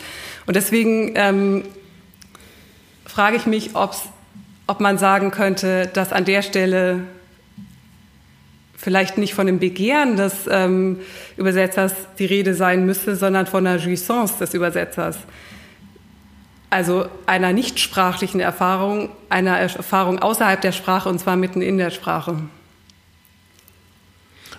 Und 0.47 0.57
deswegen 0.57 1.13
ähm, 1.15 1.65
frage 3.07 3.37
ich 3.37 3.47
mich, 3.47 3.75
ob's, 3.75 4.03
ob 4.67 4.81
man 4.81 4.99
sagen 4.99 5.31
könnte, 5.31 5.89
dass 5.93 6.13
an 6.13 6.25
der 6.25 6.43
Stelle 6.43 7.05
vielleicht 8.79 9.19
nicht 9.19 9.35
von 9.35 9.47
dem 9.47 9.59
Begehren 9.59 10.17
des 10.17 10.47
ähm, 10.49 11.01
Übersetzers 11.37 11.93
die 12.19 12.25
Rede 12.25 12.55
sein 12.55 12.87
müsste, 12.87 13.17
sondern 13.17 13.47
von 13.47 13.65
der 13.65 13.77
Jouissance 13.77 14.39
des 14.39 14.55
Übersetzers. 14.55 15.19
Also 16.71 17.07
einer 17.27 17.53
nichtsprachlichen 17.53 18.41
Erfahrung, 18.41 19.11
einer 19.31 19.59
Erfahrung 19.59 20.21
außerhalb 20.21 20.61
der 20.61 20.73
Sprache 20.73 21.09
und 21.09 21.19
zwar 21.19 21.37
mitten 21.37 21.61
in 21.61 21.77
der 21.77 21.91
Sprache. 21.91 22.37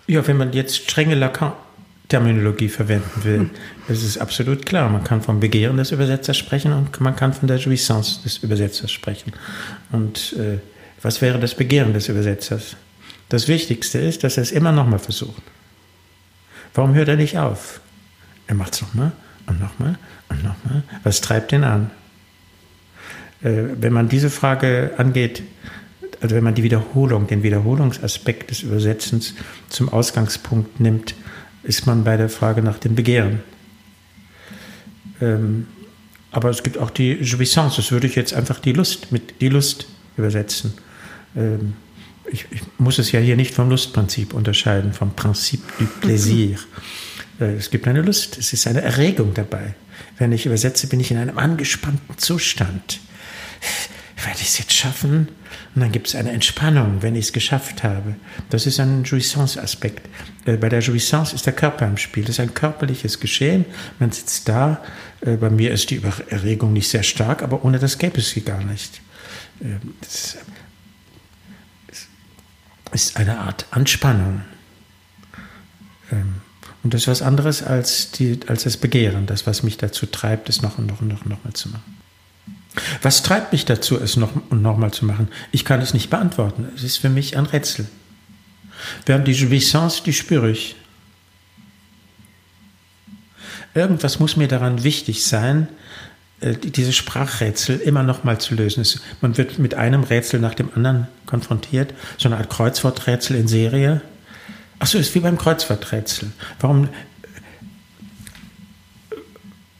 Ja, 0.05 0.27
wenn 0.27 0.37
man 0.37 0.51
jetzt 0.51 0.75
strenge 0.75 1.15
Lacan-Terminologie 1.15 2.67
verwenden 2.67 3.23
will, 3.23 3.39
hm. 3.39 3.49
ist 3.87 4.03
es 4.03 4.17
absolut 4.17 4.65
klar. 4.65 4.89
Man 4.89 5.03
kann 5.03 5.21
vom 5.21 5.39
Begehren 5.39 5.77
des 5.77 5.91
Übersetzers 5.91 6.35
sprechen 6.35 6.73
und 6.73 6.99
man 6.99 7.15
kann 7.15 7.31
von 7.31 7.47
der 7.47 7.57
Jouissance 7.57 8.21
des 8.23 8.39
Übersetzers 8.39 8.91
sprechen. 8.91 9.31
Und 9.91 10.33
äh, 10.33 10.57
was 11.01 11.21
wäre 11.21 11.39
das 11.39 11.55
Begehren 11.55 11.93
des 11.93 12.09
Übersetzers? 12.09 12.75
Das 13.29 13.47
Wichtigste 13.47 13.99
ist, 13.99 14.23
dass 14.23 14.37
er 14.37 14.43
es 14.43 14.51
immer 14.51 14.71
nochmal 14.71 14.99
versucht. 14.99 15.43
Warum 16.73 16.93
hört 16.93 17.07
er 17.07 17.15
nicht 17.15 17.37
auf? 17.37 17.79
Er 18.47 18.55
macht 18.55 18.73
es 18.73 18.81
nochmal 18.81 19.11
und 19.45 19.59
nochmal 19.59 19.97
und 20.29 20.43
nochmal. 20.43 20.83
Was 21.03 21.21
treibt 21.21 21.51
ihn 21.51 21.63
an? 21.63 21.91
Äh, 23.41 23.63
wenn 23.79 23.93
man 23.93 24.09
diese 24.09 24.29
Frage 24.29 24.91
angeht, 24.97 25.43
also 26.21 26.35
wenn 26.35 26.43
man 26.43 26.55
die 26.55 26.63
Wiederholung, 26.63 27.27
den 27.27 27.43
Wiederholungsaspekt 27.43 28.51
des 28.51 28.61
Übersetzens 28.63 29.35
zum 29.69 29.89
Ausgangspunkt 29.89 30.79
nimmt, 30.79 31.15
ist 31.63 31.85
man 31.85 32.03
bei 32.03 32.17
der 32.17 32.29
Frage 32.29 32.61
nach 32.61 32.79
dem 32.79 32.95
Begehren. 32.95 33.41
Ähm, 35.21 35.67
aber 36.31 36.49
es 36.49 36.63
gibt 36.63 36.77
auch 36.77 36.89
die 36.89 37.13
Jouissance, 37.21 37.77
das 37.77 37.91
würde 37.91 38.07
ich 38.07 38.15
jetzt 38.15 38.33
einfach 38.33 38.59
die 38.59 38.73
Lust 38.73 39.11
mit 39.11 39.41
die 39.41 39.49
Lust 39.49 39.87
übersetzen. 40.17 40.73
Ähm, 41.35 41.73
ich, 42.31 42.45
ich, 42.51 42.61
muss 42.77 42.99
es 42.99 43.11
ja 43.11 43.19
hier 43.19 43.35
nicht 43.35 43.53
vom 43.53 43.69
Lustprinzip 43.69 44.33
unterscheiden, 44.33 44.93
vom 44.93 45.15
Prinzip 45.15 45.61
du 45.77 45.85
Plaisir. 45.85 46.57
Äh, 47.39 47.55
es 47.55 47.69
gibt 47.69 47.87
eine 47.87 48.01
Lust, 48.01 48.37
es 48.37 48.53
ist 48.53 48.67
eine 48.67 48.81
Erregung 48.81 49.33
dabei. 49.33 49.75
Wenn 50.17 50.31
ich 50.31 50.45
übersetze, 50.45 50.87
bin 50.87 50.99
ich 50.99 51.11
in 51.11 51.17
einem 51.17 51.37
angespannten 51.37 52.17
Zustand. 52.17 52.99
Werde 54.23 54.39
ich 54.41 54.47
es 54.47 54.57
jetzt 54.59 54.73
schaffen? 54.73 55.29
Und 55.75 55.81
dann 55.81 55.91
gibt 55.91 56.07
es 56.07 56.15
eine 56.15 56.31
Entspannung, 56.31 57.01
wenn 57.01 57.15
ich 57.15 57.25
es 57.25 57.33
geschafft 57.33 57.83
habe. 57.83 58.15
Das 58.49 58.65
ist 58.65 58.79
ein 58.79 59.03
Jouissance-Aspekt. 59.03 60.09
Äh, 60.45 60.57
bei 60.57 60.69
der 60.69 60.79
Jouissance 60.79 61.35
ist 61.35 61.45
der 61.45 61.53
Körper 61.53 61.87
im 61.87 61.97
Spiel. 61.97 62.23
Das 62.23 62.35
ist 62.35 62.39
ein 62.39 62.53
körperliches 62.53 63.19
Geschehen. 63.19 63.65
Man 63.99 64.11
sitzt 64.11 64.49
da. 64.49 64.83
Äh, 65.21 65.37
bei 65.37 65.49
mir 65.49 65.71
ist 65.71 65.89
die 65.89 66.01
Erregung 66.29 66.73
nicht 66.73 66.89
sehr 66.89 67.03
stark, 67.03 67.43
aber 67.43 67.63
ohne 67.63 67.79
das 67.79 67.97
gäbe 67.97 68.19
es 68.19 68.29
sie 68.31 68.41
gar 68.41 68.63
nicht. 68.63 69.01
Das 70.01 70.37
ist 72.91 73.17
eine 73.17 73.39
Art 73.39 73.65
Anspannung. 73.71 74.41
Ähm, 76.11 76.35
und 76.83 76.93
das 76.93 77.01
ist 77.01 77.07
was 77.07 77.21
anderes 77.21 77.61
als, 77.61 78.11
die, 78.11 78.39
als 78.47 78.63
das 78.63 78.77
Begehren, 78.77 79.25
das, 79.25 79.45
was 79.45 79.63
mich 79.63 79.77
dazu 79.77 80.05
treibt, 80.05 80.49
es 80.49 80.61
noch 80.61 80.77
und 80.77 80.87
noch 80.87 81.01
und 81.01 81.07
noch, 81.07 81.25
noch 81.25 81.43
mal 81.43 81.53
zu 81.53 81.69
machen. 81.69 81.97
Was 83.01 83.23
treibt 83.23 83.51
mich 83.51 83.65
dazu, 83.65 83.99
es 83.99 84.15
noch 84.15 84.31
und 84.49 84.61
noch 84.61 84.77
mal 84.77 84.91
zu 84.91 85.05
machen? 85.05 85.27
Ich 85.51 85.65
kann 85.65 85.81
es 85.81 85.93
nicht 85.93 86.09
beantworten. 86.09 86.67
Es 86.75 86.83
ist 86.83 86.97
für 86.97 87.09
mich 87.09 87.35
ein 87.35 87.45
Rätsel. 87.45 87.87
Während 89.05 89.27
die 89.27 89.33
Jouissance, 89.33 90.03
die 90.03 90.13
spüre 90.13 90.51
ich. 90.51 90.75
Irgendwas 93.73 94.19
muss 94.19 94.37
mir 94.37 94.47
daran 94.47 94.83
wichtig 94.83 95.25
sein, 95.25 95.67
diese 96.41 96.93
Sprachrätsel 96.93 97.79
immer 97.79 98.03
noch 98.03 98.23
mal 98.23 98.39
zu 98.39 98.55
lösen. 98.55 98.85
Man 99.21 99.37
wird 99.37 99.59
mit 99.59 99.75
einem 99.75 100.03
Rätsel 100.03 100.39
nach 100.39 100.53
dem 100.53 100.69
anderen 100.73 101.07
konfrontiert, 101.25 101.93
so 102.17 102.29
eine 102.29 102.37
Art 102.37 102.49
Kreuzworträtsel 102.49 103.35
in 103.35 103.47
Serie. 103.47 104.01
Ach 104.79 104.87
so, 104.87 104.97
ist 104.97 105.13
wie 105.15 105.19
beim 105.19 105.37
Kreuzworträtsel. 105.37 106.31
Warum? 106.59 106.89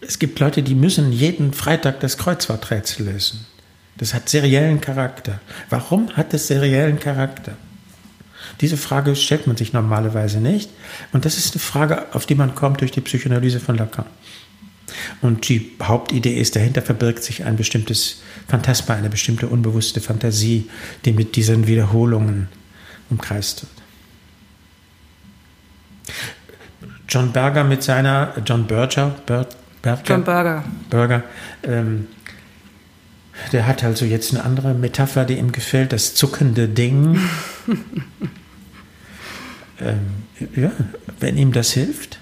Es 0.01 0.19
gibt 0.19 0.39
Leute, 0.39 0.63
die 0.63 0.75
müssen 0.75 1.13
jeden 1.13 1.53
Freitag 1.53 2.01
das 2.01 2.17
Kreuzworträtsel 2.17 3.05
lösen. 3.05 3.45
Das 3.97 4.13
hat 4.13 4.27
seriellen 4.27 4.81
Charakter. 4.81 5.39
Warum 5.69 6.15
hat 6.17 6.33
es 6.33 6.47
seriellen 6.47 6.99
Charakter? 6.99 7.53
Diese 8.61 8.77
Frage 8.77 9.15
stellt 9.15 9.47
man 9.47 9.55
sich 9.55 9.71
normalerweise 9.71 10.39
nicht. 10.39 10.69
Und 11.13 11.25
das 11.25 11.37
ist 11.37 11.53
eine 11.53 11.61
Frage, 11.61 12.13
auf 12.13 12.25
die 12.25 12.35
man 12.35 12.55
kommt 12.55 12.81
durch 12.81 12.91
die 12.91 13.01
Psychoanalyse 13.01 13.59
von 13.59 13.77
Lacan. 13.77 14.05
Und 15.21 15.49
die 15.49 15.71
Hauptidee 15.81 16.39
ist, 16.39 16.55
dahinter 16.55 16.81
verbirgt 16.81 17.23
sich 17.23 17.45
ein 17.45 17.55
bestimmtes 17.55 18.21
Phantasma, 18.47 18.95
eine 18.95 19.09
bestimmte 19.09 19.47
unbewusste 19.47 20.01
Fantasie, 20.01 20.69
die 21.05 21.13
mit 21.13 21.35
diesen 21.35 21.67
Wiederholungen 21.67 22.47
umkreist 23.09 23.63
wird. 23.63 23.71
John 27.07 27.31
Berger 27.31 27.63
mit 27.63 27.83
seiner, 27.83 28.33
John 28.45 28.67
Berger, 28.67 29.15
Ber, 29.25 29.47
Berger 29.81 30.03
John 30.05 30.23
Berger. 30.23 30.63
Berger 30.89 31.23
ähm, 31.63 32.07
der 33.51 33.65
hat 33.65 33.83
also 33.83 34.05
jetzt 34.05 34.33
eine 34.33 34.43
andere 34.43 34.73
Metapher, 34.73 35.25
die 35.25 35.37
ihm 35.37 35.51
gefällt, 35.51 35.93
das 35.93 36.13
zuckende 36.13 36.67
Ding. 36.67 37.19
ähm, 39.79 39.99
ja, 40.55 40.71
wenn 41.19 41.37
ihm 41.37 41.51
das 41.51 41.71
hilft, 41.71 42.18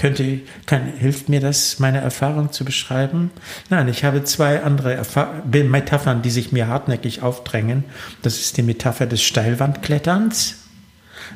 könnte, 0.00 0.40
kann, 0.66 0.86
hilft 0.98 1.28
mir 1.28 1.40
das, 1.40 1.78
meine 1.78 2.00
Erfahrung 2.00 2.50
zu 2.50 2.64
beschreiben? 2.64 3.30
Nein, 3.68 3.86
ich 3.88 4.02
habe 4.02 4.24
zwei 4.24 4.62
andere 4.62 4.94
Erfahr 4.94 5.42
Metaphern, 5.44 6.22
die 6.22 6.30
sich 6.30 6.50
mir 6.50 6.66
hartnäckig 6.66 7.22
aufdrängen. 7.22 7.84
Das 8.22 8.40
ist 8.40 8.56
die 8.56 8.62
Metapher 8.62 9.06
des 9.06 9.22
Steilwandkletterns 9.22 10.56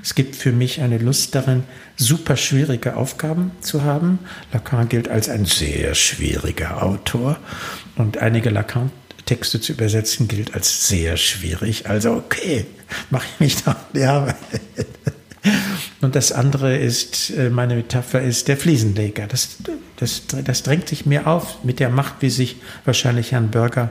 es 0.03 0.15
gibt 0.15 0.37
für 0.37 0.53
mich 0.53 0.81
eine 0.81 0.99
Lust 0.99 1.35
darin, 1.35 1.65
super 1.97 2.37
schwierige 2.37 2.97
Aufgaben 2.97 3.53
zu 3.61 3.85
haben. 3.85 4.19
Lacan 4.53 4.89
gilt 4.89 5.09
als 5.09 5.29
ein 5.29 5.45
sehr 5.45 5.95
schwieriger 5.95 6.83
Autor 6.83 7.39
und 7.97 8.19
einige 8.19 8.51
Lacan 8.51 8.91
Texte 9.27 9.59
zu 9.61 9.73
übersetzen 9.73 10.29
gilt 10.29 10.55
als 10.55 10.87
sehr 10.87 11.17
schwierig. 11.17 11.89
Also 11.89 12.13
okay, 12.13 12.67
mache 13.11 13.25
ich 13.35 13.41
mich 13.41 13.65
da 13.65 13.71
an 13.73 13.77
die 13.95 14.05
Arbeit. 14.05 14.37
Und 16.01 16.15
das 16.15 16.33
andere 16.33 16.77
ist, 16.77 17.31
äh, 17.31 17.51
meine 17.51 17.77
Metapher 17.77 18.23
ist 18.23 18.49
der 18.49 18.57
Fliesenleger. 18.57 19.27
Das, 19.27 19.59
das, 19.97 20.23
das 20.27 20.63
drängt 20.63 20.89
sich 20.89 21.07
mir 21.07 21.27
auf 21.27 21.63
mit 21.65 21.81
der 21.81 21.91
Macht, 21.91 22.17
wie 22.21 22.31
sich 22.31 22.57
wahrscheinlich 22.85 23.33
Herrn 23.33 23.51
Bürger 23.51 23.91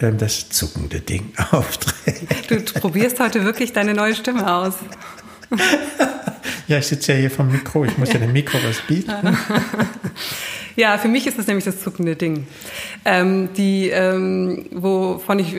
ähm, 0.00 0.18
das 0.18 0.50
zuckende 0.50 1.00
Ding 1.00 1.32
aufträgt. 1.50 2.50
Du 2.50 2.60
probierst 2.80 3.20
heute 3.20 3.44
wirklich 3.44 3.72
deine 3.72 3.94
neue 3.94 4.14
Stimme 4.14 4.52
aus. 4.52 4.74
ja, 6.68 6.78
ich 6.78 6.86
sitze 6.86 7.12
ja 7.12 7.18
hier 7.18 7.30
vom 7.30 7.50
Mikro, 7.50 7.84
ich 7.84 7.96
muss 7.98 8.12
ja 8.12 8.18
dem 8.18 8.32
Mikro 8.32 8.58
was 8.64 8.80
bieten. 8.82 9.12
Ja, 10.76 10.96
für 10.98 11.08
mich 11.08 11.26
ist 11.26 11.38
das 11.38 11.46
nämlich 11.46 11.64
das 11.64 11.82
zuckende 11.82 12.16
Ding. 12.16 12.46
Ähm, 13.04 13.50
die, 13.56 13.90
ähm, 13.90 14.66
wovon 14.70 15.38
ich, 15.38 15.56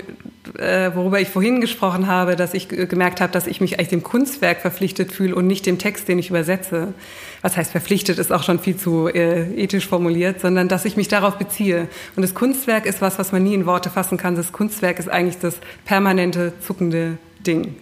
äh, 0.58 0.92
worüber 0.96 1.20
ich 1.20 1.30
vorhin 1.30 1.62
gesprochen 1.62 2.08
habe, 2.08 2.36
dass 2.36 2.54
ich 2.54 2.68
gemerkt 2.68 3.22
habe, 3.22 3.32
dass 3.32 3.48
ich 3.48 3.62
mich 3.62 3.78
eigentlich 3.78 3.90
dem 3.90 4.04
Kunstwerk 4.04 4.62
verpflichtet 4.62 5.12
fühle 5.12 5.36
und 5.36 5.46
nicht 5.46 5.66
dem 5.66 5.78
Text, 5.78 6.08
den 6.08 6.20
ich 6.20 6.30
übersetze. 6.30 6.94
Was 7.42 7.58
heißt 7.58 7.72
verpflichtet, 7.72 8.18
ist 8.18 8.32
auch 8.32 8.44
schon 8.44 8.60
viel 8.60 8.78
zu 8.78 9.08
äh, 9.08 9.54
ethisch 9.56 9.88
formuliert, 9.88 10.42
sondern 10.42 10.68
dass 10.68 10.86
ich 10.86 10.98
mich 10.98 11.10
darauf 11.10 11.38
beziehe. 11.38 11.88
Und 12.16 12.24
das 12.24 12.34
Kunstwerk 12.34 12.86
ist 12.86 13.02
was, 13.02 13.20
was 13.20 13.32
man 13.32 13.44
nie 13.44 13.54
in 13.54 13.66
Worte 13.66 13.90
fassen 13.90 14.18
kann. 14.18 14.36
Das 14.36 14.52
Kunstwerk 14.52 14.98
ist 15.00 15.10
eigentlich 15.10 15.38
das 15.40 15.58
permanente 15.86 16.54
zuckende 16.66 17.18
Ding. 17.46 17.76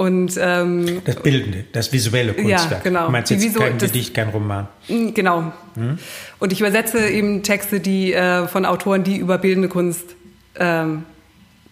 Und, 0.00 0.40
ähm, 0.40 1.02
das 1.04 1.16
Bildende, 1.16 1.64
das 1.72 1.92
visuelle 1.92 2.32
Kunstwerk. 2.32 2.70
Ja, 2.70 2.78
genau. 2.82 3.04
Du 3.04 3.12
meinst 3.12 3.30
jetzt 3.30 3.54
kein 3.54 3.76
Gedicht, 3.76 4.14
kein 4.14 4.30
Roman. 4.30 4.66
Genau. 4.88 5.52
Hm? 5.74 5.98
Und 6.38 6.52
ich 6.54 6.60
übersetze 6.62 7.06
eben 7.06 7.42
Texte, 7.42 7.80
die 7.80 8.14
äh, 8.14 8.48
von 8.48 8.64
Autoren, 8.64 9.04
die 9.04 9.18
über 9.18 9.36
bildende 9.36 9.68
Kunst, 9.68 10.16
ähm, 10.58 11.02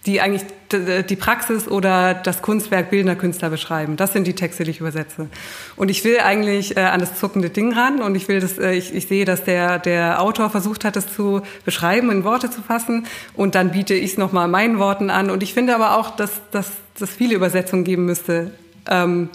die 0.07 0.21
eigentlich 0.21 0.45
die 0.71 1.17
Praxis 1.17 1.67
oder 1.67 2.15
das 2.15 2.43
Kunstwerk 2.43 2.91
bildender 2.91 3.17
Künstler 3.17 3.51
beschreiben. 3.51 3.97
Das 3.97 4.13
sind 4.13 4.27
die 4.27 4.35
Texte, 4.35 4.65
die 4.65 4.71
ich 4.71 4.81
übersetze. 4.81 5.29
Und 5.77 5.91
ich 5.91 6.05
will 6.05 6.19
eigentlich 6.21 6.77
äh, 6.77 6.81
an 6.81 7.01
das 7.01 7.19
zuckende 7.19 7.51
Ding 7.51 7.73
ran 7.73 8.03
und 8.03 8.15
ich 8.15 8.29
will 8.29 8.41
das, 8.41 8.59
äh, 8.59 8.73
ich, 8.73 8.95
ich 8.95 9.09
sehe, 9.09 9.25
dass 9.25 9.45
der, 9.45 9.79
der 9.79 10.21
Autor 10.21 10.51
versucht 10.51 10.85
hat, 10.85 10.97
das 10.97 11.13
zu 11.13 11.43
beschreiben, 11.65 12.11
in 12.11 12.23
Worte 12.25 12.51
zu 12.51 12.63
fassen 12.63 13.07
und 13.35 13.55
dann 13.55 13.73
biete 13.73 13.95
ich 13.95 14.13
es 14.13 14.19
nochmal 14.19 14.47
meinen 14.47 14.79
Worten 14.79 15.11
an. 15.11 15.31
Und 15.31 15.43
ich 15.43 15.55
finde 15.55 15.75
aber 15.75 15.97
auch, 15.97 16.17
dass, 16.17 16.33
dass, 16.51 16.71
dass 16.99 17.11
viele 17.11 17.35
Übersetzungen 17.35 17.85
geben 17.85 18.05
müsste. 18.05 18.53
Ähm, 18.91 19.31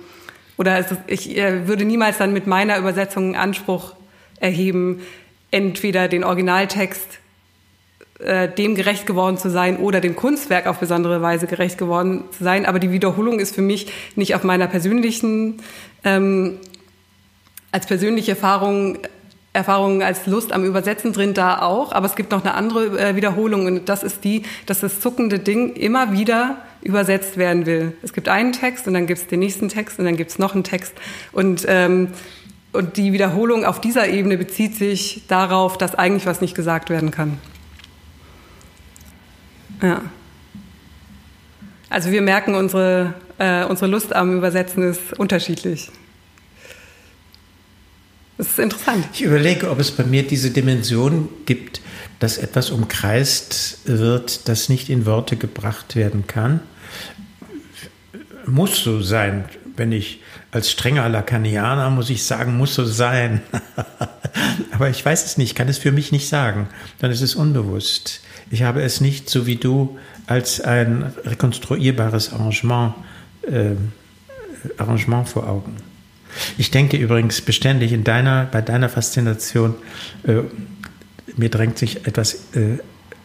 oder 0.58 0.78
es 0.78 0.88
ich 1.08 1.36
äh, 1.36 1.68
würde 1.68 1.84
niemals 1.84 2.20
dann 2.20 2.32
mit 2.32 2.46
meiner 2.46 2.78
Übersetzung 2.78 3.26
einen 3.26 3.36
Anspruch 3.36 3.96
erheben, 4.40 5.02
entweder 5.50 6.08
den 6.08 6.24
Originaltext 6.24 7.20
äh, 8.24 8.50
dem 8.50 8.76
gerecht 8.76 9.06
geworden 9.06 9.38
zu 9.38 9.50
sein 9.50 9.78
oder 9.78 10.02
dem 10.02 10.16
Kunstwerk 10.16 10.68
auf 10.68 10.80
besondere 10.80 11.22
Weise 11.22 11.48
gerecht 11.48 11.78
geworden 11.78 12.24
zu 12.36 12.44
sein. 12.44 12.66
Aber 12.66 12.80
die 12.80 12.92
Wiederholung 12.92 13.40
ist 13.40 13.56
für 13.56 13.62
mich 13.62 13.88
nicht 14.16 14.36
auf 14.36 14.44
meiner 14.44 14.68
persönlichen, 14.68 15.62
ähm, 16.04 16.58
als 17.72 17.86
persönliche 17.86 18.32
Erfahrung, 18.32 19.00
Erfahrung 19.54 20.02
als 20.02 20.26
Lust 20.26 20.52
am 20.52 20.64
Übersetzen 20.64 21.14
drin 21.14 21.34
da 21.34 21.62
auch. 21.62 21.92
Aber 21.92 22.06
es 22.06 22.16
gibt 22.16 22.32
noch 22.32 22.44
eine 22.44 22.54
andere 22.54 23.00
äh, 23.00 23.16
Wiederholung 23.16 23.66
und 23.66 23.90
das 23.90 24.04
ist 24.04 24.24
die, 24.24 24.44
dass 24.66 24.80
das 24.80 25.00
zuckende 25.00 25.40
Ding 25.40 25.76
immer 25.76 26.12
wieder 26.14 26.58
übersetzt 26.82 27.38
werden 27.38 27.66
will. 27.66 27.94
Es 28.02 28.14
gibt 28.14 28.30
einen 28.30 28.52
Text 28.52 28.88
und 28.88 28.94
dann 28.94 29.06
gibt 29.06 29.20
es 29.20 29.28
den 29.28 29.40
nächsten 29.40 29.70
Text 29.70 30.00
und 30.00 30.06
dann 30.06 30.18
gibt 30.18 30.32
es 30.32 30.40
noch 30.40 30.54
einen 30.54 30.64
Text 30.64 30.94
und 31.32 31.66
ähm, 31.68 32.10
und 32.74 32.98
die 32.98 33.14
Wiederholung 33.14 33.66
auf 33.66 33.80
dieser 33.80 34.08
Ebene 34.08 34.36
bezieht 34.36 34.76
sich 34.76 35.22
darauf, 35.28 35.78
dass 35.78 35.94
eigentlich 35.94 36.26
was 36.26 36.42
nicht 36.42 36.56
gesagt 36.56 36.90
werden 36.90 37.12
kann. 37.12 37.38
Ja. 39.84 40.02
Also 41.90 42.10
wir 42.10 42.22
merken, 42.22 42.56
unsere, 42.56 43.14
äh, 43.38 43.66
unsere 43.66 43.88
Lust 43.88 44.16
am 44.16 44.36
Übersetzen 44.38 44.90
ist 44.90 45.14
unterschiedlich. 45.20 45.92
Das 48.38 48.48
ist 48.48 48.60
interessant. 48.60 49.06
Ich 49.14 49.22
überlege, 49.22 49.70
ob 49.70 49.80
es 49.80 49.92
bei 49.92 50.04
mir 50.04 50.24
diese 50.24 50.50
Dimension 50.50 51.30
gibt, 51.46 51.82
dass 52.20 52.38
etwas 52.38 52.72
umkreist 52.72 53.80
wird, 53.86 54.48
das 54.48 54.70
nicht 54.70 54.90
in 54.90 55.06
Worte 55.06 55.36
gebracht 55.36 55.96
werden 55.96 56.26
kann. 56.26 56.62
Muss 58.48 58.84
so 58.84 59.02
sein. 59.02 59.46
Wenn 59.76 59.92
ich 59.92 60.22
als 60.52 60.72
strenger 60.72 61.10
Lacanianer 61.10 61.90
muss 61.90 62.10
ich 62.10 62.24
sagen, 62.24 62.58
muss 62.58 62.76
so 62.76 62.86
sein. 62.86 63.42
Aber 64.72 64.90
ich 64.90 65.06
weiß 65.06 65.26
es 65.26 65.38
nicht, 65.38 65.56
kann 65.56 65.68
es 65.68 65.78
für 65.78 65.92
mich 65.92 66.12
nicht 66.12 66.30
sagen. 66.30 66.70
Dann 67.00 67.12
ist 67.12 67.22
es 67.22 67.36
unbewusst. 67.36 68.22
Ich 68.54 68.62
habe 68.62 68.84
es 68.84 69.02
nicht, 69.02 69.32
so 69.32 69.48
wie 69.48 69.56
du, 69.56 69.98
als 70.28 70.62
ein 70.62 71.12
rekonstruierbares 71.26 72.34
Arrangement, 72.34 72.94
äh, 73.42 73.72
Arrangement 74.78 75.28
vor 75.28 75.50
Augen. 75.50 75.78
Ich 76.60 76.70
denke 76.70 76.98
übrigens 76.98 77.42
beständig 77.42 77.94
in 77.94 78.04
deiner, 78.04 78.46
bei 78.46 78.62
deiner 78.62 78.90
Faszination, 78.90 79.74
äh, 80.28 80.42
mir 81.36 81.50
drängt 81.50 81.80
sich 81.80 82.06
etwas 82.06 82.36
äh, 82.54 82.78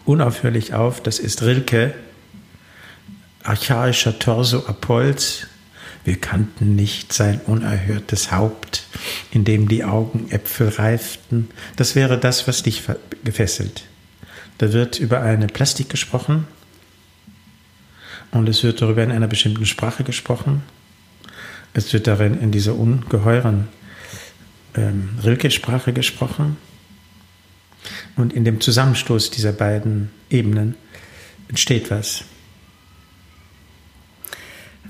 unaufhörlich 0.07 0.73
auf. 0.73 1.03
Das 1.03 1.19
ist 1.19 1.43
Rilke, 1.43 1.93
archaischer 3.43 4.19
Torso 4.19 4.65
Apolls. 4.67 5.47
Wir 6.07 6.17
kannten 6.17 6.75
nicht 6.75 7.13
sein 7.13 7.43
unerhörtes 7.45 8.33
Haupt, 8.33 8.85
in 9.31 9.45
dem 9.45 9.69
die 9.69 9.85
Augenäpfel 9.85 10.71
reiften. 10.71 11.51
Das 11.77 11.95
wäre 11.95 12.17
das, 12.17 12.49
was 12.49 12.63
dich 12.63 12.85
gefesselt. 13.25 13.83
Da 14.59 14.73
wird 14.73 14.99
über 14.99 15.21
eine 15.21 15.47
Plastik 15.47 15.89
gesprochen 15.89 16.47
und 18.33 18.49
es 18.49 18.63
wird 18.63 18.83
darüber 18.83 19.03
in 19.03 19.11
einer 19.11 19.29
bestimmten 19.29 19.67
Sprache 19.67 20.05
gesprochen. 20.05 20.63
Es 21.75 21.93
wird 21.93 22.07
darin 22.07 22.41
in 22.41 22.51
dieser 22.51 22.75
ungeheuren 22.75 23.69
ähm, 24.75 25.11
Rilke-Sprache 25.23 25.93
gesprochen. 25.93 26.57
Und 28.17 28.33
in 28.33 28.45
dem 28.45 28.61
Zusammenstoß 28.61 29.31
dieser 29.31 29.53
beiden 29.53 30.11
Ebenen 30.31 30.75
entsteht 31.49 31.91
was. 31.91 32.25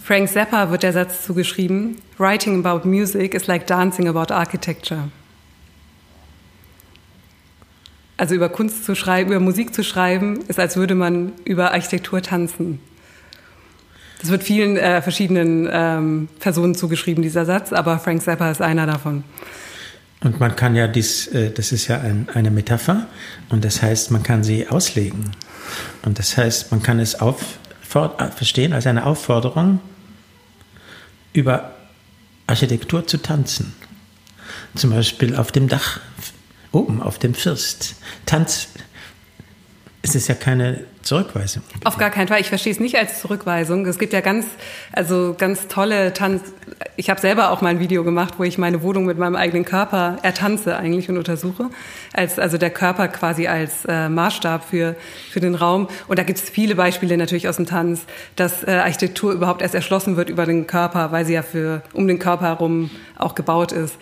Frank 0.03 0.31
Zappa 0.31 0.71
wird 0.71 0.83
der 0.83 0.95
Satz 0.95 1.27
zugeschrieben: 1.27 1.97
Writing 2.17 2.65
about 2.65 2.89
music 2.89 3.35
is 3.35 3.47
like 3.47 3.67
dancing 3.67 4.09
about 4.09 4.33
architecture. 4.33 5.11
Also 8.19 8.35
über 8.35 8.49
Kunst 8.51 8.85
zu 8.85 8.95
schreiben, 8.95 9.31
über 9.31 9.41
Musik 9.41 9.73
zu 9.73 9.83
schreiben, 9.83 10.41
ist, 10.49 10.59
als 10.59 10.77
würde 10.77 10.95
man 10.95 11.33
über 11.45 11.73
Architektur 11.73 12.21
tanzen. 12.21 12.81
Das 14.21 14.31
wird 14.31 14.43
vielen 14.43 14.77
äh, 14.77 15.01
verschiedenen 15.01 15.69
ähm, 15.71 16.29
Personen 16.41 16.75
zugeschrieben, 16.75 17.23
dieser 17.23 17.45
Satz, 17.45 17.73
aber 17.73 18.01
Frank 18.01 18.21
Zappa 18.23 18.51
ist 18.51 18.61
einer 18.61 18.87
davon. 18.87 19.23
Und 20.21 20.41
man 20.41 20.57
kann 20.57 20.75
ja 20.75 20.89
dies, 20.89 21.29
äh, 21.29 21.53
das 21.53 21.71
ist 21.71 21.87
ja 21.87 22.01
ein, 22.01 22.29
eine 22.35 22.51
Metapher 22.51 23.07
und 23.51 23.65
das 23.65 23.83
heißt, 23.83 24.11
man 24.11 24.25
kann 24.25 24.43
sie 24.43 24.67
auslegen. 24.67 25.31
Und 26.03 26.19
das 26.19 26.37
heißt, 26.37 26.73
man 26.73 26.83
kann 26.83 26.99
es 26.99 27.21
auf, 27.21 27.61
for, 27.81 28.17
verstehen 28.35 28.73
als 28.73 28.89
eine 28.89 29.07
Aufforderung, 29.07 29.81
über 31.33 31.73
Architektur 32.49 33.07
zu 33.07 33.19
tanzen. 33.19 33.75
Zum 34.75 34.91
Beispiel 34.91 35.37
auf 35.37 35.53
dem 35.53 35.69
Dach, 35.69 36.01
oben 36.73 37.03
auf 37.03 37.19
dem 37.19 37.35
First. 37.35 37.97
Tanz, 38.27 38.69
es 40.03 40.15
ist 40.15 40.29
ja 40.29 40.35
keine 40.35 40.85
Zurückweisung. 41.03 41.63
Auf 41.85 41.99
gar 41.99 42.11
keinen 42.11 42.29
Fall. 42.29 42.41
Ich 42.41 42.49
verstehe 42.49 42.73
es 42.73 42.81
nicht 42.81 42.97
als 42.97 43.21
Zurückweisung. 43.21 43.85
Es 43.87 43.99
gibt 43.99 44.13
ja 44.13 44.21
ganz, 44.21 44.47
also 44.93 45.35
ganz 45.37 45.67
tolle 45.69 46.13
Tanz. 46.13 46.43
Ich 46.97 47.11
habe 47.11 47.21
selber 47.21 47.51
auch 47.51 47.63
mal 47.63 47.71
ein 47.71 47.81
Video 47.81 48.05
gemacht, 48.05 48.35
wo 48.39 48.45
ich 48.45 48.59
meine 48.59 48.83
Wohnung 48.83 49.07
mit 49.07 49.19
meinem 49.19 49.35
eigenen 49.35 49.65
Körper 49.65 50.19
ertanze 50.23 50.77
eigentlich 50.77 51.09
und 51.09 51.19
untersuche. 51.19 51.71
Als, 52.13 52.39
also 52.39 52.59
der 52.59 52.71
Körper 52.71 53.09
quasi 53.09 53.49
als 53.49 53.85
äh, 53.87 54.09
Maßstab 54.09 54.65
für, 54.65 54.97
für 55.31 55.41
den 55.41 55.55
Raum. 55.55 55.89
Und 56.07 56.19
da 56.19 56.23
gibt 56.23 56.39
es 56.39 56.49
viele 56.49 56.75
Beispiele 56.75 57.17
natürlich 57.17 57.49
aus 57.49 57.57
dem 57.57 57.67
Tanz, 57.67 58.03
dass 58.37 58.63
äh, 58.65 58.71
Architektur 58.71 59.33
überhaupt 59.33 59.63
erst 59.63 59.75
erschlossen 59.75 60.17
wird 60.17 60.31
über 60.31 60.47
den 60.47 60.67
Körper, 60.67 61.11
weil 61.11 61.25
sie 61.25 61.35
ja 61.35 61.43
für, 61.43 61.83
um 61.93 62.07
den 62.07 62.19
Körper 62.19 62.47
herum 62.47 62.91
auch 63.17 63.35
gebaut 63.35 63.73
ist. 63.73 63.97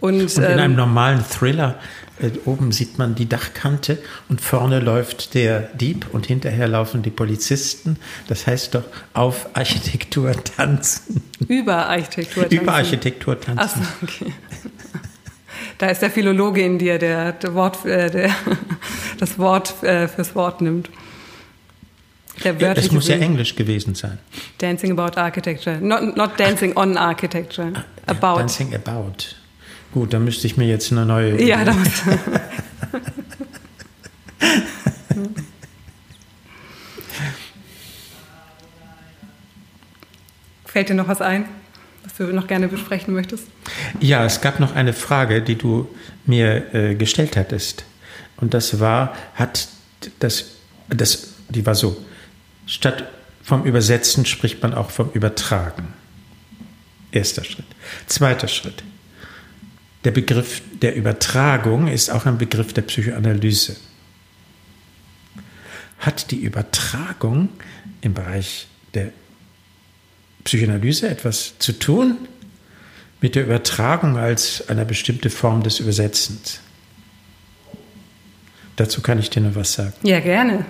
Und, 0.00 0.20
und 0.20 0.36
in 0.38 0.44
ähm, 0.44 0.58
einem 0.58 0.76
normalen 0.76 1.24
Thriller 1.28 1.78
äh, 2.20 2.30
oben 2.44 2.72
sieht 2.72 2.98
man 2.98 3.14
die 3.14 3.28
Dachkante 3.28 3.98
und 4.28 4.40
vorne 4.40 4.80
läuft 4.80 5.34
der 5.34 5.60
Dieb 5.74 6.06
und 6.12 6.26
hinterher 6.26 6.68
laufen 6.68 7.02
die 7.02 7.10
Polizisten. 7.10 7.96
Das 8.28 8.46
heißt 8.46 8.74
doch 8.74 8.84
auf 9.14 9.48
Architektur 9.54 10.32
tanzen. 10.32 11.22
Über 11.48 11.88
Architektur 11.88 12.44
tanzen. 12.44 12.60
Über 12.60 12.72
Architektur 12.74 13.40
tanzen. 13.40 13.58
Ach 13.58 13.68
so, 13.68 14.06
okay. 14.06 14.32
Da 15.78 15.86
ist 15.86 16.02
der 16.02 16.10
Philologe 16.10 16.62
in 16.62 16.78
dir, 16.78 16.98
der, 16.98 17.32
der 17.32 17.54
Wort, 17.54 17.84
äh, 17.86 18.10
der 18.10 18.30
das 19.18 19.38
Wort 19.38 19.82
äh, 19.82 20.08
fürs 20.08 20.34
Wort 20.34 20.60
nimmt. 20.60 20.90
Der 22.44 22.54
ja, 22.56 22.72
es 22.72 22.90
muss 22.90 23.08
ja 23.08 23.16
Englisch 23.16 23.54
gewesen 23.54 23.94
sein. 23.94 24.18
Dancing 24.58 24.98
about 24.98 25.18
architecture. 25.18 25.78
Not, 25.78 26.16
not 26.16 26.38
dancing 26.38 26.74
on 26.76 26.96
architecture. 26.96 27.72
Ah, 27.74 27.84
about. 28.06 28.40
Dancing 28.40 28.74
about. 28.74 29.39
Gut, 29.92 30.12
dann 30.12 30.24
müsste 30.24 30.46
ich 30.46 30.56
mir 30.56 30.68
jetzt 30.68 30.92
eine 30.92 31.04
neue. 31.04 31.42
Ja, 31.42 31.64
da 31.64 31.72
muss. 31.72 31.90
Fällt 40.64 40.88
dir 40.88 40.94
noch 40.94 41.08
was 41.08 41.20
ein, 41.20 41.46
was 42.04 42.14
du 42.14 42.32
noch 42.32 42.46
gerne 42.46 42.68
besprechen 42.68 43.12
möchtest? 43.12 43.48
Ja, 43.98 44.24
es 44.24 44.40
gab 44.40 44.60
noch 44.60 44.76
eine 44.76 44.92
Frage, 44.92 45.42
die 45.42 45.56
du 45.56 45.88
mir 46.26 46.72
äh, 46.72 46.94
gestellt 46.94 47.36
hattest. 47.36 47.84
Und 48.36 48.54
das 48.54 48.78
war, 48.78 49.16
hat 49.34 49.66
das, 50.20 50.52
das, 50.88 51.34
die 51.48 51.66
war 51.66 51.74
so, 51.74 51.96
statt 52.66 53.04
vom 53.42 53.64
Übersetzen 53.64 54.24
spricht 54.26 54.62
man 54.62 54.72
auch 54.72 54.90
vom 54.90 55.10
Übertragen. 55.12 55.88
Erster 57.10 57.42
Schritt. 57.42 57.66
Zweiter 58.06 58.46
Schritt. 58.46 58.84
Der 60.04 60.10
Begriff 60.12 60.62
der 60.80 60.96
Übertragung 60.96 61.86
ist 61.86 62.10
auch 62.10 62.24
ein 62.26 62.38
Begriff 62.38 62.72
der 62.72 62.82
Psychoanalyse. 62.82 63.76
Hat 65.98 66.30
die 66.30 66.40
Übertragung 66.40 67.50
im 68.00 68.14
Bereich 68.14 68.66
der 68.94 69.12
Psychoanalyse 70.44 71.08
etwas 71.08 71.58
zu 71.58 71.72
tun 71.72 72.16
mit 73.20 73.34
der 73.34 73.44
Übertragung 73.44 74.16
als 74.16 74.66
einer 74.68 74.86
bestimmte 74.86 75.28
Form 75.28 75.62
des 75.62 75.80
Übersetzens? 75.80 76.60
Dazu 78.76 79.02
kann 79.02 79.18
ich 79.18 79.28
dir 79.28 79.42
noch 79.42 79.54
was 79.54 79.74
sagen. 79.74 79.92
Ja, 80.02 80.20
gerne. 80.20 80.64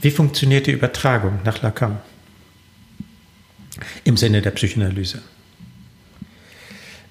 Wie 0.00 0.10
funktioniert 0.10 0.66
die 0.66 0.72
Übertragung 0.72 1.38
nach 1.44 1.62
Lacan? 1.62 2.00
Im 4.02 4.16
Sinne 4.16 4.42
der 4.42 4.50
Psychoanalyse. 4.50 5.22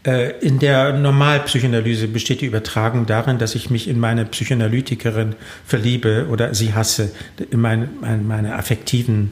Äh, 0.03 0.40
in 0.40 0.57
der 0.57 0.94
Normalpsychoanalyse 0.94 2.07
besteht 2.07 2.41
die 2.41 2.48
Übertragung 2.48 3.06
darin, 3.06 3.38
dass 3.38 3.53
ich 3.53 3.69
mich 3.69 3.88
in 3.88 3.99
meine 3.99 4.26
Psychoanalytikerin 4.26 5.36
verliebe 5.65 6.28
oder 6.30 6.56
sie 6.56 6.73
hasse, 6.73 7.11
in 7.52 7.60
meine, 7.61 7.88
meine 8.02 8.56
affektiven 8.56 9.32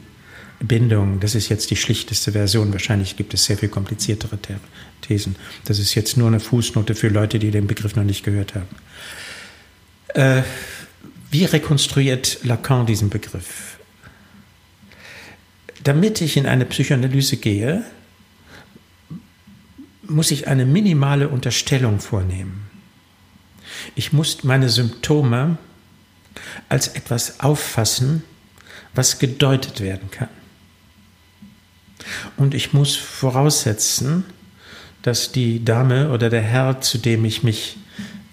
Bindungen. 0.60 1.18
Das 1.20 1.34
ist 1.34 1.48
jetzt 1.48 1.70
die 1.70 1.76
schlichteste 1.76 2.32
Version. 2.32 2.72
Wahrscheinlich 2.72 3.16
gibt 3.16 3.34
es 3.34 3.46
sehr 3.46 3.58
viel 3.58 3.68
kompliziertere 3.68 4.38
Thesen. 5.00 5.34
Das 5.64 5.78
ist 5.78 5.94
jetzt 5.94 6.16
nur 6.16 6.28
eine 6.28 6.38
Fußnote 6.38 6.94
für 6.94 7.08
Leute, 7.08 7.38
die 7.38 7.50
den 7.50 7.66
Begriff 7.66 7.96
noch 7.96 8.04
nicht 8.04 8.24
gehört 8.24 8.54
haben. 8.54 8.68
Äh, 10.14 10.42
wie 11.30 11.44
rekonstruiert 11.46 12.40
Lacan 12.44 12.86
diesen 12.86 13.08
Begriff? 13.08 13.78
Damit 15.82 16.20
ich 16.20 16.36
in 16.36 16.46
eine 16.46 16.66
Psychoanalyse 16.66 17.38
gehe, 17.38 17.84
muss 20.10 20.30
ich 20.30 20.48
eine 20.48 20.66
minimale 20.66 21.28
Unterstellung 21.28 22.00
vornehmen. 22.00 22.68
Ich 23.94 24.12
muss 24.12 24.44
meine 24.44 24.68
Symptome 24.68 25.58
als 26.68 26.88
etwas 26.88 27.40
auffassen, 27.40 28.22
was 28.94 29.18
gedeutet 29.18 29.80
werden 29.80 30.10
kann. 30.10 30.28
Und 32.36 32.54
ich 32.54 32.72
muss 32.72 32.96
voraussetzen, 32.96 34.24
dass 35.02 35.32
die 35.32 35.64
Dame 35.64 36.10
oder 36.10 36.28
der 36.28 36.42
Herr, 36.42 36.80
zu 36.80 36.98
dem 36.98 37.24
ich 37.24 37.42
mich 37.42 37.78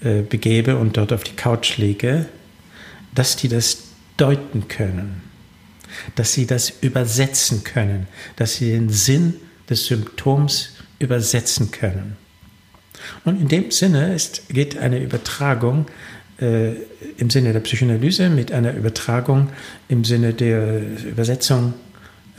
äh, 0.01 0.21
begebe 0.21 0.77
und 0.77 0.97
dort 0.97 1.13
auf 1.13 1.23
die 1.23 1.35
Couch 1.35 1.77
lege, 1.77 2.27
dass 3.13 3.35
die 3.35 3.47
das 3.47 3.83
deuten 4.17 4.67
können, 4.67 5.21
dass 6.15 6.33
sie 6.33 6.45
das 6.45 6.71
übersetzen 6.81 7.63
können, 7.63 8.07
dass 8.35 8.55
sie 8.55 8.71
den 8.71 8.89
Sinn 8.89 9.35
des 9.69 9.85
Symptoms 9.85 10.76
übersetzen 10.99 11.71
können. 11.71 12.17
Und 13.25 13.39
in 13.39 13.47
dem 13.47 13.71
Sinne 13.71 14.13
ist, 14.13 14.49
geht 14.49 14.77
eine 14.77 14.99
Übertragung 14.99 15.85
äh, 16.39 16.73
im 17.17 17.29
Sinne 17.29 17.53
der 17.53 17.59
Psychoanalyse 17.59 18.29
mit 18.29 18.51
einer 18.51 18.73
Übertragung 18.73 19.49
im 19.87 20.03
Sinne 20.03 20.33
der 20.33 20.81
Übersetzung 21.05 21.73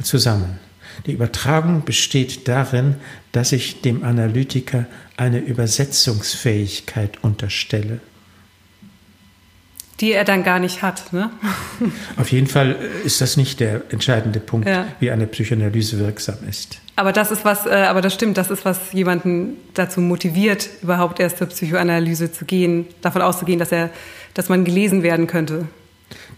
zusammen. 0.02 0.58
Die 1.06 1.12
Übertragung 1.12 1.84
besteht 1.84 2.48
darin, 2.48 2.96
dass 3.32 3.52
ich 3.52 3.82
dem 3.82 4.02
Analytiker 4.02 4.86
eine 5.16 5.38
Übersetzungsfähigkeit 5.38 7.22
unterstelle 7.22 8.00
die 10.00 10.12
er 10.12 10.24
dann 10.24 10.44
gar 10.44 10.58
nicht 10.58 10.82
hat. 10.82 11.12
Ne? 11.12 11.30
Auf 12.16 12.30
jeden 12.30 12.46
Fall 12.46 12.76
ist 13.04 13.20
das 13.20 13.36
nicht 13.36 13.60
der 13.60 13.82
entscheidende 13.90 14.40
Punkt, 14.40 14.68
ja. 14.68 14.86
wie 15.00 15.10
eine 15.10 15.26
Psychoanalyse 15.26 15.98
wirksam 15.98 16.36
ist. 16.48 16.80
Aber 16.96 17.12
das 17.12 17.30
ist 17.30 17.44
was, 17.44 17.66
äh, 17.66 17.70
aber 17.70 18.00
das 18.00 18.14
stimmt, 18.14 18.38
das 18.38 18.50
ist 18.50 18.64
was 18.64 18.92
jemanden 18.92 19.56
dazu 19.74 20.00
motiviert, 20.00 20.68
überhaupt 20.82 21.20
erst 21.20 21.38
zur 21.38 21.48
Psychoanalyse 21.48 22.32
zu 22.32 22.44
gehen, 22.44 22.86
davon 23.00 23.22
auszugehen, 23.22 23.58
dass 23.58 23.72
er, 23.72 23.90
dass 24.34 24.48
man 24.48 24.64
gelesen 24.64 25.02
werden 25.02 25.26
könnte. 25.26 25.66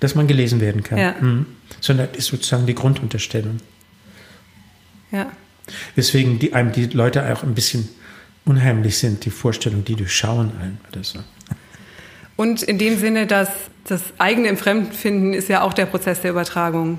Dass 0.00 0.14
man 0.14 0.26
gelesen 0.26 0.60
werden 0.60 0.82
kann. 0.82 0.98
Ja. 0.98 1.14
Mhm. 1.20 1.46
Sondern 1.80 2.08
das 2.08 2.18
ist 2.18 2.26
sozusagen 2.26 2.66
die 2.66 2.74
Grundunterstellung. 2.74 3.58
Ja. 5.12 5.30
Weswegen 5.94 6.38
die, 6.38 6.54
einem 6.54 6.72
die 6.72 6.86
Leute 6.86 7.32
auch 7.32 7.42
ein 7.42 7.54
bisschen 7.54 7.88
unheimlich 8.44 8.98
sind, 8.98 9.24
die 9.24 9.30
Vorstellungen, 9.30 9.84
die 9.84 9.96
durchschauen 9.96 10.52
einen 10.60 10.80
oder 10.90 11.04
so. 11.04 11.20
Und 12.40 12.62
in 12.62 12.78
dem 12.78 12.96
Sinne, 12.96 13.26
dass 13.26 13.50
das 13.84 14.00
eigene 14.16 14.48
im 14.48 14.56
Fremdfinden 14.56 15.34
ist 15.34 15.50
ja 15.50 15.60
auch 15.60 15.74
der 15.74 15.84
Prozess 15.84 16.22
der 16.22 16.30
Übertragung. 16.30 16.98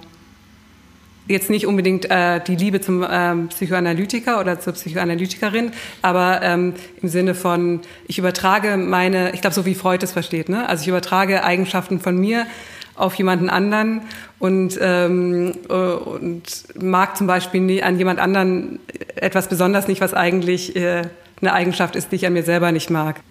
Jetzt 1.28 1.50
nicht 1.50 1.66
unbedingt 1.66 2.12
äh, 2.12 2.40
die 2.46 2.56
Liebe 2.56 2.80
zum 2.80 3.04
ähm, 3.10 3.48
Psychoanalytiker 3.48 4.40
oder 4.40 4.60
zur 4.60 4.74
Psychoanalytikerin, 4.74 5.72
aber 6.04 6.42
ähm, 6.44 6.76
im 7.02 7.10
Sinne 7.10 7.34
von, 7.34 7.80
ich 8.08 8.20
übertrage 8.20 8.78
meine, 8.78 9.34
ich 9.34 9.42
glaube, 9.42 9.56
so 9.56 9.66
wie 9.66 9.74
Freud 9.74 10.06
es 10.06 10.12
versteht, 10.12 10.48
ne? 10.48 10.70
also 10.70 10.84
ich 10.84 10.90
übertrage 10.90 11.44
Eigenschaften 11.44 12.00
von 12.00 12.20
mir 12.20 12.46
auf 12.94 13.16
jemanden 13.16 13.50
anderen 13.50 14.02
und, 14.38 14.78
ähm, 14.80 15.54
äh, 15.70 15.74
und 15.74 16.66
mag 16.80 17.18
zum 17.18 17.26
Beispiel 17.26 17.62
nie, 17.62 17.82
an 17.82 17.98
jemand 17.98 18.20
anderen 18.20 18.78
etwas 19.16 19.48
besonders 19.48 19.88
nicht, 19.88 20.02
was 20.02 20.14
eigentlich 20.14 20.76
äh, 20.76 21.02
eine 21.42 21.54
Eigenschaft 21.54 21.96
ist, 21.96 22.12
die 22.12 22.18
ich 22.18 22.28
an 22.28 22.34
mir 22.34 22.44
selber 22.44 22.72
nicht 22.72 22.92
mag. 22.92 23.22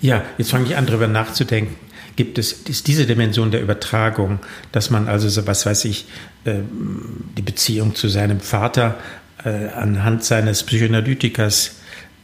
Ja, 0.00 0.24
jetzt 0.38 0.50
fange 0.50 0.66
ich 0.66 0.76
an, 0.76 0.86
darüber 0.86 1.08
nachzudenken. 1.08 1.76
Gibt 2.16 2.38
es 2.38 2.52
ist 2.52 2.86
diese 2.86 3.06
Dimension 3.06 3.50
der 3.50 3.60
Übertragung, 3.60 4.38
dass 4.72 4.90
man 4.90 5.06
also 5.06 5.28
so, 5.28 5.46
was 5.46 5.66
weiß 5.66 5.84
ich, 5.84 6.06
äh, 6.44 6.60
die 7.36 7.42
Beziehung 7.42 7.94
zu 7.94 8.08
seinem 8.08 8.40
Vater 8.40 8.96
äh, 9.44 9.68
anhand 9.68 10.24
seines 10.24 10.62
Psychoanalytikers 10.62 11.76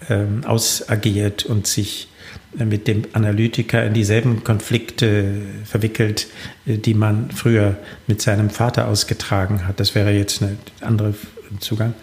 äh, 0.09 0.25
ausagiert 0.47 1.45
und 1.45 1.67
sich 1.67 2.09
mit 2.55 2.87
dem 2.87 3.05
Analytiker 3.15 3.85
in 3.85 3.95
dieselben 3.95 4.45
Konflikte 4.45 5.41
verwickelt, 5.65 6.27
die 6.67 6.93
man 6.93 7.31
früher 7.31 7.77
mit 8.07 8.21
seinem 8.21 8.51
Vater 8.51 8.89
ausgetragen 8.89 9.67
hat. 9.67 9.81
Das 9.81 9.95
wäre 9.95 10.13
jetzt 10.13 10.43
ein 10.43 10.59
anderer 10.83 11.15
Zugang. 11.61 11.95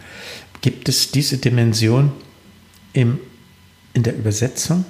Gibt 0.61 0.89
es 0.89 1.11
diese 1.11 1.37
Dimension 1.37 2.11
im, 2.93 3.19
in 3.93 4.01
der 4.01 4.17
Übersetzung? 4.17 4.85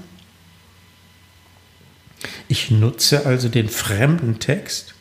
Ich 2.47 2.71
nutze 2.71 3.25
also 3.25 3.49
den 3.49 3.69
fremden 3.69 4.39
Text, 4.39 4.95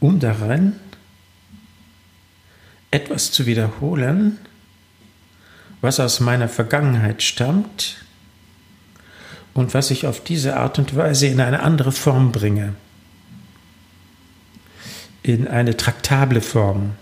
um 0.00 0.20
darin 0.20 0.74
etwas 2.90 3.32
zu 3.32 3.46
wiederholen, 3.46 4.38
was 5.80 6.00
aus 6.00 6.20
meiner 6.20 6.48
Vergangenheit 6.48 7.22
stammt 7.22 8.04
und 9.54 9.74
was 9.74 9.90
ich 9.90 10.06
auf 10.06 10.22
diese 10.22 10.56
Art 10.56 10.78
und 10.78 10.96
Weise 10.96 11.26
in 11.26 11.40
eine 11.40 11.60
andere 11.60 11.92
Form 11.92 12.32
bringe, 12.32 12.74
in 15.22 15.48
eine 15.48 15.76
traktable 15.76 16.40
Form. 16.40 16.92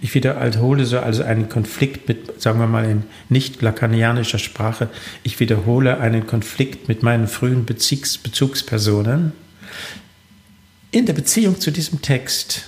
Ich 0.00 0.14
wiederhole 0.14 0.84
so 0.84 0.98
also 0.98 1.22
einen 1.22 1.48
Konflikt 1.48 2.08
mit, 2.08 2.40
sagen 2.40 2.58
wir 2.58 2.66
mal 2.66 2.84
in 2.84 3.04
nicht 3.28 3.62
lakanianischer 3.62 4.38
Sprache, 4.38 4.88
ich 5.22 5.40
wiederhole 5.40 5.98
einen 5.98 6.26
Konflikt 6.26 6.88
mit 6.88 7.02
meinen 7.02 7.28
frühen 7.28 7.64
Bezugs 7.64 8.18
Bezugspersonen 8.18 9.32
in 10.90 11.06
der 11.06 11.12
Beziehung 11.12 11.60
zu 11.60 11.70
diesem 11.70 12.00
Text. 12.00 12.64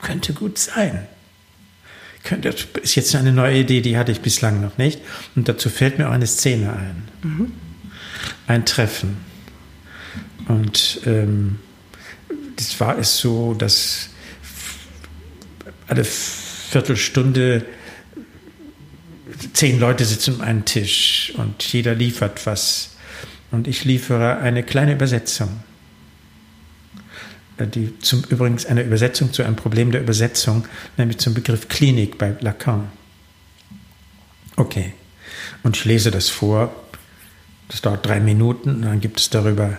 Könnte 0.00 0.32
gut 0.32 0.58
sein. 0.58 1.06
Das 2.40 2.66
ist 2.82 2.94
jetzt 2.94 3.14
eine 3.14 3.32
neue 3.32 3.58
Idee, 3.60 3.80
die 3.80 3.96
hatte 3.96 4.12
ich 4.12 4.20
bislang 4.20 4.60
noch 4.60 4.76
nicht. 4.78 5.00
Und 5.34 5.48
dazu 5.48 5.70
fällt 5.70 5.98
mir 5.98 6.08
auch 6.08 6.12
eine 6.12 6.26
Szene 6.26 6.72
ein. 6.72 7.08
Mhm. 7.22 7.52
Ein 8.46 8.64
Treffen. 8.64 9.16
Und 10.48 11.00
ähm, 11.06 11.58
das 12.56 12.78
war 12.80 12.98
es 12.98 13.18
so, 13.18 13.54
dass 13.54 14.10
alle 15.86 16.04
Viertelstunde 16.04 17.64
zehn 19.52 19.78
Leute 19.78 20.04
sitzen 20.04 20.36
um 20.36 20.40
einen 20.40 20.64
Tisch 20.64 21.32
und 21.36 21.62
jeder 21.62 21.94
liefert 21.94 22.46
was. 22.46 22.96
Und 23.50 23.66
ich 23.66 23.84
liefere 23.84 24.38
eine 24.38 24.62
kleine 24.62 24.92
Übersetzung. 24.92 25.62
Die 27.58 27.98
zum 27.98 28.22
übrigens 28.28 28.66
eine 28.66 28.82
Übersetzung 28.82 29.32
zu 29.32 29.42
einem 29.42 29.56
Problem 29.56 29.90
der 29.90 30.00
Übersetzung, 30.00 30.68
nämlich 30.96 31.18
zum 31.18 31.34
Begriff 31.34 31.68
Klinik 31.68 32.18
bei 32.18 32.36
Lacan. 32.40 32.88
Okay. 34.56 34.92
Und 35.62 35.76
ich 35.76 35.84
lese 35.84 36.10
das 36.10 36.28
vor. 36.28 36.72
Das 37.68 37.82
dauert 37.82 38.06
drei 38.06 38.20
Minuten 38.20 38.76
und 38.76 38.82
dann 38.82 39.00
gibt 39.00 39.20
es 39.20 39.30
darüber 39.30 39.78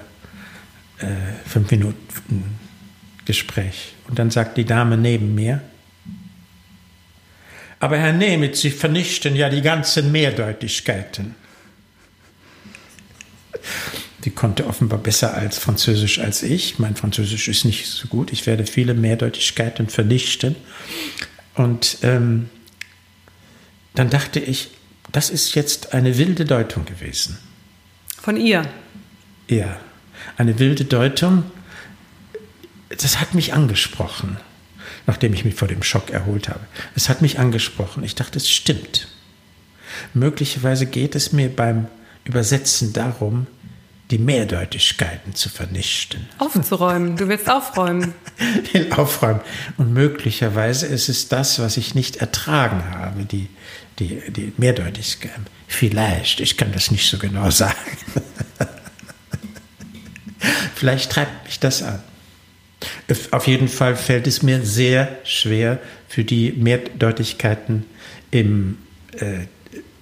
äh, 0.99 1.05
fünf 1.45 1.71
Minuten 1.71 2.59
Gespräch. 3.25 3.93
Und 4.07 4.19
dann 4.19 4.31
sagt 4.31 4.57
die 4.57 4.65
Dame 4.65 4.97
neben 4.97 5.35
mir, 5.35 5.61
aber 7.79 7.97
Herr 7.97 8.11
Nemitz, 8.11 8.61
Sie 8.61 8.71
vernichten 8.71 9.35
ja 9.35 9.49
die 9.49 9.61
ganzen 9.61 10.11
Mehrdeutigkeiten. 10.11 11.35
Die 14.25 14.31
konnte 14.31 14.67
offenbar 14.67 14.99
besser 14.99 15.33
als 15.33 15.57
Französisch 15.57 16.19
als 16.19 16.43
ich. 16.43 16.77
Mein 16.77 16.95
Französisch 16.95 17.47
ist 17.47 17.63
nicht 17.63 17.85
so 17.87 18.07
gut. 18.07 18.33
Ich 18.33 18.45
werde 18.45 18.65
viele 18.65 18.93
Mehrdeutigkeiten 18.93 19.87
vernichten. 19.87 20.57
Und 21.55 21.99
ähm, 22.01 22.49
dann 23.95 24.09
dachte 24.09 24.41
ich, 24.41 24.71
das 25.13 25.29
ist 25.29 25.55
jetzt 25.55 25.93
eine 25.93 26.17
wilde 26.17 26.43
Deutung 26.43 26.83
gewesen. 26.85 27.37
Von 28.21 28.35
ihr? 28.35 28.67
Ja, 29.47 29.79
eine 30.37 30.59
wilde 30.59 30.85
Deutung, 30.85 31.43
das 32.89 33.19
hat 33.19 33.35
mich 33.35 33.53
angesprochen, 33.53 34.37
nachdem 35.05 35.33
ich 35.33 35.45
mich 35.45 35.55
vor 35.55 35.67
dem 35.67 35.83
Schock 35.83 36.09
erholt 36.09 36.49
habe. 36.49 36.61
Es 36.95 37.09
hat 37.09 37.21
mich 37.21 37.39
angesprochen. 37.39 38.03
Ich 38.03 38.15
dachte, 38.15 38.37
es 38.37 38.49
stimmt. 38.49 39.07
Möglicherweise 40.13 40.85
geht 40.85 41.15
es 41.15 41.31
mir 41.33 41.49
beim 41.49 41.87
Übersetzen 42.25 42.93
darum, 42.93 43.47
die 44.11 44.17
Mehrdeutigkeiten 44.17 45.35
zu 45.35 45.49
vernichten. 45.49 46.27
Aufzuräumen. 46.39 47.15
Du 47.15 47.27
willst 47.27 47.49
aufräumen. 47.49 48.15
will 48.73 48.91
aufräumen. 48.93 49.41
Und 49.77 49.93
möglicherweise 49.93 50.87
ist 50.87 51.09
es 51.09 51.27
das, 51.27 51.59
was 51.59 51.77
ich 51.77 51.93
nicht 51.93 52.17
ertragen 52.17 52.83
habe, 52.91 53.25
die, 53.25 53.49
die, 53.99 54.21
die 54.31 54.53
Mehrdeutigkeit. 54.57 55.31
Vielleicht, 55.67 56.39
ich 56.39 56.57
kann 56.57 56.71
das 56.71 56.89
nicht 56.89 57.07
so 57.07 57.19
genau 57.19 57.49
sagen. 57.51 57.75
Vielleicht 60.75 61.11
treibt 61.11 61.45
mich 61.45 61.59
das 61.59 61.83
an. 61.83 62.01
Auf 63.31 63.47
jeden 63.47 63.67
Fall 63.67 63.95
fällt 63.95 64.27
es 64.27 64.41
mir 64.41 64.61
sehr 64.63 65.17
schwer, 65.23 65.79
für 66.09 66.23
die 66.23 66.51
Mehrdeutigkeiten 66.53 67.85
im, 68.31 68.77
äh, 69.19 69.45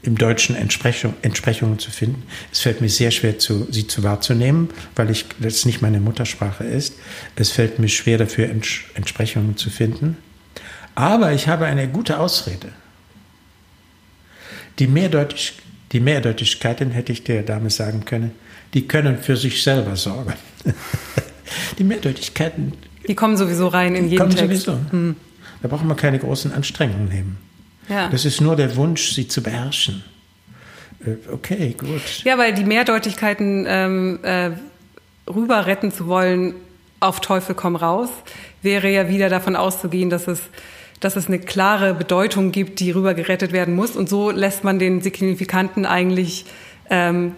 im 0.03 0.17
Deutschen 0.17 0.55
Entsprechung, 0.55 1.13
Entsprechungen 1.21 1.79
zu 1.79 1.91
finden. 1.91 2.23
Es 2.51 2.61
fällt 2.61 2.79
mir 2.79 2.89
sehr 2.89 3.11
schwer, 3.11 3.39
zu, 3.39 3.67
sie 3.71 3.87
zu 3.87 4.03
wahrzunehmen, 4.03 4.69
weil 4.95 5.09
ich, 5.09 5.25
das 5.39 5.65
nicht 5.65 5.81
meine 5.81 5.99
Muttersprache 5.99 6.63
ist. 6.63 6.93
Es 7.35 7.51
fällt 7.51 7.77
mir 7.79 7.89
schwer, 7.89 8.17
dafür 8.17 8.49
Ents 8.49 8.79
Entsprechungen 8.93 9.57
zu 9.57 9.69
finden. 9.69 10.17
Aber 10.95 11.33
ich 11.33 11.47
habe 11.47 11.65
eine 11.65 11.89
gute 11.89 12.19
Ausrede. 12.19 12.69
Die, 14.79 14.87
Mehrdeutig, 14.87 15.53
die 15.91 15.99
Mehrdeutigkeiten, 15.99 16.91
hätte 16.91 17.11
ich 17.11 17.23
der 17.23 17.43
Dame 17.43 17.69
sagen 17.69 18.05
können, 18.05 18.31
die 18.73 18.87
können 18.87 19.17
für 19.17 19.37
sich 19.37 19.63
selber 19.63 19.95
sorgen. 19.95 20.33
die 21.79 21.83
Mehrdeutigkeiten. 21.83 22.73
Die 23.07 23.15
kommen 23.15 23.37
sowieso 23.37 23.67
rein 23.67 23.95
in 23.95 24.09
jeden 24.09 24.17
kommen 24.17 24.35
Text. 24.35 24.65
Sowieso. 24.65 24.91
Hm. 24.91 25.15
Da 25.61 25.67
brauchen 25.67 25.87
wir 25.87 25.95
keine 25.95 26.19
großen 26.19 26.51
Anstrengungen 26.51 27.07
nehmen. 27.07 27.37
Ja. 27.89 28.09
Das 28.09 28.25
ist 28.25 28.41
nur 28.41 28.55
der 28.55 28.75
Wunsch, 28.75 29.13
sie 29.13 29.27
zu 29.27 29.41
beherrschen. 29.41 30.03
Äh, 31.05 31.31
okay, 31.31 31.75
gut. 31.77 32.23
Ja, 32.23 32.37
weil 32.37 32.53
die 32.53 32.65
Mehrdeutigkeiten 32.65 33.65
ähm, 33.67 34.19
äh, 34.23 34.51
rüber 35.29 35.65
retten 35.65 35.91
zu 35.91 36.07
wollen, 36.07 36.55
auf 36.99 37.21
Teufel 37.21 37.55
komm 37.55 37.75
raus, 37.75 38.09
wäre 38.61 38.89
ja 38.91 39.07
wieder 39.07 39.29
davon 39.29 39.55
auszugehen, 39.55 40.09
dass 40.09 40.27
es, 40.27 40.41
dass 40.99 41.15
es 41.15 41.27
eine 41.27 41.39
klare 41.39 41.93
Bedeutung 41.93 42.51
gibt, 42.51 42.79
die 42.79 42.91
rüber 42.91 43.13
gerettet 43.13 43.51
werden 43.51 43.75
muss. 43.75 43.95
Und 43.95 44.09
so 44.09 44.31
lässt 44.31 44.63
man 44.63 44.79
den 44.79 45.01
Signifikanten 45.01 45.85
eigentlich 45.85 46.45
ähm, 46.89 47.33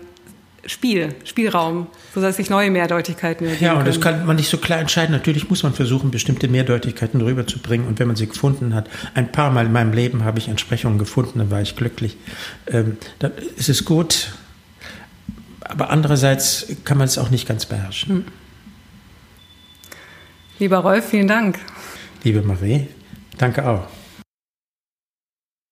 Spiel, 0.66 1.16
Spielraum, 1.24 1.88
sodass 2.14 2.36
sich 2.36 2.50
neue 2.50 2.70
Mehrdeutigkeiten 2.70 3.48
ergeben 3.48 3.66
Ja, 3.66 3.74
und 3.74 3.88
das 3.88 4.02
kann 4.02 4.26
man 4.26 4.36
nicht 4.36 4.50
so 4.50 4.58
klar 4.58 4.80
entscheiden. 4.80 5.14
Natürlich 5.14 5.50
muss 5.50 5.64
man 5.64 5.74
versuchen, 5.74 6.12
bestimmte 6.12 6.48
Mehrdeutigkeiten 6.48 7.22
rüberzubringen. 7.22 7.88
Und 7.88 8.00
wenn 8.00 8.08
man 8.08 8.16
sie 8.16 8.28
gefunden 8.28 8.74
hat, 8.76 8.90
ein 9.14 9.32
paar 9.32 9.52
Mal 9.52 9.66
in 9.66 9.72
meinem 9.72 9.94
Leben 9.94 10.24
habe 10.24 10.40
ich 10.40 10.48
Entsprechungen 10.48 10.98
gefunden, 10.98 11.40
dann 11.40 11.52
war 11.52 11.62
ich 11.62 11.76
glücklich. 11.76 12.18
Ähm, 12.68 12.98
dann 13.20 13.32
ist 13.56 13.70
es 13.70 13.86
gut. 13.86 14.34
Aber 15.62 15.90
andererseits 15.92 16.68
kann 16.84 16.98
man 16.98 17.06
es 17.06 17.18
auch 17.18 17.30
nicht 17.30 17.48
ganz 17.48 17.66
beherrschen. 17.66 18.10
Hm. 18.10 18.26
Lieber 20.60 20.80
Rolf, 20.80 21.10
vielen 21.10 21.28
Dank. 21.28 21.58
Liebe 22.24 22.42
Marie, 22.42 22.88
danke 23.38 23.66
auch. 23.66 23.88